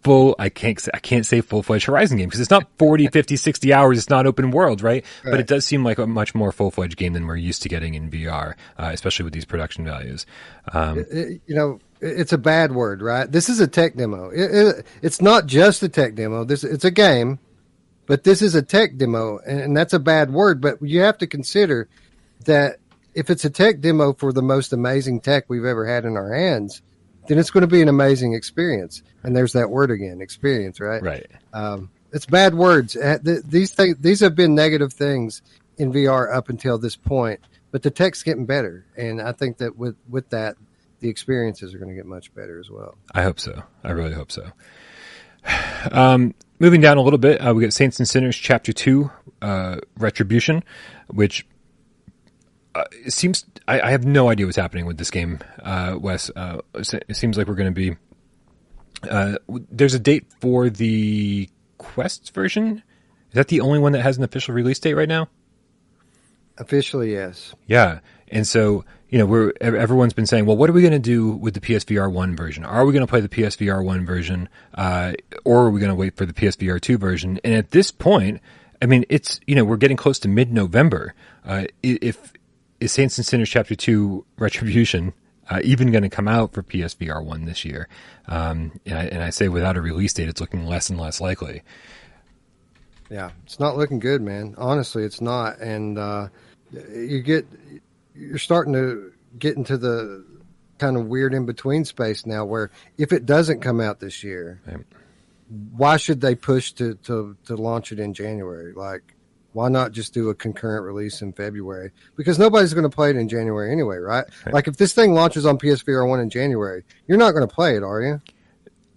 full 0.02 0.36
I 0.38 0.48
can't 0.48 0.80
I 0.94 0.98
can't 1.00 1.26
say 1.26 1.40
full 1.40 1.64
fledged 1.64 1.86
Horizon 1.86 2.18
game 2.18 2.28
because 2.28 2.40
it's 2.40 2.50
not 2.50 2.68
40, 2.78 3.08
50, 3.08 3.36
60 3.36 3.72
hours. 3.72 3.98
It's 3.98 4.10
not 4.10 4.26
open 4.26 4.52
world, 4.52 4.80
right? 4.82 5.04
But 5.24 5.40
it 5.40 5.46
does 5.48 5.64
seem 5.64 5.82
like 5.84 5.98
a 5.98 6.06
much 6.06 6.34
more 6.34 6.52
full 6.52 6.70
fledged 6.70 6.96
game 6.96 7.12
than 7.12 7.26
we're 7.26 7.36
used 7.36 7.62
to 7.62 7.68
getting 7.68 7.94
in 7.94 8.10
VR, 8.10 8.54
uh, 8.78 8.90
especially 8.92 9.24
with 9.24 9.32
these 9.32 9.44
production 9.44 9.84
values. 9.84 10.24
Um, 10.72 11.00
It- 11.10 11.40
you 11.46 11.54
know, 11.56 11.70
it- 11.72 11.82
it's 12.00 12.32
a 12.32 12.38
bad 12.38 12.72
word, 12.72 13.02
right? 13.02 13.30
This 13.30 13.48
is 13.48 13.60
a 13.60 13.66
tech 13.66 13.96
demo. 13.96 14.30
It, 14.30 14.54
it, 14.54 14.86
it's 15.02 15.20
not 15.20 15.46
just 15.46 15.82
a 15.82 15.88
tech 15.88 16.14
demo. 16.14 16.44
This 16.44 16.64
it's 16.64 16.84
a 16.84 16.90
game, 16.90 17.38
but 18.06 18.24
this 18.24 18.42
is 18.42 18.54
a 18.54 18.62
tech 18.62 18.96
demo, 18.96 19.38
and, 19.38 19.60
and 19.60 19.76
that's 19.76 19.92
a 19.92 19.98
bad 19.98 20.30
word. 20.30 20.60
But 20.60 20.82
you 20.82 21.00
have 21.00 21.18
to 21.18 21.26
consider 21.26 21.88
that 22.44 22.78
if 23.14 23.30
it's 23.30 23.44
a 23.44 23.50
tech 23.50 23.80
demo 23.80 24.12
for 24.12 24.32
the 24.32 24.42
most 24.42 24.72
amazing 24.72 25.20
tech 25.20 25.44
we've 25.48 25.64
ever 25.64 25.86
had 25.86 26.04
in 26.04 26.16
our 26.16 26.34
hands, 26.34 26.82
then 27.28 27.38
it's 27.38 27.50
going 27.50 27.62
to 27.62 27.66
be 27.66 27.82
an 27.82 27.88
amazing 27.88 28.34
experience. 28.34 29.02
And 29.22 29.36
there's 29.36 29.54
that 29.54 29.70
word 29.70 29.90
again, 29.90 30.20
experience, 30.20 30.80
right? 30.80 31.02
Right. 31.02 31.26
Um, 31.52 31.90
it's 32.12 32.26
bad 32.26 32.54
words. 32.54 32.96
Uh, 32.96 33.18
These 33.22 33.72
things, 33.72 33.96
these 33.98 34.20
have 34.20 34.34
been 34.34 34.54
negative 34.54 34.92
things 34.92 35.42
in 35.76 35.92
VR 35.92 36.34
up 36.34 36.48
until 36.48 36.78
this 36.78 36.96
point, 36.96 37.40
but 37.70 37.82
the 37.82 37.90
tech's 37.90 38.22
getting 38.22 38.46
better, 38.46 38.86
and 38.96 39.20
I 39.20 39.32
think 39.32 39.58
that 39.58 39.76
with 39.76 39.96
with 40.08 40.30
that, 40.30 40.56
the 41.00 41.08
experiences 41.08 41.74
are 41.74 41.78
going 41.78 41.90
to 41.90 41.94
get 41.94 42.06
much 42.06 42.34
better 42.34 42.58
as 42.58 42.70
well. 42.70 42.96
I 43.14 43.22
hope 43.22 43.40
so. 43.40 43.62
I 43.84 43.90
really 43.90 44.12
hope 44.14 44.32
so. 44.32 44.50
Um, 45.92 46.34
moving 46.58 46.80
down 46.80 46.96
a 46.96 47.00
little 47.00 47.18
bit, 47.18 47.38
uh, 47.38 47.54
we 47.54 47.62
got 47.62 47.72
Saints 47.72 48.00
and 48.00 48.08
Sinners 48.08 48.36
Chapter 48.36 48.72
Two, 48.72 49.08
uh, 49.40 49.76
Retribution, 49.96 50.64
which 51.06 51.46
uh, 52.74 52.82
it 52.90 53.12
seems 53.12 53.46
I, 53.68 53.80
I 53.80 53.90
have 53.90 54.04
no 54.04 54.28
idea 54.28 54.46
what's 54.46 54.56
happening 54.56 54.86
with 54.86 54.98
this 54.98 55.10
game, 55.10 55.38
uh, 55.62 55.96
Wes. 56.00 56.30
Uh, 56.34 56.60
it 56.74 57.16
seems 57.16 57.38
like 57.38 57.46
we're 57.46 57.54
going 57.54 57.72
to 57.72 57.92
be. 57.92 57.96
Uh, 59.08 59.36
there's 59.70 59.94
a 59.94 59.98
date 59.98 60.26
for 60.40 60.68
the 60.68 61.48
Quest 61.78 62.34
version. 62.34 62.82
Is 63.30 63.34
that 63.34 63.48
the 63.48 63.60
only 63.60 63.78
one 63.78 63.92
that 63.92 64.02
has 64.02 64.18
an 64.18 64.24
official 64.24 64.54
release 64.54 64.78
date 64.78 64.94
right 64.94 65.08
now? 65.08 65.28
Officially, 66.58 67.12
yes. 67.12 67.54
Yeah, 67.66 68.00
and 68.28 68.46
so 68.46 68.84
you 69.08 69.18
know, 69.18 69.26
we're 69.26 69.52
everyone's 69.60 70.12
been 70.12 70.26
saying, 70.26 70.46
well, 70.46 70.56
what 70.56 70.68
are 70.68 70.72
we 70.72 70.80
going 70.82 70.92
to 70.92 70.98
do 70.98 71.30
with 71.30 71.54
the 71.54 71.60
PSVR 71.60 72.10
one 72.10 72.34
version? 72.34 72.64
Are 72.64 72.84
we 72.84 72.92
going 72.92 73.06
to 73.06 73.10
play 73.10 73.20
the 73.20 73.28
PSVR 73.28 73.84
one 73.84 74.04
version, 74.04 74.48
uh, 74.74 75.12
or 75.44 75.66
are 75.66 75.70
we 75.70 75.78
going 75.80 75.90
to 75.90 75.96
wait 75.96 76.16
for 76.16 76.26
the 76.26 76.32
PSVR 76.32 76.80
two 76.80 76.98
version? 76.98 77.38
And 77.44 77.54
at 77.54 77.70
this 77.70 77.92
point, 77.92 78.40
I 78.82 78.86
mean, 78.86 79.04
it's 79.08 79.40
you 79.46 79.54
know, 79.54 79.64
we're 79.64 79.76
getting 79.76 79.96
close 79.96 80.18
to 80.20 80.28
mid 80.28 80.52
November. 80.52 81.14
Uh, 81.44 81.66
if 81.82 82.32
is 82.80 82.92
Saints 82.92 83.16
and 83.16 83.24
Sinners 83.24 83.48
Chapter 83.48 83.76
Two 83.76 84.26
Retribution 84.38 85.12
uh, 85.48 85.60
even 85.62 85.92
going 85.92 86.02
to 86.02 86.08
come 86.08 86.26
out 86.26 86.52
for 86.52 86.64
PSVR 86.64 87.24
one 87.24 87.44
this 87.44 87.64
year? 87.64 87.88
Um, 88.26 88.80
and, 88.84 88.98
I, 88.98 89.04
and 89.04 89.22
I 89.22 89.30
say 89.30 89.48
without 89.48 89.76
a 89.76 89.80
release 89.80 90.12
date, 90.12 90.28
it's 90.28 90.40
looking 90.40 90.66
less 90.66 90.90
and 90.90 90.98
less 90.98 91.20
likely. 91.20 91.62
Yeah, 93.08 93.30
it's 93.44 93.60
not 93.60 93.76
looking 93.76 94.00
good, 94.00 94.20
man. 94.20 94.56
Honestly, 94.58 95.04
it's 95.04 95.20
not, 95.20 95.60
and 95.60 95.96
uh, 95.96 96.28
you 96.72 97.22
get 97.22 97.46
you're 98.16 98.38
starting 98.38 98.72
to 98.72 99.12
get 99.38 99.56
into 99.56 99.76
the 99.76 100.24
kind 100.78 100.96
of 100.96 101.06
weird 101.06 101.34
in 101.34 101.46
between 101.46 101.84
space 101.84 102.26
now 102.26 102.44
where 102.44 102.70
if 102.98 103.12
it 103.12 103.26
doesn't 103.26 103.60
come 103.60 103.80
out 103.80 104.00
this 104.00 104.22
year, 104.22 104.60
right. 104.66 104.78
why 105.74 105.96
should 105.96 106.20
they 106.20 106.34
push 106.34 106.72
to, 106.72 106.94
to, 106.96 107.36
to 107.46 107.56
launch 107.56 107.92
it 107.92 107.98
in 107.98 108.14
January? 108.14 108.72
Like, 108.74 109.14
why 109.52 109.70
not 109.70 109.92
just 109.92 110.12
do 110.12 110.28
a 110.28 110.34
concurrent 110.34 110.84
release 110.84 111.22
in 111.22 111.32
February? 111.32 111.92
Because 112.14 112.38
nobody's 112.38 112.74
going 112.74 112.88
to 112.88 112.94
play 112.94 113.08
it 113.08 113.16
in 113.16 113.28
January 113.28 113.72
anyway, 113.72 113.96
right? 113.96 114.26
right? 114.44 114.54
Like, 114.54 114.68
if 114.68 114.76
this 114.76 114.92
thing 114.92 115.14
launches 115.14 115.46
on 115.46 115.56
PSVR 115.56 116.06
1 116.06 116.20
in 116.20 116.28
January, 116.28 116.84
you're 117.06 117.16
not 117.16 117.30
going 117.30 117.46
to 117.46 117.54
play 117.54 117.74
it, 117.74 117.82
are 117.82 118.02
you? 118.02 118.20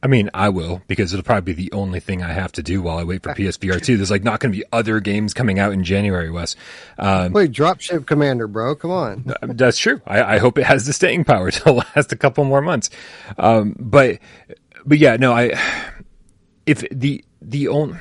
I 0.02 0.08
mean, 0.08 0.30
I 0.34 0.50
will 0.50 0.82
because 0.88 1.14
it'll 1.14 1.24
probably 1.24 1.54
be 1.54 1.70
the 1.70 1.76
only 1.76 2.00
thing 2.00 2.24
I 2.24 2.32
have 2.32 2.52
to 2.54 2.64
do 2.64 2.82
while 2.82 2.98
I 2.98 3.04
wait 3.04 3.24
for 3.24 3.30
PSVR 3.36 3.82
two. 3.82 3.98
There's 3.98 4.12
like 4.12 4.24
not 4.24 4.40
going 4.40 4.52
to 4.52 4.58
be 4.58 4.64
other 4.72 5.00
games 5.00 5.34
coming 5.34 5.60
out 5.60 5.74
in 5.74 5.84
January, 5.84 6.30
Wes. 6.30 6.56
Um, 6.98 7.34
Wait, 7.34 7.52
Dropship 7.52 8.06
Commander, 8.06 8.48
bro, 8.48 8.76
come 8.76 8.92
on. 8.92 9.34
That's 9.42 9.78
true. 9.78 10.02
I, 10.08 10.36
I, 10.36 10.38
hope 10.38 10.58
it 10.58 10.64
has 10.64 10.86
the 10.86 10.94
staying 10.94 11.26
power 11.26 11.52
to 11.52 11.72
last 11.72 12.12
a 12.12 12.16
couple 12.16 12.44
more 12.46 12.62
months. 12.62 12.90
Um, 13.38 13.76
but, 13.78 14.20
but 14.86 14.98
yeah, 14.98 15.18
no, 15.18 15.34
I. 15.34 15.60
If 16.66 16.88
the 16.92 17.26
the 17.42 17.68
only 17.68 17.98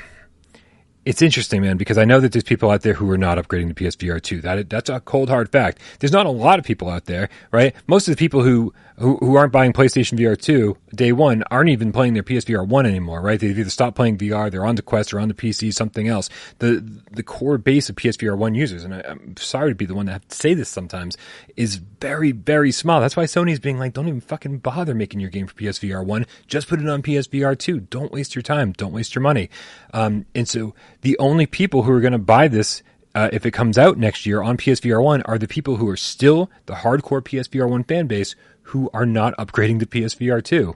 it's 1.08 1.22
interesting, 1.22 1.62
man, 1.62 1.78
because 1.78 1.96
I 1.96 2.04
know 2.04 2.20
that 2.20 2.32
there's 2.32 2.44
people 2.44 2.70
out 2.70 2.82
there 2.82 2.92
who 2.92 3.10
are 3.10 3.16
not 3.16 3.38
upgrading 3.38 3.74
to 3.74 3.74
PSVR 3.74 4.20
2. 4.20 4.42
That 4.42 4.68
that's 4.68 4.90
a 4.90 5.00
cold 5.00 5.30
hard 5.30 5.50
fact. 5.50 5.80
There's 6.00 6.12
not 6.12 6.26
a 6.26 6.30
lot 6.30 6.58
of 6.58 6.66
people 6.66 6.90
out 6.90 7.06
there, 7.06 7.30
right? 7.50 7.74
Most 7.86 8.08
of 8.08 8.12
the 8.12 8.18
people 8.18 8.42
who 8.42 8.74
who, 8.98 9.16
who 9.18 9.36
aren't 9.36 9.52
buying 9.52 9.72
PlayStation 9.72 10.18
VR 10.18 10.40
2 10.40 10.76
day 10.94 11.12
one 11.12 11.44
aren't 11.50 11.70
even 11.70 11.92
playing 11.92 12.14
their 12.14 12.22
PSVR 12.22 12.66
1 12.66 12.86
anymore, 12.86 13.20
right? 13.20 13.38
They've 13.38 13.58
either 13.58 13.70
stopped 13.70 13.96
playing 13.96 14.18
VR, 14.18 14.50
they're 14.50 14.66
on 14.66 14.74
the 14.74 14.82
Quest 14.82 15.12
or 15.12 15.20
on 15.20 15.28
the 15.28 15.34
PC, 15.34 15.72
something 15.72 16.08
else. 16.08 16.28
The 16.58 16.84
the 17.10 17.22
core 17.22 17.58
base 17.58 17.88
of 17.88 17.96
PSVR 17.96 18.36
1 18.36 18.54
users, 18.54 18.84
and 18.84 18.94
I, 18.94 19.00
am 19.00 19.36
sorry 19.36 19.70
to 19.70 19.74
be 19.74 19.86
the 19.86 19.94
one 19.94 20.06
to 20.06 20.12
have 20.12 20.26
to 20.26 20.36
say 20.36 20.54
this 20.54 20.68
sometimes, 20.68 21.16
is 21.56 21.76
very, 21.76 22.32
very 22.32 22.72
small. 22.72 23.00
That's 23.00 23.16
why 23.16 23.24
Sony's 23.24 23.60
being 23.60 23.78
like, 23.78 23.92
don't 23.92 24.08
even 24.08 24.20
fucking 24.20 24.58
bother 24.58 24.94
making 24.94 25.20
your 25.20 25.30
game 25.30 25.46
for 25.46 25.54
PSVR 25.54 26.04
1. 26.04 26.26
Just 26.46 26.68
put 26.68 26.80
it 26.80 26.88
on 26.88 27.02
PSVR 27.02 27.58
2. 27.58 27.80
Don't 27.80 28.12
waste 28.12 28.34
your 28.34 28.42
time. 28.42 28.72
Don't 28.72 28.92
waste 28.92 29.14
your 29.14 29.22
money. 29.22 29.50
Um, 29.92 30.26
and 30.34 30.48
so 30.48 30.74
the 31.02 31.18
only 31.18 31.46
people 31.46 31.82
who 31.82 31.92
are 31.92 32.00
going 32.00 32.12
to 32.12 32.18
buy 32.18 32.48
this 32.48 32.82
uh, 33.14 33.28
if 33.32 33.46
it 33.46 33.50
comes 33.50 33.78
out 33.78 33.98
next 33.98 34.26
year 34.26 34.42
on 34.42 34.56
PSVR 34.56 35.02
1 35.02 35.22
are 35.22 35.38
the 35.38 35.48
people 35.48 35.76
who 35.76 35.88
are 35.88 35.96
still 35.96 36.50
the 36.66 36.74
hardcore 36.74 37.22
PSVR 37.22 37.68
1 37.68 37.84
fan 37.84 38.06
base 38.06 38.36
who 38.68 38.90
are 38.92 39.06
not 39.06 39.34
upgrading 39.38 39.80
to 39.80 39.86
PSVR 39.86 40.44
2. 40.44 40.74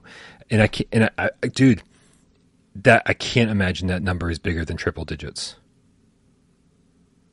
And 0.49 0.61
I 0.61 0.67
can't, 0.67 0.89
and 0.91 1.11
I, 1.17 1.29
I, 1.43 1.47
dude, 1.47 1.83
that 2.75 3.03
I 3.05 3.13
can't 3.13 3.51
imagine 3.51 3.87
that 3.87 4.01
number 4.01 4.31
is 4.31 4.39
bigger 4.39 4.65
than 4.65 4.77
triple 4.77 5.05
digits. 5.05 5.55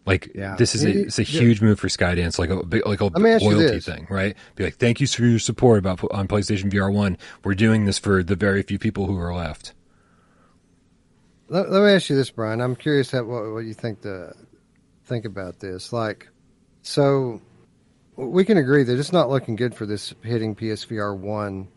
Like 0.04 0.32
yeah. 0.34 0.56
this 0.56 0.74
is 0.74 0.84
a, 0.84 0.90
it's 0.90 1.18
a 1.18 1.22
huge 1.22 1.62
move 1.62 1.78
for 1.78 1.88
Skydance, 1.88 2.38
like 2.38 2.50
a 2.50 2.54
like 2.88 3.00
a 3.00 3.06
loyalty 3.06 3.80
thing, 3.80 4.06
right? 4.10 4.36
Be 4.56 4.64
like, 4.64 4.76
thank 4.76 5.00
you 5.00 5.06
for 5.06 5.24
your 5.24 5.38
support 5.38 5.78
about 5.78 6.02
on 6.10 6.26
PlayStation 6.26 6.70
VR 6.70 6.92
One. 6.92 7.16
We're 7.44 7.54
doing 7.54 7.84
this 7.84 7.98
for 7.98 8.22
the 8.22 8.34
very 8.34 8.62
few 8.62 8.78
people 8.78 9.06
who 9.06 9.16
are 9.18 9.34
left. 9.34 9.72
Let, 11.48 11.70
let 11.70 11.82
me 11.82 11.92
ask 11.92 12.10
you 12.10 12.16
this, 12.16 12.30
Brian. 12.30 12.60
I'm 12.60 12.76
curious 12.76 13.12
what, 13.12 13.26
what 13.28 13.64
you 13.64 13.74
think 13.74 14.02
to 14.02 14.34
think 15.04 15.26
about 15.26 15.60
this. 15.60 15.92
Like, 15.92 16.28
so 16.82 17.40
we 18.20 18.44
can 18.44 18.58
agree 18.58 18.82
that 18.82 18.98
it's 18.98 19.12
not 19.12 19.30
looking 19.30 19.56
good 19.56 19.74
for 19.74 19.86
this 19.86 20.14
hitting 20.22 20.54
PSVR 20.54 21.16
one 21.16 21.68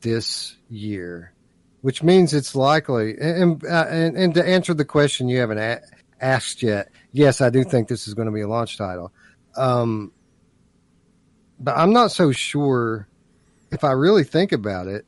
this 0.00 0.56
year, 0.70 1.32
which 1.80 2.02
means 2.02 2.32
it's 2.32 2.54
likely. 2.54 3.18
And 3.18 3.64
uh, 3.64 3.86
and, 3.88 4.16
and 4.16 4.34
to 4.34 4.46
answer 4.46 4.74
the 4.74 4.84
question 4.84 5.28
you 5.28 5.38
haven't 5.38 5.58
a- 5.58 5.82
asked 6.20 6.62
yet, 6.62 6.90
yes, 7.12 7.40
I 7.40 7.50
do 7.50 7.64
think 7.64 7.88
this 7.88 8.06
is 8.06 8.14
going 8.14 8.26
to 8.26 8.32
be 8.32 8.42
a 8.42 8.48
launch 8.48 8.78
title. 8.78 9.12
Um, 9.56 10.12
but 11.58 11.76
I'm 11.76 11.92
not 11.92 12.12
so 12.12 12.32
sure. 12.32 13.08
If 13.70 13.84
I 13.84 13.92
really 13.92 14.24
think 14.24 14.52
about 14.52 14.86
it, 14.86 15.04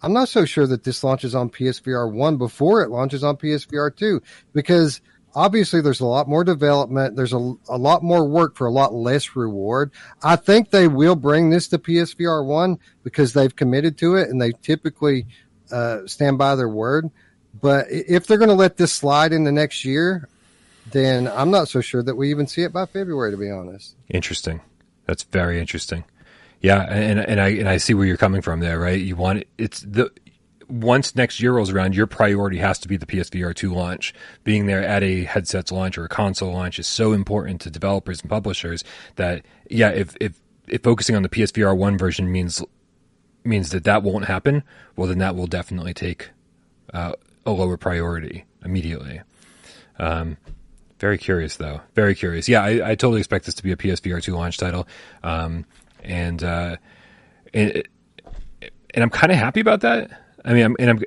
I'm 0.00 0.14
not 0.14 0.28
so 0.28 0.46
sure 0.46 0.66
that 0.66 0.84
this 0.84 1.04
launches 1.04 1.34
on 1.34 1.50
PSVR 1.50 2.10
one 2.10 2.38
before 2.38 2.82
it 2.82 2.90
launches 2.90 3.22
on 3.22 3.36
PSVR 3.36 3.94
two 3.94 4.22
because 4.52 5.00
obviously 5.34 5.80
there's 5.80 6.00
a 6.00 6.06
lot 6.06 6.28
more 6.28 6.44
development. 6.44 7.16
There's 7.16 7.32
a, 7.32 7.54
a 7.68 7.78
lot 7.78 8.02
more 8.02 8.26
work 8.26 8.56
for 8.56 8.66
a 8.66 8.72
lot 8.72 8.92
less 8.92 9.36
reward. 9.36 9.90
I 10.22 10.36
think 10.36 10.70
they 10.70 10.88
will 10.88 11.16
bring 11.16 11.50
this 11.50 11.68
to 11.68 11.78
PSVR 11.78 12.44
one 12.44 12.78
because 13.04 13.32
they've 13.32 13.54
committed 13.54 13.98
to 13.98 14.16
it 14.16 14.28
and 14.28 14.40
they 14.40 14.52
typically 14.52 15.26
uh, 15.70 16.06
stand 16.06 16.38
by 16.38 16.54
their 16.56 16.68
word. 16.68 17.10
But 17.60 17.86
if 17.90 18.26
they're 18.26 18.38
going 18.38 18.48
to 18.48 18.54
let 18.54 18.76
this 18.76 18.92
slide 18.92 19.32
in 19.32 19.44
the 19.44 19.52
next 19.52 19.84
year, 19.84 20.28
then 20.92 21.28
I'm 21.28 21.50
not 21.50 21.68
so 21.68 21.80
sure 21.80 22.02
that 22.02 22.14
we 22.14 22.30
even 22.30 22.46
see 22.46 22.62
it 22.62 22.72
by 22.72 22.86
February, 22.86 23.30
to 23.30 23.36
be 23.36 23.50
honest. 23.50 23.94
Interesting. 24.08 24.60
That's 25.06 25.24
very 25.24 25.60
interesting. 25.60 26.04
Yeah, 26.60 26.82
and 26.82 27.18
and 27.18 27.40
I 27.40 27.48
and 27.48 27.68
I 27.68 27.78
see 27.78 27.94
where 27.94 28.06
you're 28.06 28.18
coming 28.18 28.42
from 28.42 28.60
there, 28.60 28.78
right? 28.78 29.00
You 29.00 29.16
want 29.16 29.40
it, 29.40 29.48
it's 29.56 29.80
the 29.80 30.10
once 30.70 31.14
next 31.16 31.40
year 31.40 31.52
rolls 31.52 31.70
around, 31.70 31.94
your 31.94 32.06
priority 32.06 32.58
has 32.58 32.78
to 32.80 32.88
be 32.88 32.96
the 32.96 33.06
PSVR 33.06 33.54
2 33.54 33.74
launch. 33.74 34.14
Being 34.44 34.66
there 34.66 34.82
at 34.82 35.02
a 35.02 35.24
headset's 35.24 35.72
launch 35.72 35.98
or 35.98 36.04
a 36.04 36.08
console 36.08 36.52
launch 36.52 36.78
is 36.78 36.86
so 36.86 37.12
important 37.12 37.60
to 37.62 37.70
developers 37.70 38.20
and 38.20 38.30
publishers 38.30 38.84
that, 39.16 39.44
yeah, 39.68 39.90
if, 39.90 40.16
if, 40.20 40.40
if 40.68 40.82
focusing 40.82 41.16
on 41.16 41.22
the 41.22 41.28
PSVR 41.28 41.76
1 41.76 41.98
version 41.98 42.30
means 42.30 42.62
means 43.42 43.70
that 43.70 43.84
that 43.84 44.02
won't 44.02 44.26
happen, 44.26 44.62
well, 44.96 45.08
then 45.08 45.16
that 45.18 45.34
will 45.34 45.46
definitely 45.46 45.94
take 45.94 46.30
uh, 46.92 47.12
a 47.46 47.50
lower 47.50 47.78
priority 47.78 48.44
immediately. 48.62 49.22
Um, 49.98 50.36
very 50.98 51.16
curious, 51.16 51.56
though. 51.56 51.80
Very 51.94 52.14
curious. 52.14 52.48
Yeah, 52.48 52.62
I, 52.62 52.90
I, 52.90 52.94
totally 52.94 53.20
expect 53.20 53.46
this 53.46 53.54
to 53.54 53.62
be 53.62 53.72
a 53.72 53.76
PSVR 53.76 54.22
2 54.22 54.34
launch 54.34 54.58
title. 54.58 54.86
Um, 55.22 55.64
and, 56.02 56.44
uh, 56.44 56.76
and, 57.54 57.82
and 58.92 59.02
I'm 59.02 59.08
kind 59.08 59.32
of 59.32 59.38
happy 59.38 59.60
about 59.60 59.80
that. 59.80 60.10
I 60.44 60.52
mean, 60.52 60.64
I'm, 60.64 60.76
and 60.78 60.90
I'm, 60.90 60.98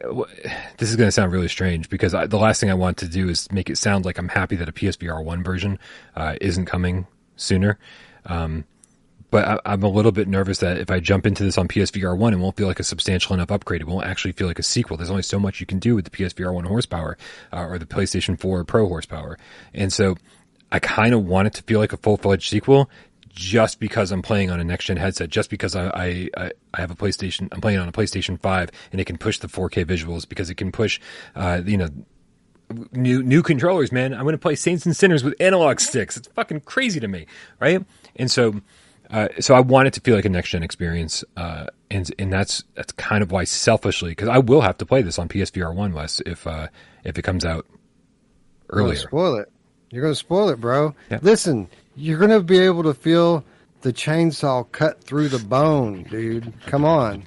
this 0.78 0.90
is 0.90 0.96
going 0.96 1.08
to 1.08 1.12
sound 1.12 1.32
really 1.32 1.48
strange 1.48 1.90
because 1.90 2.14
I, 2.14 2.28
the 2.28 2.38
last 2.38 2.60
thing 2.60 2.70
I 2.70 2.76
want 2.76 2.98
to 2.98 3.08
do 3.08 3.30
is 3.30 3.52
make 3.52 3.70
it 3.70 3.78
sound 3.78 4.06
like 4.06 4.18
I'm 4.18 4.30
happy 4.30 4.56
that 4.58 4.70
a 4.70 4.72
PSVR 4.72 5.24
1 5.24 5.44
version 5.44 5.80
uh, 6.16 6.36
isn't 6.40 6.66
coming 6.66 7.08
sooner. 7.36 7.80
Um, 8.26 8.66
but 9.32 9.62
I, 9.66 9.74
am 9.74 9.82
a 9.82 9.90
little 9.90 10.12
bit 10.12 10.28
nervous 10.28 10.60
that 10.60 10.78
if 10.78 10.92
I 10.92 11.00
jump 11.00 11.26
into 11.26 11.44
this 11.44 11.58
on 11.58 11.68
PSVR 11.68 12.16
1, 12.16 12.34
it 12.34 12.38
won't 12.38 12.56
feel 12.56 12.68
like 12.68 12.80
a 12.80 12.84
substantial 12.84 13.34
enough 13.34 13.50
upgrade. 13.50 13.82
It 13.82 13.88
won't 13.88 14.06
actually 14.06 14.34
feel 14.34 14.48
like 14.48 14.60
a 14.60 14.64
sequel. 14.64 14.96
There's 14.96 15.10
only 15.10 15.24
so 15.24 15.40
much 15.40 15.60
you 15.60 15.66
can 15.66 15.80
do 15.80 15.96
with 15.96 16.06
the 16.06 16.12
PSVR 16.12 16.54
1 16.54 16.66
horsepower 16.66 17.18
uh, 17.52 17.66
or 17.66 17.80
the 17.80 17.88
PlayStation 17.88 18.40
4 18.40 18.64
Pro 18.66 18.88
horsepower. 18.88 19.40
And 19.74 19.92
so 19.92 20.18
I 20.72 20.78
kind 20.78 21.16
of 21.16 21.26
want 21.26 21.48
it 21.48 21.54
to 21.56 21.64
feel 21.64 21.80
like 21.80 21.94
a 21.94 21.98
full 21.98 22.18
fledged 22.18 22.50
sequel 22.50 22.92
just 23.34 23.80
because 23.80 24.12
I'm 24.12 24.22
playing 24.22 24.52
on 24.52 24.60
a 24.60 24.64
next 24.64 24.86
gen 24.86 24.98
headset, 24.98 25.30
just 25.30 25.50
because 25.50 25.76
I, 25.76 25.88
I, 26.38 26.52
I 26.74 26.82
have 26.82 26.92
a 26.92 26.96
PlayStation, 26.96 27.50
I'm 27.52 27.62
playing 27.62 27.80
on 27.80 27.88
a 27.88 27.92
PlayStation 27.92 28.40
5 28.40 28.70
and 28.92 29.02
it 29.02 29.06
can 29.06 29.18
push 29.18 29.40
the 29.40 29.48
4K 29.48 29.86
visuals 29.86 30.28
because 30.30 30.50
it 30.50 30.56
can 30.56 30.72
push, 30.72 31.00
uh, 31.36 31.62
you 31.66 31.78
know, 31.78 31.90
new, 32.92 33.24
new 33.24 33.42
controllers, 33.42 33.92
man. 33.92 34.14
I'm 34.14 34.22
going 34.22 34.34
to 34.34 34.38
play 34.38 34.56
Saints 34.56 34.86
and 34.86 34.96
Sinners 34.96 35.24
with 35.24 35.34
analog 35.40 35.80
sticks. 35.80 36.16
It's 36.16 36.28
fucking 36.30 36.62
crazy 36.62 37.00
to 37.00 37.08
me. 37.08 37.26
Right. 37.60 37.84
And 38.16 38.30
so, 38.32 38.62
Uh, 39.12 39.28
so 39.40 39.54
I 39.54 39.60
want 39.60 39.88
it 39.88 39.94
to 39.94 40.02
feel 40.02 40.16
like 40.16 40.26
a 40.26 40.30
next 40.30 40.50
gen 40.50 40.64
experience, 40.64 41.24
uh, 41.38 41.66
and 41.92 42.10
and 42.18 42.34
that's 42.34 42.64
that's 42.74 42.92
kind 42.94 43.22
of 43.22 43.32
why 43.32 43.44
selfishly 43.44 44.10
because 44.12 44.28
I 44.30 44.40
will 44.40 44.62
have 44.62 44.78
to 44.78 44.86
play 44.88 45.04
this 45.04 45.20
on 45.20 45.28
PSVR 45.28 45.76
one 45.76 45.94
Wes 45.94 46.20
if 46.26 46.48
uh, 46.48 46.70
if 47.04 47.20
it 47.20 47.22
comes 47.22 47.46
out 47.46 47.68
earlier. 48.70 48.96
spoil 48.96 49.36
it. 49.36 49.52
You're 49.92 50.02
gonna 50.02 50.16
spoil 50.16 50.50
it, 50.50 50.60
bro. 50.60 50.96
Yeah. 51.12 51.20
Listen, 51.22 51.68
you're 51.96 52.20
gonna 52.20 52.42
be 52.42 52.60
able 52.60 52.84
to 52.84 52.94
feel 52.94 53.44
the 53.82 53.94
chainsaw 53.94 54.70
cut 54.72 55.04
through 55.04 55.30
the 55.30 55.40
bone, 55.40 56.04
dude. 56.04 56.54
Come 56.68 56.86
on. 56.86 57.26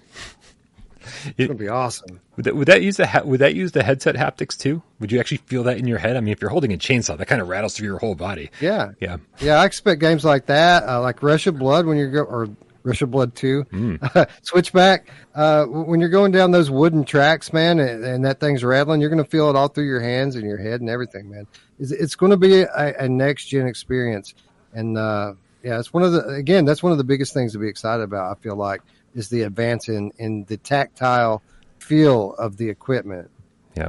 It's 1.26 1.34
It- 1.38 1.46
gonna 1.48 1.58
be 1.58 1.68
awesome. 1.68 2.20
Would 2.36 2.44
that, 2.44 2.56
would 2.56 2.68
that 2.68 2.82
use 2.82 2.96
the 2.98 3.06
ha- 3.06 3.22
would 3.24 3.40
that 3.40 3.54
use 3.54 3.72
the 3.72 3.82
headset 3.82 4.14
haptics 4.14 4.58
too? 4.58 4.82
Would 5.00 5.10
you 5.10 5.18
actually 5.20 5.38
feel 5.38 5.62
that 5.64 5.78
in 5.78 5.86
your 5.86 5.96
head? 5.98 6.16
I 6.16 6.20
mean, 6.20 6.32
if 6.32 6.40
you're 6.42 6.50
holding 6.50 6.72
a 6.72 6.76
chainsaw, 6.76 7.16
that 7.16 7.26
kind 7.26 7.40
of 7.40 7.48
rattles 7.48 7.74
through 7.74 7.86
your 7.88 7.98
whole 7.98 8.14
body. 8.14 8.50
Yeah. 8.60 8.90
Yeah, 9.00 9.16
Yeah, 9.40 9.54
I 9.60 9.64
expect 9.64 10.00
games 10.02 10.22
like 10.24 10.46
that, 10.46 10.86
uh, 10.86 11.00
like 11.00 11.22
Rush 11.22 11.46
of 11.46 11.58
Blood 11.58 11.86
when 11.86 11.96
you're 11.96 12.10
go 12.10 12.22
or 12.24 12.48
Rush 12.82 13.00
of 13.02 13.10
Blood 13.10 13.34
Two, 13.34 13.64
Mm. 13.72 14.28
Switchback. 14.42 15.08
Uh, 15.34 15.64
when 15.64 15.98
you're 16.00 16.08
going 16.10 16.30
down 16.32 16.50
those 16.50 16.70
wooden 16.70 17.04
tracks, 17.04 17.52
man, 17.52 17.78
and, 17.80 18.04
and 18.04 18.24
that 18.26 18.38
thing's 18.38 18.62
rattling, 18.62 19.00
you're 19.00 19.10
going 19.10 19.22
to 19.24 19.30
feel 19.30 19.48
it 19.48 19.56
all 19.56 19.68
through 19.68 19.86
your 19.86 20.00
hands 20.00 20.36
and 20.36 20.44
your 20.44 20.58
head 20.58 20.80
and 20.82 20.90
everything, 20.90 21.30
man. 21.30 21.46
It's, 21.78 21.90
it's 21.90 22.14
going 22.16 22.30
to 22.30 22.36
be 22.36 22.60
a, 22.62 22.94
a 22.98 23.08
next 23.08 23.46
gen 23.46 23.66
experience, 23.66 24.34
and 24.72 24.96
uh, 24.98 25.34
yeah, 25.62 25.78
it's 25.78 25.92
one 25.92 26.02
of 26.02 26.12
the 26.12 26.26
again, 26.28 26.64
that's 26.64 26.82
one 26.82 26.92
of 26.92 26.98
the 26.98 27.04
biggest 27.04 27.34
things 27.34 27.52
to 27.52 27.58
be 27.58 27.68
excited 27.68 28.02
about. 28.02 28.36
I 28.36 28.40
feel 28.40 28.56
like 28.56 28.82
is 29.14 29.28
the 29.28 29.42
advance 29.42 29.88
in 29.88 30.12
in 30.18 30.44
the 30.44 30.56
tactile 30.58 31.42
feel 31.78 32.34
of 32.34 32.56
the 32.56 32.68
equipment. 32.68 33.30
yeah. 33.76 33.88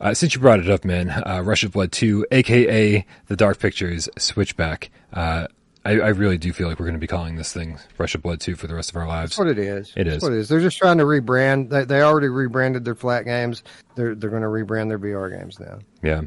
Uh, 0.00 0.12
since 0.12 0.34
you 0.34 0.40
brought 0.40 0.58
it 0.58 0.68
up, 0.68 0.84
man, 0.84 1.08
uh, 1.08 1.40
Rush 1.44 1.62
of 1.62 1.72
Blood 1.72 1.92
two, 1.92 2.26
aka 2.30 3.06
the 3.28 3.36
Dark 3.36 3.58
Pictures 3.60 4.08
Switchback. 4.18 4.90
Uh, 5.12 5.46
I, 5.86 5.92
I 5.92 6.08
really 6.08 6.36
do 6.36 6.52
feel 6.52 6.66
like 6.68 6.80
we're 6.80 6.86
going 6.86 6.96
to 6.96 7.00
be 7.00 7.06
calling 7.06 7.36
this 7.36 7.52
thing 7.52 7.78
Rush 7.96 8.14
of 8.14 8.22
Blood 8.22 8.40
two 8.40 8.56
for 8.56 8.66
the 8.66 8.74
rest 8.74 8.90
of 8.90 8.96
our 8.96 9.06
lives. 9.06 9.30
That's 9.32 9.38
what 9.38 9.48
it 9.48 9.58
is. 9.58 9.92
It 9.96 10.04
That's 10.04 10.16
is. 10.16 10.22
what 10.22 10.32
it 10.32 10.38
is. 10.38 10.48
They're 10.48 10.60
just 10.60 10.78
trying 10.78 10.98
to 10.98 11.04
rebrand. 11.04 11.68
They, 11.70 11.84
they 11.84 12.00
already 12.02 12.28
rebranded 12.28 12.84
their 12.84 12.94
flat 12.96 13.24
games. 13.24 13.62
They're 13.94 14.14
they're 14.14 14.30
going 14.30 14.42
to 14.42 14.48
rebrand 14.48 14.88
their 14.88 14.98
VR 14.98 15.30
games 15.38 15.60
now. 15.60 15.78
Yeah. 16.02 16.22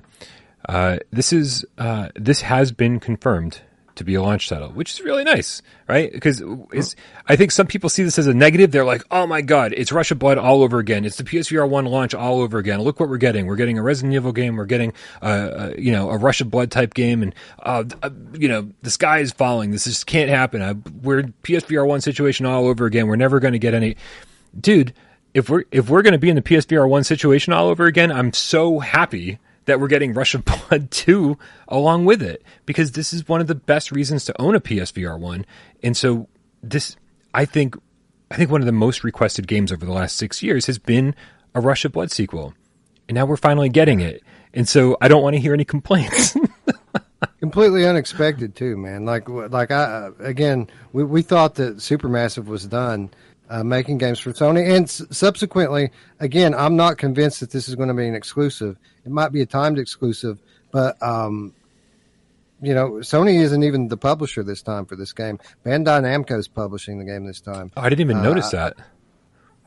Uh, 0.68 0.98
this 1.11 1.31
is 1.31 1.65
uh, 1.77 2.10
this 2.15 2.41
has 2.41 2.72
been 2.72 2.99
confirmed 2.99 3.61
to 3.95 4.03
be 4.03 4.15
a 4.15 4.22
launch 4.22 4.48
title, 4.49 4.69
which 4.69 4.91
is 4.91 5.02
really 5.02 5.23
nice, 5.23 5.61
right? 5.88 6.11
Because 6.11 6.44
I 7.27 7.35
think 7.35 7.52
some 7.52 7.68
people 7.68 7.89
see 7.89 8.03
this 8.03 8.19
as 8.19 8.27
a 8.27 8.34
negative. 8.34 8.72
They're 8.72 8.85
like, 8.85 9.03
"Oh 9.10 9.26
my 9.26 9.41
god, 9.41 9.73
it's 9.76 9.91
Rush 9.91 10.11
of 10.11 10.19
Blood 10.19 10.38
all 10.38 10.64
over 10.64 10.80
again. 10.80 11.06
It's 11.06 11.18
the 11.18 11.23
PSVR 11.23 11.68
one 11.68 11.85
launch 11.85 12.14
all 12.14 12.41
over 12.41 12.57
again. 12.57 12.81
Look 12.81 12.99
what 12.99 13.10
we're 13.10 13.18
getting. 13.18 13.45
We're 13.45 13.56
getting 13.56 13.77
a 13.77 13.81
Resident 13.81 14.14
Evil 14.14 14.34
game. 14.34 14.56
We're 14.56 14.65
getting 14.65 14.94
uh, 15.22 15.26
uh 15.26 15.73
you 15.77 15.91
know 15.91 16.10
a 16.10 16.18
Rush 16.18 16.41
of 16.41 16.52
Blood 16.52 16.69
type 16.69 16.94
game, 16.94 17.23
and 17.23 17.35
uh, 17.64 17.85
uh, 18.03 18.10
you 18.34 18.48
know 18.48 18.69
the 18.81 18.91
sky 18.91 19.19
is 19.19 19.31
falling. 19.31 19.72
This 19.72 19.85
just 19.85 20.06
can't 20.06 20.30
happen. 20.30 20.61
Uh, 20.61 20.76
we're 21.02 21.23
PSVR 21.44 21.88
one 21.88 22.02
situation 22.02 22.45
all 22.45 22.68
over 22.68 22.85
again. 22.85 23.07
We're 23.07 23.15
never 23.15 23.39
going 23.39 23.53
to 23.53 23.60
get 23.60 23.73
any, 23.73 23.98
dude." 24.60 24.94
If 25.34 25.52
we're 25.52 25.65
if 25.72 25.88
we're 25.88 26.02
going 26.02 26.14
to 26.14 26.18
be 26.18 26.31
in 26.31 26.35
the 26.35 26.41
PSVR 26.41 26.89
one 26.89 27.03
situation 27.03 27.53
all 27.53 27.68
over 27.68 27.85
again, 27.85 28.11
I'm 28.11 28.34
so 28.34 28.80
happy 28.80 29.38
that 29.68 29.80
we're 29.80 29.88
getting 29.88 30.14
Rush 30.14 30.34
of 30.34 30.44
Blood 30.44 30.89
2 30.91 31.38
along 31.68 32.06
with 32.06 32.22
it 32.22 32.44
because 32.65 32.94
this 32.94 33.14
is 33.14 33.27
one 33.27 33.39
of 33.39 33.48
the 33.48 33.56
best 33.56 33.91
reasons 33.91 34.26
to 34.26 34.41
own 34.41 34.56
a 34.56 34.60
PSVR 34.60 35.19
1. 35.19 35.45
And 35.84 35.95
so 35.95 36.27
this 36.64 36.98
I 37.34 37.45
think 37.45 37.76
I 38.31 38.35
think 38.35 38.49
one 38.49 38.61
of 38.61 38.65
the 38.65 38.73
most 38.73 39.03
requested 39.03 39.48
games 39.48 39.72
over 39.72 39.85
the 39.85 39.94
last 39.94 40.18
6 40.18 40.44
years 40.44 40.65
has 40.65 40.80
been 40.80 41.15
a 41.53 41.61
Rush 41.61 41.85
of 41.85 41.91
Blood 41.94 42.11
sequel. 42.11 42.53
And 43.07 43.15
now 43.15 43.26
we're 43.26 43.38
finally 43.38 43.69
getting 43.69 44.02
it. 44.02 44.22
And 44.53 44.68
so 44.68 44.98
I 44.99 45.07
don't 45.07 45.22
want 45.22 45.35
to 45.35 45.39
hear 45.39 45.53
any 45.53 45.64
complaints. 45.64 46.35
Completely 47.39 47.85
unexpected 47.85 48.56
too, 48.56 48.77
man. 48.77 49.06
Like 49.06 49.30
like 49.30 49.72
I 49.72 50.10
again, 50.19 50.68
we 50.91 51.03
we 51.03 51.22
thought 51.22 51.56
that 51.56 51.77
Supermassive 51.77 52.45
was 52.45 52.65
done. 52.65 53.11
Uh, 53.49 53.64
making 53.64 53.98
games 53.98 54.19
for 54.19 54.34
Sony, 54.34 54.76
and 54.76 54.84
s- 54.86 55.02
subsequently, 55.10 55.90
again, 56.19 56.53
I'm 56.53 56.76
not 56.76 56.98
convinced 56.98 57.40
that 57.40 57.49
this 57.49 57.69
is 57.69 57.76
going 57.76 57.88
to 57.88 57.94
be 57.94 58.06
an 58.06 58.14
exclusive. 58.14 58.78
It 59.06 59.11
might 59.11 59.32
be 59.32 59.41
a 59.41 59.45
timed 59.45 59.80
exclusive, 59.80 60.38
but 60.72 61.02
um, 61.02 61.53
you 62.61 62.74
know, 62.74 62.91
Sony 62.95 63.40
isn't 63.40 63.64
even 63.64 63.88
the 63.88 63.95
publisher 63.95 64.44
this 64.44 64.61
time 64.61 64.86
for 64.86 64.98
this 64.98 65.14
game. 65.14 65.40
Bandai 65.65 66.02
Namco 66.02 66.38
is 66.38 66.49
publishing 66.49 66.99
the 66.99 67.06
game 67.06 67.26
this 67.26 67.40
time. 67.40 67.72
Oh, 67.78 67.82
I 67.84 67.90
didn't 67.90 68.02
even 68.02 68.18
Uh, 68.18 68.24
notice 68.24 68.49
that. 68.49 68.76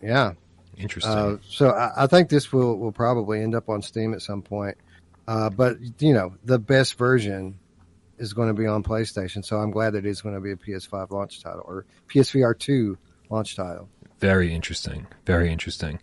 Yeah, 0.02 0.32
Interesting. 0.76 1.12
uh, 1.12 1.36
so 1.48 1.70
I, 1.70 2.04
I 2.04 2.06
think 2.06 2.28
this 2.28 2.52
will 2.52 2.76
will 2.78 2.92
probably 2.92 3.42
end 3.42 3.54
up 3.54 3.70
on 3.70 3.80
Steam 3.80 4.12
at 4.12 4.20
some 4.20 4.42
point. 4.42 4.76
Uh, 5.26 5.48
but 5.48 5.78
you 6.02 6.12
know, 6.12 6.34
the 6.44 6.58
best 6.58 6.98
version 6.98 7.58
is 8.18 8.34
going 8.34 8.48
to 8.48 8.54
be 8.54 8.66
on 8.66 8.82
PlayStation. 8.82 9.42
So 9.42 9.56
I'm 9.56 9.70
glad 9.70 9.94
that 9.94 10.04
it's 10.04 10.20
going 10.20 10.34
to 10.34 10.40
be 10.42 10.50
a 10.52 10.56
PS5 10.56 11.10
launch 11.10 11.42
title 11.42 11.62
or 11.66 11.86
PSVR 12.08 12.58
2 12.58 12.98
launch 13.30 13.56
title. 13.56 13.88
Very 14.18 14.52
interesting. 14.52 15.06
Very 15.24 15.50
interesting. 15.50 15.98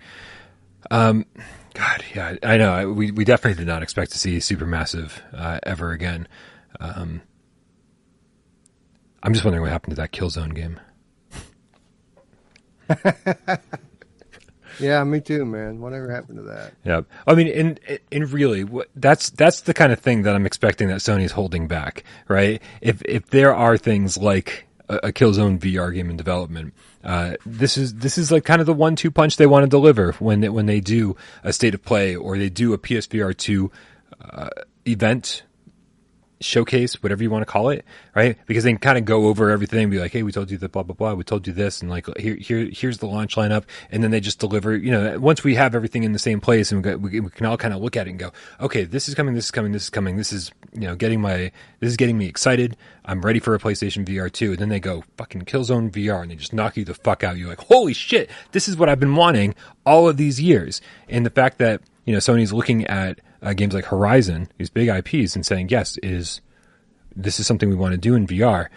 Um, 0.89 1.25
God, 1.73 2.03
yeah, 2.15 2.35
I 2.41 2.57
know. 2.57 2.91
We 2.91 3.11
we 3.11 3.23
definitely 3.25 3.57
did 3.63 3.67
not 3.67 3.83
expect 3.83 4.11
to 4.13 4.17
see 4.17 4.37
Supermassive 4.37 5.11
uh, 5.33 5.59
ever 5.63 5.91
again. 5.91 6.27
Um, 6.79 7.21
I'm 9.21 9.33
just 9.33 9.45
wondering 9.45 9.61
what 9.61 9.71
happened 9.71 9.95
to 9.95 10.01
that 10.01 10.11
Killzone 10.11 10.55
game. 10.55 10.79
Yeah, 14.79 15.03
me 15.03 15.21
too, 15.21 15.45
man. 15.45 15.79
Whatever 15.81 16.11
happened 16.11 16.37
to 16.37 16.43
that? 16.43 16.73
Yeah, 16.85 17.01
I 17.25 17.35
mean, 17.35 17.47
in 17.47 17.79
in 18.11 18.25
really, 18.25 18.63
what, 18.63 18.89
that's 18.95 19.29
that's 19.31 19.61
the 19.61 19.73
kind 19.73 19.91
of 19.91 19.99
thing 19.99 20.23
that 20.23 20.35
I'm 20.35 20.45
expecting 20.45 20.87
that 20.89 20.99
Sony's 20.99 21.31
holding 21.31 21.67
back, 21.67 22.03
right? 22.27 22.61
If 22.81 23.01
if 23.03 23.27
there 23.27 23.55
are 23.55 23.77
things 23.77 24.17
like 24.17 24.66
a, 24.89 25.11
Killzone 25.11 25.59
VR 25.59 25.93
game 25.93 26.09
in 26.09 26.17
development, 26.17 26.73
uh, 27.03 27.33
this 27.45 27.77
is 27.77 27.95
this 27.95 28.17
is 28.17 28.31
like 28.31 28.45
kind 28.45 28.61
of 28.61 28.67
the 28.67 28.73
one-two 28.73 29.11
punch 29.11 29.37
they 29.37 29.45
want 29.45 29.63
to 29.63 29.69
deliver 29.69 30.13
when 30.13 30.41
they, 30.41 30.49
when 30.49 30.65
they 30.65 30.79
do 30.79 31.15
a 31.43 31.53
state 31.53 31.73
of 31.73 31.83
play 31.83 32.15
or 32.15 32.37
they 32.37 32.49
do 32.49 32.73
a 32.73 32.77
PSVR 32.77 33.35
two 33.35 33.71
uh, 34.21 34.49
event 34.87 35.43
showcase, 36.39 37.01
whatever 37.01 37.23
you 37.23 37.29
want 37.29 37.41
to 37.41 37.51
call 37.51 37.69
it, 37.69 37.85
right? 38.15 38.37
Because 38.45 38.63
they 38.63 38.71
can 38.71 38.79
kind 38.79 38.97
of 38.97 39.05
go 39.05 39.25
over 39.27 39.49
everything 39.49 39.83
and 39.83 39.91
be 39.91 39.99
like, 39.99 40.11
hey, 40.11 40.23
we 40.23 40.31
told 40.31 40.51
you 40.51 40.57
the 40.57 40.69
blah, 40.69 40.83
blah, 40.83 40.95
blah. 40.95 41.13
We 41.13 41.23
told 41.23 41.47
you 41.47 41.53
this. 41.53 41.81
And 41.81 41.89
like, 41.89 42.05
here, 42.17 42.35
here, 42.35 42.69
here's 42.71 42.99
the 42.99 43.07
launch 43.07 43.35
lineup. 43.35 43.63
And 43.91 44.03
then 44.03 44.11
they 44.11 44.19
just 44.19 44.39
deliver, 44.39 44.75
you 44.75 44.91
know, 44.91 45.19
once 45.19 45.43
we 45.43 45.55
have 45.55 45.75
everything 45.75 46.03
in 46.03 46.11
the 46.11 46.19
same 46.19 46.39
place 46.39 46.71
and 46.71 46.83
we, 46.83 46.91
got, 46.91 47.01
we, 47.01 47.19
we 47.19 47.29
can 47.29 47.45
all 47.45 47.57
kind 47.57 47.73
of 47.73 47.81
look 47.81 47.97
at 47.97 48.07
it 48.07 48.11
and 48.11 48.19
go, 48.19 48.31
okay, 48.59 48.83
this 48.83 49.09
is 49.09 49.15
coming, 49.15 49.33
this 49.33 49.45
is 49.45 49.51
coming, 49.51 49.71
this 49.71 49.83
is 49.83 49.89
coming. 49.89 50.17
This 50.17 50.31
is, 50.31 50.51
you 50.73 50.81
know, 50.81 50.95
getting 50.95 51.21
my, 51.21 51.51
this 51.79 51.89
is 51.89 51.97
getting 51.97 52.17
me 52.17 52.27
excited. 52.27 52.77
I'm 53.05 53.21
ready 53.21 53.39
for 53.39 53.55
a 53.55 53.59
PlayStation 53.59 54.05
VR 54.05 54.31
2. 54.31 54.51
And 54.51 54.59
then 54.59 54.69
they 54.69 54.79
go 54.79 55.03
fucking 55.17 55.43
Killzone 55.43 55.91
VR 55.91 56.21
and 56.21 56.31
they 56.31 56.35
just 56.35 56.53
knock 56.53 56.77
you 56.77 56.85
the 56.85 56.93
fuck 56.93 57.23
out. 57.23 57.37
You're 57.37 57.49
like, 57.49 57.61
holy 57.61 57.93
shit, 57.93 58.29
this 58.51 58.67
is 58.67 58.77
what 58.77 58.89
I've 58.89 58.99
been 58.99 59.15
wanting 59.15 59.55
all 59.85 60.07
of 60.07 60.17
these 60.17 60.39
years. 60.39 60.81
And 61.09 61.25
the 61.25 61.31
fact 61.31 61.57
that, 61.57 61.81
you 62.05 62.13
know, 62.13 62.19
Sony's 62.19 62.53
looking 62.53 62.85
at 62.87 63.19
uh, 63.41 63.53
games 63.53 63.73
like 63.73 63.85
Horizon, 63.85 64.49
these 64.57 64.69
big 64.69 64.87
IPs, 64.89 65.35
and 65.35 65.45
saying, 65.45 65.69
yes, 65.69 65.97
is 66.03 66.41
this 67.15 67.39
is 67.39 67.47
something 67.47 67.69
we 67.69 67.75
want 67.75 67.93
to 67.93 67.97
do 67.97 68.15
in 68.15 68.27
VR. 68.27 68.67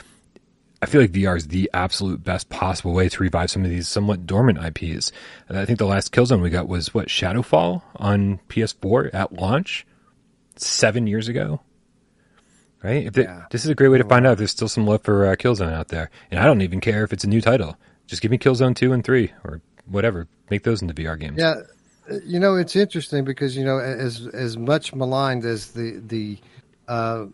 I 0.83 0.87
feel 0.87 1.03
like 1.03 1.13
VR 1.13 1.37
is 1.37 1.49
the 1.49 1.69
absolute 1.75 2.25
best 2.25 2.49
possible 2.49 2.95
way 2.95 3.09
to 3.11 3.23
revive 3.23 3.51
some 3.51 3.65
of 3.65 3.71
these 3.71 3.87
somewhat 3.87 4.27
dormant 4.27 4.59
IPs. 4.65 5.13
And 5.49 5.59
I 5.59 5.67
think 5.67 5.79
the 5.79 5.85
last 5.87 6.11
Killzone 6.13 6.41
we 6.41 6.49
got 6.49 6.69
was 6.69 6.95
what 6.95 7.09
Shadowfall 7.09 7.83
on 7.97 8.41
PS4 8.49 9.11
at 9.13 9.33
launch 9.35 9.87
seven 10.57 11.07
years 11.07 11.29
ago. 11.29 11.61
Right? 12.83 13.05
If 13.07 13.19
it- 13.19 13.25
Yeah. 13.27 13.45
this 13.51 13.65
is 13.65 13.71
a 13.71 13.75
great 13.75 13.89
way 13.89 13.99
to 13.99 14.05
find 14.05 14.27
out 14.27 14.33
if 14.33 14.39
there's 14.39 14.51
still 14.53 14.69
some 14.69 14.87
love 14.87 15.03
for 15.03 15.27
uh, 15.27 15.37
Killzone 15.37 15.73
out 15.73 15.89
there. 15.89 16.09
And 16.31 16.41
I 16.41 16.45
don't 16.47 16.63
even 16.63 16.81
care 16.81 17.05
if 17.05 17.13
it's 17.13 17.25
a 17.25 17.29
new 17.29 17.43
title. 17.43 17.77
Just 18.07 18.23
give 18.23 18.31
me 18.31 18.39
Killzone 18.39 18.75
two 18.75 18.93
and 18.95 19.05
three 19.05 19.33
or 19.45 19.61
whatever. 19.87 20.29
Make 20.51 20.63
those 20.63 20.81
into 20.81 20.95
VR 20.95 21.19
games. 21.21 21.37
Yeah, 21.39 21.57
you 22.25 22.41
know 22.41 22.57
it's 22.57 22.77
interesting 22.77 23.25
because 23.25 23.57
you 23.57 23.65
know 23.65 23.79
as 23.79 24.27
as 24.33 24.57
much 24.57 24.95
maligned 24.95 25.45
as 25.45 25.73
the 25.73 26.03
the 26.07 26.39
uh, 26.89 27.27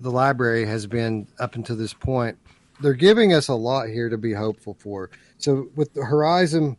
the 0.00 0.10
library 0.10 0.66
has 0.66 0.86
been 0.86 1.26
up 1.38 1.54
until 1.54 1.76
this 1.76 1.94
point, 1.94 2.38
they're 2.80 2.92
giving 2.94 3.32
us 3.32 3.48
a 3.48 3.54
lot 3.54 3.88
here 3.88 4.08
to 4.08 4.18
be 4.18 4.32
hopeful 4.32 4.74
for. 4.74 5.10
So 5.38 5.68
with 5.74 5.94
the 5.94 6.04
Horizon, 6.04 6.76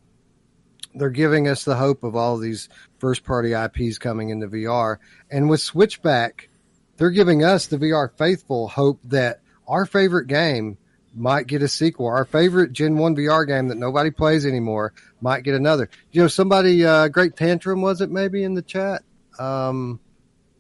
they're 0.96 1.10
giving 1.10 1.48
us 1.48 1.64
the 1.64 1.76
hope 1.76 2.04
of 2.04 2.16
all 2.16 2.38
these 2.38 2.70
first 3.00 3.24
party 3.24 3.54
IPs 3.54 3.98
coming 3.98 4.30
into 4.30 4.48
VR, 4.48 4.98
and 5.32 5.50
with 5.50 5.62
Switchback, 5.62 6.50
they're 6.98 7.10
giving 7.10 7.44
us 7.44 7.68
the 7.68 7.78
VR 7.78 8.12
faithful 8.18 8.68
hope 8.68 9.00
that 9.06 9.42
our 9.68 9.86
favorite 9.86 10.28
game 10.28 10.78
might 11.16 11.48
get 11.48 11.62
a 11.62 11.68
sequel. 11.68 12.08
Our 12.08 12.26
favorite 12.26 12.74
Gen 12.74 12.98
1 12.98 13.16
VR 13.16 13.48
game 13.48 13.68
that 13.68 13.78
nobody 13.78 14.12
plays 14.12 14.46
anymore 14.46 14.94
might 15.24 15.44
get 15.44 15.56
another. 15.56 15.90
You 16.12 16.22
know, 16.22 16.28
somebody, 16.28 16.86
uh, 16.86 17.08
Great 17.08 17.36
Tantrum, 17.36 17.82
was 17.82 18.02
it 18.02 18.12
maybe 18.12 18.44
in 18.44 18.54
the 18.54 18.62
chat? 18.62 19.02
Um, 19.40 20.00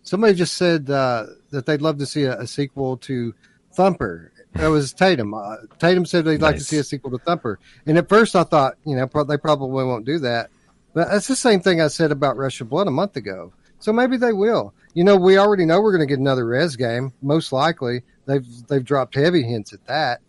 somebody 0.02 0.34
just 0.34 0.56
said 0.56 0.90
uh, 0.90 1.27
that 1.52 1.65
they'd 1.65 1.81
love 1.81 1.99
to 1.99 2.06
see 2.06 2.23
a, 2.23 2.40
a 2.40 2.48
sequel 2.48 2.98
to 2.98 3.35
Thumper. 3.73 4.31
That 4.53 4.68
was 4.68 4.94
Tatum. 4.94 5.34
Uh, 5.34 5.57
Tatum 5.77 6.06
said 6.06 6.26
they'd 6.26 6.41
like 6.41 6.56
to 6.56 6.64
see 6.64 6.77
a 6.77 6.84
sequel 6.84 7.11
to 7.11 7.18
Thumper. 7.18 7.60
And 7.85 7.98
at 7.98 8.10
first 8.10 8.35
I 8.35 8.44
thought, 8.44 8.77
you 8.85 8.95
know, 8.95 9.06
pro- 9.06 9.26
they 9.26 9.38
probably 9.38 9.84
won't 9.84 10.06
do 10.06 10.19
that. 10.19 10.49
But 10.94 11.10
that's 11.10 11.27
the 11.27 11.35
same 11.35 11.60
thing 11.60 11.81
I 11.81 11.88
said 11.88 12.11
about 12.11 12.38
Rush 12.38 12.61
of 12.61 12.69
Blood 12.69 12.88
a 12.88 12.91
month 12.91 13.18
ago. 13.18 13.52
So 13.80 13.91
maybe 13.91 14.15
they 14.15 14.31
will. 14.31 14.73
You 14.94 15.03
know, 15.03 15.18
we 15.18 15.38
already 15.38 15.65
know 15.65 15.81
we're 15.81 15.91
going 15.91 16.07
to 16.07 16.11
get 16.11 16.19
another 16.19 16.45
Res 16.45 16.77
game, 16.77 17.11
most 17.22 17.52
likely. 17.52 18.03
They've 18.26 18.45
they've 18.68 18.84
dropped 18.84 19.15
heavy 19.15 19.44
hints 19.44 19.73
at 19.73 19.85
that. 19.88 20.22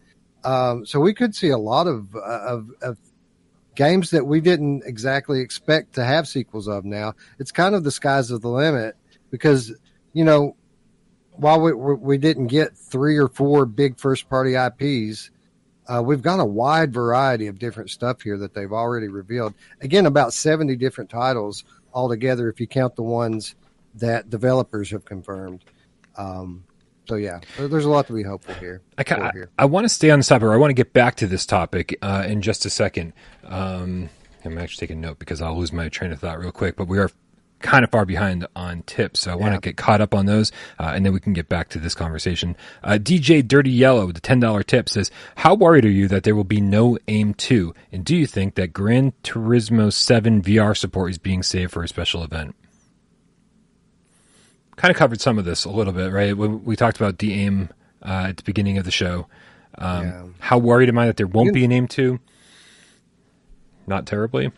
Um, 0.43 0.85
so 0.85 1.01
we 1.01 1.15
could 1.15 1.35
see 1.35 1.49
a 1.49 1.59
lot 1.59 1.87
of, 1.87 2.15
of, 2.17 2.71
of 2.83 2.99
games 3.75 4.11
that 4.11 4.27
we 4.27 4.41
didn't 4.41 4.83
exactly 4.85 5.41
expect 5.41 5.95
to 5.95 6.05
have 6.05 6.29
sequels 6.29 6.69
of 6.69 6.85
now. 6.85 7.15
It's 7.39 7.53
kind 7.53 7.75
of 7.75 7.85
the 7.85 7.91
skies 7.91 8.31
of 8.31 8.43
the 8.43 8.49
limit 8.49 8.97
because, 9.31 9.73
you 10.13 10.25
know, 10.25 10.57
while 11.33 11.61
we, 11.61 11.73
we 11.73 12.19
didn't 12.19 12.47
get 12.47 12.77
three 12.77 13.17
or 13.17 13.29
four 13.29 13.67
big 13.67 13.99
first 13.99 14.29
party 14.29 14.55
IPs, 14.55 15.31
uh, 15.87 16.03
we've 16.05 16.23
got 16.23 16.41
a 16.41 16.45
wide 16.45 16.93
variety 16.93 17.47
of 17.47 17.59
different 17.59 17.91
stuff 17.91 18.23
here 18.23 18.39
that 18.39 18.55
they've 18.55 18.73
already 18.73 19.09
revealed. 19.09 19.55
Again, 19.81 20.07
about 20.07 20.33
70 20.33 20.77
different 20.77 21.11
titles 21.11 21.65
altogether, 21.93 22.49
if 22.49 22.61
you 22.61 22.67
count 22.67 22.97
the 22.97 23.03
ones 23.03 23.55
that 23.97 24.31
developers 24.31 24.91
have 24.91 25.05
confirmed. 25.05 25.63
Um, 26.17 26.65
so 27.07 27.17
yeah, 27.17 27.41
there's 27.59 27.85
a 27.85 27.91
lot 27.91 28.07
to 28.07 28.13
be 28.13 28.23
hopeful 28.23 28.55
here. 28.55 28.81
I, 28.99 29.05
I, 29.09 29.33
I 29.59 29.65
want 29.67 29.85
to 29.85 29.89
stay 29.89 30.11
on 30.11 30.19
this 30.19 30.29
topic. 30.29 30.49
I 30.49 30.57
want 30.57 30.71
to 30.71 30.75
get 30.75 30.93
back 30.93 31.17
to 31.17 31.27
this 31.27 31.47
topic 31.47 31.99
uh, 32.03 32.25
in 32.27 32.43
just 32.43 32.65
a 32.65 32.71
second. 32.71 33.13
Um, 33.45 34.09
I'm 34.45 34.59
actually 34.59 34.87
taking 34.87 35.01
note 35.01 35.19
because 35.19 35.41
I'll 35.41 35.59
lose 35.59 35.73
my 35.73 35.89
train 35.89 36.13
of 36.13 36.21
thought 36.21 36.39
real 36.39 36.53
quick. 36.53 36.77
But 36.77 36.89
we 36.89 36.99
are 36.99 37.11
kind 37.61 37.83
of 37.83 37.91
far 37.91 38.05
behind 38.05 38.47
on 38.55 38.83
tips. 38.83 39.21
So 39.21 39.33
I 39.33 39.35
want 39.35 39.55
to 39.55 39.61
get 39.61 39.77
caught 39.77 40.01
up 40.01 40.15
on 40.15 40.27
those, 40.27 40.53
uh, 40.79 40.93
and 40.95 41.05
then 41.05 41.13
we 41.13 41.21
can 41.21 41.33
get 41.33 41.49
back 41.49 41.71
to 41.71 41.79
this 41.79 41.95
conversation. 41.95 42.57
Uh, 42.83 42.99
DJ 43.01 43.47
Dirty 43.47 43.71
Yellow 43.71 44.07
with 44.07 44.17
the 44.17 44.21
$10 44.21 44.67
tip 44.67 44.89
says, 44.89 45.11
How 45.37 45.55
worried 45.55 45.85
are 45.85 45.91
you 45.91 46.07
that 46.09 46.25
there 46.25 46.37
will 46.37 46.45
be 46.45 46.61
no 46.61 46.99
AIM 47.09 47.35
2? 47.35 47.75
And 47.91 48.05
do 48.05 48.15
you 48.15 48.27
think 48.27 48.55
that 48.55 48.73
Gran 48.73 49.13
Turismo 49.23 49.93
7 49.93 50.43
VR 50.43 50.77
support 50.77 51.11
is 51.11 51.19
being 51.19 51.43
saved 51.43 51.73
for 51.73 51.83
a 51.83 51.89
special 51.89 52.23
event? 52.23 52.55
Kind 54.77 54.91
of 54.91 54.97
covered 54.97 55.21
some 55.21 55.39
of 55.39 55.45
this 55.45 55.65
a 55.65 55.71
little 55.71 55.93
bit, 55.93 56.13
right? 56.13 56.37
When 56.37 56.65
we 56.65 56.77
talked 56.77 56.97
about 56.97 57.19
the 57.19 57.33
AIM 57.35 57.71
uh, 58.03 58.27
at 58.29 58.39
the 58.39 58.43
beginning 58.43 58.79
of 58.79 58.85
the 58.85 58.91
show. 58.91 59.27
Um, 59.79 60.05
yeah. 60.05 60.25
How 60.39 60.59
worried 60.59 60.89
am 60.89 60.99
I 60.99 61.07
that 61.07 61.17
there 61.17 61.27
won't 61.27 61.53
be 61.53 61.65
an 61.65 61.73
AIM 61.73 61.89
2? 61.89 62.19
Not 63.87 64.07
terribly 64.07 64.53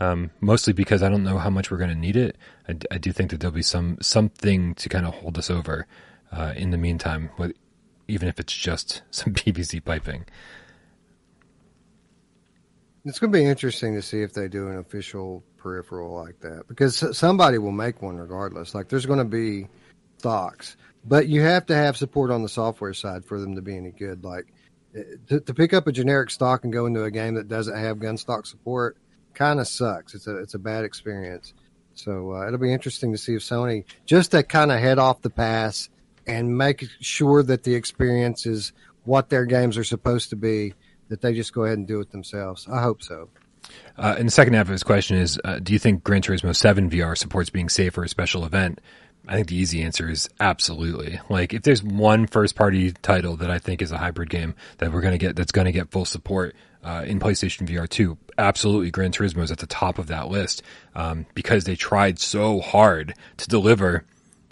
um, 0.00 0.30
mostly 0.40 0.72
because 0.72 1.02
I 1.02 1.08
don't 1.08 1.24
know 1.24 1.38
how 1.38 1.50
much 1.50 1.70
we're 1.70 1.78
going 1.78 1.90
to 1.90 1.96
need 1.96 2.16
it. 2.16 2.36
I, 2.68 2.76
I, 2.90 2.98
do 2.98 3.12
think 3.12 3.30
that 3.30 3.40
there'll 3.40 3.54
be 3.54 3.62
some 3.62 3.98
something 4.00 4.74
to 4.76 4.88
kind 4.88 5.06
of 5.06 5.14
hold 5.14 5.38
us 5.38 5.50
over 5.50 5.86
uh, 6.30 6.54
in 6.56 6.70
the 6.70 6.78
meantime, 6.78 7.30
with, 7.38 7.52
even 8.08 8.28
if 8.28 8.40
it's 8.40 8.54
just 8.54 9.02
some 9.10 9.34
PVC 9.34 9.84
piping. 9.84 10.24
It's 13.04 13.18
going 13.18 13.32
to 13.32 13.38
be 13.38 13.44
interesting 13.44 13.94
to 13.94 14.02
see 14.02 14.22
if 14.22 14.32
they 14.32 14.48
do 14.48 14.68
an 14.68 14.78
official 14.78 15.42
peripheral 15.62 16.14
like 16.14 16.40
that 16.40 16.66
because 16.68 17.16
somebody 17.16 17.58
will 17.58 17.72
make 17.72 18.02
one 18.02 18.16
regardless. 18.16 18.74
Like 18.74 18.88
there's 18.88 19.06
going 19.06 19.18
to 19.18 19.24
be 19.24 19.68
stocks, 20.18 20.76
but 21.04 21.28
you 21.28 21.42
have 21.42 21.66
to 21.66 21.74
have 21.74 21.96
support 21.96 22.30
on 22.30 22.42
the 22.42 22.48
software 22.48 22.94
side 22.94 23.24
for 23.24 23.40
them 23.40 23.54
to 23.54 23.62
be 23.62 23.76
any 23.76 23.92
good. 23.92 24.24
Like 24.24 24.52
eh, 24.94 25.02
to, 25.28 25.40
to 25.40 25.54
pick 25.54 25.72
up 25.72 25.86
a 25.86 25.92
generic 25.92 26.30
stock 26.30 26.64
and 26.64 26.72
go 26.72 26.86
into 26.86 27.04
a 27.04 27.10
game 27.10 27.34
that 27.34 27.48
doesn't 27.48 27.76
have 27.76 28.00
gun 28.00 28.16
stock 28.16 28.46
support 28.46 28.96
kind 29.34 29.60
of 29.60 29.68
sucks. 29.68 30.14
It's 30.14 30.26
a 30.26 30.36
it's 30.38 30.54
a 30.54 30.58
bad 30.58 30.84
experience. 30.84 31.54
So 31.94 32.32
uh, 32.32 32.46
it'll 32.46 32.58
be 32.58 32.72
interesting 32.72 33.12
to 33.12 33.18
see 33.18 33.34
if 33.34 33.42
Sony 33.42 33.84
just 34.06 34.30
to 34.32 34.42
kind 34.42 34.72
of 34.72 34.80
head 34.80 34.98
off 34.98 35.22
the 35.22 35.30
pass 35.30 35.88
and 36.26 36.56
make 36.56 36.84
sure 37.00 37.42
that 37.42 37.64
the 37.64 37.74
experience 37.74 38.46
is 38.46 38.72
what 39.04 39.28
their 39.28 39.44
games 39.44 39.76
are 39.76 39.84
supposed 39.84 40.30
to 40.30 40.36
be. 40.36 40.74
That 41.08 41.20
they 41.20 41.34
just 41.34 41.52
go 41.52 41.64
ahead 41.64 41.76
and 41.76 41.86
do 41.86 42.00
it 42.00 42.10
themselves. 42.10 42.66
I 42.72 42.80
hope 42.80 43.02
so. 43.02 43.28
Uh, 43.96 44.16
and 44.18 44.28
the 44.28 44.32
second 44.32 44.54
half 44.54 44.66
of 44.66 44.72
his 44.72 44.82
question 44.82 45.16
is: 45.16 45.38
uh, 45.44 45.58
Do 45.58 45.72
you 45.72 45.78
think 45.78 46.04
Gran 46.04 46.22
Turismo 46.22 46.54
Seven 46.54 46.90
VR 46.90 47.16
supports 47.16 47.50
being 47.50 47.68
safe 47.68 47.94
for 47.94 48.04
a 48.04 48.08
special 48.08 48.44
event? 48.44 48.80
I 49.28 49.34
think 49.34 49.48
the 49.48 49.56
easy 49.56 49.82
answer 49.82 50.08
is 50.08 50.28
absolutely. 50.40 51.20
Like, 51.28 51.54
if 51.54 51.62
there's 51.62 51.82
one 51.82 52.26
first 52.26 52.56
party 52.56 52.92
title 53.02 53.36
that 53.36 53.50
I 53.50 53.58
think 53.58 53.80
is 53.80 53.92
a 53.92 53.98
hybrid 53.98 54.30
game 54.30 54.54
that 54.78 54.92
we're 54.92 55.00
going 55.00 55.12
to 55.12 55.18
get, 55.18 55.36
that's 55.36 55.52
going 55.52 55.66
to 55.66 55.72
get 55.72 55.92
full 55.92 56.04
support 56.04 56.56
uh, 56.82 57.04
in 57.06 57.20
PlayStation 57.20 57.68
VR 57.68 57.88
2, 57.88 58.18
absolutely 58.38 58.90
Gran 58.90 59.12
Turismo 59.12 59.42
is 59.42 59.52
at 59.52 59.58
the 59.58 59.66
top 59.66 59.98
of 59.98 60.08
that 60.08 60.28
list 60.28 60.62
um, 60.96 61.26
because 61.34 61.64
they 61.64 61.76
tried 61.76 62.18
so 62.18 62.60
hard 62.60 63.14
to 63.36 63.48
deliver 63.48 64.04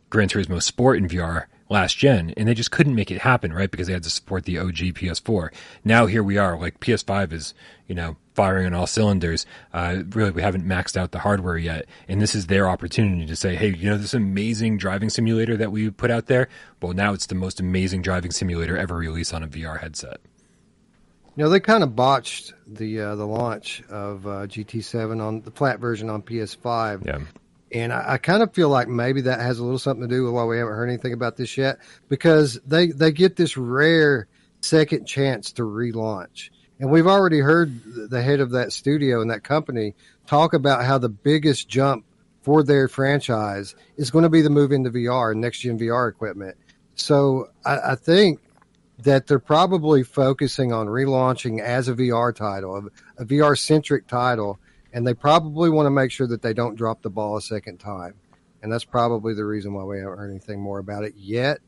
Gran 0.08 0.28
Turismo 0.28 0.62
Sport 0.62 0.98
in 0.98 1.08
VR 1.08 1.46
last 1.68 1.96
gen, 1.96 2.34
and 2.36 2.48
they 2.48 2.54
just 2.54 2.72
couldn't 2.72 2.94
make 2.94 3.10
it 3.10 3.20
happen, 3.20 3.52
right? 3.52 3.70
Because 3.70 3.86
they 3.86 3.92
had 3.92 4.02
to 4.02 4.10
support 4.10 4.44
the 4.44 4.58
OG 4.58 4.76
PS4. 4.76 5.52
Now 5.84 6.06
here 6.06 6.22
we 6.22 6.36
are, 6.36 6.58
like 6.58 6.80
PS5 6.80 7.32
is, 7.32 7.54
you 7.86 7.94
know, 7.94 8.16
firing 8.40 8.64
on 8.64 8.72
all 8.72 8.86
cylinders. 8.86 9.44
Uh, 9.74 10.02
really, 10.14 10.30
we 10.30 10.40
haven't 10.40 10.66
maxed 10.66 10.96
out 10.96 11.10
the 11.10 11.18
hardware 11.18 11.58
yet, 11.58 11.84
and 12.08 12.22
this 12.22 12.34
is 12.34 12.46
their 12.46 12.70
opportunity 12.70 13.26
to 13.26 13.36
say, 13.36 13.54
hey, 13.54 13.68
you 13.68 13.90
know, 13.90 13.98
this 13.98 14.14
amazing 14.14 14.78
driving 14.78 15.10
simulator 15.10 15.58
that 15.58 15.70
we 15.70 15.90
put 15.90 16.10
out 16.10 16.24
there. 16.24 16.48
Well, 16.80 16.94
now 16.94 17.12
it's 17.12 17.26
the 17.26 17.34
most 17.34 17.60
amazing 17.60 18.00
driving 18.00 18.30
simulator 18.30 18.78
ever 18.78 18.96
released 18.96 19.34
on 19.34 19.42
a 19.42 19.46
VR 19.46 19.78
headset. 19.78 20.20
You 21.36 21.44
know, 21.44 21.50
they 21.50 21.60
kind 21.60 21.82
of 21.82 21.94
botched 21.94 22.54
the 22.66 23.00
uh, 23.00 23.14
the 23.16 23.26
launch 23.26 23.82
of 23.90 24.26
uh, 24.26 24.30
GT7 24.46 25.22
on 25.22 25.42
the 25.42 25.50
flat 25.50 25.78
version 25.78 26.08
on 26.08 26.22
PS5. 26.22 27.04
Yeah. 27.04 27.18
And 27.72 27.92
I, 27.92 28.14
I, 28.14 28.18
kind 28.18 28.42
of 28.42 28.54
feel 28.54 28.70
like 28.70 28.88
maybe 28.88 29.20
that 29.20 29.40
has 29.40 29.58
a 29.58 29.64
little 29.64 29.78
something 29.78 30.08
to 30.08 30.12
do 30.12 30.24
with 30.24 30.32
why 30.32 30.44
we 30.44 30.56
haven't 30.56 30.72
heard 30.72 30.88
anything 30.88 31.12
about 31.12 31.36
this 31.36 31.58
yet, 31.58 31.78
because 32.08 32.58
they 32.66 32.86
they 32.86 33.12
get 33.12 33.36
this 33.36 33.58
rare 33.58 34.28
second 34.62 35.04
chance 35.04 35.52
to 35.52 35.62
relaunch. 35.62 36.48
And 36.80 36.90
we've 36.90 37.06
already 37.06 37.40
heard 37.40 38.08
the 38.10 38.22
head 38.22 38.40
of 38.40 38.52
that 38.52 38.72
studio 38.72 39.20
and 39.20 39.30
that 39.30 39.44
company 39.44 39.94
talk 40.26 40.54
about 40.54 40.82
how 40.86 40.96
the 40.96 41.10
biggest 41.10 41.68
jump 41.68 42.06
for 42.40 42.62
their 42.62 42.88
franchise 42.88 43.74
is 43.98 44.10
going 44.10 44.22
to 44.22 44.30
be 44.30 44.40
the 44.40 44.48
move 44.48 44.72
into 44.72 44.90
VR 44.90 45.32
and 45.32 45.42
next 45.42 45.58
gen 45.58 45.78
VR 45.78 46.08
equipment. 46.08 46.56
So 46.94 47.50
I, 47.66 47.92
I 47.92 47.94
think 47.96 48.40
that 49.00 49.26
they're 49.26 49.38
probably 49.38 50.02
focusing 50.02 50.72
on 50.72 50.86
relaunching 50.86 51.60
as 51.60 51.88
a 51.88 51.94
VR 51.94 52.34
title, 52.34 52.76
a, 53.18 53.22
a 53.22 53.26
VR 53.26 53.58
centric 53.58 54.06
title, 54.06 54.58
and 54.90 55.06
they 55.06 55.14
probably 55.14 55.68
want 55.68 55.84
to 55.84 55.90
make 55.90 56.10
sure 56.10 56.26
that 56.28 56.40
they 56.40 56.54
don't 56.54 56.76
drop 56.76 57.02
the 57.02 57.10
ball 57.10 57.36
a 57.36 57.42
second 57.42 57.78
time. 57.78 58.14
And 58.62 58.72
that's 58.72 58.84
probably 58.84 59.34
the 59.34 59.44
reason 59.44 59.74
why 59.74 59.84
we 59.84 59.98
haven't 59.98 60.16
heard 60.16 60.30
anything 60.30 60.60
more 60.60 60.78
about 60.78 61.04
it 61.04 61.14
yet. 61.14 61.58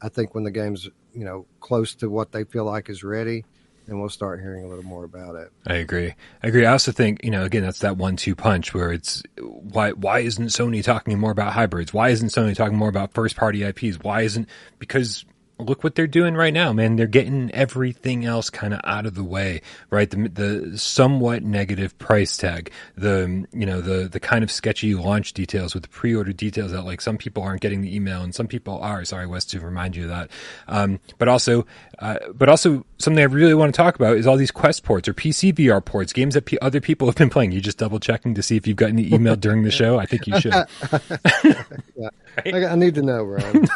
I 0.00 0.08
think 0.08 0.34
when 0.34 0.44
the 0.44 0.50
game's 0.50 0.88
you 1.14 1.24
know 1.24 1.46
close 1.60 1.94
to 1.96 2.08
what 2.08 2.32
they 2.32 2.44
feel 2.44 2.64
like 2.64 2.88
is 2.88 3.04
ready, 3.04 3.44
then 3.92 4.00
we'll 4.00 4.08
start 4.08 4.40
hearing 4.40 4.64
a 4.64 4.68
little 4.68 4.84
more 4.84 5.04
about 5.04 5.36
it. 5.36 5.52
I 5.66 5.74
agree. 5.74 6.14
I 6.42 6.48
agree. 6.48 6.64
I 6.64 6.72
also 6.72 6.92
think 6.92 7.22
you 7.22 7.30
know 7.30 7.44
again 7.44 7.62
that's 7.62 7.80
that 7.80 7.98
one-two 7.98 8.34
punch 8.34 8.72
where 8.72 8.90
it's 8.90 9.22
why 9.38 9.92
why 9.92 10.20
isn't 10.20 10.46
Sony 10.46 10.82
talking 10.82 11.18
more 11.18 11.30
about 11.30 11.52
hybrids? 11.52 11.92
Why 11.92 12.08
isn't 12.08 12.30
Sony 12.30 12.56
talking 12.56 12.78
more 12.78 12.88
about 12.88 13.12
first-party 13.12 13.62
IPs? 13.62 13.98
Why 14.02 14.22
isn't 14.22 14.48
because 14.78 15.26
look 15.62 15.84
what 15.84 15.94
they're 15.94 16.06
doing 16.06 16.34
right 16.34 16.52
now, 16.52 16.72
man. 16.72 16.96
They're 16.96 17.06
getting 17.06 17.50
everything 17.52 18.24
else 18.24 18.50
kind 18.50 18.74
of 18.74 18.80
out 18.84 19.06
of 19.06 19.14
the 19.14 19.24
way, 19.24 19.62
right? 19.90 20.10
The, 20.10 20.28
the 20.28 20.78
somewhat 20.78 21.42
negative 21.42 21.96
price 21.98 22.36
tag, 22.36 22.70
the, 22.96 23.46
you 23.52 23.66
know, 23.66 23.80
the, 23.80 24.08
the 24.08 24.20
kind 24.20 24.44
of 24.44 24.50
sketchy 24.50 24.94
launch 24.94 25.32
details 25.32 25.74
with 25.74 25.84
the 25.84 25.88
pre-order 25.88 26.32
details 26.32 26.72
that 26.72 26.82
like 26.82 27.00
some 27.00 27.16
people 27.16 27.42
aren't 27.42 27.60
getting 27.60 27.80
the 27.80 27.94
email 27.94 28.22
and 28.22 28.34
some 28.34 28.46
people 28.46 28.78
are. 28.80 29.04
Sorry, 29.04 29.26
Wes, 29.26 29.44
to 29.46 29.60
remind 29.60 29.96
you 29.96 30.04
of 30.04 30.08
that. 30.10 30.30
Um, 30.68 31.00
but 31.18 31.28
also, 31.28 31.66
uh, 31.98 32.18
but 32.34 32.48
also 32.48 32.84
something 32.98 33.20
I 33.20 33.26
really 33.26 33.54
want 33.54 33.74
to 33.74 33.76
talk 33.76 33.94
about 33.94 34.16
is 34.16 34.26
all 34.26 34.36
these 34.36 34.50
Quest 34.50 34.84
ports 34.84 35.08
or 35.08 35.14
PC 35.14 35.54
VR 35.54 35.84
ports, 35.84 36.12
games 36.12 36.34
that 36.34 36.46
p- 36.46 36.58
other 36.60 36.80
people 36.80 37.06
have 37.08 37.16
been 37.16 37.30
playing. 37.30 37.52
You 37.52 37.60
just 37.60 37.78
double 37.78 38.00
checking 38.00 38.34
to 38.34 38.42
see 38.42 38.56
if 38.56 38.66
you've 38.66 38.76
gotten 38.76 38.96
the 38.96 39.14
email 39.14 39.36
during 39.36 39.62
the 39.62 39.70
show. 39.70 39.98
I 39.98 40.06
think 40.06 40.26
you 40.26 40.40
should. 40.40 40.54
yeah. 41.94 42.08
I, 42.46 42.66
I 42.66 42.74
need 42.76 42.94
to 42.96 43.02
know, 43.02 43.24
Brian. 43.24 43.68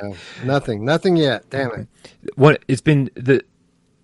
No, 0.00 0.14
nothing, 0.44 0.84
nothing 0.84 1.16
yet. 1.16 1.48
Damn 1.50 1.72
it. 1.72 1.88
What 2.36 2.62
it's 2.68 2.80
been 2.80 3.10
the 3.14 3.44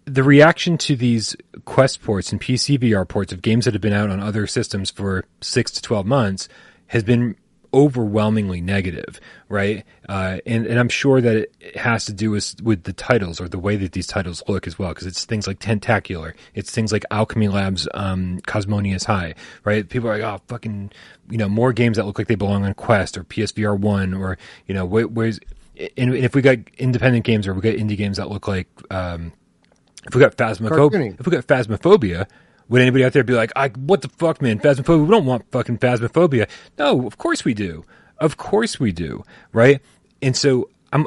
the 0.07 0.23
reaction 0.23 0.77
to 0.77 0.97
these 0.97 1.35
Quest 1.65 2.03
ports 2.03 2.31
and 2.31 2.41
PC 2.41 2.79
VR 2.79 3.09
ports 3.09 3.33
of 3.33 3.41
games 3.43 3.65
that 3.65 3.75
have 3.75 3.81
been 3.81 3.93
out 3.93 4.11
on 4.11 4.21
other 4.21 4.47
systems 4.47 4.91
for 4.91 5.25
six 5.41 5.71
to 5.73 5.83
twelve 5.83 6.07
months 6.07 6.49
has 6.89 7.03
been 7.03 7.37
overwhelmingly 7.75 8.61
negative, 8.61 9.21
right? 9.49 9.85
Uh, 10.09 10.39
and, 10.47 10.65
and 10.65 10.79
I'm 10.79 10.89
sure 10.89 11.21
that 11.21 11.37
it 11.61 11.77
has 11.77 12.05
to 12.05 12.13
do 12.13 12.31
with 12.31 12.55
with 12.63 12.85
the 12.85 12.93
titles 12.93 13.41
or 13.41 13.49
the 13.49 13.59
way 13.59 13.75
that 13.77 13.93
these 13.93 14.07
titles 14.07 14.43
look 14.47 14.67
as 14.69 14.79
well, 14.79 14.91
because 14.91 15.09
it's 15.09 15.25
things 15.25 15.47
like 15.49 15.59
Tentacular, 15.59 16.37
it's 16.55 16.71
things 16.71 16.93
like 16.93 17.05
Alchemy 17.11 17.49
Labs, 17.49 17.89
um, 17.95 18.41
Cosmonious 18.47 19.05
High, 19.05 19.35
right? 19.65 19.89
People 19.89 20.09
are 20.09 20.19
like, 20.19 20.23
oh, 20.23 20.43
fucking, 20.47 20.93
you 21.29 21.37
know, 21.37 21.49
more 21.49 21.73
games 21.73 21.97
that 21.97 22.07
look 22.07 22.17
like 22.17 22.29
they 22.29 22.37
belong 22.37 22.65
on 22.65 22.75
Quest 22.75 23.19
or 23.19 23.25
PSVR 23.25 23.77
one, 23.79 24.15
or 24.15 24.39
you 24.67 24.75
know, 24.75 24.85
where, 24.85 25.09
where's 25.09 25.41
and 25.97 26.15
if 26.15 26.35
we 26.35 26.43
got 26.43 26.59
independent 26.79 27.25
games 27.25 27.47
or 27.47 27.55
we 27.55 27.61
got 27.61 27.75
indie 27.75 27.97
games 27.97 28.17
that 28.19 28.29
look 28.29 28.47
like, 28.49 28.69
um, 28.91 29.33
if 30.07 30.15
we 30.15 30.21
got 30.21 30.37
phasmophobia, 30.37 31.19
if 31.19 31.27
we 31.27 31.33
got 31.33 31.47
phasmophobia, 31.47 32.27
would 32.69 32.81
anybody 32.81 33.05
out 33.05 33.13
there 33.13 33.25
be 33.25 33.35
like, 33.35 33.53
I, 33.57 33.69
what 33.69 34.03
the 34.03 34.09
fuck, 34.09 34.41
man, 34.41 34.59
phasmophobia? 34.59 35.05
We 35.05 35.11
don't 35.11 35.27
want 35.27 35.51
fucking 35.51 35.79
phasmophobia. 35.79 36.49
No, 36.79 37.07
of 37.07 37.19
course 37.19 37.45
we 37.45 37.55
do. 37.55 37.85
Of 38.19 38.37
course 38.37 38.79
we 38.79 38.93
do. 38.93 39.23
Right. 39.53 39.81
And 40.23 40.37
so 40.37 40.71
I'm, 40.95 41.07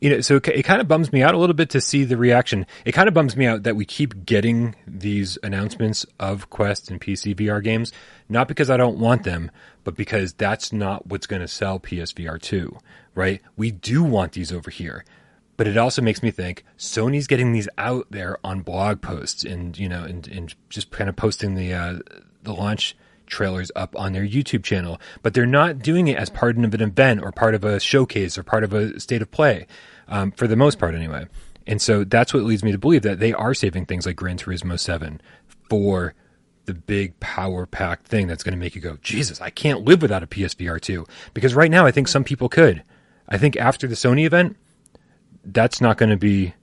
you 0.00 0.10
know, 0.10 0.20
so 0.22 0.36
it 0.36 0.62
kind 0.62 0.80
of 0.80 0.88
bums 0.88 1.12
me 1.12 1.22
out 1.22 1.34
a 1.34 1.38
little 1.38 1.54
bit 1.54 1.68
to 1.70 1.80
see 1.80 2.04
the 2.04 2.16
reaction. 2.16 2.64
It 2.86 2.92
kind 2.92 3.08
of 3.08 3.14
bums 3.14 3.36
me 3.36 3.46
out 3.46 3.64
that 3.64 3.76
we 3.76 3.84
keep 3.84 4.24
getting 4.24 4.74
these 4.86 5.36
announcements 5.42 6.06
of 6.18 6.48
Quest 6.48 6.90
and 6.90 7.00
PC 7.00 7.34
VR 7.34 7.62
games, 7.62 7.92
not 8.28 8.48
because 8.48 8.70
I 8.70 8.76
don't 8.78 8.98
want 8.98 9.24
them, 9.24 9.50
but 9.82 9.96
because 9.96 10.32
that's 10.32 10.72
not 10.72 11.06
what's 11.06 11.26
going 11.26 11.42
to 11.42 11.48
sell 11.48 11.78
PSVR 11.78 12.40
2 12.40 12.78
right? 13.14 13.40
We 13.56 13.70
do 13.70 14.02
want 14.02 14.32
these 14.32 14.52
over 14.52 14.70
here. 14.70 15.04
but 15.56 15.66
it 15.68 15.76
also 15.76 16.02
makes 16.02 16.22
me 16.22 16.30
think 16.32 16.64
Sony's 16.76 17.28
getting 17.28 17.52
these 17.52 17.68
out 17.78 18.08
there 18.10 18.38
on 18.42 18.62
blog 18.62 19.00
posts 19.00 19.44
and 19.44 19.78
you 19.78 19.88
know 19.88 20.02
and, 20.04 20.26
and 20.28 20.54
just 20.68 20.90
kind 20.90 21.08
of 21.08 21.16
posting 21.16 21.54
the 21.54 21.72
uh, 21.72 21.98
the 22.42 22.52
launch 22.52 22.96
trailers 23.26 23.70
up 23.74 23.96
on 23.96 24.12
their 24.12 24.26
YouTube 24.26 24.62
channel, 24.62 25.00
but 25.22 25.34
they're 25.34 25.46
not 25.46 25.78
doing 25.80 26.08
it 26.08 26.16
as 26.16 26.30
part 26.30 26.56
of 26.56 26.74
an 26.74 26.80
event 26.80 27.22
or 27.22 27.32
part 27.32 27.54
of 27.54 27.64
a 27.64 27.80
showcase 27.80 28.36
or 28.38 28.42
part 28.42 28.64
of 28.64 28.72
a 28.72 28.98
state 29.00 29.22
of 29.22 29.30
play, 29.30 29.66
um, 30.08 30.30
for 30.32 30.46
the 30.46 30.56
most 30.56 30.78
part 30.78 30.94
anyway. 30.94 31.26
And 31.66 31.80
so 31.80 32.04
that's 32.04 32.34
what 32.34 32.42
leads 32.42 32.62
me 32.62 32.72
to 32.72 32.78
believe 32.78 33.02
that 33.02 33.20
they 33.20 33.32
are 33.32 33.54
saving 33.54 33.86
things 33.86 34.06
like 34.06 34.16
Gran 34.16 34.36
Turismo 34.36 34.78
Seven 34.78 35.20
for 35.68 36.14
the 36.66 36.74
big 36.74 37.18
power 37.20 37.66
packed 37.66 38.06
thing 38.06 38.26
that's 38.26 38.42
going 38.42 38.52
to 38.52 38.58
make 38.58 38.74
you 38.74 38.80
go, 38.80 38.96
Jesus, 39.02 39.40
I 39.40 39.50
can't 39.50 39.84
live 39.84 40.02
without 40.02 40.22
a 40.22 40.26
PSVR 40.26 40.80
2. 40.80 41.06
Because 41.32 41.54
right 41.54 41.70
now, 41.70 41.86
I 41.86 41.90
think 41.90 42.08
some 42.08 42.24
people 42.24 42.48
could. 42.48 42.82
I 43.28 43.38
think 43.38 43.56
after 43.56 43.86
the 43.86 43.94
Sony 43.94 44.24
event, 44.24 44.56
that's 45.44 45.80
not 45.80 45.98
going 45.98 46.10
to 46.10 46.16
be 46.16 46.54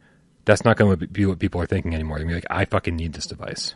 that's 0.44 0.66
not 0.66 0.76
going 0.76 0.98
to 0.98 1.08
be 1.08 1.26
what 1.26 1.38
people 1.38 1.62
are 1.62 1.68
thinking 1.68 1.94
anymore. 1.94 2.18
They're 2.18 2.26
going 2.26 2.42
to 2.42 2.48
be 2.48 2.54
like, 2.54 2.62
I 2.62 2.66
fucking 2.66 2.96
need 2.96 3.14
this 3.14 3.28
device. 3.28 3.76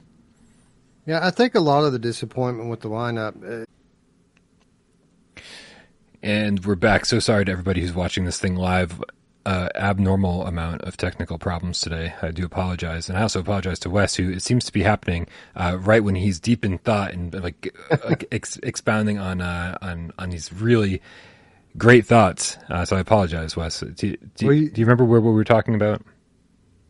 Yeah, 1.06 1.26
I 1.26 1.30
think 1.30 1.54
a 1.54 1.60
lot 1.60 1.84
of 1.84 1.92
the 1.92 2.00
disappointment 2.00 2.70
with 2.70 2.82
the 2.82 2.90
lineup. 2.90 3.64
Uh... 3.64 5.42
And 6.24 6.64
we're 6.66 6.76
back. 6.76 7.06
So 7.06 7.20
sorry 7.20 7.46
to 7.46 7.52
everybody 7.52 7.82
who's 7.82 7.94
watching 7.94 8.26
this 8.26 8.40
thing 8.40 8.56
live. 8.56 9.02
Uh, 9.46 9.70
abnormal 9.76 10.48
amount 10.48 10.82
of 10.82 10.98
technical 10.98 11.38
problems 11.38 11.80
today. 11.80 12.16
I 12.20 12.32
do 12.32 12.44
apologize, 12.46 13.10
and 13.10 13.18
I 13.18 13.22
also 13.22 13.42
apologize 13.42 13.78
to 13.82 13.92
Wes, 13.92 14.16
who 14.16 14.32
it 14.32 14.42
seems 14.42 14.66
to 14.66 14.74
be 14.74 14.82
happening 14.82 15.28
uh, 15.56 15.78
right 15.80 16.04
when 16.04 16.16
he's 16.16 16.40
deep 16.40 16.66
in 16.66 16.80
thought 16.80 17.14
and 17.14 17.32
like, 17.32 17.72
like 18.04 18.26
ex- 18.32 18.58
expounding 18.64 19.20
on 19.20 19.42
uh, 19.42 19.78
on 19.84 20.12
on 20.18 20.32
these 20.32 20.52
really 20.52 21.00
great 21.78 22.08
thoughts. 22.08 22.58
Uh, 22.72 22.86
so 22.86 22.96
I 22.96 23.02
apologize, 23.02 23.56
Wes. 23.56 23.82
Do, 23.82 23.92
do, 23.92 24.08
you, 24.08 24.18
do, 24.72 24.82
you, 24.82 24.86
remember 24.86 25.06
where 25.06 25.22
we 25.22 25.32
were 25.32 25.44
talking 25.44 25.76
about? 25.76 26.02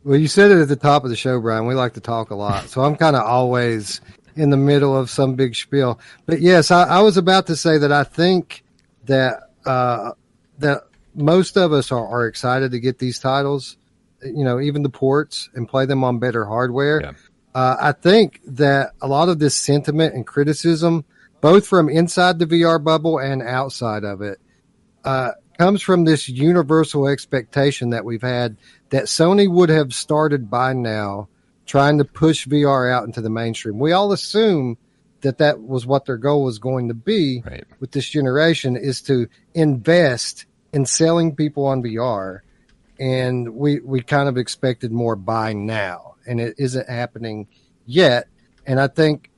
Well, 0.06 0.20
you 0.20 0.28
said 0.28 0.52
it 0.52 0.60
at 0.60 0.68
the 0.68 0.76
top 0.76 1.02
of 1.02 1.10
the 1.10 1.16
show, 1.16 1.40
Brian. 1.40 1.66
We 1.66 1.74
like 1.74 1.94
to 1.94 2.00
talk 2.00 2.30
a 2.30 2.36
lot, 2.36 2.68
so 2.68 2.82
I'm 2.82 2.94
kind 2.94 3.16
of 3.16 3.22
always 3.22 4.00
in 4.36 4.50
the 4.50 4.56
middle 4.56 4.96
of 4.96 5.10
some 5.10 5.34
big 5.34 5.56
spiel. 5.56 5.98
But 6.26 6.40
yes, 6.40 6.70
I, 6.70 6.84
I 6.84 7.00
was 7.00 7.16
about 7.16 7.48
to 7.48 7.56
say 7.56 7.76
that 7.78 7.90
I 7.90 8.04
think 8.04 8.62
that 9.06 9.50
uh, 9.64 10.12
that 10.60 10.82
most 11.16 11.56
of 11.56 11.72
us 11.72 11.90
are, 11.90 12.06
are, 12.06 12.28
excited 12.28 12.70
to 12.70 12.78
get 12.78 13.00
these 13.00 13.18
titles. 13.18 13.78
You 14.22 14.44
know, 14.44 14.60
even 14.60 14.84
the 14.84 14.90
ports 14.90 15.50
and 15.54 15.68
play 15.68 15.86
them 15.86 16.04
on 16.04 16.20
better 16.20 16.44
hardware. 16.44 17.00
Yeah. 17.00 17.12
Uh, 17.52 17.76
I 17.80 17.90
think 17.90 18.42
that 18.46 18.92
a 19.00 19.08
lot 19.08 19.28
of 19.28 19.40
this 19.40 19.56
sentiment 19.56 20.14
and 20.14 20.24
criticism, 20.24 21.04
both 21.40 21.66
from 21.66 21.88
inside 21.88 22.38
the 22.38 22.46
VR 22.46 22.82
bubble 22.82 23.18
and 23.18 23.42
outside 23.42 24.04
of 24.04 24.22
it, 24.22 24.38
uh, 25.04 25.32
comes 25.58 25.82
from 25.82 26.04
this 26.04 26.28
universal 26.28 27.08
expectation 27.08 27.90
that 27.90 28.04
we've 28.04 28.22
had 28.22 28.56
that 28.90 29.04
Sony 29.04 29.50
would 29.50 29.68
have 29.68 29.94
started 29.94 30.50
by 30.50 30.72
now 30.72 31.28
trying 31.66 31.98
to 31.98 32.04
push 32.04 32.46
VR 32.46 32.92
out 32.92 33.04
into 33.04 33.20
the 33.20 33.30
mainstream. 33.30 33.78
We 33.78 33.92
all 33.92 34.12
assume 34.12 34.78
that 35.22 35.38
that 35.38 35.60
was 35.60 35.86
what 35.86 36.04
their 36.04 36.16
goal 36.16 36.44
was 36.44 36.58
going 36.58 36.88
to 36.88 36.94
be 36.94 37.42
right. 37.44 37.64
with 37.80 37.90
this 37.90 38.08
generation 38.08 38.76
is 38.76 39.02
to 39.02 39.28
invest 39.54 40.46
in 40.72 40.86
selling 40.86 41.34
people 41.34 41.66
on 41.66 41.82
VR. 41.82 42.40
And 42.98 43.54
we, 43.54 43.80
we 43.80 44.00
kind 44.02 44.28
of 44.28 44.36
expected 44.36 44.92
more 44.92 45.16
by 45.16 45.52
now 45.52 46.14
and 46.26 46.40
it 46.40 46.54
isn't 46.58 46.88
happening 46.88 47.48
yet. 47.84 48.28
And 48.66 48.80
I 48.80 48.86
think 48.86 49.30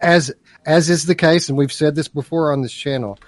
as, 0.00 0.32
as 0.64 0.88
is 0.88 1.04
the 1.04 1.14
case, 1.14 1.48
and 1.48 1.58
we've 1.58 1.72
said 1.72 1.94
this 1.94 2.08
before 2.08 2.52
on 2.52 2.62
this 2.62 2.72
channel, 2.72 3.18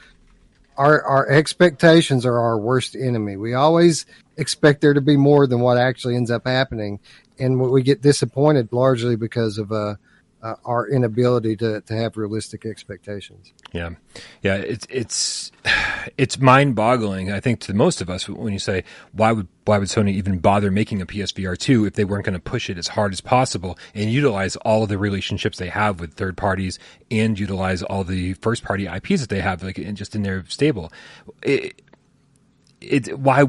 our 0.76 1.02
our 1.04 1.28
expectations 1.28 2.26
are 2.26 2.38
our 2.38 2.58
worst 2.58 2.94
enemy. 2.94 3.36
We 3.36 3.54
always 3.54 4.06
expect 4.36 4.80
there 4.80 4.94
to 4.94 5.00
be 5.00 5.16
more 5.16 5.46
than 5.46 5.60
what 5.60 5.78
actually 5.78 6.16
ends 6.16 6.30
up 6.30 6.46
happening, 6.46 7.00
and 7.38 7.60
we 7.60 7.82
get 7.82 8.02
disappointed 8.02 8.72
largely 8.72 9.16
because 9.16 9.58
of 9.58 9.72
uh, 9.72 9.96
uh, 10.42 10.54
our 10.64 10.86
inability 10.88 11.56
to, 11.56 11.80
to 11.80 11.94
have 11.94 12.16
realistic 12.16 12.66
expectations. 12.66 13.52
Yeah, 13.72 13.90
yeah, 14.42 14.56
it's 14.56 14.86
it's 14.90 15.52
it's 16.16 16.38
mind 16.38 16.76
boggling. 16.76 17.32
I 17.32 17.40
think 17.40 17.60
to 17.60 17.74
most 17.74 18.00
of 18.00 18.10
us 18.10 18.28
when 18.28 18.52
you 18.52 18.58
say 18.58 18.84
why 19.12 19.32
would 19.32 19.48
why 19.64 19.78
would 19.78 19.88
Sony 19.88 20.12
even 20.12 20.38
bother 20.38 20.70
making 20.70 21.02
a 21.02 21.06
PSVR 21.06 21.58
two 21.58 21.84
if 21.84 21.94
they 21.94 22.04
weren't 22.04 22.24
going 22.24 22.34
to 22.34 22.40
push 22.40 22.70
it 22.70 22.78
as 22.78 22.88
hard 22.88 23.12
as 23.12 23.20
possible 23.20 23.78
and 23.94 24.10
utilize 24.10 24.56
all 24.56 24.84
of 24.84 24.88
the 24.88 24.98
relationships 24.98 25.58
they 25.58 25.68
have 25.68 26.00
with 26.00 26.14
third 26.14 26.36
parties 26.36 26.78
and 27.10 27.38
utilize 27.38 27.82
all 27.82 28.04
the 28.04 28.34
first 28.34 28.62
party 28.62 28.86
IPs 28.86 29.20
that 29.20 29.30
they 29.30 29.40
have 29.40 29.62
like 29.62 29.76
just 29.94 30.14
in 30.14 30.22
their 30.22 30.44
stable. 30.46 30.92
It, 31.42 31.82
it 32.80 33.18
why 33.18 33.46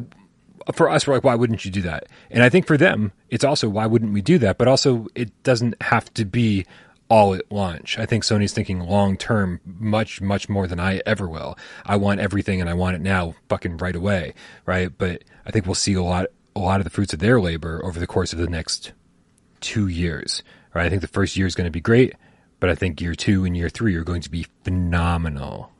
for 0.74 0.90
us, 0.90 1.08
we're 1.08 1.16
like, 1.16 1.24
why 1.24 1.36
wouldn't 1.36 1.66
you 1.66 1.72
do 1.72 1.82
that? 1.84 2.08
And 2.30 2.44
I 2.44 2.50
think 2.50 2.66
for 2.66 2.78
them, 2.78 3.12
it's 3.30 3.44
also 3.44 3.70
why 3.70 3.86
wouldn't 3.86 4.14
we 4.14 4.22
do 4.22 4.38
that? 4.40 4.58
But 4.58 4.68
also, 4.68 5.08
it 5.16 5.32
doesn't 5.44 5.82
have 5.82 6.14
to 6.16 6.26
be 6.26 6.66
all 7.10 7.34
at 7.34 7.50
launch. 7.52 7.98
I 7.98 8.06
think 8.06 8.24
Sony's 8.24 8.54
thinking 8.54 8.82
long 8.82 9.18
term, 9.18 9.62
much, 9.66 10.22
much 10.22 10.50
more 10.50 10.68
than 10.68 10.80
I 10.80 11.02
ever 11.06 11.28
will. 11.28 11.58
I 11.86 11.96
want 11.96 12.20
everything 12.20 12.60
and 12.60 12.70
I 12.70 12.74
want 12.74 12.96
it 12.96 13.02
now, 13.02 13.36
fucking 13.50 13.78
right 13.78 13.96
away, 13.96 14.34
right? 14.66 14.96
But 14.96 15.24
I 15.46 15.52
think 15.52 15.66
we'll 15.66 15.76
see 15.76 15.94
a 15.94 16.04
lot, 16.04 16.28
a 16.56 16.60
lot 16.60 16.80
of 16.80 16.84
the 16.84 16.90
fruits 16.90 17.14
of 17.14 17.20
their 17.20 17.40
labor 17.40 17.82
over 17.84 18.00
the 18.00 18.08
course 18.08 18.34
of 18.34 18.40
the 18.40 18.48
next 18.48 18.92
two 19.62 19.88
years, 19.88 20.44
right? 20.74 20.86
I 20.86 20.90
think 20.90 21.02
the 21.02 21.08
first 21.08 21.38
year 21.38 21.48
is 21.48 21.56
going 21.56 21.66
to 21.66 21.72
be 21.72 21.82
great, 21.82 22.14
but 22.60 22.70
I 22.70 22.76
think 22.76 23.00
year 23.00 23.16
two 23.16 23.46
and 23.46 23.56
year 23.56 23.70
three 23.70 23.96
are 23.96 24.04
going 24.04 24.22
to 24.22 24.32
be 24.32 24.46
phenomenal. 24.64 25.72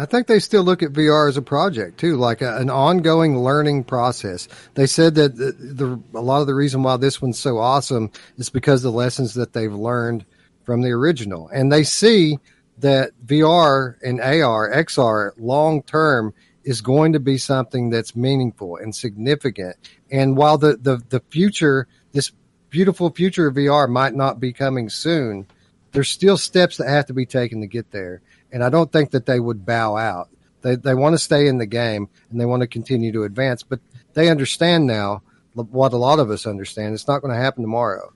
I 0.00 0.06
think 0.06 0.26
they 0.26 0.38
still 0.38 0.62
look 0.62 0.82
at 0.82 0.94
VR 0.94 1.28
as 1.28 1.36
a 1.36 1.42
project 1.42 2.00
too, 2.00 2.16
like 2.16 2.40
a, 2.40 2.56
an 2.56 2.70
ongoing 2.70 3.38
learning 3.38 3.84
process. 3.84 4.48
They 4.72 4.86
said 4.86 5.14
that 5.16 5.36
the, 5.36 5.52
the, 5.52 6.00
a 6.14 6.22
lot 6.22 6.40
of 6.40 6.46
the 6.46 6.54
reason 6.54 6.82
why 6.82 6.96
this 6.96 7.20
one's 7.20 7.38
so 7.38 7.58
awesome 7.58 8.10
is 8.38 8.48
because 8.48 8.82
the 8.82 8.90
lessons 8.90 9.34
that 9.34 9.52
they've 9.52 9.72
learned 9.72 10.24
from 10.64 10.80
the 10.80 10.90
original, 10.90 11.48
and 11.48 11.70
they 11.70 11.84
see 11.84 12.38
that 12.78 13.10
VR 13.26 13.96
and 14.02 14.22
AR, 14.22 14.70
XR, 14.70 15.32
long 15.36 15.82
term 15.82 16.32
is 16.64 16.80
going 16.80 17.12
to 17.12 17.20
be 17.20 17.36
something 17.36 17.90
that's 17.90 18.16
meaningful 18.16 18.76
and 18.76 18.94
significant. 18.94 19.76
And 20.10 20.34
while 20.34 20.56
the 20.56 20.78
the 20.78 21.02
the 21.10 21.20
future, 21.28 21.86
this 22.12 22.32
beautiful 22.70 23.10
future 23.10 23.48
of 23.48 23.56
VR 23.56 23.86
might 23.86 24.14
not 24.14 24.40
be 24.40 24.54
coming 24.54 24.88
soon, 24.88 25.46
there's 25.92 26.08
still 26.08 26.38
steps 26.38 26.78
that 26.78 26.88
have 26.88 27.06
to 27.06 27.14
be 27.14 27.26
taken 27.26 27.60
to 27.60 27.66
get 27.66 27.90
there 27.90 28.22
and 28.52 28.64
I 28.64 28.68
don't 28.68 28.90
think 28.92 29.10
that 29.10 29.26
they 29.26 29.40
would 29.40 29.64
bow 29.64 29.96
out. 29.96 30.28
They 30.62 30.76
they 30.76 30.94
want 30.94 31.14
to 31.14 31.18
stay 31.18 31.46
in 31.46 31.58
the 31.58 31.66
game 31.66 32.08
and 32.30 32.40
they 32.40 32.44
want 32.44 32.60
to 32.60 32.66
continue 32.66 33.12
to 33.12 33.24
advance, 33.24 33.62
but 33.62 33.80
they 34.14 34.28
understand 34.28 34.86
now 34.86 35.22
what 35.54 35.92
a 35.92 35.96
lot 35.96 36.18
of 36.18 36.30
us 36.30 36.46
understand. 36.46 36.94
It's 36.94 37.08
not 37.08 37.22
going 37.22 37.34
to 37.34 37.40
happen 37.40 37.62
tomorrow. 37.62 38.12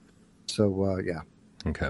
So 0.47 0.83
uh, 0.85 0.97
yeah. 0.97 1.21
Okay. 1.67 1.89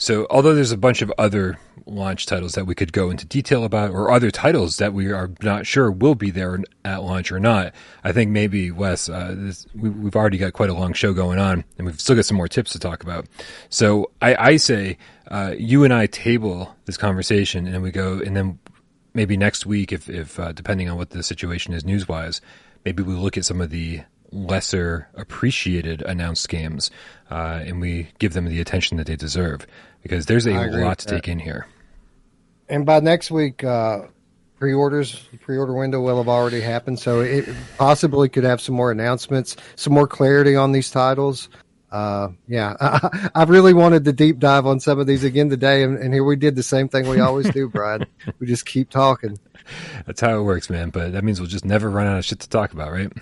So, 0.00 0.26
although 0.30 0.54
there's 0.54 0.72
a 0.72 0.78
bunch 0.78 1.02
of 1.02 1.12
other 1.18 1.58
launch 1.84 2.24
titles 2.24 2.54
that 2.54 2.64
we 2.64 2.74
could 2.74 2.90
go 2.90 3.10
into 3.10 3.26
detail 3.26 3.64
about, 3.64 3.90
or 3.90 4.10
other 4.10 4.30
titles 4.30 4.78
that 4.78 4.94
we 4.94 5.12
are 5.12 5.30
not 5.42 5.66
sure 5.66 5.92
will 5.92 6.14
be 6.14 6.30
there 6.30 6.58
at 6.86 7.02
launch 7.02 7.30
or 7.30 7.38
not, 7.38 7.74
I 8.02 8.12
think 8.12 8.30
maybe 8.30 8.70
Wes, 8.70 9.10
uh, 9.10 9.34
this, 9.36 9.66
we, 9.74 9.90
have 10.04 10.16
already 10.16 10.38
got 10.38 10.54
quite 10.54 10.70
a 10.70 10.74
long 10.74 10.94
show 10.94 11.12
going 11.12 11.38
on, 11.38 11.64
and 11.76 11.86
we've 11.86 12.00
still 12.00 12.16
got 12.16 12.24
some 12.24 12.38
more 12.38 12.48
tips 12.48 12.72
to 12.72 12.78
talk 12.78 13.02
about. 13.02 13.26
So, 13.68 14.10
I, 14.22 14.34
I 14.52 14.56
say 14.56 14.96
uh, 15.30 15.54
you 15.58 15.84
and 15.84 15.92
I 15.92 16.06
table 16.06 16.74
this 16.86 16.96
conversation, 16.96 17.66
and 17.66 17.82
we 17.82 17.90
go, 17.90 18.20
and 18.20 18.34
then 18.34 18.58
maybe 19.12 19.36
next 19.36 19.66
week, 19.66 19.92
if, 19.92 20.08
if 20.08 20.40
uh, 20.40 20.52
depending 20.52 20.88
on 20.88 20.96
what 20.96 21.10
the 21.10 21.22
situation 21.22 21.74
is 21.74 21.84
news 21.84 22.08
wise, 22.08 22.40
maybe 22.86 23.02
we 23.02 23.12
look 23.12 23.36
at 23.36 23.44
some 23.44 23.60
of 23.60 23.68
the 23.68 24.00
lesser 24.32 25.08
appreciated 25.14 26.00
announced 26.02 26.48
games, 26.48 26.90
uh, 27.30 27.60
and 27.64 27.82
we 27.82 28.08
give 28.18 28.32
them 28.32 28.46
the 28.46 28.60
attention 28.60 28.96
that 28.96 29.06
they 29.06 29.16
deserve 29.16 29.66
because 30.02 30.26
there's 30.26 30.46
a 30.46 30.52
lot 30.52 30.98
to 30.98 31.06
take 31.06 31.28
in 31.28 31.38
here. 31.38 31.66
And 32.68 32.86
by 32.86 33.00
next 33.00 33.30
week, 33.30 33.64
uh, 33.64 34.02
pre-orders, 34.58 35.28
pre-order 35.40 35.74
window 35.74 36.00
will 36.00 36.18
have 36.18 36.28
already 36.28 36.60
happened, 36.60 37.00
so 37.00 37.20
it 37.20 37.48
possibly 37.78 38.28
could 38.28 38.44
have 38.44 38.60
some 38.60 38.74
more 38.74 38.92
announcements, 38.92 39.56
some 39.74 39.92
more 39.92 40.06
clarity 40.06 40.54
on 40.54 40.72
these 40.72 40.90
titles. 40.90 41.48
Uh, 41.90 42.28
yeah, 42.46 42.76
I, 42.80 43.30
I, 43.34 43.42
really 43.44 43.74
wanted 43.74 44.04
to 44.04 44.12
deep 44.12 44.38
dive 44.38 44.66
on 44.66 44.78
some 44.78 45.00
of 45.00 45.08
these 45.08 45.24
again 45.24 45.50
today, 45.50 45.82
and, 45.82 45.98
and 45.98 46.14
here 46.14 46.22
we 46.22 46.36
did 46.36 46.54
the 46.54 46.62
same 46.62 46.88
thing 46.88 47.08
we 47.08 47.18
always 47.18 47.50
do, 47.50 47.68
Brian. 47.72 48.06
we 48.38 48.46
just 48.46 48.64
keep 48.64 48.90
talking. 48.90 49.40
That's 50.06 50.20
how 50.20 50.38
it 50.38 50.42
works, 50.42 50.70
man. 50.70 50.90
But 50.90 51.12
that 51.12 51.24
means 51.24 51.40
we'll 51.40 51.48
just 51.48 51.64
never 51.64 51.90
run 51.90 52.06
out 52.06 52.18
of 52.18 52.24
shit 52.24 52.38
to 52.40 52.48
talk 52.48 52.72
about, 52.72 52.92
right? 52.92 53.12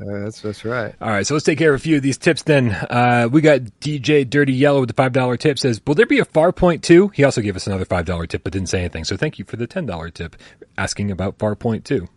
Uh, 0.00 0.24
that's 0.24 0.40
that's 0.40 0.64
right. 0.64 0.94
All 1.00 1.08
right, 1.08 1.26
so 1.26 1.34
let's 1.34 1.46
take 1.46 1.58
care 1.58 1.72
of 1.72 1.80
a 1.80 1.82
few 1.82 1.96
of 1.96 2.02
these 2.02 2.18
tips 2.18 2.42
then. 2.42 2.72
Uh, 2.72 3.28
we 3.30 3.40
got 3.40 3.60
DJ 3.80 4.28
Dirty 4.28 4.52
Yellow 4.52 4.80
with 4.80 4.88
the 4.88 4.94
five 4.94 5.12
dollar 5.12 5.36
tip 5.36 5.58
says, 5.58 5.80
"Will 5.86 5.94
there 5.94 6.06
be 6.06 6.18
a 6.18 6.24
Farpoint 6.24 6.82
2? 6.82 7.08
He 7.08 7.22
also 7.22 7.40
gave 7.40 7.54
us 7.54 7.66
another 7.66 7.84
five 7.84 8.04
dollar 8.04 8.26
tip, 8.26 8.42
but 8.42 8.52
didn't 8.52 8.68
say 8.68 8.80
anything. 8.80 9.04
So 9.04 9.16
thank 9.16 9.38
you 9.38 9.44
for 9.44 9.56
the 9.56 9.68
ten 9.68 9.86
dollar 9.86 10.10
tip, 10.10 10.34
asking 10.76 11.12
about 11.12 11.38
Farpoint 11.38 11.84
2. 11.84 12.08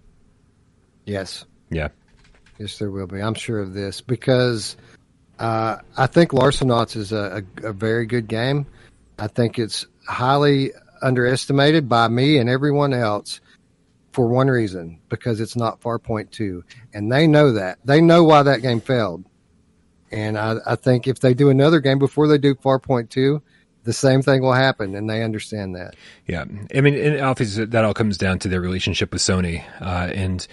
Yes. 1.05 1.45
Yeah. 1.69 1.89
Yes, 2.57 2.79
there 2.79 2.89
will 2.89 3.07
be. 3.07 3.21
I'm 3.21 3.35
sure 3.35 3.59
of 3.59 3.73
this 3.73 4.01
because 4.01 4.75
uh, 5.37 5.77
I 5.95 6.07
think 6.07 6.31
Larcenauts 6.31 6.95
is 6.95 7.11
a, 7.11 7.43
a, 7.63 7.69
a 7.69 7.73
very 7.73 8.07
good 8.07 8.27
game. 8.27 8.65
I 9.19 9.27
think 9.27 9.59
it's 9.59 9.85
highly 10.07 10.71
underestimated 11.01 11.87
by 11.87 12.07
me 12.07 12.39
and 12.39 12.49
everyone 12.49 12.93
else 12.93 13.39
for 14.17 14.25
one 14.25 14.47
reason 14.47 14.99
because 15.09 15.39
it's 15.39 15.55
not 15.55 15.79
Farpoint 15.79 16.31
2. 16.31 16.63
And 16.91 17.11
they 17.11 17.27
know 17.27 17.51
that. 17.51 17.77
They 17.85 18.01
know 18.01 18.23
why 18.23 18.41
that 18.41 18.63
game 18.63 18.81
failed. 18.81 19.23
And 20.11 20.39
I, 20.39 20.55
I 20.65 20.75
think 20.75 21.07
if 21.07 21.19
they 21.19 21.35
do 21.35 21.51
another 21.51 21.79
game 21.79 21.99
before 21.99 22.27
they 22.27 22.39
do 22.39 22.55
Farpoint 22.55 23.11
2, 23.11 23.39
the 23.83 23.93
same 23.93 24.23
thing 24.23 24.41
will 24.41 24.53
happen, 24.53 24.95
and 24.95 25.07
they 25.07 25.21
understand 25.21 25.75
that. 25.75 25.95
Yeah, 26.25 26.45
I 26.73 26.81
mean, 26.81 27.19
obviously 27.19 27.65
that 27.65 27.85
all 27.85 27.93
comes 27.93 28.17
down 28.17 28.39
to 28.39 28.47
their 28.47 28.59
relationship 28.59 29.13
with 29.13 29.21
Sony, 29.21 29.63
uh, 29.79 30.11
and 30.11 30.45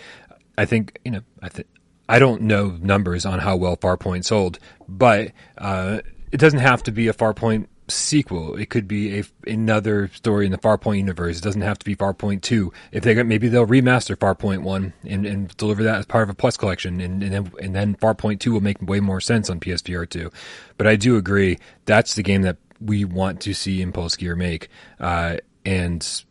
I 0.58 0.66
think 0.66 1.00
you 1.04 1.10
know, 1.10 1.22
I 1.42 1.48
think 1.48 1.66
I 2.06 2.18
don't 2.18 2.42
know 2.42 2.78
numbers 2.80 3.24
on 3.24 3.38
how 3.38 3.56
well 3.56 3.78
Farpoint 3.78 4.24
sold, 4.24 4.58
but 4.86 5.32
uh, 5.56 6.00
it 6.30 6.36
doesn't 6.36 6.60
have 6.60 6.82
to 6.84 6.92
be 6.92 7.08
a 7.08 7.14
Farpoint 7.14 7.66
sequel. 7.88 8.56
It 8.56 8.70
could 8.70 8.88
be 8.88 9.20
a 9.20 9.24
another 9.46 10.08
story 10.08 10.46
in 10.46 10.52
the 10.52 10.58
Farpoint 10.58 10.98
universe. 10.98 11.38
It 11.38 11.44
doesn't 11.44 11.62
have 11.62 11.78
to 11.78 11.84
be 11.84 11.94
Farpoint 11.94 12.42
two. 12.42 12.72
If 12.92 13.04
they 13.04 13.22
maybe 13.22 13.48
they'll 13.48 13.66
remaster 13.66 14.16
Farpoint 14.16 14.62
one 14.62 14.92
and, 15.04 15.26
and 15.26 15.54
deliver 15.56 15.82
that 15.82 15.98
as 15.98 16.06
part 16.06 16.22
of 16.24 16.30
a 16.30 16.34
plus 16.34 16.56
collection, 16.56 17.00
and 17.00 17.22
and 17.22 17.32
then, 17.32 17.52
and 17.60 17.74
then 17.74 17.94
Farpoint 17.96 18.40
two 18.40 18.52
will 18.52 18.62
make 18.62 18.80
way 18.80 19.00
more 19.00 19.20
sense 19.20 19.50
on 19.50 19.60
PSVR 19.60 20.08
two. 20.08 20.30
But 20.76 20.86
I 20.86 20.96
do 20.96 21.16
agree 21.16 21.58
that's 21.84 22.14
the 22.14 22.22
game 22.22 22.42
that 22.42 22.56
we 22.80 23.04
want 23.04 23.40
to 23.42 23.54
see 23.54 23.82
Impulse 23.82 24.16
Gear 24.16 24.36
make. 24.36 24.68
Uh, 24.98 25.36
and 25.64 26.24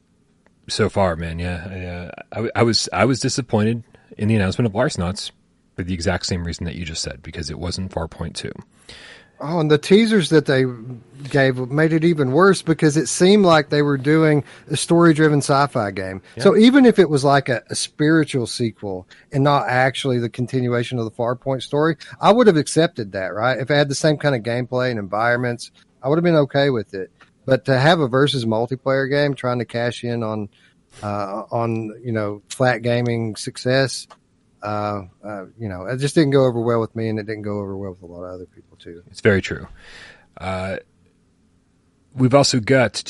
so 0.69 0.89
far, 0.89 1.15
man, 1.15 1.39
yeah, 1.39 2.11
I, 2.31 2.39
I, 2.39 2.49
I, 2.57 2.63
was 2.63 2.89
I 2.93 3.05
was 3.05 3.19
disappointed 3.19 3.83
in 4.17 4.27
the 4.27 4.35
announcement 4.35 4.67
of 4.67 4.73
Larcenauts 4.73 5.31
for 5.75 5.83
the 5.83 5.93
exact 5.93 6.25
same 6.25 6.43
reason 6.45 6.65
that 6.65 6.75
you 6.75 6.85
just 6.85 7.01
said 7.01 7.21
because 7.23 7.49
it 7.49 7.59
wasn't 7.59 7.91
Farpoint 7.91 8.35
two. 8.35 8.51
Oh, 9.39 9.59
and 9.59 9.69
the 9.69 9.77
teasers 9.77 10.29
that 10.29 10.45
they 10.45 10.63
gave 11.29 11.57
made 11.69 11.91
it 11.91 12.03
even 12.03 12.31
worse 12.31 12.61
because 12.61 12.95
it 12.95 13.07
seemed 13.07 13.45
like 13.45 13.69
they 13.69 13.81
were 13.81 13.97
doing 13.97 14.43
a 14.69 14.77
story 14.77 15.13
driven 15.13 15.39
sci 15.39 15.67
fi 15.67 15.91
game. 15.91 16.21
Yeah. 16.37 16.43
So 16.43 16.55
even 16.55 16.85
if 16.85 16.99
it 16.99 17.09
was 17.09 17.23
like 17.23 17.49
a, 17.49 17.61
a, 17.69 17.75
spiritual 17.75 18.47
sequel 18.47 19.07
and 19.31 19.43
not 19.43 19.67
actually 19.67 20.19
the 20.19 20.29
continuation 20.29 20.99
of 20.99 21.05
the 21.05 21.11
Farpoint 21.11 21.61
story, 21.61 21.97
I 22.21 22.31
would 22.31 22.47
have 22.47 22.57
accepted 22.57 23.11
that, 23.13 23.33
right? 23.33 23.57
If 23.57 23.69
it 23.69 23.75
had 23.75 23.89
the 23.89 23.95
same 23.95 24.17
kind 24.17 24.35
of 24.35 24.43
gameplay 24.43 24.91
and 24.91 24.99
environments, 24.99 25.71
I 26.01 26.09
would 26.09 26.17
have 26.17 26.23
been 26.23 26.35
okay 26.35 26.69
with 26.69 26.93
it. 26.93 27.11
But 27.45 27.65
to 27.65 27.77
have 27.77 27.99
a 27.99 28.07
versus 28.07 28.45
multiplayer 28.45 29.09
game 29.09 29.33
trying 29.33 29.59
to 29.59 29.65
cash 29.65 30.03
in 30.03 30.23
on 30.23 30.49
uh, 31.01 31.43
on 31.51 31.99
you 32.03 32.11
know 32.11 32.41
flat 32.49 32.81
gaming 32.81 33.35
success, 33.35 34.07
uh, 34.63 35.01
uh, 35.23 35.45
you 35.59 35.67
know, 35.67 35.85
it 35.85 35.97
just 35.97 36.15
didn't 36.15 36.31
go 36.31 36.45
over 36.45 36.59
well 36.61 36.79
with 36.79 36.95
me, 36.95 37.09
and 37.09 37.19
it 37.19 37.25
didn't 37.25 37.43
go 37.43 37.59
over 37.59 37.75
well 37.77 37.91
with 37.91 38.01
a 38.01 38.05
lot 38.05 38.23
of 38.23 38.33
other 38.33 38.45
people 38.45 38.77
too. 38.77 39.03
It's 39.11 39.21
very 39.21 39.41
true. 39.41 39.67
Uh, 40.37 40.77
we've 42.15 42.33
also 42.33 42.59
got 42.59 43.03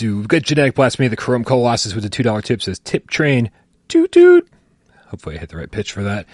we've 0.00 0.28
got 0.28 0.42
Genetic 0.42 0.74
Blasphemy. 0.74 1.08
The 1.08 1.16
Chrome 1.16 1.44
Colossus 1.44 1.94
with 1.94 2.04
a 2.04 2.08
two 2.08 2.22
dollar 2.22 2.42
tip 2.42 2.60
says 2.60 2.78
tip 2.80 3.08
train 3.08 3.50
toot 3.86 4.12
toot. 4.12 4.48
Hopefully, 5.06 5.36
I 5.36 5.38
hit 5.38 5.50
the 5.50 5.56
right 5.56 5.70
pitch 5.70 5.92
for 5.92 6.02
that. 6.02 6.26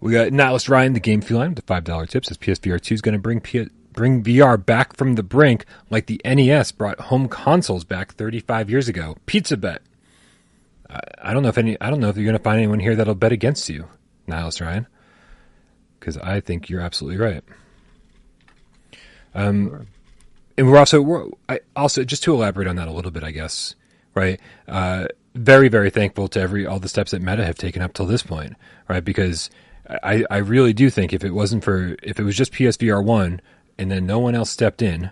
We 0.00 0.12
got 0.12 0.32
Nihilist 0.32 0.68
Ryan, 0.68 0.94
the 0.94 1.00
game 1.00 1.20
feline, 1.20 1.50
with 1.50 1.56
the 1.56 1.62
five 1.62 1.84
dollar 1.84 2.06
tip 2.06 2.24
says 2.24 2.38
PSVR 2.38 2.80
two 2.80 2.94
is 2.94 3.02
going 3.02 3.14
to 3.14 3.18
bring 3.18 3.40
P- 3.40 3.68
bring 3.92 4.22
VR 4.22 4.64
back 4.64 4.96
from 4.96 5.16
the 5.16 5.22
brink 5.22 5.64
like 5.90 6.06
the 6.06 6.20
NES 6.24 6.72
brought 6.72 6.98
home 7.00 7.28
consoles 7.28 7.84
back 7.84 8.14
35 8.14 8.70
years 8.70 8.88
ago. 8.88 9.16
Pizza 9.26 9.56
bet. 9.56 9.82
I, 10.88 11.00
I 11.22 11.34
don't 11.34 11.42
know 11.42 11.50
if 11.50 11.58
any. 11.58 11.76
I 11.80 11.90
don't 11.90 12.00
know 12.00 12.08
if 12.08 12.16
you're 12.16 12.24
going 12.24 12.38
to 12.38 12.42
find 12.42 12.58
anyone 12.58 12.80
here 12.80 12.96
that'll 12.96 13.14
bet 13.14 13.32
against 13.32 13.68
you, 13.68 13.88
Niles 14.26 14.60
Ryan, 14.60 14.86
because 15.98 16.16
I 16.18 16.40
think 16.40 16.68
you're 16.68 16.80
absolutely 16.80 17.18
right. 17.18 17.42
Um, 19.34 19.68
sure. 19.68 19.86
and 20.58 20.70
we're 20.70 20.78
also 20.78 21.00
we're, 21.00 21.26
I, 21.48 21.60
also 21.74 22.04
just 22.04 22.22
to 22.24 22.34
elaborate 22.34 22.68
on 22.68 22.76
that 22.76 22.88
a 22.88 22.92
little 22.92 23.10
bit, 23.10 23.24
I 23.24 23.30
guess. 23.30 23.74
Right. 24.14 24.40
Uh, 24.68 25.06
very 25.34 25.68
very 25.68 25.88
thankful 25.88 26.28
to 26.28 26.40
every 26.40 26.66
all 26.66 26.78
the 26.78 26.88
steps 26.88 27.12
that 27.12 27.22
Meta 27.22 27.44
have 27.44 27.56
taken 27.56 27.80
up 27.80 27.94
till 27.94 28.06
this 28.06 28.22
point. 28.22 28.54
Right. 28.88 29.04
Because 29.04 29.48
I, 29.88 30.24
I 30.30 30.38
really 30.38 30.72
do 30.72 30.90
think 30.90 31.12
if 31.12 31.24
it 31.24 31.32
wasn't 31.32 31.64
for 31.64 31.96
if 32.02 32.18
it 32.18 32.24
was 32.24 32.36
just 32.36 32.52
PSVR 32.52 33.02
one 33.02 33.40
and 33.78 33.90
then 33.90 34.06
no 34.06 34.18
one 34.18 34.34
else 34.34 34.50
stepped 34.50 34.82
in 34.82 35.10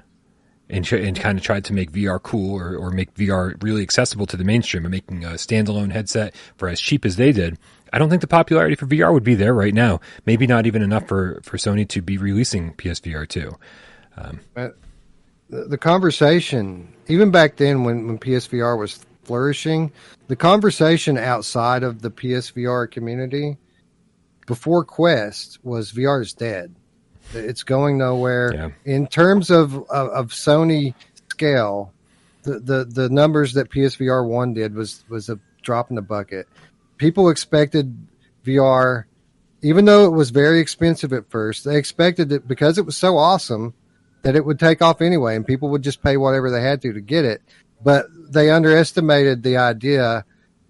and, 0.69 0.91
and 0.93 1.19
kind 1.19 1.37
of 1.39 1.45
tried 1.45 1.65
to 1.65 1.73
make 1.73 1.91
VR 1.91 2.23
cool 2.23 2.55
or, 2.55 2.77
or 2.77 2.91
make 2.91 3.13
VR 3.15 3.61
really 3.63 3.83
accessible 3.83 4.27
to 4.27 4.37
the 4.37 4.45
mainstream 4.45 4.85
and 4.85 4.93
making 4.93 5.25
a 5.25 5.31
standalone 5.31 5.91
headset 5.91 6.35
for 6.57 6.69
as 6.69 6.81
cheap 6.81 7.05
as 7.05 7.17
they 7.17 7.33
did, 7.33 7.59
I 7.93 7.99
don't 7.99 8.09
think 8.09 8.21
the 8.21 8.29
popularity 8.29 8.75
for 8.75 8.87
VR 8.87 9.13
would 9.13 9.25
be 9.25 9.35
there 9.35 9.55
right 9.55 9.75
now. 9.75 10.01
Maybe 10.27 10.47
not 10.47 10.67
even 10.67 10.83
enough 10.83 11.09
for, 11.09 11.41
for 11.43 11.57
Sony 11.57 11.89
to 11.89 12.03
be 12.03 12.19
releasing 12.19 12.75
PSVR 12.75 13.29
2. 13.29 13.57
Um, 14.17 14.41
the, 14.55 14.75
the 15.49 15.79
conversation, 15.79 16.93
even 17.09 17.31
back 17.31 17.57
then 17.57 17.85
when, 17.85 18.07
when 18.07 18.19
PSVR 18.19 18.79
was 18.79 19.05
flourishing, 19.25 19.93
the 20.29 20.37
conversation 20.37 21.19
outside 21.19 21.83
of 21.83 22.03
the 22.03 22.11
PSVR 22.11 22.91
community 22.91 23.57
before 24.47 24.85
Quest 24.85 25.59
was 25.65 25.93
VR 25.93 26.23
is 26.23 26.33
dead. 26.33 26.75
It's 27.33 27.63
going 27.63 27.99
nowhere. 27.99 28.53
Yeah. 28.53 28.71
In 28.85 29.07
terms 29.07 29.51
of, 29.51 29.75
of, 29.75 30.09
of 30.09 30.29
Sony 30.29 30.95
scale, 31.31 31.93
the, 32.43 32.59
the 32.59 32.85
the 32.85 33.09
numbers 33.09 33.55
that 33.55 33.71
PSVR 33.71 34.27
one 34.27 34.55
did 34.55 34.75
was 34.75 35.05
was 35.09 35.29
a 35.29 35.39
drop 35.63 35.91
in 35.91 35.97
the 35.97 36.03
bucket. 36.03 36.49
People 37.01 37.31
expected 37.31 37.97
VR, 38.45 39.05
even 39.63 39.87
though 39.87 40.05
it 40.05 40.11
was 40.11 40.29
very 40.29 40.61
expensive 40.61 41.15
at 41.15 41.31
first, 41.31 41.65
they 41.65 41.79
expected 41.79 42.31
it 42.31 42.47
because 42.47 42.77
it 42.77 42.85
was 42.85 42.95
so 42.95 43.17
awesome 43.17 43.73
that 44.21 44.37
it 44.37 44.45
would 44.45 44.61
take 44.61 44.83
off 44.83 45.01
anyway, 45.01 45.35
and 45.35 45.47
people 45.47 45.71
would 45.71 45.81
just 45.81 46.03
pay 46.03 46.19
whatever 46.19 46.51
they 46.51 46.61
had 46.61 46.83
to 46.83 46.93
to 46.93 47.01
get 47.01 47.25
it. 47.25 47.41
But 47.83 48.05
they 48.31 48.51
underestimated 48.51 49.43
the 49.43 49.57
idea 49.57 50.27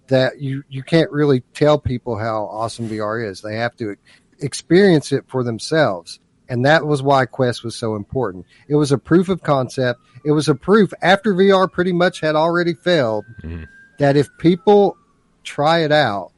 that 0.07 0.39
you 0.39 0.63
you 0.69 0.83
can't 0.83 1.11
really 1.11 1.41
tell 1.53 1.77
people 1.77 2.17
how 2.17 2.45
awesome 2.45 2.87
VR 2.87 3.29
is. 3.29 3.41
They 3.41 3.57
have 3.57 3.75
to 3.75 3.97
experience 4.39 5.11
it 5.11 5.25
for 5.27 5.43
themselves. 5.43 6.21
And 6.47 6.65
that 6.65 6.85
was 6.85 7.03
why 7.03 7.25
Quest 7.25 7.61
was 7.61 7.75
so 7.75 7.97
important. 7.97 8.45
It 8.69 8.75
was 8.75 8.93
a 8.93 8.97
proof 8.97 9.27
of 9.27 9.43
concept. 9.43 9.99
It 10.23 10.31
was 10.31 10.47
a 10.47 10.55
proof 10.55 10.93
after 11.01 11.33
VR 11.33 11.69
pretty 11.69 11.91
much 11.91 12.21
had 12.21 12.35
already 12.35 12.73
failed 12.73 13.25
mm-hmm. 13.43 13.63
that 13.99 14.15
if 14.15 14.29
people 14.37 14.97
try 15.43 15.83
it 15.83 15.91
out, 15.91 16.31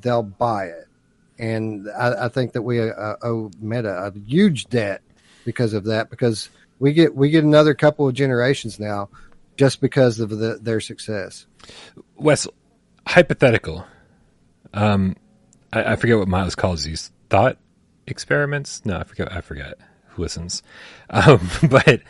they'll 0.00 0.22
buy 0.22 0.66
it. 0.66 0.86
And 1.38 1.88
I, 1.90 2.26
I 2.26 2.28
think 2.28 2.52
that 2.52 2.62
we 2.62 2.80
uh, 2.80 3.16
owe 3.22 3.50
Meta 3.60 3.90
a 3.90 4.12
huge 4.18 4.66
debt 4.66 5.02
because 5.44 5.74
of 5.74 5.84
that, 5.84 6.10
because 6.10 6.48
we 6.78 6.92
get 6.92 7.14
we 7.14 7.30
get 7.30 7.44
another 7.44 7.74
couple 7.74 8.08
of 8.08 8.14
generations 8.14 8.80
now 8.80 9.08
just 9.56 9.80
because 9.80 10.20
of 10.20 10.30
the, 10.30 10.58
their 10.60 10.80
success. 10.80 11.46
Wes, 12.16 12.46
hypothetical. 13.06 13.86
Um, 14.72 15.16
I, 15.72 15.92
I 15.92 15.96
forget 15.96 16.18
what 16.18 16.28
Miles 16.28 16.54
calls 16.54 16.84
these 16.84 17.10
thought 17.30 17.58
experiments. 18.06 18.84
No, 18.84 18.98
I 18.98 19.04
forget. 19.04 19.32
I 19.32 19.40
forget 19.40 19.78
who 20.08 20.22
listens. 20.22 20.62
Um, 21.10 21.50
but 21.68 22.00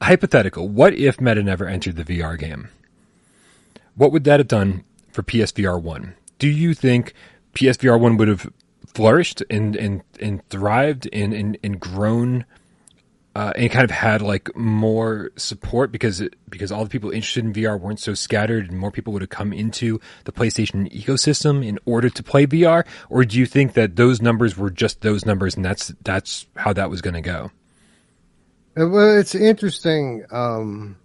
hypothetical. 0.00 0.68
What 0.68 0.94
if 0.94 1.20
Meta 1.20 1.42
never 1.42 1.66
entered 1.66 1.96
the 1.96 2.04
VR 2.04 2.38
game? 2.38 2.68
What 3.94 4.12
would 4.12 4.24
that 4.24 4.40
have 4.40 4.48
done 4.48 4.84
for 5.16 5.24
PSVR 5.24 5.82
one? 5.82 6.14
Do 6.38 6.48
you 6.48 6.74
think 6.74 7.14
PSVR 7.54 7.98
one 7.98 8.16
would 8.18 8.28
have 8.28 8.52
flourished 8.86 9.42
and 9.50 9.74
and 9.74 10.02
and 10.20 10.48
thrived 10.48 11.08
and 11.12 11.34
and, 11.34 11.58
and 11.64 11.80
grown? 11.80 12.44
uh, 13.36 13.52
and 13.54 13.70
kind 13.70 13.84
of 13.84 13.90
had 13.90 14.22
like 14.22 14.56
more 14.56 15.30
support 15.36 15.92
because 15.92 16.22
it, 16.22 16.34
because 16.48 16.72
all 16.72 16.82
the 16.82 16.88
people 16.88 17.10
interested 17.10 17.44
in 17.44 17.52
VR 17.52 17.78
weren't 17.78 18.00
so 18.00 18.14
scattered, 18.14 18.70
and 18.70 18.78
more 18.78 18.90
people 18.90 19.12
would 19.12 19.20
have 19.20 19.28
come 19.28 19.52
into 19.52 20.00
the 20.24 20.32
PlayStation 20.32 20.90
ecosystem 20.90 21.62
in 21.62 21.78
order 21.84 22.08
to 22.08 22.22
play 22.22 22.46
VR? 22.46 22.86
Or 23.10 23.26
do 23.26 23.38
you 23.38 23.44
think 23.44 23.74
that 23.74 23.96
those 23.96 24.22
numbers 24.22 24.56
were 24.56 24.70
just 24.70 25.02
those 25.02 25.26
numbers, 25.26 25.54
and 25.54 25.62
that's 25.62 25.92
that's 26.02 26.46
how 26.56 26.72
that 26.72 26.88
was 26.88 27.02
going 27.02 27.12
to 27.12 27.20
go? 27.20 27.50
Uh, 28.74 28.88
well, 28.88 29.18
it's 29.18 29.34
interesting. 29.34 30.24
Um, 30.30 30.96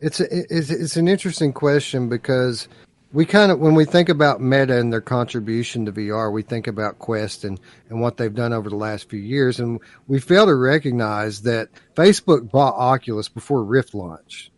it's, 0.00 0.20
it's 0.20 0.70
it's 0.70 0.96
an 0.96 1.08
interesting 1.08 1.52
question 1.52 2.08
because 2.08 2.68
we 3.12 3.26
kind 3.26 3.50
of 3.50 3.58
when 3.58 3.74
we 3.74 3.84
think 3.84 4.08
about 4.08 4.40
meta 4.40 4.78
and 4.78 4.92
their 4.92 5.00
contribution 5.00 5.86
to 5.86 5.92
VR, 5.92 6.32
we 6.32 6.42
think 6.42 6.66
about 6.66 6.98
Quest 6.98 7.44
and, 7.44 7.58
and 7.88 8.00
what 8.00 8.16
they've 8.16 8.34
done 8.34 8.52
over 8.52 8.70
the 8.70 8.76
last 8.76 9.08
few 9.08 9.18
years, 9.18 9.58
and 9.58 9.80
we 10.06 10.20
fail 10.20 10.46
to 10.46 10.54
recognize 10.54 11.42
that 11.42 11.68
Facebook 11.96 12.50
bought 12.50 12.74
Oculus 12.74 13.28
before 13.28 13.64
Rift 13.64 13.94
launch, 13.94 14.52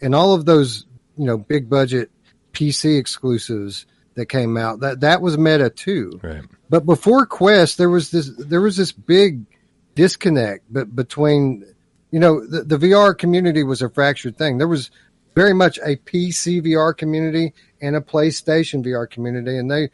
and 0.00 0.14
all 0.14 0.34
of 0.34 0.44
those 0.44 0.86
you 1.16 1.24
know 1.24 1.36
big 1.36 1.68
budget 1.68 2.10
PC 2.52 2.98
exclusives 2.98 3.86
that 4.14 4.26
came 4.26 4.56
out 4.56 4.80
that 4.80 5.00
that 5.00 5.20
was 5.20 5.36
Meta 5.36 5.70
too. 5.70 6.20
Right. 6.22 6.44
But 6.70 6.86
before 6.86 7.26
Quest, 7.26 7.78
there 7.78 7.90
was 7.90 8.10
this 8.10 8.30
there 8.38 8.60
was 8.60 8.76
this 8.76 8.92
big 8.92 9.46
disconnect 9.94 10.64
but 10.70 10.94
between 10.94 11.64
you 12.10 12.20
know 12.20 12.46
the, 12.46 12.62
the 12.62 12.76
VR 12.76 13.16
community 13.16 13.64
was 13.64 13.82
a 13.82 13.90
fractured 13.90 14.38
thing. 14.38 14.58
There 14.58 14.68
was 14.68 14.90
very 15.36 15.54
much 15.54 15.78
a 15.78 15.96
PC 15.98 16.62
VR 16.62 16.96
community 16.96 17.54
and 17.80 17.96
a 17.96 18.02
PlayStation 18.02 18.84
VR 18.84 19.08
community, 19.08 19.58
and 19.58 19.70
they 19.70 19.90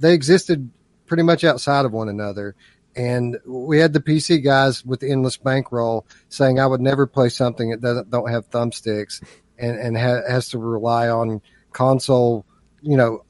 they 0.00 0.14
existed 0.14 0.70
pretty 1.06 1.24
much 1.24 1.44
outside 1.44 1.84
of 1.84 1.92
one 1.92 2.08
another. 2.08 2.56
And 2.96 3.38
we 3.46 3.78
had 3.80 3.92
the 3.92 4.00
PC 4.00 4.44
guys 4.44 4.84
with 4.86 5.00
the 5.00 5.12
endless 5.12 5.36
bankroll 5.36 6.06
saying, 6.30 6.60
"I 6.60 6.66
would 6.66 6.80
never 6.80 7.06
play 7.06 7.28
something 7.28 7.70
that 7.70 7.82
doesn't 7.82 8.10
don't 8.10 8.30
have 8.30 8.50
thumbsticks 8.50 9.22
and 9.58 9.78
and 9.78 9.98
ha- 9.98 10.22
has 10.28 10.48
to 10.50 10.58
rely 10.58 11.10
on 11.10 11.42
console 11.72 12.46
you 12.82 12.96
know, 12.96 13.24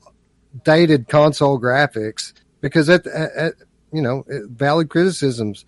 dated 0.64 1.08
console 1.08 1.60
graphics 1.60 2.32
because 2.60 2.88
at, 2.88 3.06
at 3.06 3.54
you 3.92 4.02
know, 4.02 4.24
valid 4.28 4.88
criticisms 4.88 5.64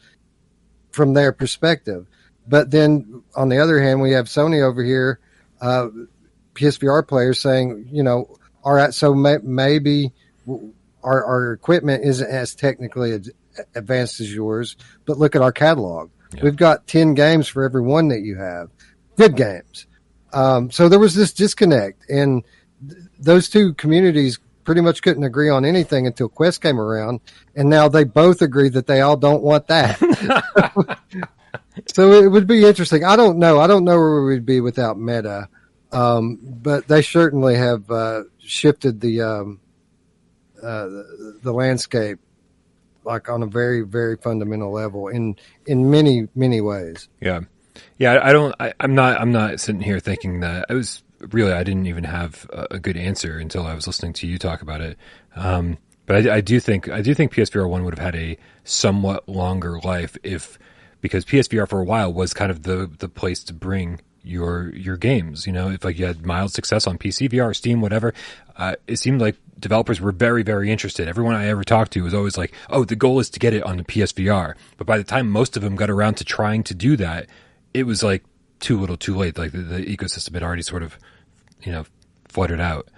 from 0.93 1.15
their 1.15 1.33
perspective. 1.33 2.07
But 2.49 2.71
then 2.71 3.23
on 3.37 3.49
the 3.51 3.59
other 3.59 3.81
hand, 3.81 4.01
we 4.03 4.13
have 4.13 4.27
Sony 4.27 4.63
over 4.63 4.83
here, 4.83 5.21
uh, 5.61 5.89
PSVR 6.55 7.07
players 7.07 7.41
saying, 7.41 7.89
you 7.91 8.03
know, 8.03 8.37
all 8.63 8.75
right, 8.75 8.95
so 8.95 9.15
may, 9.15 9.39
maybe 9.43 10.13
our, 11.03 11.25
our 11.25 11.53
equipment 11.53 12.05
isn't 12.05 12.29
as 12.29 12.55
technically 12.55 13.21
advanced 13.75 14.21
as 14.21 14.35
yours, 14.35 14.77
but 15.05 15.19
look 15.19 15.37
at 15.37 15.43
our 15.43 15.53
catalog. 15.53 16.11
Yeah. 16.35 16.45
We've 16.45 16.57
got 16.57 16.87
10 16.87 17.15
games 17.15 17.47
for 17.47 17.65
every 17.65 17.83
one 17.83 18.09
that 18.09 18.21
you 18.21 18.37
have. 18.37 18.71
Good 19.17 19.37
games. 19.37 19.87
Um, 20.33 20.71
so 20.71 20.89
there 20.89 20.99
was 20.99 21.15
this 21.15 21.33
disconnect 21.33 22.09
and 22.11 22.43
th- 22.89 23.03
those 23.19 23.49
two 23.49 23.75
communities 23.75 24.41
pretty 24.65 24.81
much 24.81 25.03
couldn't 25.03 25.23
agree 25.23 25.51
on 25.51 25.65
anything 25.65 26.07
until 26.07 26.29
Quest 26.29 26.61
came 26.63 26.81
around. 26.81 27.21
And 27.55 27.69
now 27.69 27.89
they 27.89 28.05
both 28.05 28.43
agree 28.43 28.71
that 28.71 28.87
they 28.87 29.03
all 29.03 29.17
don't 29.17 29.43
want 29.43 29.69
that. 29.69 30.01
so 31.87 32.13
it 32.13 32.29
would 32.29 32.47
be 32.47 32.65
interesting. 32.65 33.05
I 33.05 33.17
don't 33.17 33.39
know. 33.39 33.61
I 33.61 33.67
don't 33.67 33.85
know 33.85 33.97
where 33.97 34.25
we'd 34.25 34.47
be 34.47 34.61
without 34.61 34.99
Meta. 34.99 35.49
Um, 35.93 36.39
but 36.43 36.89
they 36.89 37.03
certainly 37.03 37.55
have, 37.55 37.89
uh, 37.91 38.25
shifted 38.39 39.01
the, 39.01 39.23
um, 39.23 39.61
uh, 40.61 40.89
the, 41.43 41.53
landscape 41.53 42.19
like 43.05 43.29
on 43.29 43.43
a 43.43 43.47
very 43.47 43.83
very 43.83 44.17
fundamental 44.17 44.73
level 44.73 45.09
in 45.09 45.37
in 45.67 45.91
many 45.91 46.29
many 46.35 46.61
ways. 46.61 47.09
Yeah, 47.21 47.41
yeah. 47.99 48.19
I 48.23 48.33
don't. 48.33 48.55
I, 48.59 48.73
am 48.81 48.95
not. 48.95 49.21
I'm 49.21 49.33
not 49.33 49.61
sitting 49.61 49.83
here 49.83 50.01
thinking 50.01 50.41
that 50.41 50.67
I 50.71 50.75
was 50.75 51.03
really. 51.31 51.53
I 51.53 51.65
didn't 51.65 51.87
even 51.87 52.05
have 52.05 52.49
a, 52.53 52.67
a 52.73 52.79
good 52.79 52.97
answer 52.97 53.39
until 53.39 53.67
I 53.67 53.75
was 53.75 53.87
listening 53.87 54.15
to 54.15 54.27
you 54.27 54.39
talk 54.39 54.63
about 54.63 54.81
it. 54.81 54.99
Um, 55.37 55.79
but 56.07 56.27
I, 56.27 56.37
I, 56.37 56.41
do 56.41 56.61
think 56.61 56.89
I 56.89 57.03
do 57.03 57.15
think 57.15 57.33
PSVR 57.33 57.69
one 57.69 57.85
would 57.85 57.99
have 57.99 58.15
had 58.15 58.17
a 58.17 58.39
somewhat 58.65 59.29
longer 59.29 59.79
life 59.81 60.17
if 60.23 60.59
because 61.05 61.27
PSVR 61.27 61.69
for 61.69 61.81
a 61.81 61.85
while 61.85 62.11
was 62.11 62.33
kind 62.33 62.51
of 62.51 62.63
the 62.63 62.91
the 62.99 63.11
place 63.11 63.45
to 63.45 63.53
bring 63.53 64.01
your 64.23 64.75
your 64.75 64.97
games. 64.97 65.47
You 65.47 65.53
know, 65.53 65.69
if 65.69 65.85
like 65.85 65.99
you 65.99 66.07
had 66.07 66.25
mild 66.25 66.51
success 66.51 66.87
on 66.87 66.97
PC, 66.97 67.29
VR, 67.29 67.55
Steam, 67.55 67.83
whatever, 67.83 68.15
uh, 68.57 68.77
it 68.87 68.97
seemed 68.97 69.21
like 69.21 69.37
developers 69.59 70.01
were 70.01 70.13
very 70.13 70.43
very 70.43 70.73
interested. 70.73 71.07
Everyone 71.07 71.35
I 71.35 71.49
ever 71.49 71.63
talked 71.63 71.93
to 71.93 72.03
was 72.03 72.15
always 72.15 72.39
like, 72.39 72.55
"Oh, 72.71 72.87
the 72.87 72.97
goal 72.97 73.21
is 73.21 73.29
to 73.31 73.39
get 73.39 73.53
it 73.53 73.63
on 73.65 73.77
the 73.77 73.85
PSVR." 73.85 74.55
But 74.79 74.87
by 74.87 74.97
the 74.97 75.05
time 75.05 75.29
most 75.29 75.59
of 75.59 75.63
them 75.63 75.77
got 75.77 75.91
around 75.91 76.15
to 76.15 76.25
trying 76.25 76.63
to 76.63 76.75
do 76.75 76.97
that, 76.97 77.27
it 77.75 77.83
was 77.83 78.03
like 78.03 78.25
too 78.61 78.81
little, 78.81 78.97
too 78.97 79.15
late. 79.15 79.37
Like 79.37 79.53
the, 79.53 79.59
the 79.59 79.85
ecosystem 79.85 80.33
had 80.33 80.43
already 80.43 80.63
sort 80.63 80.83
of, 80.83 80.99
you 81.63 81.73
know, 81.73 81.85
fluttered 82.29 82.63
out. 82.63 82.89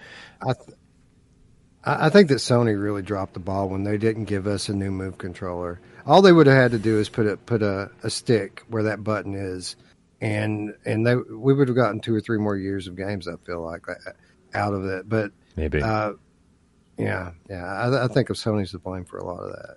I, 0.40 0.52
th- 0.52 0.78
I 1.84 2.08
think 2.08 2.28
that 2.28 2.36
Sony 2.36 2.80
really 2.80 3.02
dropped 3.02 3.34
the 3.34 3.40
ball 3.40 3.68
when 3.68 3.82
they 3.82 3.98
didn't 3.98 4.26
give 4.26 4.46
us 4.46 4.68
a 4.68 4.74
new 4.74 4.92
Move 4.92 5.18
controller. 5.18 5.80
All 6.06 6.22
they 6.22 6.32
would 6.32 6.46
have 6.46 6.56
had 6.56 6.70
to 6.70 6.78
do 6.78 6.98
is 6.98 7.08
put 7.08 7.26
a 7.26 7.36
put 7.36 7.62
a, 7.62 7.90
a 8.02 8.10
stick 8.10 8.62
where 8.68 8.84
that 8.84 9.04
button 9.04 9.34
is 9.34 9.76
and 10.20 10.74
and 10.84 11.06
they 11.06 11.14
we 11.14 11.52
would 11.52 11.68
have 11.68 11.76
gotten 11.76 12.00
two 12.00 12.14
or 12.14 12.20
three 12.20 12.38
more 12.38 12.56
years 12.56 12.86
of 12.86 12.96
games. 12.96 13.28
I 13.28 13.36
feel 13.44 13.62
like 13.62 13.88
uh, 13.88 13.94
out 14.54 14.74
of 14.74 14.84
it, 14.84 15.08
but 15.08 15.32
maybe. 15.56 15.82
Uh, 15.82 16.12
yeah, 16.98 17.32
yeah. 17.50 17.64
I, 17.64 18.04
I, 18.04 18.08
think 18.08 18.30
of 18.30 18.36
Sony's 18.36 18.70
to 18.70 18.78
blame 18.78 19.04
for 19.04 19.18
a 19.18 19.24
lot 19.24 19.40
of 19.40 19.52
that. 19.52 19.76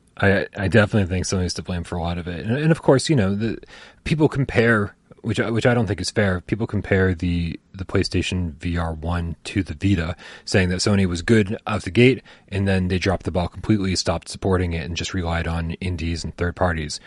I 0.56 0.64
I 0.64 0.68
definitely 0.70 1.10
think 1.14 1.26
Sony's 1.26 1.54
to 1.56 1.64
blame 1.64 1.84
for 1.84 1.98
a 1.98 2.02
lot 2.02 2.18
of 2.18 2.28
it, 2.28 2.46
and, 2.46 2.58
and 2.58 2.72
of 2.72 2.82
course, 2.82 3.10
you 3.10 3.16
know, 3.16 3.36
the 3.36 3.58
people 4.06 4.30
compare, 4.30 4.96
which 5.22 5.40
which 5.40 5.66
I 5.66 5.74
don't 5.74 5.88
think 5.88 6.02
is 6.02 6.12
fair. 6.12 6.42
People 6.42 6.68
compare 6.68 7.14
the 7.14 7.60
the 7.74 7.86
PlayStation 7.86 8.54
VR 8.56 8.98
one 8.98 9.36
to 9.46 9.64
the 9.64 9.74
Vita, 9.74 10.16
saying 10.46 10.70
that 10.70 10.80
Sony 10.80 11.06
was 11.06 11.22
good 11.22 11.58
out 11.68 11.84
the 11.84 11.92
gate, 11.92 12.24
and 12.50 12.68
then 12.68 12.88
they 12.88 12.98
dropped 12.98 13.24
the 13.24 13.32
ball 13.32 13.48
completely, 13.48 13.96
stopped 13.96 14.30
supporting 14.30 14.74
it, 14.74 14.86
and 14.86 14.98
just 14.98 15.14
relied 15.14 15.48
on 15.48 15.72
indies 15.74 16.24
and 16.24 16.36
third 16.36 16.56
parties 16.56 17.00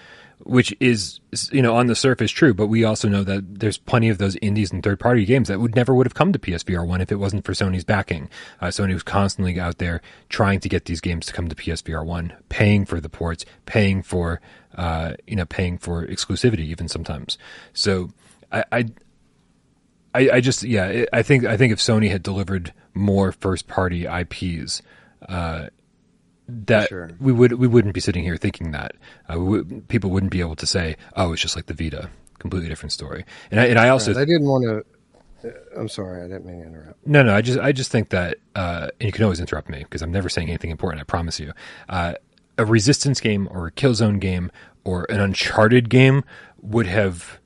which 0.45 0.75
is 0.81 1.21
you 1.51 1.63
know 1.63 1.75
on 1.75 1.87
the 1.87 1.95
surface 1.95 2.31
true, 2.31 2.55
but 2.55 2.67
we 2.67 2.85
also 2.85 3.09
know 3.09 3.25
that 3.25 3.61
there's 3.61 3.79
plenty 3.79 4.09
of 4.09 4.19
those 4.19 4.37
indies 4.37 4.73
and 4.73 4.83
third 4.83 5.01
party 5.01 5.25
games 5.25 5.49
that 5.49 5.61
would 5.61 5.75
never 5.75 5.95
would 5.95 6.07
have 6.07 6.15
come 6.15 6.33
to 6.33 6.39
PSVR 6.39 6.87
one 6.87 7.01
if 7.01 7.13
it 7.13 7.17
wasn't 7.17 7.45
for 7.45 7.53
Sony's 7.53 7.85
backing. 7.85 8.29
Uh, 8.61 8.67
Sony 8.67 8.93
was 8.93 9.03
constantly 9.03 9.59
out 9.59 9.79
there 9.79 10.01
trying 10.29 10.61
to 10.61 10.69
get 10.69 10.87
these 10.87 11.01
games 11.01 11.27
to 11.27 11.33
come 11.33 11.49
to 11.49 11.55
PSVR 11.55 12.05
one, 12.05 12.33
paying 12.49 12.85
for 12.85 13.01
the 13.01 13.09
ports, 13.09 13.45
paying 13.67 14.03
for 14.03 14.41
uh, 14.77 15.15
you 15.27 15.37
know 15.37 15.47
paying 15.47 15.79
for 15.79 16.07
exclusivity 16.07 16.61
even 16.61 16.89
sometimes. 16.89 17.39
So 17.73 18.11
I, 18.51 18.65
I 18.73 18.85
I, 20.15 20.41
just 20.41 20.63
yeah, 20.63 21.07
I 21.13 21.23
think 21.23 21.45
I 21.45 21.57
think 21.57 21.73
if 21.73 21.79
Sony 21.79 22.11
had 22.11 22.23
delivered 22.23 22.75
more 22.93 23.33
first 23.33 23.67
party 23.67 24.05
IPs, 24.05 24.83
uh, 25.27 25.69
that 26.49 26.89
sure. 26.89 27.11
we 27.21 27.33
would 27.33 27.55
we 27.55 27.67
wouldn't 27.67 27.95
be 27.95 28.01
sitting 28.01 28.25
here 28.25 28.37
thinking 28.37 28.73
that 28.73 28.93
uh, 29.33 29.39
would, 29.39 29.89
people 29.89 30.11
wouldn't 30.11 30.33
be 30.33 30.41
able 30.41 30.57
to 30.57 30.67
say, 30.67 30.97
"Oh, 31.17 31.33
it's 31.33 31.43
just 31.43 31.57
like 31.57 31.67
the 31.67 31.75
Vita." 31.75 32.11
Completely 32.39 32.69
different 32.69 32.91
story. 32.91 33.25
And 33.53 33.61
I, 33.61 33.67
and 33.67 33.79
I 33.79 33.89
also 33.91 34.13
right, 34.13 34.23
I 34.23 34.25
didn't 34.25 34.49
want 34.49 34.65
to. 34.65 35.49
Uh, 35.49 35.53
I'm 35.79 35.89
sorry, 35.89 36.23
I 36.23 36.27
didn't 36.27 36.45
mean 36.45 36.61
to 36.61 36.67
interrupt. 36.67 37.07
No, 37.07 37.23
no, 37.23 37.35
I 37.35 37.41
just 37.41 37.59
I 37.59 37.71
just 37.71 37.93
think 37.93 38.09
that, 38.11 38.39
uh, 38.57 38.89
and 39.01 39.07
you 39.07 39.13
can 39.13 39.23
always 39.23 39.39
interrupt 39.39 39.69
me 39.69 39.79
because 39.79 40.03
I'm 40.03 40.11
never 40.11 40.29
saying 40.29 40.49
anything 40.49 40.71
important. 40.71 41.01
I 41.01 41.05
promise 41.05 41.39
you. 41.39 41.53
Uh, 41.89 42.15
a 42.59 42.65
resistance 42.65 43.21
game 43.21 43.49
or 43.51 43.69
a 43.69 43.73
Killzone 43.73 44.21
game 44.21 44.51
or 44.85 45.07
an 45.09 45.21
Uncharted 45.21 45.89
game 45.89 46.25
would 46.61 46.87
have 46.87 47.39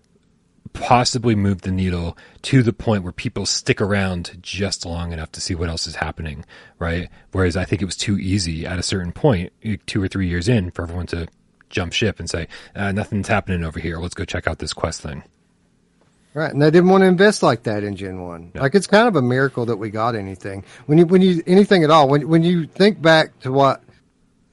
possibly 0.81 1.35
move 1.35 1.63
the 1.63 1.71
needle 1.71 2.17
to 2.43 2.63
the 2.63 2.73
point 2.73 3.03
where 3.03 3.13
people 3.13 3.47
stick 3.47 3.81
around 3.81 4.39
just 4.41 4.87
long 4.87 5.13
enough 5.13 5.33
to 5.33 5.41
see 5.41 5.55
what 5.55 5.69
else 5.69 5.87
is 5.87 5.97
happening, 5.97 6.45
right? 6.79 7.09
Whereas 7.33 7.57
I 7.57 7.65
think 7.65 7.83
it 7.83 7.87
was 7.87 7.97
too 7.97 8.19
easy 8.19 8.67
at 8.67 8.79
a 8.79 8.83
certain 8.83 9.13
point, 9.13 9.53
two 9.87 10.03
or 10.03 10.09
three 10.09 10.29
years 10.29 10.49
in, 10.49 10.71
for 10.71 10.83
everyone 10.83 11.07
to 11.09 11.29
jump 11.71 11.93
ship 11.93 12.21
and 12.21 12.29
say, 12.29 12.49
uh, 12.75 12.93
nothing's 12.93 13.29
happening 13.29 13.65
over 13.65 13.81
here. 13.81 13.99
Let's 13.99 14.15
go 14.15 14.25
check 14.25 14.47
out 14.47 14.59
this 14.59 14.73
quest 14.73 15.03
thing. 15.03 15.25
Right, 16.35 16.53
and 16.53 16.61
they 16.61 16.71
didn't 16.71 16.91
want 16.91 17.01
to 17.01 17.07
invest 17.07 17.43
like 17.43 17.63
that 17.63 17.83
in 17.83 17.97
Gen 17.97 18.21
One. 18.21 18.53
Like 18.55 18.75
it's 18.75 18.87
kind 18.87 19.09
of 19.09 19.17
a 19.17 19.23
miracle 19.23 19.65
that 19.67 19.79
we 19.79 19.89
got 19.89 20.15
anything. 20.15 20.67
When 20.85 20.99
you 20.99 21.07
when 21.07 21.23
you 21.23 21.43
anything 21.47 21.83
at 21.83 21.89
all. 21.89 22.11
When 22.11 22.29
when 22.29 22.43
you 22.43 22.67
think 22.67 23.01
back 23.01 23.39
to 23.41 23.51
what 23.51 23.83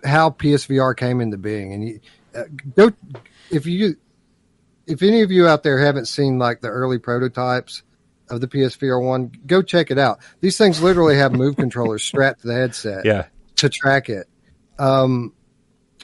how 0.06 0.30
PSVR 0.30 0.96
came 0.96 1.20
into 1.20 1.36
being, 1.36 1.74
and 1.74 1.86
you 1.86 2.00
uh, 2.34 2.44
go 2.74 2.94
if 3.52 3.66
you 3.66 3.98
if 4.88 5.02
any 5.02 5.22
of 5.22 5.32
you 5.32 5.48
out 5.48 5.64
there 5.64 5.80
haven't 5.80 6.08
seen 6.08 6.40
like 6.40 6.62
the 6.62 6.70
early 6.70 7.00
prototypes 7.00 7.84
of 8.30 8.42
the 8.42 8.48
PSVR 8.48 9.02
one, 9.04 9.32
go 9.46 9.62
check 9.62 9.92
it 9.92 9.98
out. 9.98 10.20
These 10.42 10.58
things 10.58 10.82
literally 10.82 11.18
have 11.18 11.34
move 11.34 11.56
controllers 11.56 12.04
strapped 12.04 12.42
to 12.42 12.48
the 12.48 12.54
headset, 12.54 13.06
yeah, 13.06 13.28
to 13.58 13.70
track 13.70 14.10
it. 14.10 14.28
Um, 14.80 15.34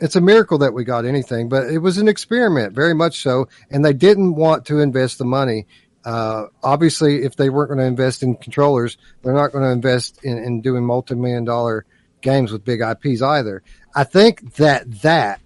it's 0.01 0.15
a 0.15 0.21
miracle 0.21 0.59
that 0.59 0.73
we 0.73 0.83
got 0.83 1.05
anything, 1.05 1.49
but 1.49 1.67
it 1.67 1.79
was 1.79 1.97
an 1.97 2.07
experiment, 2.07 2.73
very 2.73 2.93
much 2.93 3.21
so, 3.21 3.49
and 3.69 3.83
they 3.83 3.93
didn't 3.93 4.35
want 4.35 4.65
to 4.67 4.79
invest 4.79 5.17
the 5.17 5.25
money. 5.25 5.67
Uh, 6.05 6.45
obviously, 6.63 7.23
if 7.23 7.35
they 7.35 7.49
weren't 7.49 7.69
going 7.69 7.79
to 7.79 7.85
invest 7.85 8.23
in 8.23 8.35
controllers, 8.35 8.97
they're 9.21 9.33
not 9.33 9.51
going 9.51 9.63
to 9.63 9.71
invest 9.71 10.23
in, 10.23 10.37
in 10.37 10.61
doing 10.61 10.85
multi-million 10.85 11.43
dollar 11.43 11.85
games 12.21 12.51
with 12.51 12.63
big 12.63 12.81
IPs 12.81 13.21
either. 13.21 13.63
I 13.93 14.05
think 14.05 14.55
that 14.55 15.01
that 15.01 15.41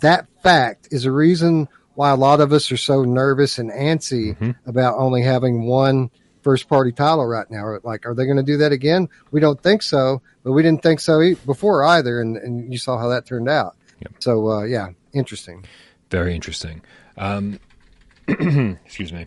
that 0.00 0.28
fact 0.42 0.88
is 0.90 1.04
a 1.04 1.10
reason 1.10 1.68
why 1.96 2.10
a 2.10 2.16
lot 2.16 2.40
of 2.40 2.52
us 2.52 2.70
are 2.70 2.76
so 2.76 3.02
nervous 3.02 3.58
and 3.58 3.70
antsy 3.70 4.36
mm-hmm. 4.36 4.50
about 4.68 4.96
only 4.98 5.22
having 5.22 5.66
one 5.66 6.10
first 6.42 6.68
party 6.68 6.92
title 6.92 7.26
right 7.26 7.50
now. 7.50 7.76
Like, 7.82 8.06
are 8.06 8.14
they 8.14 8.24
going 8.24 8.36
to 8.36 8.42
do 8.42 8.58
that 8.58 8.70
again? 8.70 9.08
We 9.32 9.40
don't 9.40 9.60
think 9.60 9.82
so, 9.82 10.22
but 10.44 10.52
we 10.52 10.62
didn't 10.62 10.82
think 10.82 11.00
so 11.00 11.34
before 11.44 11.84
either. 11.84 12.20
And, 12.20 12.36
and 12.36 12.72
you 12.72 12.78
saw 12.78 12.98
how 12.98 13.08
that 13.08 13.26
turned 13.26 13.48
out. 13.48 13.76
Yep. 14.00 14.12
So, 14.20 14.48
uh, 14.48 14.62
yeah, 14.62 14.90
interesting. 15.12 15.64
Very 16.10 16.34
interesting. 16.34 16.82
Um, 17.16 17.58
excuse 18.28 19.12
me. 19.12 19.26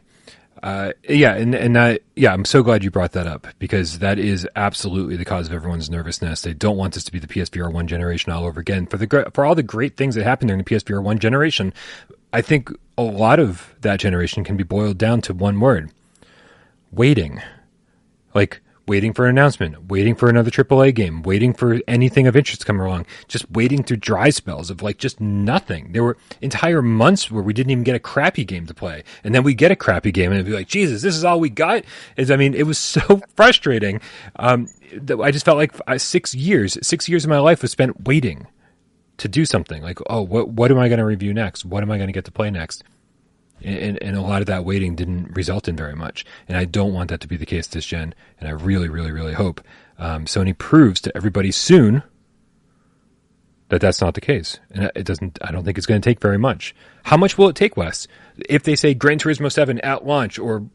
Uh, 0.61 0.91
yeah, 1.07 1.35
and 1.35 1.55
and 1.55 1.75
that, 1.75 2.01
yeah, 2.15 2.33
I'm 2.33 2.43
so 2.43 2.63
glad 2.63 2.83
you 2.83 2.91
brought 2.91 3.13
that 3.13 3.27
up 3.27 3.47
because 3.59 3.99
that 3.99 4.19
is 4.19 4.47
absolutely 4.55 5.15
the 5.15 5.23
cause 5.23 5.47
of 5.47 5.53
everyone's 5.53 5.89
nervousness. 5.89 6.41
They 6.41 6.53
don't 6.53 6.77
want 6.77 6.95
this 6.95 7.05
to 7.05 7.11
be 7.11 7.19
the 7.19 7.27
PSVR 7.27 7.71
one 7.71 7.87
generation 7.87 8.31
all 8.31 8.45
over 8.45 8.59
again. 8.59 8.85
For 8.85 8.97
the 8.97 9.31
for 9.33 9.45
all 9.45 9.55
the 9.55 9.63
great 9.63 9.95
things 9.95 10.15
that 10.15 10.23
happened 10.23 10.49
during 10.49 10.63
the 10.63 10.69
PSVR 10.69 11.01
one 11.01 11.19
generation, 11.19 11.73
I 12.33 12.41
think 12.41 12.71
a 12.97 13.03
lot 13.03 13.39
of 13.39 13.73
that 13.81 13.99
generation 13.99 14.43
can 14.43 14.57
be 14.57 14.63
boiled 14.63 14.97
down 14.97 15.21
to 15.21 15.33
one 15.33 15.59
word 15.59 15.91
waiting. 16.91 17.41
Like, 18.33 18.61
waiting 18.89 19.13
for 19.13 19.25
an 19.25 19.29
announcement, 19.29 19.87
waiting 19.87 20.15
for 20.15 20.29
another 20.29 20.49
AAA 20.49 20.95
game, 20.95 21.21
waiting 21.21 21.53
for 21.53 21.79
anything 21.87 22.25
of 22.25 22.35
interest 22.35 22.61
to 22.61 22.67
come 22.67 22.79
along, 22.79 23.05
just 23.27 23.49
waiting 23.51 23.83
through 23.83 23.97
dry 23.97 24.31
spells 24.31 24.71
of 24.71 24.81
like 24.81 24.97
just 24.97 25.21
nothing. 25.21 25.91
There 25.91 26.03
were 26.03 26.17
entire 26.41 26.81
months 26.81 27.29
where 27.29 27.43
we 27.43 27.53
didn't 27.53 27.69
even 27.69 27.83
get 27.83 27.95
a 27.95 27.99
crappy 27.99 28.43
game 28.43 28.65
to 28.65 28.73
play. 28.73 29.03
And 29.23 29.33
then 29.35 29.43
we 29.43 29.53
get 29.53 29.71
a 29.71 29.75
crappy 29.75 30.11
game 30.11 30.31
and 30.31 30.39
it'd 30.39 30.51
be 30.51 30.57
like, 30.57 30.67
Jesus, 30.67 31.03
this 31.03 31.15
is 31.15 31.23
all 31.23 31.39
we 31.39 31.49
got. 31.49 31.83
Is 32.17 32.31
I 32.31 32.35
mean, 32.35 32.55
it 32.55 32.63
was 32.63 32.77
so 32.95 33.21
frustrating. 33.35 34.01
Um, 34.37 34.67
I 35.21 35.29
just 35.29 35.45
felt 35.45 35.57
like 35.57 35.73
uh, 35.85 35.99
six 35.99 36.33
years, 36.33 36.75
six 36.81 37.07
years 37.07 37.23
of 37.23 37.29
my 37.29 37.39
life 37.39 37.61
was 37.61 37.71
spent 37.71 38.07
waiting 38.07 38.47
to 39.17 39.27
do 39.27 39.45
something 39.45 39.83
like, 39.83 39.99
oh, 40.09 40.23
what 40.23 40.49
what 40.49 40.71
am 40.71 40.79
I 40.79 40.87
going 40.87 40.97
to 40.97 41.05
review 41.05 41.33
next? 41.33 41.63
What 41.63 41.83
am 41.83 41.91
I 41.91 41.97
going 41.97 42.07
to 42.07 42.13
get 42.13 42.25
to 42.25 42.31
play 42.31 42.49
next? 42.49 42.83
And, 43.63 44.01
and 44.01 44.15
a 44.15 44.21
lot 44.21 44.41
of 44.41 44.47
that 44.47 44.65
waiting 44.65 44.95
didn't 44.95 45.35
result 45.35 45.67
in 45.67 45.75
very 45.75 45.95
much. 45.95 46.25
And 46.47 46.57
I 46.57 46.65
don't 46.65 46.93
want 46.93 47.09
that 47.09 47.21
to 47.21 47.27
be 47.27 47.37
the 47.37 47.45
case 47.45 47.67
this 47.67 47.85
gen. 47.85 48.13
And 48.39 48.47
I 48.47 48.51
really, 48.51 48.89
really, 48.89 49.11
really 49.11 49.33
hope 49.33 49.61
um, 49.97 50.25
Sony 50.25 50.57
proves 50.57 51.01
to 51.01 51.15
everybody 51.15 51.51
soon 51.51 52.03
that 53.69 53.81
that's 53.81 54.01
not 54.01 54.15
the 54.15 54.21
case. 54.21 54.59
And 54.71 54.91
it 54.95 55.05
doesn't. 55.05 55.37
I 55.41 55.51
don't 55.51 55.63
think 55.63 55.77
it's 55.77 55.87
going 55.87 56.01
to 56.01 56.09
take 56.09 56.19
very 56.19 56.37
much. 56.37 56.75
How 57.03 57.17
much 57.17 57.37
will 57.37 57.49
it 57.49 57.55
take, 57.55 57.77
Wes? 57.77 58.07
If 58.49 58.63
they 58.63 58.75
say 58.75 58.93
Gran 58.93 59.19
Turismo 59.19 59.51
Seven 59.51 59.79
at 59.81 60.05
launch 60.05 60.39
or 60.39 60.65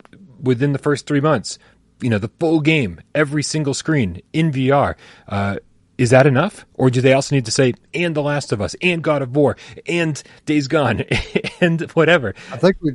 within 0.40 0.72
the 0.72 0.78
first 0.78 1.06
three 1.06 1.20
months, 1.20 1.58
you 2.00 2.10
know, 2.10 2.18
the 2.18 2.30
full 2.40 2.60
game, 2.60 3.00
every 3.14 3.42
single 3.42 3.74
screen 3.74 4.20
in 4.32 4.52
VR. 4.52 4.94
Uh, 5.28 5.56
is 5.98 6.10
that 6.10 6.26
enough? 6.26 6.66
Or 6.74 6.90
do 6.90 7.00
they 7.00 7.12
also 7.12 7.34
need 7.34 7.44
to 7.44 7.50
say, 7.50 7.74
and 7.92 8.14
The 8.14 8.22
Last 8.22 8.52
of 8.52 8.60
Us, 8.60 8.74
and 8.82 9.02
God 9.02 9.22
of 9.22 9.36
War, 9.36 9.56
and 9.86 10.20
Days 10.46 10.68
Gone, 10.68 11.04
and 11.60 11.82
whatever? 11.92 12.34
I 12.50 12.56
think 12.56 12.76
we, 12.80 12.92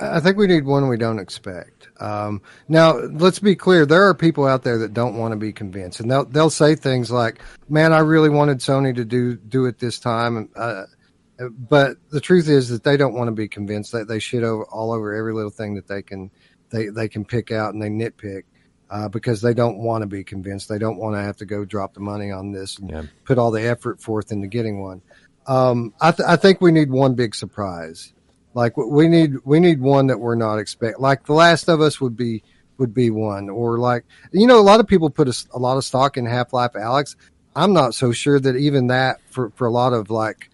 I 0.00 0.20
think 0.20 0.36
we 0.36 0.46
need 0.46 0.64
one 0.64 0.88
we 0.88 0.96
don't 0.96 1.18
expect. 1.18 1.88
Um, 2.00 2.42
now, 2.68 2.94
let's 2.98 3.38
be 3.38 3.54
clear: 3.54 3.86
there 3.86 4.02
are 4.08 4.14
people 4.14 4.46
out 4.46 4.62
there 4.62 4.78
that 4.78 4.94
don't 4.94 5.16
want 5.16 5.32
to 5.32 5.36
be 5.36 5.52
convinced, 5.52 6.00
and 6.00 6.10
they'll 6.10 6.24
they'll 6.24 6.50
say 6.50 6.74
things 6.74 7.10
like, 7.10 7.40
"Man, 7.68 7.92
I 7.92 8.00
really 8.00 8.30
wanted 8.30 8.58
Sony 8.58 8.94
to 8.96 9.04
do 9.04 9.36
do 9.36 9.66
it 9.66 9.78
this 9.78 9.98
time." 9.98 10.48
Uh, 10.56 10.84
but 11.50 11.96
the 12.10 12.20
truth 12.20 12.48
is 12.48 12.68
that 12.68 12.84
they 12.84 12.96
don't 12.96 13.14
want 13.14 13.28
to 13.28 13.32
be 13.32 13.48
convinced 13.48 13.92
that 13.92 14.08
they 14.08 14.18
shit 14.18 14.42
over 14.42 14.64
all 14.64 14.92
over 14.92 15.14
every 15.14 15.32
little 15.34 15.50
thing 15.50 15.74
that 15.74 15.88
they 15.88 16.02
can 16.02 16.30
they 16.70 16.88
they 16.88 17.08
can 17.08 17.24
pick 17.24 17.50
out 17.50 17.74
and 17.74 17.82
they 17.82 17.88
nitpick 17.88 18.42
uh, 18.92 19.08
because 19.08 19.40
they 19.40 19.54
don't 19.54 19.78
want 19.78 20.02
to 20.02 20.06
be 20.06 20.22
convinced. 20.22 20.68
They 20.68 20.78
don't 20.78 20.98
want 20.98 21.16
to 21.16 21.22
have 21.22 21.38
to 21.38 21.46
go 21.46 21.64
drop 21.64 21.94
the 21.94 22.00
money 22.00 22.30
on 22.30 22.52
this 22.52 22.78
and 22.78 22.90
yeah. 22.90 23.02
put 23.24 23.38
all 23.38 23.50
the 23.50 23.62
effort 23.62 24.02
forth 24.02 24.30
into 24.30 24.48
getting 24.48 24.82
one. 24.82 25.00
Um, 25.46 25.94
I, 25.98 26.12
th- 26.12 26.28
I 26.28 26.36
think 26.36 26.60
we 26.60 26.72
need 26.72 26.90
one 26.90 27.14
big 27.14 27.34
surprise. 27.34 28.12
Like 28.52 28.76
we 28.76 29.08
need 29.08 29.36
we 29.46 29.60
need 29.60 29.80
one 29.80 30.08
that 30.08 30.20
we're 30.20 30.34
not 30.34 30.58
expect. 30.58 31.00
Like 31.00 31.24
The 31.24 31.32
Last 31.32 31.70
of 31.70 31.80
Us 31.80 32.02
would 32.02 32.18
be 32.18 32.42
would 32.76 32.92
be 32.92 33.08
one, 33.08 33.48
or 33.48 33.78
like 33.78 34.04
you 34.30 34.46
know, 34.46 34.60
a 34.60 34.62
lot 34.62 34.78
of 34.78 34.86
people 34.86 35.08
put 35.08 35.26
a, 35.26 35.46
a 35.54 35.58
lot 35.58 35.78
of 35.78 35.84
stock 35.84 36.18
in 36.18 36.26
Half 36.26 36.52
Life 36.52 36.72
Alyx. 36.74 37.16
I'm 37.56 37.72
not 37.72 37.94
so 37.94 38.12
sure 38.12 38.38
that 38.38 38.56
even 38.56 38.88
that 38.88 39.22
for 39.30 39.52
for 39.56 39.66
a 39.66 39.70
lot 39.70 39.94
of 39.94 40.10
like 40.10 40.50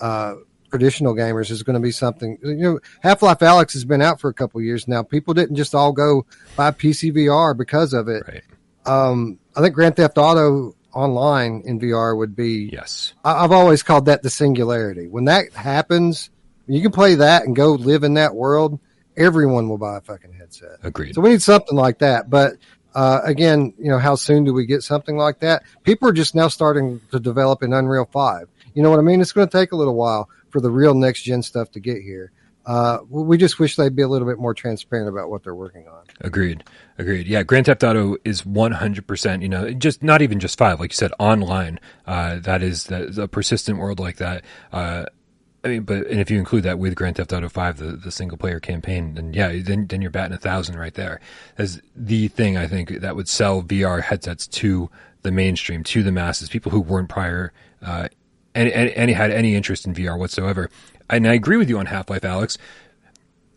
uh, 0.00 0.36
traditional 0.74 1.14
gamers 1.14 1.52
is 1.52 1.62
going 1.62 1.74
to 1.74 1.80
be 1.80 1.92
something. 1.92 2.36
You 2.42 2.54
know, 2.56 2.80
Half 3.00 3.22
Life 3.22 3.38
Alyx 3.38 3.74
has 3.74 3.84
been 3.84 4.02
out 4.02 4.20
for 4.20 4.28
a 4.28 4.34
couple 4.34 4.60
years 4.60 4.88
now. 4.88 5.04
People 5.04 5.32
didn't 5.32 5.54
just 5.54 5.72
all 5.72 5.92
go 5.92 6.26
buy 6.56 6.72
PC 6.72 7.14
VR 7.14 7.56
because 7.56 7.92
of 7.92 8.08
it. 8.08 8.24
Right. 8.26 8.42
Um, 8.84 9.38
I 9.54 9.60
think 9.60 9.76
Grand 9.76 9.94
Theft 9.94 10.18
Auto 10.18 10.74
online 10.92 11.62
in 11.64 11.78
VR 11.78 12.18
would 12.18 12.34
be. 12.34 12.70
Yes. 12.72 13.14
I, 13.24 13.42
have 13.42 13.52
always 13.52 13.84
called 13.84 14.06
that 14.06 14.24
the 14.24 14.30
singularity. 14.30 15.06
When 15.06 15.26
that 15.26 15.52
happens, 15.52 16.30
you 16.66 16.82
can 16.82 16.90
play 16.90 17.14
that 17.14 17.44
and 17.44 17.54
go 17.54 17.74
live 17.74 18.02
in 18.02 18.14
that 18.14 18.34
world. 18.34 18.80
Everyone 19.16 19.68
will 19.68 19.78
buy 19.78 19.98
a 19.98 20.00
fucking 20.00 20.32
headset. 20.32 20.78
Agreed. 20.82 21.14
So 21.14 21.20
we 21.20 21.30
need 21.30 21.42
something 21.42 21.76
like 21.76 22.00
that. 22.00 22.28
But 22.28 22.54
uh, 22.96 23.20
again, 23.22 23.74
you 23.78 23.90
know, 23.90 24.00
how 24.00 24.16
soon 24.16 24.42
do 24.42 24.52
we 24.52 24.66
get 24.66 24.82
something 24.82 25.16
like 25.16 25.38
that? 25.38 25.62
People 25.84 26.08
are 26.08 26.12
just 26.12 26.34
now 26.34 26.48
starting 26.48 27.00
to 27.12 27.20
develop 27.20 27.62
in 27.62 27.72
Unreal 27.72 28.06
Five. 28.06 28.48
You 28.74 28.82
know 28.82 28.90
what 28.90 28.98
I 28.98 29.02
mean? 29.02 29.20
It's 29.20 29.30
going 29.30 29.46
to 29.48 29.56
take 29.56 29.70
a 29.70 29.76
little 29.76 29.94
while 29.94 30.28
for 30.54 30.60
the 30.60 30.70
real 30.70 30.94
next 30.94 31.22
gen 31.22 31.42
stuff 31.42 31.72
to 31.72 31.80
get 31.80 32.00
here. 32.00 32.30
Uh, 32.64 32.98
we 33.10 33.36
just 33.36 33.58
wish 33.58 33.74
they'd 33.74 33.96
be 33.96 34.02
a 34.02 34.08
little 34.08 34.28
bit 34.28 34.38
more 34.38 34.54
transparent 34.54 35.08
about 35.08 35.28
what 35.28 35.42
they're 35.42 35.52
working 35.52 35.88
on. 35.88 36.04
Agreed. 36.20 36.62
Agreed. 36.96 37.26
Yeah. 37.26 37.42
Grand 37.42 37.66
Theft 37.66 37.82
Auto 37.82 38.16
is 38.24 38.42
100%, 38.42 39.42
you 39.42 39.48
know, 39.48 39.72
just 39.72 40.04
not 40.04 40.22
even 40.22 40.38
just 40.38 40.56
five, 40.56 40.78
like 40.78 40.92
you 40.92 40.96
said, 40.96 41.10
online. 41.18 41.80
Uh, 42.06 42.36
that 42.36 42.62
is 42.62 42.84
that, 42.84 43.18
a 43.18 43.26
persistent 43.26 43.80
world 43.80 43.98
like 43.98 44.18
that. 44.18 44.44
Uh, 44.72 45.06
I 45.64 45.68
mean, 45.68 45.82
but 45.82 46.06
and 46.06 46.20
if 46.20 46.30
you 46.30 46.38
include 46.38 46.62
that 46.62 46.78
with 46.78 46.94
Grand 46.94 47.16
Theft 47.16 47.32
Auto 47.32 47.48
Five, 47.48 47.78
the, 47.78 47.96
the 47.96 48.12
single 48.12 48.38
player 48.38 48.60
campaign, 48.60 49.14
then 49.14 49.32
yeah, 49.32 49.58
then 49.60 49.86
then 49.86 50.02
you're 50.02 50.10
batting 50.10 50.36
a 50.36 50.38
thousand 50.38 50.78
right 50.78 50.92
there. 50.92 51.20
As 51.56 51.80
the 51.96 52.28
thing 52.28 52.58
I 52.58 52.66
think 52.68 53.00
that 53.00 53.16
would 53.16 53.28
sell 53.28 53.62
VR 53.62 54.02
headsets 54.02 54.46
to 54.46 54.90
the 55.22 55.32
mainstream, 55.32 55.82
to 55.84 56.02
the 56.02 56.12
masses, 56.12 56.50
people 56.50 56.70
who 56.70 56.80
weren't 56.80 57.08
prior 57.08 57.50
uh, 57.80 58.08
any, 58.54 58.72
any 58.72 59.12
had 59.12 59.30
any 59.30 59.54
interest 59.54 59.86
in 59.86 59.94
VR 59.94 60.18
whatsoever. 60.18 60.70
And 61.10 61.26
I 61.26 61.34
agree 61.34 61.56
with 61.56 61.68
you 61.68 61.78
on 61.78 61.86
Half 61.86 62.10
Life 62.10 62.22
Alyx. 62.22 62.56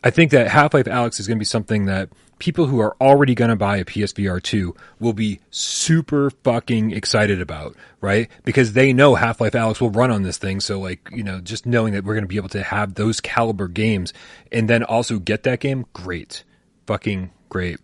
I 0.03 0.09
think 0.09 0.31
that 0.31 0.47
Half 0.47 0.73
Life 0.73 0.85
Alyx 0.85 1.19
is 1.19 1.27
going 1.27 1.37
to 1.37 1.41
be 1.41 1.45
something 1.45 1.85
that 1.85 2.09
people 2.39 2.67
who 2.67 2.79
are 2.79 2.95
already 3.01 3.33
going 3.33 3.49
to 3.49 3.55
buy 3.55 3.77
a 3.77 3.85
PSVR 3.85 4.41
2 4.41 4.75
will 4.99 5.13
be 5.13 5.39
super 5.49 6.29
fucking 6.29 6.91
excited 6.91 7.41
about, 7.41 7.75
right? 7.99 8.29
Because 8.43 8.73
they 8.73 8.93
know 8.93 9.15
Half 9.15 9.41
Life 9.41 9.53
Alyx 9.53 9.81
will 9.81 9.89
run 9.89 10.11
on 10.11 10.23
this 10.23 10.37
thing. 10.37 10.59
So, 10.59 10.79
like, 10.79 11.09
you 11.11 11.23
know, 11.23 11.39
just 11.39 11.65
knowing 11.65 11.93
that 11.93 12.03
we're 12.03 12.13
going 12.13 12.23
to 12.23 12.27
be 12.27 12.37
able 12.37 12.49
to 12.49 12.63
have 12.63 12.93
those 12.93 13.19
caliber 13.19 13.67
games 13.67 14.13
and 14.51 14.69
then 14.69 14.83
also 14.83 15.19
get 15.19 15.43
that 15.43 15.59
game, 15.59 15.85
great. 15.93 16.43
Fucking 16.85 17.31
great. 17.49 17.79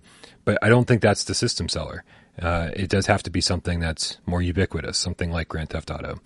But 0.45 0.59
I 0.61 0.69
don't 0.69 0.87
think 0.87 1.01
that's 1.01 1.23
the 1.23 1.33
system 1.33 1.67
seller. 1.67 2.03
Uh, 2.39 2.71
it 2.75 2.89
does 2.89 3.05
have 3.05 3.23
to 3.23 3.29
be 3.29 3.41
something 3.41 3.79
that's 3.79 4.17
more 4.25 4.41
ubiquitous, 4.41 4.97
something 4.97 5.31
like 5.31 5.47
Grand 5.47 5.69
Theft 5.69 5.91
Auto. 5.91 6.19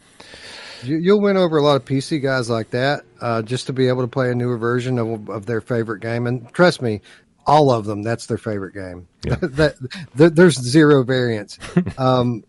You, 0.84 1.16
will 1.16 1.22
win 1.22 1.38
over 1.38 1.58
a 1.58 1.62
lot 1.62 1.76
of 1.76 1.86
PC 1.86 2.22
guys 2.22 2.50
like 2.50 2.70
that, 2.70 3.04
uh, 3.20 3.42
just 3.42 3.68
to 3.68 3.74
be 3.74 3.88
able 3.88 4.04
to 4.04 4.08
play 4.08 4.32
a 4.32 4.36
newer 4.36 4.58
version 4.58 5.00
of, 5.00 5.30
of 5.30 5.46
their 5.46 5.60
favorite 5.60 6.02
game. 6.02 6.28
And 6.28 6.52
trust 6.54 6.82
me, 6.82 7.02
all 7.46 7.72
of 7.72 7.86
them, 7.86 8.04
that's 8.04 8.28
their 8.28 8.38
favorite 8.38 8.74
game. 8.74 9.08
Yeah. 9.26 9.36
that, 9.42 9.76
there's 10.14 10.62
zero 10.62 11.04
variance. 11.04 11.58
um, 11.98 12.44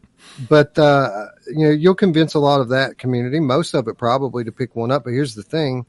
but 0.49 0.79
uh, 0.79 1.27
you 1.47 1.67
know, 1.67 1.73
you'll 1.73 1.95
convince 1.95 2.35
a 2.35 2.39
lot 2.39 2.61
of 2.61 2.69
that 2.69 2.99
community, 2.99 3.41
most 3.41 3.75
of 3.75 3.89
it 3.89 3.97
probably, 3.97 4.45
to 4.45 4.53
pick 4.53 4.77
one 4.77 4.91
up. 4.91 5.05
But 5.05 5.13
here's 5.13 5.35
the 5.35 5.43
thing: 5.43 5.87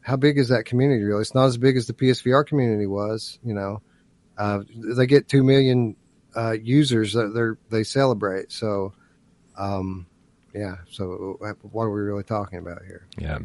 how 0.00 0.16
big 0.16 0.38
is 0.38 0.48
that 0.48 0.64
community 0.64 1.04
really? 1.04 1.20
It's 1.20 1.34
not 1.34 1.46
as 1.46 1.58
big 1.58 1.76
as 1.76 1.86
the 1.86 1.92
PSVR 1.92 2.46
community 2.46 2.86
was. 2.86 3.38
You 3.44 3.54
know, 3.54 3.82
uh, 4.36 4.60
they 4.96 5.06
get 5.06 5.28
two 5.28 5.44
million 5.44 5.96
uh, 6.36 6.52
users 6.52 7.12
that 7.14 7.56
they 7.70 7.78
they 7.78 7.84
celebrate. 7.84 8.52
So, 8.52 8.92
um, 9.56 10.06
yeah. 10.54 10.76
So 10.90 11.38
what 11.62 11.84
are 11.84 11.90
we 11.90 12.00
really 12.00 12.24
talking 12.24 12.58
about 12.58 12.84
here? 12.84 13.06
Yeah. 13.18 13.38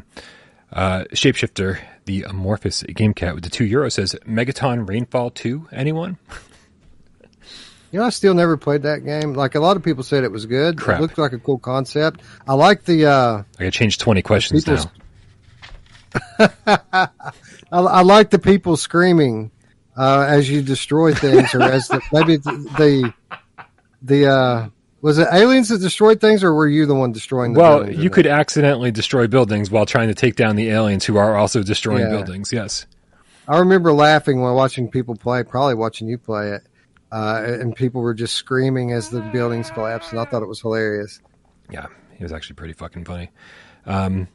Uh, 0.71 1.03
Shapeshifter, 1.13 1.79
the 2.05 2.23
amorphous 2.23 2.81
game 2.81 3.13
cat 3.13 3.35
with 3.35 3.43
the 3.43 3.49
two 3.49 3.65
euro 3.65 3.89
says 3.89 4.15
Megaton 4.25 4.89
Rainfall 4.89 5.29
2. 5.29 5.69
Anyone? 5.71 6.17
You 7.91 7.99
know, 7.99 8.05
I 8.05 8.09
still 8.09 8.33
never 8.33 8.57
played 8.57 8.81
that 8.81 9.05
game. 9.05 9.35
Like 9.35 9.53
a 9.53 9.59
lot 9.59 9.77
of 9.77 9.83
people 9.83 10.01
said 10.01 10.23
it 10.23 10.31
was 10.31 10.47
good. 10.47 10.79
Crap. 10.79 10.97
It 10.97 11.01
looked 11.03 11.19
like 11.19 11.31
a 11.31 11.37
cool 11.37 11.59
concept. 11.59 12.21
I 12.47 12.55
like 12.55 12.85
the, 12.85 13.05
uh, 13.05 13.43
I 13.59 13.59
gotta 13.59 13.69
change 13.69 13.99
20 13.99 14.23
questions 14.23 14.65
now. 14.65 14.91
I, 16.65 17.07
I, 17.71 18.01
like 18.01 18.31
the 18.31 18.39
people 18.39 18.77
screaming, 18.77 19.51
uh, 19.97 20.25
as 20.27 20.49
you 20.49 20.61
destroy 20.61 21.13
things 21.13 21.53
or 21.53 21.61
as 21.61 21.87
the, 21.87 22.01
maybe 22.11 22.37
the, 22.37 22.51
the, 22.77 23.13
the 24.01 24.27
uh, 24.27 24.69
was 25.03 25.17
it 25.17 25.27
aliens 25.33 25.67
that 25.67 25.79
destroyed 25.79 26.21
things, 26.21 26.45
or 26.45 26.53
were 26.53 26.67
you 26.67 26.85
the 26.85 26.95
one 26.95 27.11
destroying? 27.11 27.53
the 27.53 27.59
Well, 27.59 27.91
you 27.91 28.09
could 28.09 28.25
accidentally 28.25 28.89
destroy 28.89 29.27
buildings 29.27 29.69
while 29.69 29.85
trying 29.85 30.07
to 30.07 30.13
take 30.13 30.37
down 30.37 30.55
the 30.55 30.69
aliens 30.69 31.03
who 31.03 31.17
are 31.17 31.35
also 31.35 31.61
destroying 31.61 32.03
yeah. 32.03 32.09
buildings. 32.09 32.53
Yes, 32.53 32.87
I 33.45 33.59
remember 33.59 33.91
laughing 33.91 34.39
while 34.39 34.55
watching 34.55 34.89
people 34.89 35.15
play. 35.15 35.43
Probably 35.43 35.75
watching 35.75 36.07
you 36.07 36.17
play 36.17 36.51
it, 36.51 36.61
uh, 37.11 37.43
and 37.45 37.75
people 37.75 38.01
were 38.01 38.13
just 38.13 38.35
screaming 38.35 38.93
as 38.93 39.09
the 39.09 39.19
buildings 39.33 39.69
collapsed, 39.71 40.11
and 40.11 40.21
I 40.21 40.23
thought 40.23 40.41
it 40.41 40.47
was 40.47 40.61
hilarious. 40.61 41.19
Yeah, 41.69 41.87
it 42.17 42.23
was 42.23 42.31
actually 42.31 42.55
pretty 42.55 42.73
fucking 42.73 43.03
funny. 43.03 43.29
Um, 43.85 44.29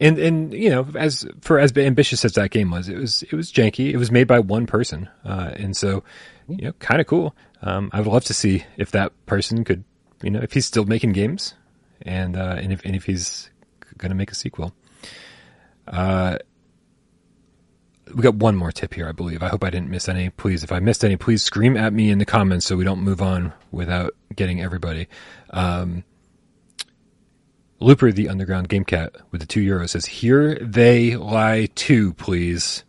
and 0.00 0.18
and 0.18 0.52
you 0.52 0.70
know, 0.70 0.86
as 0.96 1.26
for 1.40 1.58
as 1.58 1.76
ambitious 1.76 2.24
as 2.24 2.32
that 2.34 2.50
game 2.50 2.70
was, 2.70 2.88
it 2.88 2.96
was 2.96 3.22
it 3.22 3.32
was 3.32 3.52
janky. 3.52 3.92
It 3.92 3.96
was 3.96 4.10
made 4.10 4.26
by 4.26 4.38
one 4.38 4.66
person, 4.66 5.08
uh, 5.24 5.50
and 5.54 5.76
so 5.76 6.02
you 6.48 6.66
know, 6.66 6.72
kind 6.74 7.00
of 7.00 7.06
cool. 7.06 7.34
Um, 7.62 7.90
I 7.92 8.00
would 8.00 8.12
love 8.12 8.24
to 8.24 8.34
see 8.34 8.64
if 8.76 8.90
that 8.90 9.12
person 9.26 9.64
could 9.64 9.84
you 10.24 10.30
know, 10.30 10.40
if 10.40 10.52
he's 10.52 10.64
still 10.64 10.86
making 10.86 11.12
games, 11.12 11.54
and 12.02 12.36
uh, 12.36 12.56
and 12.58 12.72
if 12.72 12.84
and 12.84 12.96
if 12.96 13.04
he's 13.04 13.50
going 13.98 14.10
to 14.10 14.16
make 14.16 14.32
a 14.32 14.34
sequel. 14.34 14.74
Uh, 15.86 16.38
we 18.14 18.22
got 18.22 18.34
one 18.34 18.56
more 18.56 18.72
tip 18.72 18.94
here, 18.94 19.08
I 19.08 19.12
believe. 19.12 19.42
I 19.42 19.48
hope 19.48 19.64
I 19.64 19.70
didn't 19.70 19.90
miss 19.90 20.08
any. 20.08 20.30
Please, 20.30 20.64
if 20.64 20.72
I 20.72 20.78
missed 20.78 21.04
any, 21.04 21.16
please 21.16 21.42
scream 21.42 21.76
at 21.76 21.92
me 21.92 22.10
in 22.10 22.18
the 22.18 22.24
comments 22.24 22.64
so 22.64 22.76
we 22.76 22.84
don't 22.84 23.00
move 23.00 23.20
on 23.20 23.52
without 23.70 24.14
getting 24.34 24.62
everybody. 24.62 25.08
Um, 25.50 26.04
Looper, 27.84 28.12
the 28.12 28.28
underground 28.28 28.68
game 28.68 28.84
cat 28.84 29.14
with 29.30 29.40
the 29.40 29.46
two 29.46 29.60
euros 29.60 29.90
says, 29.90 30.06
"Here 30.06 30.56
they 30.56 31.16
lie 31.16 31.68
too, 31.74 32.14
please." 32.14 32.84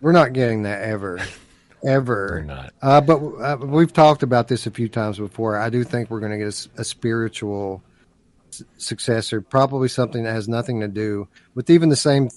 We're 0.00 0.12
not 0.12 0.32
getting 0.32 0.62
that 0.62 0.82
ever. 0.82 1.18
ever. 1.84 2.38
Or 2.38 2.42
not. 2.42 2.72
Uh, 2.80 3.00
but 3.00 3.16
uh, 3.16 3.56
we've 3.60 3.92
talked 3.92 4.22
about 4.22 4.48
this 4.48 4.66
a 4.66 4.70
few 4.70 4.88
times 4.88 5.18
before. 5.18 5.58
I 5.58 5.70
do 5.70 5.84
think 5.84 6.10
we're 6.10 6.20
going 6.20 6.32
to 6.32 6.38
get 6.38 6.68
a, 6.76 6.80
a 6.80 6.84
spiritual 6.84 7.82
s- 8.48 8.62
successor, 8.76 9.40
probably 9.40 9.88
something 9.88 10.24
that 10.24 10.32
has 10.32 10.48
nothing 10.48 10.80
to 10.80 10.88
do 10.88 11.28
with 11.54 11.70
even 11.70 11.88
the 11.88 11.96
same 11.96 12.28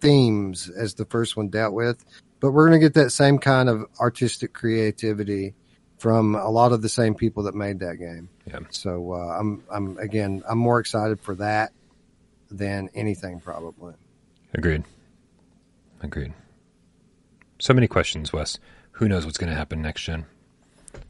themes 0.00 0.68
as 0.70 0.94
the 0.94 1.04
first 1.06 1.36
one 1.36 1.48
dealt 1.48 1.74
with. 1.74 2.04
But 2.40 2.52
we're 2.52 2.68
going 2.68 2.80
to 2.80 2.86
get 2.86 2.94
that 2.94 3.10
same 3.10 3.38
kind 3.38 3.68
of 3.68 3.86
artistic 4.00 4.52
creativity 4.52 5.54
from 5.98 6.34
a 6.34 6.50
lot 6.50 6.72
of 6.72 6.82
the 6.82 6.88
same 6.88 7.14
people 7.14 7.44
that 7.44 7.54
made 7.54 7.80
that 7.80 7.96
game. 7.96 8.28
Yeah. 8.46 8.60
So 8.70 9.12
uh, 9.12 9.38
I'm 9.38 9.62
I'm 9.70 9.98
again 9.98 10.42
I'm 10.48 10.58
more 10.58 10.80
excited 10.80 11.20
for 11.20 11.34
that 11.36 11.72
than 12.50 12.90
anything 12.94 13.40
probably. 13.40 13.94
Agreed. 14.54 14.84
Agreed. 16.02 16.32
So 17.58 17.72
many 17.72 17.86
questions, 17.86 18.32
Wes. 18.32 18.58
Who 18.92 19.08
knows 19.08 19.24
what's 19.24 19.38
going 19.38 19.50
to 19.50 19.56
happen 19.56 19.80
next 19.80 20.02
gen? 20.02 20.26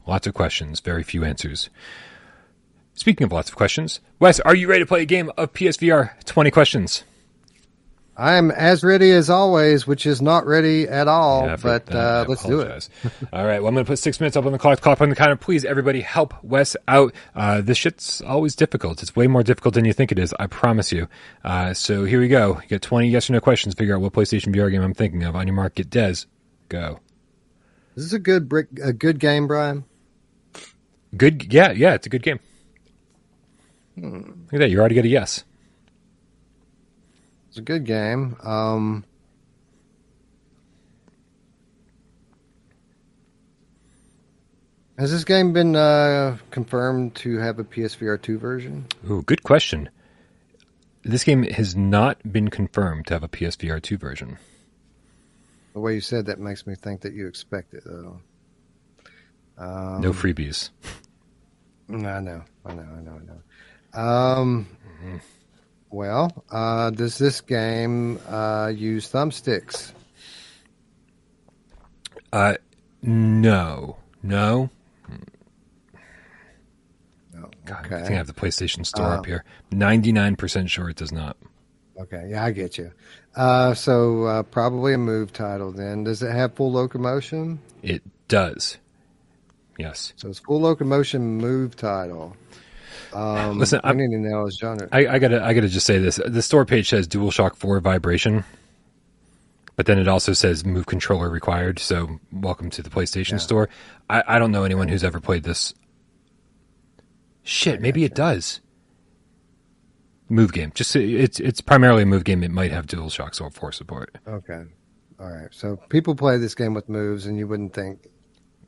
Lots 0.05 0.27
of 0.27 0.33
questions, 0.33 0.79
very 0.79 1.03
few 1.03 1.23
answers. 1.23 1.69
Speaking 2.93 3.25
of 3.25 3.31
lots 3.31 3.49
of 3.49 3.55
questions, 3.55 3.99
Wes, 4.19 4.39
are 4.39 4.55
you 4.55 4.67
ready 4.67 4.83
to 4.83 4.85
play 4.85 5.01
a 5.01 5.05
game 5.05 5.31
of 5.35 5.51
PSVR 5.53 6.23
20 6.25 6.51
questions? 6.51 7.03
I 8.15 8.35
am 8.35 8.51
as 8.51 8.83
ready 8.83 9.11
as 9.11 9.31
always, 9.31 9.87
which 9.87 10.05
is 10.05 10.21
not 10.21 10.45
ready 10.45 10.87
at 10.87 11.07
all. 11.07 11.47
Yeah, 11.47 11.55
but 11.55 11.87
that, 11.87 11.95
uh, 11.95 12.25
let's 12.27 12.43
do 12.43 12.59
it. 12.61 12.89
all 13.33 13.45
right, 13.45 13.59
well, 13.59 13.69
I'm 13.69 13.73
going 13.73 13.85
to 13.85 13.89
put 13.89 13.97
six 13.97 14.19
minutes 14.19 14.37
up 14.37 14.45
on 14.45 14.51
the 14.51 14.59
clock, 14.59 14.81
clock 14.81 15.01
on 15.01 15.09
the 15.09 15.15
counter. 15.15 15.35
Please, 15.35 15.65
everybody, 15.65 16.01
help 16.01 16.35
Wes 16.43 16.75
out. 16.87 17.13
Uh, 17.35 17.61
this 17.61 17.77
shit's 17.77 18.21
always 18.21 18.55
difficult. 18.55 19.01
It's 19.01 19.15
way 19.15 19.25
more 19.25 19.41
difficult 19.41 19.73
than 19.73 19.85
you 19.85 19.93
think 19.93 20.11
it 20.11 20.19
is. 20.19 20.31
I 20.39 20.45
promise 20.45 20.91
you. 20.91 21.07
Uh, 21.43 21.73
so 21.73 22.05
here 22.05 22.19
we 22.19 22.27
go. 22.27 22.59
You 22.61 22.67
get 22.67 22.83
20 22.83 23.09
yes 23.09 23.29
or 23.31 23.33
no 23.33 23.39
questions. 23.39 23.73
Figure 23.73 23.95
out 23.95 24.01
what 24.01 24.13
PlayStation 24.13 24.55
VR 24.55 24.69
game 24.69 24.83
I'm 24.83 24.93
thinking 24.93 25.23
of. 25.23 25.35
On 25.35 25.47
your 25.47 25.55
mark, 25.55 25.73
get 25.75 25.89
Des. 25.89 26.25
Go. 26.69 26.99
This 27.95 28.05
is 28.05 28.13
a 28.13 28.19
good 28.19 28.47
brick, 28.47 28.67
a 28.81 28.93
good 28.93 29.19
game, 29.19 29.47
Brian. 29.47 29.85
Good. 31.17 31.51
Yeah, 31.51 31.71
yeah, 31.71 31.95
it's 31.95 32.05
a 32.05 32.09
good 32.09 32.23
game. 32.23 32.39
Look 33.97 34.53
at 34.53 34.59
that. 34.59 34.69
You 34.69 34.79
already 34.79 34.95
got 34.95 35.05
a 35.05 35.09
yes. 35.09 35.43
It's 37.53 37.59
a 37.59 37.61
good 37.61 37.85
game. 37.85 38.35
Um, 38.41 39.05
has 44.97 45.11
this 45.11 45.23
game 45.23 45.53
been 45.53 45.75
uh, 45.75 46.37
confirmed 46.49 47.13
to 47.17 47.37
have 47.37 47.59
a 47.59 47.63
PSVR 47.63 48.19
two 48.19 48.39
version? 48.39 48.87
Ooh, 49.07 49.21
good 49.21 49.43
question. 49.43 49.87
This 51.03 51.23
game 51.23 51.43
has 51.43 51.75
not 51.75 52.17
been 52.23 52.49
confirmed 52.49 53.05
to 53.05 53.13
have 53.13 53.21
a 53.21 53.27
PSVR 53.27 53.79
2 53.79 53.97
version. 53.97 54.39
The 55.73 55.79
way 55.79 55.93
you 55.93 56.01
said 56.01 56.25
that 56.25 56.39
makes 56.39 56.65
me 56.65 56.73
think 56.73 57.01
that 57.01 57.13
you 57.13 57.27
expect 57.27 57.75
it, 57.75 57.83
though. 57.85 58.19
Um, 59.59 60.01
No 60.01 60.11
freebies. 60.11 60.71
I 61.87 61.93
know, 61.93 62.09
I 62.19 62.19
know, 62.19 62.43
I 62.65 62.73
know, 62.73 63.19
I 63.93 63.99
know. 63.99 64.01
Um, 64.01 64.67
well, 65.93 66.43
uh, 66.49 66.89
does 66.89 67.17
this 67.19 67.39
game 67.39 68.19
uh, 68.27 68.71
use 68.75 69.09
thumbsticks? 69.11 69.91
Uh, 72.33 72.55
no. 73.03 73.97
No. 74.23 74.69
No. 77.33 77.49
God, 77.65 77.85
I 77.85 77.87
think 77.99 78.09
I 78.11 78.13
have 78.13 78.27
the 78.27 78.33
PlayStation 78.33 78.85
Store 78.85 79.05
Uh, 79.05 79.17
up 79.19 79.25
here. 79.25 79.43
99% 79.71 80.67
sure 80.69 80.89
it 80.89 80.95
does 80.95 81.11
not. 81.11 81.37
Okay, 81.99 82.27
yeah, 82.29 82.43
I 82.43 82.51
get 82.51 82.77
you. 82.79 82.91
Uh, 83.35 83.75
so 83.75 84.23
uh, 84.23 84.43
probably 84.43 84.93
a 84.93 84.97
move 84.97 85.31
title 85.31 85.71
then. 85.71 86.03
Does 86.05 86.23
it 86.23 86.31
have 86.31 86.55
full 86.55 86.71
locomotion? 86.71 87.59
It 87.83 88.01
does. 88.27 88.77
Yes. 89.77 90.13
So 90.15 90.27
it's 90.29 90.39
full 90.39 90.61
locomotion 90.61 91.37
move 91.37 91.75
title. 91.75 92.35
Um, 93.13 93.59
Listen, 93.59 93.79
I 93.83 93.93
need 93.93 94.09
to 94.11 94.17
know 94.17 94.45
his 94.45 94.57
genre. 94.57 94.87
I, 94.91 95.07
I 95.07 95.19
gotta, 95.19 95.43
I 95.43 95.53
gotta 95.53 95.69
just 95.69 95.85
say 95.85 95.97
this. 95.99 96.19
The 96.25 96.41
store 96.41 96.65
page 96.65 96.89
says 96.89 97.07
DualShock 97.07 97.55
4 97.55 97.79
vibration, 97.79 98.43
but 99.75 99.85
then 99.85 99.97
it 99.99 100.07
also 100.07 100.33
says 100.33 100.65
move 100.65 100.85
controller 100.85 101.29
required. 101.29 101.79
So 101.79 102.19
welcome 102.31 102.69
to 102.71 102.81
the 102.81 102.89
PlayStation 102.89 103.33
Yeah. 103.33 103.37
Store. 103.37 103.69
I, 104.09 104.23
I 104.27 104.39
don't 104.39 104.51
know 104.51 104.63
anyone 104.63 104.87
who's 104.87 105.03
ever 105.03 105.19
played 105.19 105.43
this. 105.43 105.73
Shit, 107.43 107.81
maybe 107.81 108.03
it 108.03 108.15
does. 108.15 108.61
Move 110.29 110.53
game. 110.53 110.71
Just 110.73 110.95
it's 110.95 111.39
it's 111.39 111.61
primarily 111.61 112.03
a 112.03 112.05
move 112.05 112.23
game. 112.23 112.43
It 112.43 112.51
might 112.51 112.71
have 112.71 112.87
DualShock 112.87 113.53
4 113.53 113.71
support. 113.71 114.17
Okay, 114.27 114.63
all 115.19 115.29
right. 115.29 115.49
So 115.51 115.75
people 115.89 116.15
play 116.15 116.37
this 116.37 116.55
game 116.55 116.73
with 116.73 116.87
moves, 116.89 117.25
and 117.25 117.37
you 117.37 117.47
wouldn't 117.47 117.73
think 117.73 118.07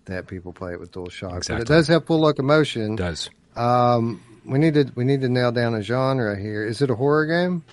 that 0.05 0.27
people 0.27 0.53
play 0.53 0.73
it 0.73 0.79
with 0.79 0.91
dual 0.91 1.09
shock, 1.09 1.43
but 1.47 1.61
it 1.61 1.67
does 1.67 1.87
have 1.87 2.05
full 2.05 2.19
locomotion. 2.19 2.93
It 2.93 2.97
does. 2.97 3.29
Um, 3.55 4.21
we 4.45 4.59
need 4.59 4.73
to 4.75 4.91
we 4.95 5.03
need 5.05 5.21
to 5.21 5.29
nail 5.29 5.51
down 5.51 5.73
a 5.75 5.81
genre 5.81 6.39
here. 6.39 6.65
Is 6.65 6.81
it 6.81 6.89
a 6.89 6.95
horror 6.95 7.25
game? 7.25 7.63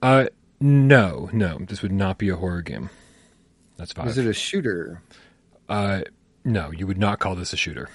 Uh, 0.00 0.26
no, 0.60 1.28
no. 1.32 1.58
This 1.60 1.82
would 1.82 1.92
not 1.92 2.18
be 2.18 2.28
a 2.28 2.36
horror 2.36 2.62
game. 2.62 2.90
That's 3.76 3.92
five. 3.92 4.08
Is 4.08 4.18
it 4.18 4.26
a 4.26 4.32
shooter? 4.32 5.02
uh, 5.68 6.02
no, 6.44 6.70
you 6.70 6.86
would 6.86 6.98
not 6.98 7.18
call 7.18 7.34
this 7.34 7.52
a 7.52 7.56
shooter. 7.56 7.90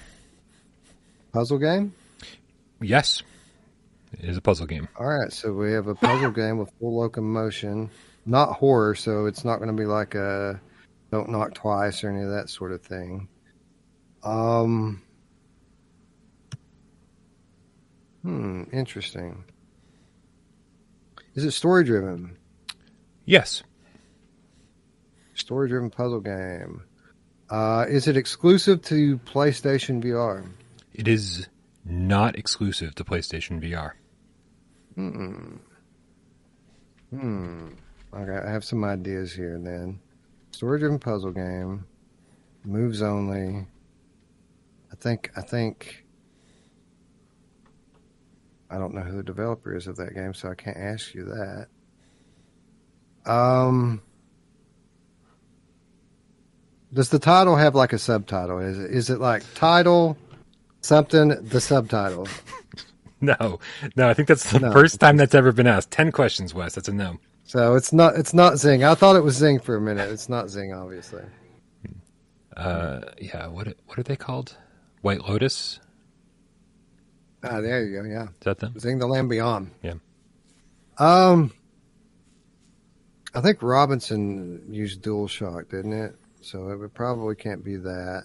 Puzzle 1.32 1.58
game? 1.58 1.92
Yes, 2.80 3.22
it 4.12 4.24
is 4.28 4.36
a 4.36 4.40
puzzle 4.40 4.66
game. 4.66 4.88
All 4.98 5.06
right, 5.06 5.32
so 5.32 5.52
we 5.52 5.72
have 5.72 5.88
a 5.88 5.94
puzzle 5.94 6.30
game 6.32 6.58
with 6.58 6.70
full 6.78 6.96
locomotion, 6.96 7.90
not 8.24 8.52
horror, 8.52 8.94
so 8.94 9.26
it's 9.26 9.44
not 9.44 9.56
going 9.56 9.74
to 9.74 9.76
be 9.76 9.86
like 9.86 10.14
a 10.14 10.60
don't 11.10 11.30
knock 11.30 11.54
twice 11.54 12.04
or 12.04 12.10
any 12.10 12.22
of 12.22 12.30
that 12.30 12.48
sort 12.48 12.72
of 12.72 12.82
thing. 12.82 13.28
Um, 14.22 15.02
hmm, 18.24 18.64
interesting. 18.72 19.44
Is 21.34 21.44
it 21.44 21.52
story 21.52 21.84
driven? 21.84 22.36
Yes. 23.24 23.62
Story 25.34 25.68
driven 25.68 25.90
puzzle 25.90 26.20
game. 26.20 26.82
Uh, 27.50 27.84
is 27.88 28.08
it 28.08 28.16
exclusive 28.16 28.82
to 28.82 29.18
PlayStation 29.18 30.02
VR? 30.02 30.46
It 30.94 31.06
is 31.06 31.48
not 31.84 32.36
exclusive 32.36 32.94
to 32.96 33.04
PlayStation 33.04 33.60
VR. 33.62 33.92
Hmm. 34.94 35.56
Hmm. 37.10 37.68
Okay, 38.14 38.46
I 38.46 38.50
have 38.50 38.64
some 38.64 38.84
ideas 38.84 39.32
here 39.32 39.58
then. 39.62 40.00
Story 40.52 40.78
driven 40.78 40.98
puzzle 40.98 41.32
game. 41.32 41.84
Moves 42.64 43.02
only. 43.02 43.66
I 44.92 44.96
think 44.96 45.32
I 45.36 45.42
think 45.42 46.03
I 48.74 48.78
don't 48.78 48.94
know 48.94 49.02
who 49.02 49.16
the 49.18 49.22
developer 49.22 49.76
is 49.76 49.86
of 49.86 49.96
that 49.96 50.14
game, 50.14 50.34
so 50.34 50.50
I 50.50 50.54
can't 50.54 50.76
ask 50.76 51.14
you 51.14 51.24
that. 53.24 53.30
Um 53.30 54.02
Does 56.92 57.08
the 57.08 57.18
title 57.18 57.56
have 57.56 57.74
like 57.74 57.92
a 57.92 57.98
subtitle? 57.98 58.58
Is 58.58 58.78
it 58.78 58.90
is 58.90 59.10
it 59.10 59.20
like 59.20 59.42
title 59.54 60.16
something 60.80 61.28
the 61.28 61.60
subtitle? 61.60 62.28
No, 63.20 63.58
no, 63.96 64.06
I 64.10 64.12
think 64.12 64.28
that's 64.28 64.50
the 64.52 64.60
No. 64.60 64.70
first 64.72 65.00
time 65.00 65.16
that's 65.16 65.34
ever 65.34 65.50
been 65.50 65.66
asked. 65.66 65.90
Ten 65.90 66.12
questions, 66.12 66.52
Wes. 66.52 66.74
That's 66.74 66.88
a 66.88 66.92
no. 66.92 67.16
So 67.44 67.74
it's 67.74 67.90
not 67.90 68.16
it's 68.16 68.34
not 68.34 68.54
Xing. 68.54 68.86
I 68.86 68.94
thought 68.94 69.16
it 69.16 69.22
was 69.22 69.40
Xing 69.40 69.62
for 69.62 69.76
a 69.76 69.80
minute. 69.80 70.10
It's 70.10 70.28
not 70.28 70.46
Xing, 70.46 70.78
obviously. 70.78 71.22
Uh, 72.54 73.00
yeah. 73.18 73.46
What 73.46 73.68
what 73.86 73.98
are 73.98 74.02
they 74.02 74.16
called? 74.16 74.58
White 75.00 75.26
Lotus. 75.26 75.80
Ah, 77.44 77.60
there 77.60 77.84
you 77.84 78.00
go. 78.02 78.08
Yeah, 78.08 78.22
Is 78.24 78.28
that 78.42 78.58
them? 78.58 78.72
Xing 78.74 78.98
the 78.98 79.06
Land 79.06 79.28
Beyond. 79.28 79.70
Yeah. 79.82 79.94
Um, 80.98 81.52
I 83.34 83.40
think 83.40 83.62
Robinson 83.62 84.66
used 84.70 85.02
DualShock, 85.02 85.68
didn't 85.70 85.92
it? 85.92 86.14
So 86.40 86.70
it 86.70 86.94
probably 86.94 87.34
can't 87.34 87.64
be 87.64 87.76
that. 87.76 88.24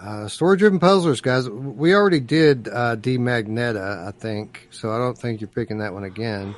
Uh, 0.00 0.28
story-driven 0.28 0.78
puzzlers, 0.78 1.20
guys. 1.20 1.48
We 1.50 1.94
already 1.94 2.20
did 2.20 2.68
uh, 2.68 2.94
D 2.96 3.18
Magneta, 3.18 4.06
I 4.06 4.12
think. 4.12 4.68
So 4.70 4.92
I 4.92 4.98
don't 4.98 5.18
think 5.18 5.40
you're 5.40 5.48
picking 5.48 5.78
that 5.78 5.92
one 5.92 6.04
again. 6.04 6.54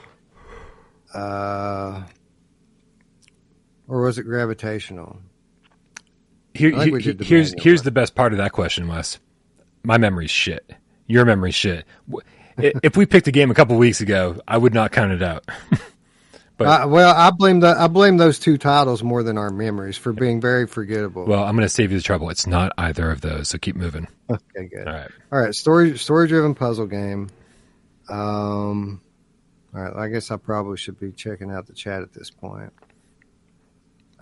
Uh, 1.15 2.03
or 3.89 4.03
was 4.03 4.19
it 4.19 4.25
gravitational? 4.25 5.19
Here, 6.55 6.71
he- 6.71 6.91
here's 7.25 7.55
here's 7.63 7.83
the 7.83 7.91
best 7.91 8.15
part 8.15 8.33
of 8.33 8.39
that 8.39 8.53
question, 8.53 8.89
Wes. 8.89 9.19
My 9.83 9.97
memory's 9.97 10.31
shit. 10.31 10.71
Your 11.11 11.25
memory 11.25 11.51
shit. 11.53 11.85
If 12.59 12.95
we 12.95 13.07
picked 13.07 13.27
a 13.27 13.33
game 13.33 13.51
a 13.51 13.55
couple 13.55 13.79
weeks 13.79 14.03
ago, 14.03 14.39
I 14.47 14.59
would 14.59 14.75
not 14.75 14.93
count 14.93 15.13
it 15.13 15.23
out. 15.23 15.45
But- 16.59 16.83
Uh, 16.83 16.89
well, 16.89 17.15
I 17.17 17.31
blame 17.31 17.61
the 17.61 17.69
I 17.69 17.87
blame 17.87 18.19
those 18.19 18.39
two 18.39 18.59
titles 18.59 19.03
more 19.03 19.23
than 19.23 19.39
our 19.39 19.49
memories 19.49 19.97
for 19.97 20.13
being 20.13 20.43
very 20.43 20.67
forgettable. 20.67 21.25
well, 21.25 21.43
I'm 21.45 21.57
going 21.57 21.65
to 21.65 21.71
save 21.71 21.91
you 21.91 21.97
the 21.97 22.03
trouble. 22.05 22.29
It's 22.29 22.47
not 22.47 22.73
either 22.77 23.11
of 23.11 23.23
those, 23.23 23.49
so 23.49 23.57
keep 23.57 23.77
moving. 23.77 24.07
okay, 24.31 24.69
good. 24.69 24.87
All 24.87 24.93
right. 24.93 25.11
All 25.33 25.41
right, 25.41 25.55
story 25.55 25.97
story 25.97 26.29
driven 26.29 26.55
puzzle 26.55 26.85
game. 26.87 27.31
Um, 28.11 29.01
all 29.75 29.81
right, 29.81 29.97
I 29.97 30.09
guess 30.09 30.31
I 30.31 30.37
probably 30.37 30.77
should 30.77 31.01
be 31.01 31.13
checking 31.13 31.51
out 31.51 31.67
the 31.67 31.73
chat 31.73 32.03
at 32.03 32.13
this 32.13 32.31
point. 32.31 32.75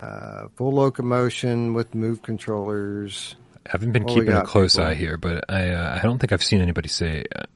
Uh, 0.01 0.47
full 0.55 0.71
locomotion 0.71 1.73
with 1.73 1.93
move 1.93 2.21
controllers. 2.21 3.35
I 3.69 3.73
haven't 3.73 3.91
been 3.91 4.05
keeping 4.05 4.33
a 4.33 4.43
close 4.43 4.75
people? 4.75 4.89
eye 4.89 4.95
here, 4.95 5.17
but 5.17 5.45
I 5.47 5.69
uh, 5.69 5.99
I 5.99 6.01
don't 6.01 6.17
think 6.17 6.33
I've 6.33 6.43
seen 6.43 6.59
anybody 6.59 6.89
say 6.89 7.19
it 7.19 7.27
yet. 7.35 7.49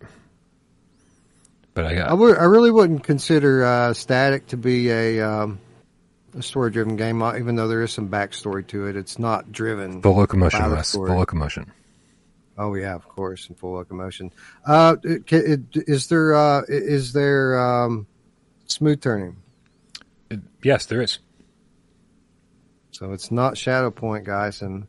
But 1.73 1.85
I 1.85 1.95
got 1.95 2.11
I 2.11 2.43
really 2.43 2.69
wouldn't 2.69 3.03
consider 3.03 3.65
uh, 3.65 3.93
Static 3.95 4.45
to 4.47 4.57
be 4.57 4.91
a 4.91 5.21
um, 5.21 5.57
a 6.37 6.43
story 6.43 6.69
driven 6.69 6.97
game, 6.97 7.23
uh, 7.23 7.35
even 7.35 7.55
though 7.55 7.67
there 7.67 7.81
is 7.81 7.91
some 7.91 8.09
backstory 8.09 8.65
to 8.67 8.85
it. 8.85 8.95
It's 8.95 9.17
not 9.17 9.51
driven. 9.51 10.03
full 10.03 10.13
locomotion, 10.15 10.59
By 10.59 10.69
the 10.69 10.83
Full 10.83 11.07
locomotion. 11.07 11.71
Oh 12.59 12.75
yeah, 12.75 12.93
of 12.93 13.09
course, 13.09 13.49
in 13.49 13.55
full 13.55 13.73
locomotion. 13.73 14.31
Uh, 14.63 14.97
it, 15.03 15.33
it, 15.33 15.61
is 15.73 16.05
there 16.09 16.35
uh, 16.35 16.61
is 16.67 17.11
there 17.13 17.59
um, 17.59 18.05
smooth 18.67 19.01
turning? 19.01 19.37
Yes, 20.61 20.85
there 20.85 21.01
is. 21.01 21.17
So 22.91 23.13
it's 23.13 23.31
not 23.31 23.57
Shadow 23.57 23.89
Point, 23.89 24.25
guys, 24.25 24.61
and 24.61 24.85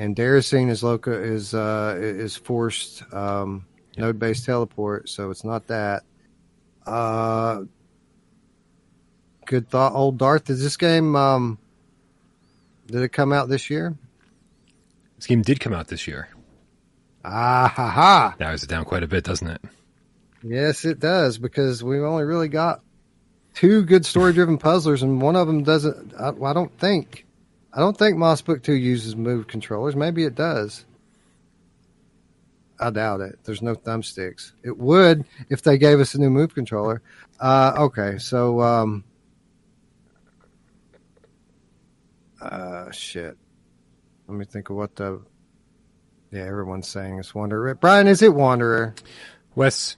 and 0.00 0.16
Déraciné 0.16 0.70
is 0.70 0.82
local 0.82 1.12
is 1.12 1.52
uh 1.52 1.94
is 2.00 2.34
forced 2.34 3.02
um, 3.12 3.66
node 3.98 4.18
based 4.18 4.46
teleport, 4.46 5.10
so 5.10 5.30
it's 5.30 5.44
not 5.44 5.66
that. 5.66 6.04
Uh, 6.86 7.64
good 9.44 9.68
thought, 9.68 9.92
old 9.92 10.16
Darth. 10.16 10.48
Is 10.48 10.62
this 10.62 10.78
game 10.78 11.14
um 11.16 11.58
did 12.86 13.02
it 13.02 13.10
come 13.10 13.30
out 13.30 13.50
this 13.50 13.68
year? 13.68 13.94
This 15.16 15.26
game 15.26 15.42
did 15.42 15.60
come 15.60 15.74
out 15.74 15.88
this 15.88 16.08
year. 16.08 16.28
Ah 17.22 17.68
ha 17.68 17.90
ha! 17.90 18.34
Narrows 18.40 18.62
it 18.62 18.70
down 18.70 18.86
quite 18.86 19.02
a 19.02 19.06
bit, 19.06 19.24
doesn't 19.24 19.48
it? 19.48 19.60
Yes, 20.42 20.86
it 20.86 20.98
does 20.98 21.36
because 21.36 21.84
we've 21.84 22.02
only 22.02 22.24
really 22.24 22.48
got 22.48 22.80
two 23.52 23.82
good 23.84 24.06
story 24.06 24.32
driven 24.32 24.56
puzzlers, 24.56 25.02
and 25.02 25.20
one 25.20 25.36
of 25.36 25.46
them 25.46 25.62
doesn't. 25.62 26.14
I, 26.18 26.30
I 26.30 26.54
don't 26.54 26.72
think. 26.78 27.26
I 27.72 27.78
don't 27.78 27.96
think 27.96 28.16
Moss 28.16 28.42
Book 28.42 28.62
Two 28.62 28.74
uses 28.74 29.14
move 29.16 29.46
controllers. 29.46 29.94
Maybe 29.94 30.24
it 30.24 30.34
does. 30.34 30.84
I 32.80 32.90
doubt 32.90 33.20
it. 33.20 33.38
There's 33.44 33.62
no 33.62 33.74
thumbsticks. 33.74 34.52
It 34.64 34.76
would 34.78 35.24
if 35.50 35.62
they 35.62 35.76
gave 35.76 36.00
us 36.00 36.14
a 36.14 36.18
new 36.18 36.30
move 36.30 36.54
controller. 36.54 37.02
Uh, 37.38 37.74
okay, 37.76 38.16
so 38.18 38.60
um, 38.62 39.04
uh, 42.40 42.90
shit. 42.90 43.36
Let 44.26 44.38
me 44.38 44.44
think 44.44 44.70
of 44.70 44.76
what 44.76 44.96
the. 44.96 45.22
Yeah, 46.32 46.42
everyone's 46.42 46.88
saying 46.88 47.18
it's 47.18 47.34
Wanderer. 47.34 47.74
Brian, 47.74 48.06
is 48.06 48.22
it 48.22 48.32
Wanderer? 48.32 48.94
Wes, 49.56 49.96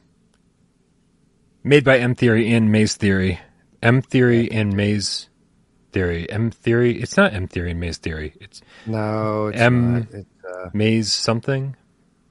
made 1.62 1.84
by 1.84 1.98
M 1.98 2.14
Theory 2.14 2.52
and 2.52 2.72
Maze 2.72 2.96
Theory. 2.96 3.38
M 3.82 4.02
Theory 4.02 4.50
and 4.50 4.74
Maze 4.74 5.28
Theory. 5.92 6.28
M 6.30 6.50
Theory. 6.50 7.00
It's 7.00 7.16
not 7.16 7.32
M 7.34 7.46
Theory 7.48 7.70
and 7.70 7.80
Maze 7.80 7.98
Theory. 7.98 8.34
It's 8.40 8.60
No, 8.86 9.48
it's 9.48 9.60
M-. 9.60 10.08
It's, 10.12 10.26
uh, 10.44 10.70
Maze 10.72 11.12
something. 11.12 11.76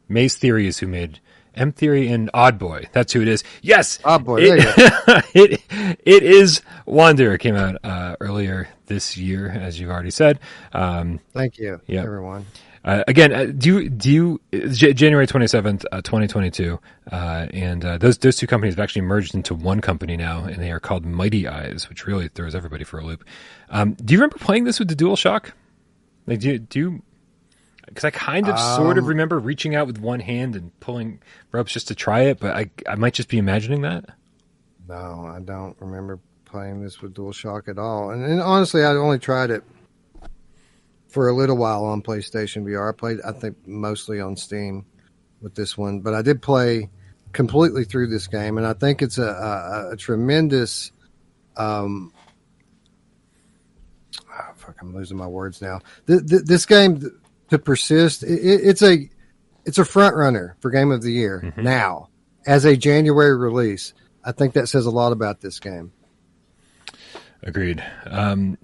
Maze 0.09 0.35
Theory 0.35 0.67
is 0.67 0.79
who 0.79 0.87
made 0.87 1.19
M 1.55 1.71
Theory 1.71 2.07
and 2.09 2.29
Odd 2.33 2.57
Boy. 2.59 2.87
That's 2.91 3.13
who 3.13 3.21
it 3.21 3.27
is. 3.27 3.43
Yes, 3.61 3.99
Odd 4.05 4.23
Boy, 4.25 4.37
It, 4.41 5.25
it 5.35 5.61
it 6.03 6.23
is 6.23 6.61
Wanderer. 6.85 7.37
Came 7.37 7.55
out 7.55 7.75
uh, 7.83 8.15
earlier 8.19 8.67
this 8.87 9.17
year, 9.17 9.49
as 9.49 9.79
you've 9.79 9.89
already 9.91 10.11
said. 10.11 10.39
Um, 10.73 11.19
thank 11.33 11.57
you, 11.57 11.79
Yep. 11.87 12.03
everyone. 12.05 12.45
Uh, 12.83 13.03
again, 13.07 13.33
uh, 13.33 13.45
do 13.45 13.81
you, 13.81 13.89
do 13.89 14.11
you, 14.11 14.41
J- 14.71 14.93
January 14.93 15.27
27th, 15.27 15.85
uh, 15.91 15.97
2022, 16.01 16.79
uh, 17.11 17.47
and, 17.53 17.85
uh, 17.85 17.97
those, 17.97 18.17
those 18.17 18.35
two 18.35 18.47
companies 18.47 18.73
have 18.73 18.83
actually 18.83 19.03
merged 19.03 19.35
into 19.35 19.53
one 19.53 19.81
company 19.81 20.17
now, 20.17 20.43
and 20.43 20.61
they 20.61 20.71
are 20.71 20.79
called 20.79 21.05
Mighty 21.05 21.47
Eyes, 21.47 21.87
which 21.89 22.07
really 22.07 22.27
throws 22.27 22.55
everybody 22.55 22.83
for 22.83 22.99
a 22.99 23.05
loop. 23.05 23.23
Um, 23.69 23.93
do 23.93 24.13
you 24.13 24.19
remember 24.19 24.37
playing 24.39 24.63
this 24.63 24.79
with 24.79 24.87
the 24.87 24.95
DualShock? 24.95 25.51
Like, 26.25 26.39
do 26.39 26.49
you, 26.49 26.59
do 26.59 26.79
you, 26.79 27.01
cause 27.93 28.03
I 28.03 28.09
kind 28.09 28.47
of 28.49 28.57
sort 28.59 28.97
of 28.97 29.03
Um, 29.03 29.09
remember 29.09 29.37
reaching 29.39 29.75
out 29.75 29.85
with 29.85 29.99
one 29.99 30.19
hand 30.19 30.55
and 30.55 30.77
pulling 30.79 31.21
ropes 31.51 31.73
just 31.73 31.87
to 31.89 31.95
try 31.95 32.21
it, 32.21 32.39
but 32.39 32.55
I, 32.55 32.71
I 32.87 32.95
might 32.95 33.13
just 33.13 33.29
be 33.29 33.37
imagining 33.37 33.81
that. 33.81 34.05
No, 34.87 35.31
I 35.33 35.39
don't 35.39 35.75
remember 35.79 36.19
playing 36.45 36.81
this 36.83 37.01
with 37.01 37.13
DualShock 37.13 37.67
at 37.67 37.77
all. 37.77 38.09
And, 38.09 38.25
and 38.25 38.41
honestly, 38.41 38.83
I 38.83 38.91
only 38.91 39.19
tried 39.19 39.51
it 39.51 39.63
for 41.11 41.27
a 41.27 41.33
little 41.33 41.57
while 41.57 41.85
on 41.85 42.01
PlayStation 42.01 42.63
VR. 42.63 42.89
I 42.89 42.95
played, 42.97 43.19
I 43.25 43.33
think, 43.33 43.67
mostly 43.67 44.19
on 44.19 44.35
Steam 44.37 44.85
with 45.41 45.55
this 45.55 45.77
one, 45.77 45.99
but 45.99 46.13
I 46.13 46.21
did 46.21 46.41
play 46.41 46.89
completely 47.33 47.83
through 47.83 48.07
this 48.07 48.27
game, 48.27 48.57
and 48.57 48.65
I 48.65 48.73
think 48.73 49.01
it's 49.01 49.17
a, 49.17 49.27
a, 49.27 49.89
a 49.91 49.97
tremendous. 49.97 50.91
Um, 51.57 52.13
ah, 54.31 54.53
fuck, 54.55 54.77
I'm 54.81 54.95
losing 54.95 55.17
my 55.17 55.27
words 55.27 55.61
now. 55.61 55.81
Th- 56.07 56.25
th- 56.25 56.43
this 56.43 56.65
game 56.65 57.01
to 57.49 57.59
persist, 57.59 58.23
it, 58.23 58.39
it, 58.39 58.61
it's 58.63 58.81
a 58.81 59.09
it's 59.65 59.77
a 59.77 59.85
front 59.85 60.15
runner 60.15 60.55
for 60.59 60.71
Game 60.71 60.91
of 60.91 61.03
the 61.03 61.11
Year 61.11 61.53
now 61.57 62.09
as 62.47 62.65
a 62.65 62.75
January 62.75 63.37
release. 63.37 63.93
I 64.23 64.31
think 64.31 64.53
that 64.53 64.67
says 64.67 64.85
a 64.85 64.91
lot 64.91 65.11
about 65.11 65.41
this 65.41 65.59
game. 65.59 65.91
Agreed. 67.43 67.83
Um, 68.05 68.57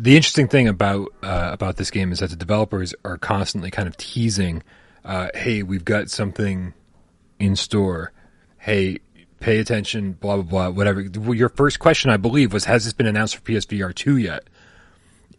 the 0.00 0.14
interesting 0.14 0.46
thing 0.46 0.68
about 0.68 1.08
uh, 1.22 1.50
about 1.52 1.76
this 1.76 1.90
game 1.90 2.12
is 2.12 2.20
that 2.20 2.30
the 2.30 2.36
developers 2.36 2.94
are 3.04 3.18
constantly 3.18 3.70
kind 3.70 3.88
of 3.88 3.96
teasing, 3.96 4.62
uh, 5.04 5.28
"Hey, 5.34 5.62
we've 5.64 5.84
got 5.84 6.08
something 6.08 6.72
in 7.40 7.56
store. 7.56 8.12
Hey, 8.58 9.00
pay 9.40 9.58
attention." 9.58 10.12
Blah 10.12 10.36
blah 10.36 10.44
blah. 10.44 10.68
Whatever. 10.70 11.00
Your 11.00 11.48
first 11.48 11.80
question, 11.80 12.10
I 12.10 12.16
believe, 12.16 12.52
was, 12.52 12.64
"Has 12.66 12.84
this 12.84 12.92
been 12.92 13.06
announced 13.06 13.36
for 13.36 13.42
PSVR 13.42 13.92
two 13.92 14.16
yet?" 14.16 14.44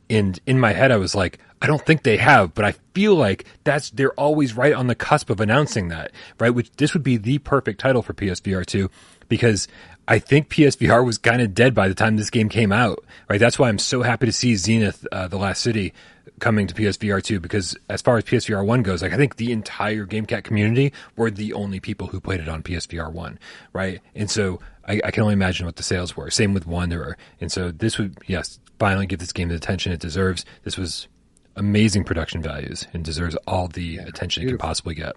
And 0.10 0.40
in 0.46 0.60
my 0.60 0.74
head, 0.74 0.92
I 0.92 0.98
was 0.98 1.16
like, 1.16 1.40
I 1.62 1.68
don't 1.68 1.86
think 1.86 2.04
they 2.04 2.18
have, 2.18 2.54
but 2.54 2.66
I 2.66 2.72
feel 2.94 3.16
like 3.16 3.46
that's 3.64 3.92
they're 3.92 4.14
always 4.14 4.56
right 4.56 4.74
on 4.74 4.88
the 4.88 4.96
cusp 4.96 5.30
of 5.30 5.40
announcing 5.40 5.90
that, 5.90 6.12
right? 6.40 6.50
Which 6.50 6.72
this 6.74 6.94
would 6.94 7.04
be 7.04 7.18
the 7.18 7.38
perfect 7.38 7.80
title 7.80 8.02
for 8.02 8.14
PSVR 8.14 8.66
two, 8.66 8.90
because 9.28 9.68
I 10.10 10.18
think 10.18 10.50
PSVR 10.50 11.06
was 11.06 11.20
kind 11.20 11.40
of 11.40 11.54
dead 11.54 11.76
by 11.76 11.88
the 11.88 11.94
time 11.94 12.18
this 12.18 12.32
game 12.32 12.50
came 12.50 12.72
out, 12.72 13.06
right? 13.30 13.40
That's 13.40 13.60
why 13.60 13.70
I'm 13.70 13.78
so 13.78 14.02
happy 14.02 14.26
to 14.26 14.32
see 14.32 14.56
Zenith, 14.56 15.06
uh, 15.12 15.28
the 15.28 15.38
Last 15.38 15.62
City, 15.62 15.94
coming 16.40 16.66
to 16.66 16.74
PSVR 16.74 17.22
two, 17.22 17.40
because 17.40 17.78
as 17.90 18.02
far 18.02 18.18
as 18.18 18.24
PSVR 18.24 18.66
one 18.66 18.82
goes, 18.82 19.04
like 19.04 19.14
I 19.14 19.18
think 19.18 19.36
the 19.36 19.52
entire 19.52 20.08
GameCat 20.08 20.44
community 20.44 20.94
were 21.16 21.30
the 21.30 21.54
only 21.54 21.80
people 21.80 22.08
who 22.08 22.20
played 22.20 22.40
it 22.40 22.50
on 22.50 22.64
PSVR 22.64 23.14
one, 23.14 23.38
right? 23.72 24.02
And 24.16 24.32
so 24.32 24.60
I, 24.88 25.00
I 25.04 25.12
can 25.12 25.22
only 25.22 25.34
imagine 25.34 25.68
what 25.68 25.76
the 25.76 25.84
sales 25.84 26.18
were. 26.18 26.32
Same 26.32 26.56
with 26.56 26.66
Wanderer, 26.66 27.16
and 27.40 27.52
so 27.52 27.70
this 27.72 28.00
would 28.00 28.18
yes 28.26 28.60
finally 28.80 29.06
give 29.06 29.20
this 29.20 29.32
game 29.32 29.50
the 29.50 29.56
attention 29.56 29.92
it 29.92 30.00
deserves. 30.00 30.44
This 30.64 30.76
was 30.76 31.08
amazing 31.56 32.04
production 32.04 32.42
values 32.42 32.88
and 32.94 33.06
deserves 33.06 33.36
all 33.46 33.68
the 33.68 33.98
attention 33.98 34.42
it 34.42 34.48
can 34.48 34.58
possibly 34.58 34.96
get. 34.96 35.16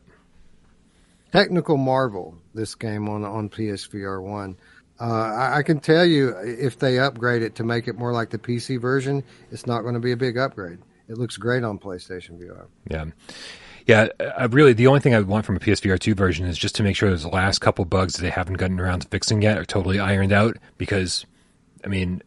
Technical 1.32 1.78
marvel. 1.78 2.36
This 2.52 2.74
game 2.74 3.08
on 3.08 3.24
on 3.24 3.48
PSVR 3.48 4.22
one. 4.22 4.58
Uh, 5.02 5.50
I, 5.54 5.64
can 5.64 5.80
tell 5.80 6.04
you 6.04 6.28
if 6.44 6.78
they 6.78 7.00
upgrade 7.00 7.42
it 7.42 7.56
to 7.56 7.64
make 7.64 7.88
it 7.88 7.98
more 7.98 8.12
like 8.12 8.30
the 8.30 8.38
PC 8.38 8.80
version, 8.80 9.24
it's 9.50 9.66
not 9.66 9.82
going 9.82 9.94
to 9.94 10.00
be 10.00 10.12
a 10.12 10.16
big 10.16 10.38
upgrade. 10.38 10.78
It 11.08 11.18
looks 11.18 11.36
great 11.36 11.64
on 11.64 11.80
PlayStation 11.80 12.38
VR. 12.38 12.66
Yeah. 12.88 13.06
Yeah, 13.84 14.08
I 14.38 14.44
really 14.44 14.74
the 14.74 14.86
only 14.86 15.00
thing 15.00 15.12
I 15.12 15.18
would 15.18 15.26
want 15.26 15.44
from 15.44 15.56
a 15.56 15.58
PSVR 15.58 15.98
2 15.98 16.14
version 16.14 16.46
is 16.46 16.56
just 16.56 16.76
to 16.76 16.84
make 16.84 16.94
sure 16.94 17.10
those 17.10 17.26
last 17.26 17.58
couple 17.58 17.84
bugs 17.84 18.14
that 18.14 18.22
they 18.22 18.30
haven't 18.30 18.58
gotten 18.58 18.78
around 18.78 19.00
to 19.00 19.08
fixing 19.08 19.42
yet 19.42 19.58
are 19.58 19.64
totally 19.64 19.98
ironed 19.98 20.30
out 20.30 20.56
because 20.78 21.26
I 21.84 21.88
mean 21.88 22.22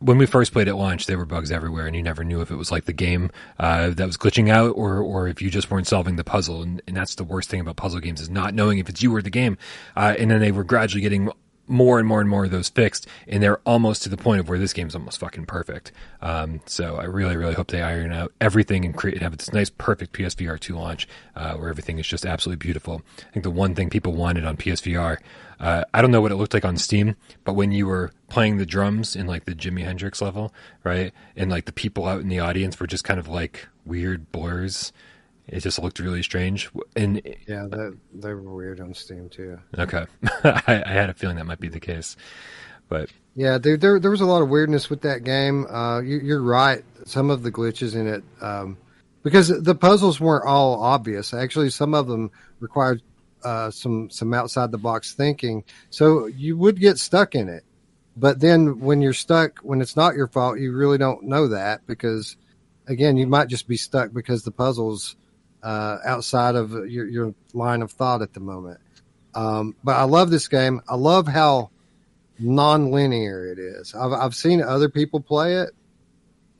when 0.00 0.18
we 0.18 0.26
first 0.26 0.52
played 0.52 0.68
at 0.68 0.76
launch, 0.76 1.06
there 1.06 1.18
were 1.18 1.24
bugs 1.24 1.50
everywhere, 1.50 1.86
and 1.86 1.96
you 1.96 2.02
never 2.02 2.22
knew 2.24 2.40
if 2.40 2.50
it 2.50 2.56
was 2.56 2.70
like 2.70 2.84
the 2.84 2.92
game 2.92 3.30
uh, 3.58 3.90
that 3.90 4.06
was 4.06 4.16
glitching 4.16 4.48
out, 4.48 4.70
or 4.76 4.98
or 4.98 5.28
if 5.28 5.42
you 5.42 5.50
just 5.50 5.70
weren't 5.70 5.86
solving 5.86 6.16
the 6.16 6.24
puzzle. 6.24 6.62
And, 6.62 6.80
and 6.86 6.96
that's 6.96 7.16
the 7.16 7.24
worst 7.24 7.50
thing 7.50 7.60
about 7.60 7.76
puzzle 7.76 8.00
games 8.00 8.20
is 8.20 8.30
not 8.30 8.54
knowing 8.54 8.78
if 8.78 8.88
it's 8.88 9.02
you 9.02 9.14
or 9.14 9.22
the 9.22 9.30
game. 9.30 9.58
Uh, 9.96 10.14
and 10.18 10.30
then 10.30 10.40
they 10.40 10.52
were 10.52 10.64
gradually 10.64 11.00
getting 11.00 11.30
more 11.68 11.98
and 11.98 12.08
more 12.08 12.20
and 12.20 12.28
more 12.28 12.44
of 12.46 12.50
those 12.50 12.68
fixed, 12.68 13.06
and 13.26 13.42
they're 13.42 13.58
almost 13.58 14.02
to 14.02 14.08
the 14.08 14.16
point 14.16 14.40
of 14.40 14.48
where 14.48 14.58
this 14.58 14.72
game's 14.72 14.94
almost 14.94 15.18
fucking 15.18 15.46
perfect. 15.46 15.92
Um, 16.20 16.60
so 16.66 16.96
I 16.96 17.04
really, 17.04 17.36
really 17.36 17.54
hope 17.54 17.68
they 17.68 17.82
iron 17.82 18.12
out 18.12 18.32
everything 18.40 18.84
and 18.84 18.96
create 18.96 19.22
have 19.22 19.36
this 19.36 19.52
nice, 19.52 19.70
perfect 19.70 20.12
PSVR 20.12 20.58
two 20.58 20.76
launch 20.76 21.06
uh, 21.36 21.54
where 21.54 21.68
everything 21.68 21.98
is 21.98 22.06
just 22.06 22.26
absolutely 22.26 22.58
beautiful. 22.58 23.02
I 23.18 23.32
think 23.32 23.42
the 23.42 23.50
one 23.50 23.74
thing 23.74 23.90
people 23.90 24.12
wanted 24.12 24.44
on 24.44 24.56
PSVR, 24.56 25.18
uh, 25.60 25.84
I 25.92 26.02
don't 26.02 26.10
know 26.10 26.20
what 26.20 26.32
it 26.32 26.36
looked 26.36 26.54
like 26.54 26.64
on 26.64 26.76
Steam, 26.76 27.16
but 27.44 27.54
when 27.54 27.72
you 27.72 27.86
were 27.86 28.12
playing 28.28 28.58
the 28.58 28.66
drums 28.66 29.16
in 29.16 29.26
like 29.26 29.44
the 29.44 29.54
Jimi 29.54 29.84
Hendrix 29.84 30.22
level, 30.22 30.52
right, 30.84 31.12
and 31.36 31.50
like 31.50 31.64
the 31.64 31.72
people 31.72 32.06
out 32.06 32.20
in 32.20 32.28
the 32.28 32.40
audience 32.40 32.78
were 32.78 32.86
just 32.86 33.04
kind 33.04 33.20
of 33.20 33.28
like 33.28 33.68
weird 33.84 34.30
blurs. 34.32 34.92
It 35.48 35.60
just 35.60 35.78
looked 35.82 35.98
really 35.98 36.22
strange, 36.22 36.70
and 36.94 37.22
Yeah, 37.46 37.66
that 37.68 37.96
they 38.14 38.34
were 38.34 38.54
weird 38.54 38.80
on 38.80 38.94
Steam 38.94 39.28
too. 39.28 39.58
Okay, 39.78 40.06
I, 40.44 40.82
I 40.84 40.92
had 40.92 41.10
a 41.10 41.14
feeling 41.14 41.36
that 41.36 41.46
might 41.46 41.60
be 41.60 41.68
the 41.68 41.80
case, 41.80 42.16
but 42.88 43.10
Yeah, 43.34 43.58
there, 43.58 43.76
there 43.76 43.98
there 43.98 44.10
was 44.10 44.20
a 44.20 44.26
lot 44.26 44.42
of 44.42 44.48
weirdness 44.48 44.90
with 44.90 45.02
that 45.02 45.24
game. 45.24 45.66
Uh, 45.66 46.00
you, 46.00 46.18
you're 46.18 46.42
right. 46.42 46.84
Some 47.06 47.30
of 47.30 47.42
the 47.42 47.50
glitches 47.50 47.94
in 47.94 48.06
it, 48.06 48.24
um, 48.42 48.76
because 49.22 49.48
the 49.48 49.74
puzzles 49.74 50.20
weren't 50.20 50.46
all 50.46 50.82
obvious. 50.82 51.32
Actually, 51.32 51.70
some 51.70 51.94
of 51.94 52.06
them 52.06 52.30
required 52.60 53.00
uh, 53.42 53.70
some 53.70 54.10
some 54.10 54.34
outside 54.34 54.70
the 54.70 54.78
box 54.78 55.14
thinking. 55.14 55.64
So 55.90 56.26
you 56.26 56.56
would 56.58 56.78
get 56.78 56.98
stuck 56.98 57.34
in 57.34 57.48
it. 57.48 57.64
But 58.16 58.40
then 58.40 58.80
when 58.80 59.00
you're 59.00 59.12
stuck, 59.12 59.60
when 59.60 59.80
it's 59.80 59.96
not 59.96 60.16
your 60.16 60.26
fault, 60.26 60.58
you 60.58 60.72
really 60.72 60.98
don't 60.98 61.22
know 61.22 61.48
that 61.48 61.86
because, 61.86 62.36
again, 62.88 63.16
you 63.16 63.28
might 63.28 63.46
just 63.46 63.68
be 63.68 63.76
stuck 63.76 64.12
because 64.12 64.42
the 64.42 64.50
puzzles 64.50 65.14
uh, 65.62 65.98
outside 66.04 66.54
of 66.54 66.72
your, 66.88 67.06
your 67.08 67.34
line 67.52 67.82
of 67.82 67.90
thought 67.92 68.22
at 68.22 68.32
the 68.32 68.40
moment. 68.40 68.80
Um, 69.34 69.74
but 69.84 69.96
I 69.96 70.04
love 70.04 70.30
this 70.30 70.48
game. 70.48 70.80
I 70.88 70.94
love 70.96 71.26
how 71.28 71.70
non-linear 72.38 73.46
it 73.52 73.58
is. 73.58 73.94
I've 73.94 74.12
I've 74.12 74.34
seen 74.34 74.62
other 74.62 74.88
people 74.88 75.20
play 75.20 75.56
it, 75.56 75.70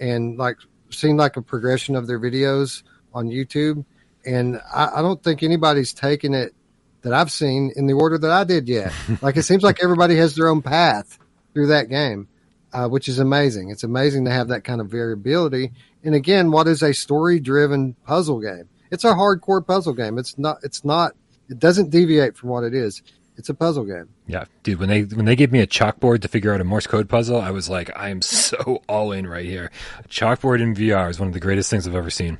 and 0.00 0.36
like 0.38 0.56
seen 0.90 1.16
like 1.16 1.36
a 1.36 1.42
progression 1.42 1.96
of 1.96 2.06
their 2.06 2.20
videos 2.20 2.82
on 3.14 3.28
YouTube, 3.28 3.84
and 4.24 4.60
I, 4.74 4.90
I 4.96 5.02
don't 5.02 5.22
think 5.22 5.42
anybody's 5.42 5.92
taken 5.92 6.34
it 6.34 6.54
that 7.02 7.12
I've 7.14 7.30
seen 7.30 7.72
in 7.76 7.86
the 7.86 7.94
order 7.94 8.18
that 8.18 8.30
I 8.30 8.44
did 8.44 8.68
yet. 8.68 8.92
like 9.22 9.36
it 9.36 9.44
seems 9.44 9.62
like 9.62 9.78
everybody 9.82 10.16
has 10.16 10.34
their 10.34 10.48
own 10.48 10.62
path 10.62 11.18
through 11.54 11.68
that 11.68 11.88
game. 11.88 12.28
uh, 12.72 12.88
which 12.88 13.08
is 13.08 13.18
amazing. 13.18 13.70
It's 13.70 13.84
amazing 13.84 14.24
to 14.26 14.30
have 14.30 14.48
that 14.48 14.64
kind 14.64 14.80
of 14.80 14.88
variability. 14.88 15.72
And 16.04 16.14
again, 16.14 16.50
what 16.50 16.68
is 16.68 16.82
a 16.82 16.92
story 16.92 17.40
driven 17.40 17.94
puzzle 18.04 18.40
game? 18.40 18.68
It's 18.90 19.04
a 19.04 19.12
hardcore 19.12 19.66
puzzle 19.66 19.94
game. 19.94 20.18
It's 20.18 20.38
not, 20.38 20.58
it's 20.62 20.84
not, 20.84 21.12
it 21.48 21.58
doesn't 21.58 21.90
deviate 21.90 22.36
from 22.36 22.50
what 22.50 22.64
it 22.64 22.74
is. 22.74 23.02
It's 23.36 23.48
a 23.48 23.54
puzzle 23.54 23.84
game. 23.84 24.08
Yeah, 24.26 24.46
dude. 24.64 24.80
When 24.80 24.88
they 24.88 25.02
when 25.02 25.24
they 25.24 25.36
gave 25.36 25.52
me 25.52 25.60
a 25.60 25.66
chalkboard 25.66 26.22
to 26.22 26.28
figure 26.28 26.52
out 26.52 26.60
a 26.60 26.64
Morse 26.64 26.88
code 26.88 27.08
puzzle, 27.08 27.40
I 27.40 27.52
was 27.52 27.68
like, 27.68 27.88
I 27.96 28.08
am 28.08 28.20
so 28.20 28.82
all 28.88 29.12
in 29.12 29.28
right 29.28 29.46
here. 29.46 29.70
A 30.04 30.08
chalkboard 30.08 30.60
in 30.60 30.74
VR 30.74 31.08
is 31.08 31.20
one 31.20 31.28
of 31.28 31.34
the 31.34 31.40
greatest 31.40 31.70
things 31.70 31.86
I've 31.86 31.94
ever 31.94 32.10
seen. 32.10 32.38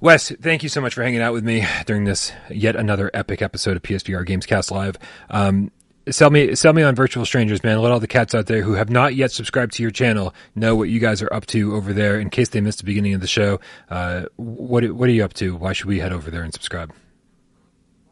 Wes, 0.00 0.30
thank 0.40 0.62
you 0.62 0.68
so 0.68 0.80
much 0.80 0.94
for 0.94 1.02
hanging 1.02 1.20
out 1.20 1.32
with 1.32 1.44
me 1.44 1.66
during 1.86 2.04
this 2.04 2.32
yet 2.48 2.76
another 2.76 3.10
epic 3.12 3.42
episode 3.42 3.76
of 3.76 3.82
PSVR 3.82 4.24
Gamescast 4.24 4.70
Live. 4.70 4.96
Um, 5.28 5.72
sell 6.10 6.30
me, 6.30 6.54
sell 6.54 6.72
me 6.72 6.82
on 6.82 6.94
Virtual 6.94 7.24
Strangers, 7.24 7.62
man. 7.62 7.80
Let 7.80 7.92
all 7.92 8.00
the 8.00 8.06
cats 8.06 8.34
out 8.34 8.46
there 8.46 8.62
who 8.62 8.74
have 8.74 8.90
not 8.90 9.14
yet 9.14 9.32
subscribed 9.32 9.72
to 9.74 9.82
your 9.82 9.90
channel 9.90 10.34
know 10.54 10.74
what 10.76 10.88
you 10.88 11.00
guys 11.00 11.22
are 11.22 11.32
up 11.32 11.46
to 11.46 11.74
over 11.74 11.92
there. 11.92 12.20
In 12.20 12.30
case 12.30 12.48
they 12.48 12.60
missed 12.60 12.78
the 12.78 12.84
beginning 12.84 13.14
of 13.14 13.20
the 13.20 13.26
show, 13.26 13.60
uh, 13.90 14.24
what 14.36 14.90
what 14.92 15.08
are 15.08 15.12
you 15.12 15.24
up 15.24 15.34
to? 15.34 15.56
Why 15.56 15.72
should 15.72 15.86
we 15.86 15.98
head 15.98 16.12
over 16.12 16.30
there 16.30 16.42
and 16.42 16.52
subscribe? 16.52 16.92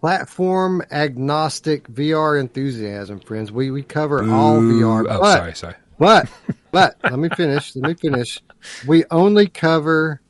Platform 0.00 0.82
agnostic 0.90 1.88
VR 1.88 2.40
enthusiasm, 2.40 3.20
friends. 3.20 3.50
We 3.50 3.70
we 3.70 3.82
cover 3.82 4.22
Ooh, 4.22 4.32
all 4.32 4.60
VR. 4.60 5.06
Oh, 5.08 5.20
but, 5.20 5.36
sorry, 5.36 5.54
sorry. 5.54 5.74
But 5.98 6.28
but 6.70 6.96
let 7.02 7.18
me 7.18 7.28
finish. 7.30 7.74
Let 7.76 7.88
me 7.88 7.94
finish. 7.94 8.40
We 8.86 9.04
only 9.10 9.48
cover 9.48 10.20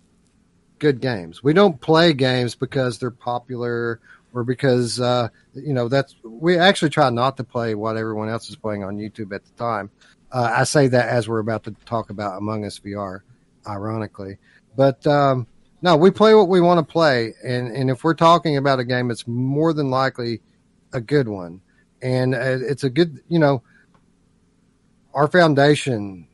good 0.78 1.01
games. 1.01 1.43
We 1.43 1.53
don't 1.53 1.81
play 1.81 2.12
games 2.12 2.55
because 2.55 2.99
they're 2.99 3.11
popular 3.11 4.01
or 4.35 4.45
because 4.45 5.01
uh, 5.01 5.29
you 5.55 5.73
know 5.73 5.89
that's 5.89 6.17
we 6.23 6.59
actually 6.59 6.91
try 6.91 7.11
not 7.11 7.37
to 7.37 7.45
play 7.45 7.75
what 7.75 7.97
everyone 7.97 8.29
else 8.29 8.49
is 8.49 8.57
playing 8.57 8.85
on 8.85 8.99
YouTube 8.99 9.35
at 9.35 9.45
the 9.45 9.53
time. 9.53 9.91
Uh, 10.31 10.53
I 10.57 10.65
say 10.65 10.89
that 10.89 11.09
as 11.09 11.29
we're 11.29 11.39
about 11.39 11.65
to 11.65 11.75
talk 11.87 12.11
about 12.11 12.37
Among 12.37 12.65
Us 12.65 12.79
VR, 12.79 13.21
ironically, 13.67 14.39
but 14.77 15.07
um, 15.07 15.47
no, 15.81 15.97
we 15.97 16.11
play 16.11 16.35
what 16.35 16.49
we 16.49 16.61
want 16.61 16.79
to 16.79 16.93
play, 16.93 17.35
and 17.45 17.69
and 17.75 17.91
if 17.91 18.05
we're 18.05 18.15
talking 18.15 18.57
about 18.57 18.81
a 18.81 18.85
game, 18.85 19.11
it's 19.11 19.27
more 19.27 19.73
than 19.73 19.91
likely 19.91 20.41
a 20.93 21.01
good 21.01 21.29
one, 21.29 21.61
and 22.03 22.35
uh, 22.35 22.59
it's 22.61 22.85
a 22.85 22.91
good, 22.91 23.21
you 23.29 23.39
know, 23.39 23.63
our 25.15 25.29
foundation 25.29 26.27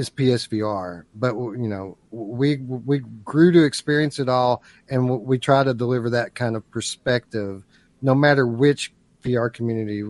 is 0.00 0.10
PSVR, 0.10 1.04
but 1.14 1.34
you 1.34 1.68
know, 1.68 1.98
we 2.10 2.56
we 2.56 3.00
grew 3.22 3.52
to 3.52 3.64
experience 3.64 4.18
it 4.18 4.28
all, 4.28 4.62
and 4.88 5.08
we 5.08 5.38
try 5.38 5.62
to 5.62 5.74
deliver 5.74 6.10
that 6.10 6.34
kind 6.34 6.56
of 6.56 6.68
perspective, 6.70 7.62
no 8.00 8.14
matter 8.14 8.46
which 8.46 8.92
VR 9.22 9.52
community 9.52 10.02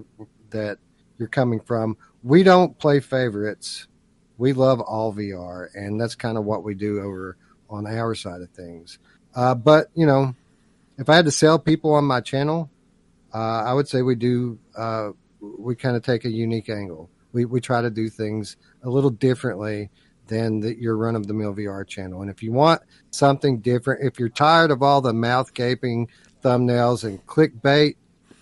that 0.51 0.79
you're 1.19 1.29
coming 1.29 1.61
from. 1.61 1.97
We 2.23 2.45
don't 2.45 2.79
play 2.79 3.01
favorites. 3.01 3.89
We 4.39 4.53
love 4.53 4.81
all 4.81 5.13
VR, 5.13 5.69
and 5.75 6.01
that's 6.01 6.15
kind 6.15 6.39
of 6.39 6.45
what 6.45 6.63
we 6.63 6.75
do 6.75 7.01
over 7.01 7.37
on 7.69 7.87
our 7.87 8.15
side 8.15 8.43
of 8.43 8.51
things. 8.51 8.99
Uh, 9.35 9.57
but 9.57 9.89
you 9.95 10.07
know, 10.07 10.35
if 10.99 11.09
I 11.09 11.17
had 11.17 11.25
to 11.25 11.33
sell 11.33 11.59
people 11.59 11.95
on 11.95 12.05
my 12.05 12.21
channel, 12.21 12.71
uh, 13.35 13.65
I 13.67 13.75
would 13.75 13.89
say 13.89 14.03
we 14.03 14.15
do. 14.15 14.59
Uh, 14.77 15.11
we 15.41 15.75
kind 15.75 15.97
of 15.97 16.05
take 16.05 16.25
a 16.25 16.31
unique 16.31 16.69
angle. 16.69 17.11
We 17.33 17.45
we 17.45 17.61
try 17.61 17.83
to 17.83 17.91
do 17.91 18.09
things 18.09 18.57
a 18.83 18.91
little 18.91 19.11
differently 19.11 19.91
than 20.27 20.61
the, 20.61 20.81
your 20.81 20.97
run 20.97 21.17
of 21.17 21.27
the 21.27 21.35
mill 21.35 21.55
VR 21.55 21.87
channel. 21.87 22.23
And 22.23 22.31
if 22.31 22.43
you 22.43 22.53
want 22.53 22.83
something 23.11 23.59
different, 23.59 24.05
if 24.05 24.19
you're 24.19 24.29
tired 24.29 24.71
of 24.71 24.83
all 24.83 25.01
the 25.01 25.13
mouth 25.13 25.53
gaping 25.55 26.09
thumbnails 26.43 27.05
and 27.05 27.25
clickbait, 27.27 27.97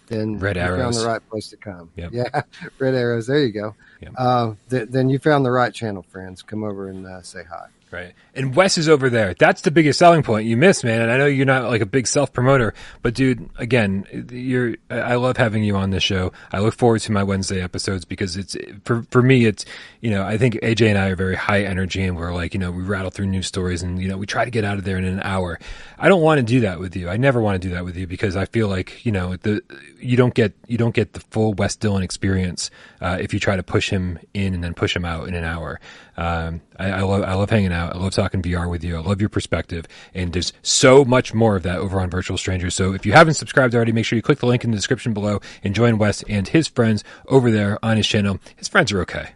then 0.07 0.39
red 0.39 0.57
arrows. 0.57 0.81
found 0.81 0.95
the 0.95 1.07
right 1.07 1.29
place 1.29 1.49
to 1.49 1.57
come. 1.57 1.91
Yep. 1.97 2.11
Yeah, 2.13 2.43
red 2.79 2.95
arrows. 2.95 3.27
There 3.27 3.41
you 3.43 3.53
go. 3.53 3.75
Yep. 4.01 4.13
Uh, 4.17 4.55
th- 4.71 4.89
then 4.91 5.09
you 5.09 5.19
found 5.19 5.45
the 5.45 5.51
right 5.51 5.73
channel, 5.73 6.03
friends. 6.03 6.43
Come 6.43 6.65
over 6.65 6.89
and 6.89 7.07
uh, 7.07 7.23
say 7.23 7.43
hi. 7.45 7.69
Right. 7.91 8.13
And 8.35 8.55
Wes 8.55 8.77
is 8.77 8.87
over 8.87 9.09
there. 9.09 9.33
That's 9.33 9.63
the 9.63 9.71
biggest 9.71 9.99
selling 9.99 10.23
point 10.23 10.47
you 10.47 10.59
miss, 10.59 10.85
man. 10.85 11.01
And 11.01 11.11
I 11.11 11.17
know 11.17 11.25
you're 11.25 11.47
not 11.47 11.65
like 11.71 11.81
a 11.81 11.87
big 11.87 12.07
self 12.07 12.33
promoter, 12.33 12.75
but 13.03 13.15
dude, 13.15 13.49
again, 13.57 14.07
you're, 14.31 14.75
I 14.91 15.15
love 15.15 15.39
having 15.39 15.65
you 15.65 15.75
on 15.75 15.89
this 15.91 16.03
show. 16.03 16.33
I 16.53 16.61
look 16.61 16.75
forward 16.75 17.01
to 17.03 17.13
my 17.13 17.23
Wednesday 17.23 17.63
episodes 17.63 18.05
because 18.05 18.37
it's, 18.37 18.57
for, 18.85 19.05
for 19.11 19.23
me, 19.23 19.47
it's, 19.47 19.65
you 20.03 20.11
know, 20.11 20.23
I 20.23 20.37
think 20.37 20.55
AJ 20.57 20.91
and 20.91 20.99
I 20.99 21.09
are 21.09 21.17
very 21.17 21.35
high 21.35 21.63
energy 21.63 22.03
and 22.03 22.15
we're 22.15 22.35
like, 22.35 22.53
you 22.53 22.61
know, 22.61 22.71
we 22.71 22.83
rattle 22.83 23.11
through 23.11 23.27
news 23.27 23.47
stories 23.47 23.83
and, 23.83 24.01
you 24.01 24.09
know, 24.09 24.19
we 24.19 24.27
try 24.27 24.45
to 24.45 24.51
get 24.51 24.65
out 24.65 24.77
of 24.77 24.85
there 24.85 24.99
in 24.99 25.05
an 25.05 25.21
hour. 25.21 25.59
I 25.99 26.11
don't 26.11 26.23
want 26.23 26.39
to 26.39 26.45
do 26.45 26.61
that 26.61 26.81
with 26.81 26.95
you. 26.95 27.09
I 27.09 27.17
never 27.17 27.41
want 27.41 27.61
to 27.61 27.69
do 27.69 27.75
that 27.75 27.87
with 27.87 27.97
you 27.97 28.07
because 28.07 28.37
I 28.37 28.45
feel 28.45 28.69
like, 28.69 29.05
you 29.07 29.13
know, 29.13 29.37
the, 29.37 29.63
you 29.99 30.19
don't 30.19 30.35
get, 30.35 30.53
you 30.67 30.77
don't 30.77 30.95
get 30.95 31.15
the 31.15 31.21
full 31.21 31.55
Wes 31.55 31.75
Dillon 31.75 32.03
experience, 32.03 32.71
uh, 33.01 33.17
if 33.19 33.33
you 33.33 33.41
try 33.41 33.57
to 33.57 33.63
push 33.63 33.89
him 33.89 34.19
in 34.35 34.53
and 34.53 34.63
then 34.63 34.75
push 34.75 34.95
him 34.95 35.07
out 35.07 35.27
in 35.27 35.35
an 35.35 35.45
hour. 35.45 35.81
Um, 36.19 36.63
I, 36.77 36.91
I, 36.91 37.01
love 37.03 37.23
I 37.23 37.35
love 37.35 37.49
hanging 37.49 37.73
out. 37.73 37.95
I 37.95 37.99
love 37.99 38.13
talking 38.13 38.43
VR 38.43 38.69
with 38.69 38.83
you. 38.83 38.97
I 38.97 39.01
love 39.01 39.21
your 39.21 39.29
perspective, 39.29 39.87
and 40.13 40.33
there's 40.33 40.53
so 40.63 41.05
much 41.05 41.33
more 41.33 41.55
of 41.55 41.63
that 41.63 41.79
over 41.79 42.01
on 42.01 42.11
Virtual 42.11 42.37
Strangers. 42.37 42.75
So 42.75 42.93
if 42.93 43.07
you 43.07 43.13
haven't 43.13 43.35
subscribed 43.35 43.73
already, 43.73 43.93
make 43.93 44.05
sure 44.05 44.17
you 44.17 44.23
click 44.23 44.41
the 44.41 44.47
link 44.47 44.65
in 44.65 44.73
the 44.73 44.77
description 44.77 45.15
below 45.15 45.41
and 45.63 45.77
join 45.77 45.97
Wes 45.97 46.25
and 46.25 46.49
his 46.49 46.67
friends 46.67 47.05
over 47.29 47.53
there 47.53 47.79
on 47.85 47.97
his 47.97 48.07
channel. 48.09 48.41
His 48.57 48.67
friends 48.67 48.91
are 48.91 49.01
okay. 49.03 49.31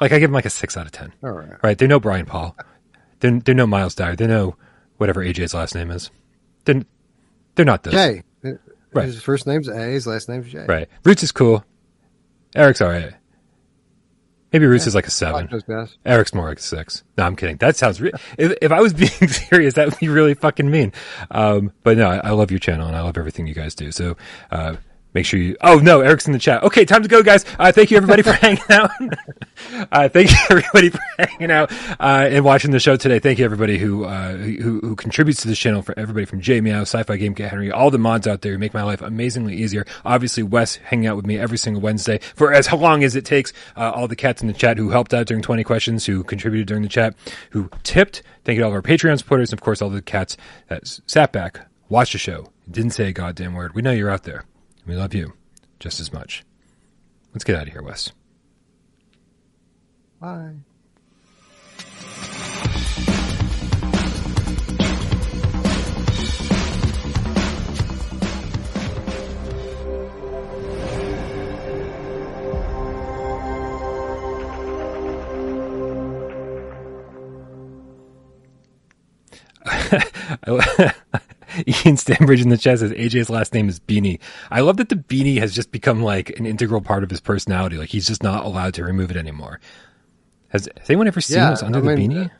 Like 0.00 0.12
I 0.12 0.18
give 0.18 0.30
him 0.30 0.34
like 0.34 0.46
a 0.46 0.50
six 0.50 0.78
out 0.78 0.86
of 0.86 0.92
ten. 0.92 1.12
All 1.22 1.30
right, 1.30 1.62
right? 1.62 1.76
They 1.76 1.86
know 1.86 2.00
Brian 2.00 2.24
Paul. 2.24 2.56
They're 3.20 3.38
they're 3.40 3.54
no 3.54 3.66
Miles 3.66 3.94
Dyer. 3.94 4.16
They 4.16 4.26
know 4.26 4.56
whatever 4.96 5.22
AJ's 5.22 5.52
last 5.52 5.74
name 5.74 5.90
is. 5.90 6.10
They're 6.64 6.84
they're 7.54 7.66
not 7.66 7.82
those. 7.82 7.92
Jay. 7.92 8.22
Right. 8.94 9.06
His 9.06 9.22
first 9.22 9.46
name's 9.46 9.68
A. 9.68 9.78
His 9.78 10.06
last 10.06 10.30
name's 10.30 10.50
Jay. 10.50 10.64
Right. 10.66 10.88
Roots 11.04 11.22
is 11.22 11.32
cool. 11.32 11.64
Eric's 12.54 12.80
all 12.80 12.88
right. 12.88 13.12
Maybe 14.54 14.66
Roots 14.66 14.84
yeah, 14.84 14.90
is 14.90 14.94
like 14.94 15.08
a 15.08 15.10
seven. 15.10 15.48
Eric's 16.06 16.32
more 16.32 16.48
like 16.48 16.60
a 16.60 16.62
six. 16.62 17.02
No, 17.18 17.24
I'm 17.24 17.34
kidding. 17.34 17.56
That 17.56 17.74
sounds. 17.74 18.00
Re- 18.00 18.12
if, 18.38 18.56
if 18.62 18.70
I 18.70 18.80
was 18.80 18.92
being 18.94 19.26
serious, 19.26 19.74
that 19.74 19.86
would 19.86 19.98
be 19.98 20.06
really 20.06 20.34
fucking 20.34 20.70
mean. 20.70 20.92
Um, 21.32 21.72
but 21.82 21.96
no, 21.96 22.08
I, 22.08 22.18
I, 22.18 22.30
love 22.30 22.52
your 22.52 22.60
channel 22.60 22.86
and 22.86 22.94
I 22.94 23.00
love 23.00 23.18
everything 23.18 23.48
you 23.48 23.54
guys 23.54 23.74
do. 23.74 23.90
So, 23.90 24.16
uh, 24.52 24.76
make 25.14 25.24
sure 25.24 25.40
you. 25.40 25.56
Oh 25.62 25.78
no, 25.78 26.00
Eric's 26.00 26.26
in 26.26 26.32
the 26.32 26.38
chat. 26.38 26.62
Okay, 26.64 26.84
time 26.84 27.02
to 27.02 27.08
go, 27.08 27.22
guys. 27.22 27.44
Uh, 27.58 27.72
thank 27.72 27.90
you 27.90 27.96
everybody 27.96 28.22
for 28.22 28.32
hanging 28.44 28.62
out. 28.68 28.90
uh, 29.92 30.08
thank 30.08 30.30
you 30.30 30.36
everybody 30.50 30.90
for 30.90 31.00
hanging 31.18 31.50
out 31.50 31.72
uh, 32.00 32.28
and 32.30 32.44
watching 32.44 32.70
the 32.72 32.80
show 32.80 32.96
today. 32.96 33.18
Thank 33.18 33.38
you 33.38 33.44
everybody 33.44 33.78
who 33.78 34.04
uh, 34.04 34.32
who, 34.36 34.80
who 34.80 34.96
contributes 34.96 35.40
to 35.42 35.48
this 35.48 35.58
channel. 35.58 35.82
For 35.82 35.98
everybody 35.98 36.26
from 36.26 36.40
J 36.40 36.60
Meow, 36.60 36.82
Sci-Fi 36.82 37.16
Game 37.16 37.34
Cat 37.34 37.50
Henry, 37.50 37.70
all 37.70 37.90
the 37.90 37.98
mods 37.98 38.26
out 38.26 38.42
there 38.42 38.52
who 38.52 38.58
make 38.58 38.74
my 38.74 38.82
life 38.82 39.00
amazingly 39.00 39.54
easier. 39.56 39.86
Obviously, 40.04 40.42
Wes 40.42 40.76
hanging 40.76 41.06
out 41.06 41.16
with 41.16 41.26
me 41.26 41.38
every 41.38 41.58
single 41.58 41.80
Wednesday 41.80 42.18
for 42.34 42.52
as 42.52 42.70
long 42.72 43.04
as 43.04 43.16
it 43.16 43.24
takes. 43.24 43.52
Uh, 43.76 43.90
all 43.94 44.08
the 44.08 44.16
cats 44.16 44.42
in 44.42 44.48
the 44.48 44.54
chat 44.54 44.76
who 44.78 44.90
helped 44.90 45.14
out 45.14 45.26
during 45.26 45.42
20 45.42 45.62
questions, 45.64 46.06
who 46.06 46.24
contributed 46.24 46.66
during 46.66 46.82
the 46.82 46.88
chat, 46.88 47.14
who 47.50 47.70
tipped. 47.82 48.22
Thank 48.44 48.56
you 48.56 48.62
to 48.62 48.66
all 48.66 48.72
of 48.72 48.74
our 48.74 48.82
Patreon 48.82 49.18
supporters, 49.18 49.50
and 49.50 49.58
of 49.58 49.62
course 49.62 49.80
all 49.80 49.90
the 49.90 50.02
cats 50.02 50.36
that 50.68 50.86
sat 51.06 51.32
back, 51.32 51.60
watched 51.88 52.12
the 52.12 52.18
show, 52.18 52.50
didn't 52.70 52.90
say 52.92 53.08
a 53.08 53.12
goddamn 53.12 53.54
word. 53.54 53.74
We 53.74 53.82
know 53.82 53.92
you're 53.92 54.10
out 54.10 54.24
there. 54.24 54.44
We 54.86 54.94
love 54.94 55.14
you 55.14 55.32
just 55.80 56.00
as 56.00 56.12
much. 56.12 56.44
Let's 57.32 57.44
get 57.44 57.56
out 57.56 57.66
of 57.66 57.72
here, 57.72 57.82
Wes. 57.82 58.12
Bye. 60.20 60.54
Ian 81.66 81.96
Stanbridge 81.96 82.42
in 82.42 82.48
the 82.48 82.58
chat 82.58 82.80
says 82.80 82.90
AJ's 82.92 83.30
last 83.30 83.54
name 83.54 83.68
is 83.68 83.78
Beanie. 83.78 84.18
I 84.50 84.60
love 84.60 84.76
that 84.78 84.88
the 84.88 84.96
beanie 84.96 85.38
has 85.38 85.54
just 85.54 85.70
become 85.70 86.02
like 86.02 86.30
an 86.38 86.46
integral 86.46 86.80
part 86.80 87.04
of 87.04 87.10
his 87.10 87.20
personality. 87.20 87.76
Like 87.76 87.90
he's 87.90 88.06
just 88.06 88.22
not 88.22 88.44
allowed 88.44 88.74
to 88.74 88.84
remove 88.84 89.10
it 89.10 89.16
anymore. 89.16 89.60
Has, 90.48 90.68
has 90.76 90.90
anyone 90.90 91.06
ever 91.06 91.20
seen 91.20 91.38
yeah, 91.38 91.56
under 91.62 91.78
I 91.78 91.82
the 91.82 91.96
mean, 91.96 92.10
beanie? 92.10 92.26
Uh, 92.26 92.34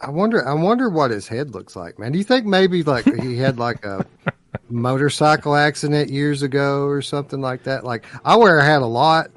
I 0.00 0.10
wonder. 0.10 0.46
I 0.46 0.52
wonder 0.52 0.88
what 0.88 1.10
his 1.10 1.26
head 1.26 1.54
looks 1.54 1.74
like, 1.74 1.98
man. 1.98 2.12
Do 2.12 2.18
you 2.18 2.24
think 2.24 2.46
maybe 2.46 2.82
like 2.82 3.04
he 3.04 3.36
had 3.38 3.58
like 3.58 3.84
a 3.84 4.04
motorcycle 4.68 5.56
accident 5.56 6.10
years 6.10 6.42
ago 6.42 6.84
or 6.84 7.00
something 7.02 7.40
like 7.40 7.64
that? 7.64 7.84
Like 7.84 8.04
I 8.24 8.36
wear 8.36 8.58
a 8.58 8.64
hat 8.64 8.82
a 8.82 8.86
lot, 8.86 9.30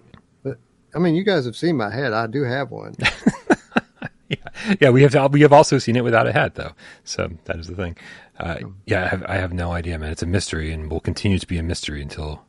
but 0.43 0.57
I 0.93 0.99
mean, 0.99 1.15
you 1.15 1.23
guys 1.23 1.45
have 1.45 1.55
seen 1.55 1.77
my 1.77 1.89
head. 1.89 2.11
I 2.11 2.27
do 2.27 2.43
have 2.43 2.71
one. 2.71 2.95
yeah, 4.29 4.35
yeah, 4.81 4.89
we 4.89 5.01
have 5.03 5.31
we 5.31 5.41
have 5.41 5.53
also 5.53 5.77
seen 5.77 5.95
it 5.95 6.03
without 6.03 6.27
a 6.27 6.33
hat 6.33 6.55
though. 6.55 6.73
So 7.03 7.29
that 7.45 7.57
is 7.57 7.67
the 7.67 7.75
thing. 7.75 7.95
Uh, 8.39 8.59
yeah, 8.85 9.03
I 9.05 9.07
have, 9.07 9.23
I 9.27 9.35
have 9.35 9.53
no 9.53 9.71
idea, 9.71 9.99
man. 9.99 10.11
It's 10.11 10.23
a 10.23 10.27
mystery, 10.27 10.71
and 10.71 10.89
will 10.89 10.99
continue 11.01 11.39
to 11.39 11.47
be 11.47 11.57
a 11.57 11.63
mystery 11.63 12.01
until 12.01 12.45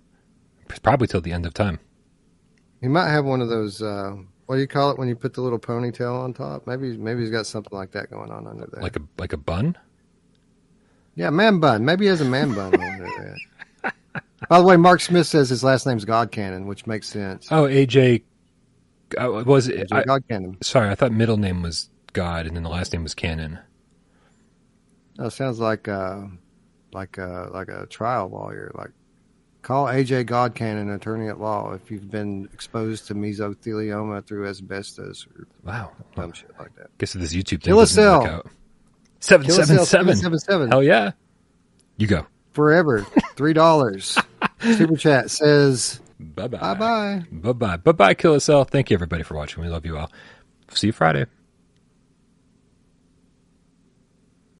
probably 0.82 1.08
till 1.08 1.20
the 1.20 1.32
end 1.32 1.46
of 1.46 1.54
time. 1.54 1.80
He 2.80 2.88
might 2.88 3.10
have 3.10 3.24
one 3.24 3.40
of 3.42 3.48
those. 3.48 3.82
Uh, 3.82 4.16
what 4.46 4.56
do 4.56 4.60
you 4.60 4.68
call 4.68 4.90
it 4.90 4.98
when 4.98 5.08
you 5.08 5.16
put 5.16 5.34
the 5.34 5.40
little 5.42 5.58
ponytail 5.58 6.18
on 6.22 6.32
top? 6.32 6.66
Maybe 6.66 6.96
maybe 6.96 7.20
he's 7.20 7.30
got 7.30 7.46
something 7.46 7.76
like 7.76 7.92
that 7.92 8.10
going 8.10 8.30
on 8.30 8.46
under 8.46 8.66
there. 8.72 8.82
Like 8.82 8.96
a 8.96 9.02
like 9.18 9.32
a 9.32 9.36
bun. 9.36 9.76
Yeah, 11.16 11.30
man 11.30 11.60
bun. 11.60 11.84
Maybe 11.84 12.04
he 12.04 12.08
has 12.08 12.20
a 12.20 12.24
man 12.24 12.54
bun 12.54 12.74
under 12.80 13.10
there. 13.18 13.42
By 14.48 14.58
the 14.58 14.64
way, 14.64 14.76
Mark 14.76 15.00
Smith 15.00 15.26
says 15.26 15.50
his 15.50 15.62
last 15.62 15.86
name's 15.86 16.04
God 16.04 16.30
Cannon, 16.32 16.66
which 16.66 16.86
makes 16.86 17.08
sense. 17.08 17.48
Oh, 17.50 17.64
AJ 17.64 18.22
Uh, 19.20 19.42
was 19.44 19.68
it? 19.68 19.88
AJ 19.88 19.92
I, 19.92 20.04
God 20.04 20.24
Cannon. 20.28 20.58
sorry, 20.62 20.88
I 20.90 20.94
thought 20.94 21.12
middle 21.12 21.36
name 21.36 21.62
was 21.62 21.90
God, 22.12 22.46
and 22.46 22.56
then 22.56 22.62
the 22.62 22.70
last 22.70 22.92
name 22.92 23.02
was 23.02 23.14
Cannon. 23.14 23.58
That 25.20 25.32
sounds 25.32 25.60
like 25.60 25.86
uh, 25.86 26.22
like 26.92 27.18
a 27.18 27.50
like 27.52 27.68
a 27.68 27.86
trial 27.86 28.30
lawyer. 28.30 28.72
Like 28.74 28.90
call 29.60 29.84
AJ 29.86 30.24
Godcannon, 30.24 30.80
an 30.80 30.90
attorney 30.90 31.28
at 31.28 31.38
law, 31.38 31.74
if 31.74 31.90
you've 31.90 32.10
been 32.10 32.48
exposed 32.54 33.06
to 33.08 33.14
mesothelioma 33.14 34.26
through 34.26 34.48
asbestos 34.48 35.26
or 35.36 35.46
Wow. 35.62 35.92
dumb 36.16 36.32
shit 36.32 36.50
like 36.58 36.74
that. 36.76 36.96
Guess 36.96 37.12
this 37.12 37.34
YouTube 37.34 37.48
thing 37.48 37.58
Kill 37.60 37.80
a 37.80 37.82
doesn't 37.82 38.02
work 38.02 38.26
out. 38.30 38.46
Seven 39.20 39.46
Kill 39.46 39.56
a 39.56 39.58
seven 39.66 39.76
cell, 39.76 39.84
seven. 39.86 40.16
777. 40.16 40.70
Hell 40.70 40.82
yeah! 40.82 41.10
You 41.98 42.06
go. 42.06 42.26
Forever, 42.54 43.06
three 43.36 43.52
dollars. 43.52 44.16
Super 44.62 44.96
chat 44.96 45.30
says 45.30 46.00
Bye 46.18 46.48
bye. 46.48 46.58
bye 46.58 46.74
bye. 46.74 47.24
Bye 47.30 47.52
bye. 47.52 47.76
Bye 47.76 47.92
bye. 47.92 48.14
Kill 48.14 48.34
a 48.34 48.40
cell. 48.40 48.64
Thank 48.64 48.88
you 48.88 48.94
everybody 48.94 49.22
for 49.22 49.34
watching. 49.34 49.62
We 49.62 49.68
love 49.68 49.84
you 49.84 49.98
all. 49.98 50.10
See 50.72 50.86
you 50.86 50.92
Friday. 50.94 51.26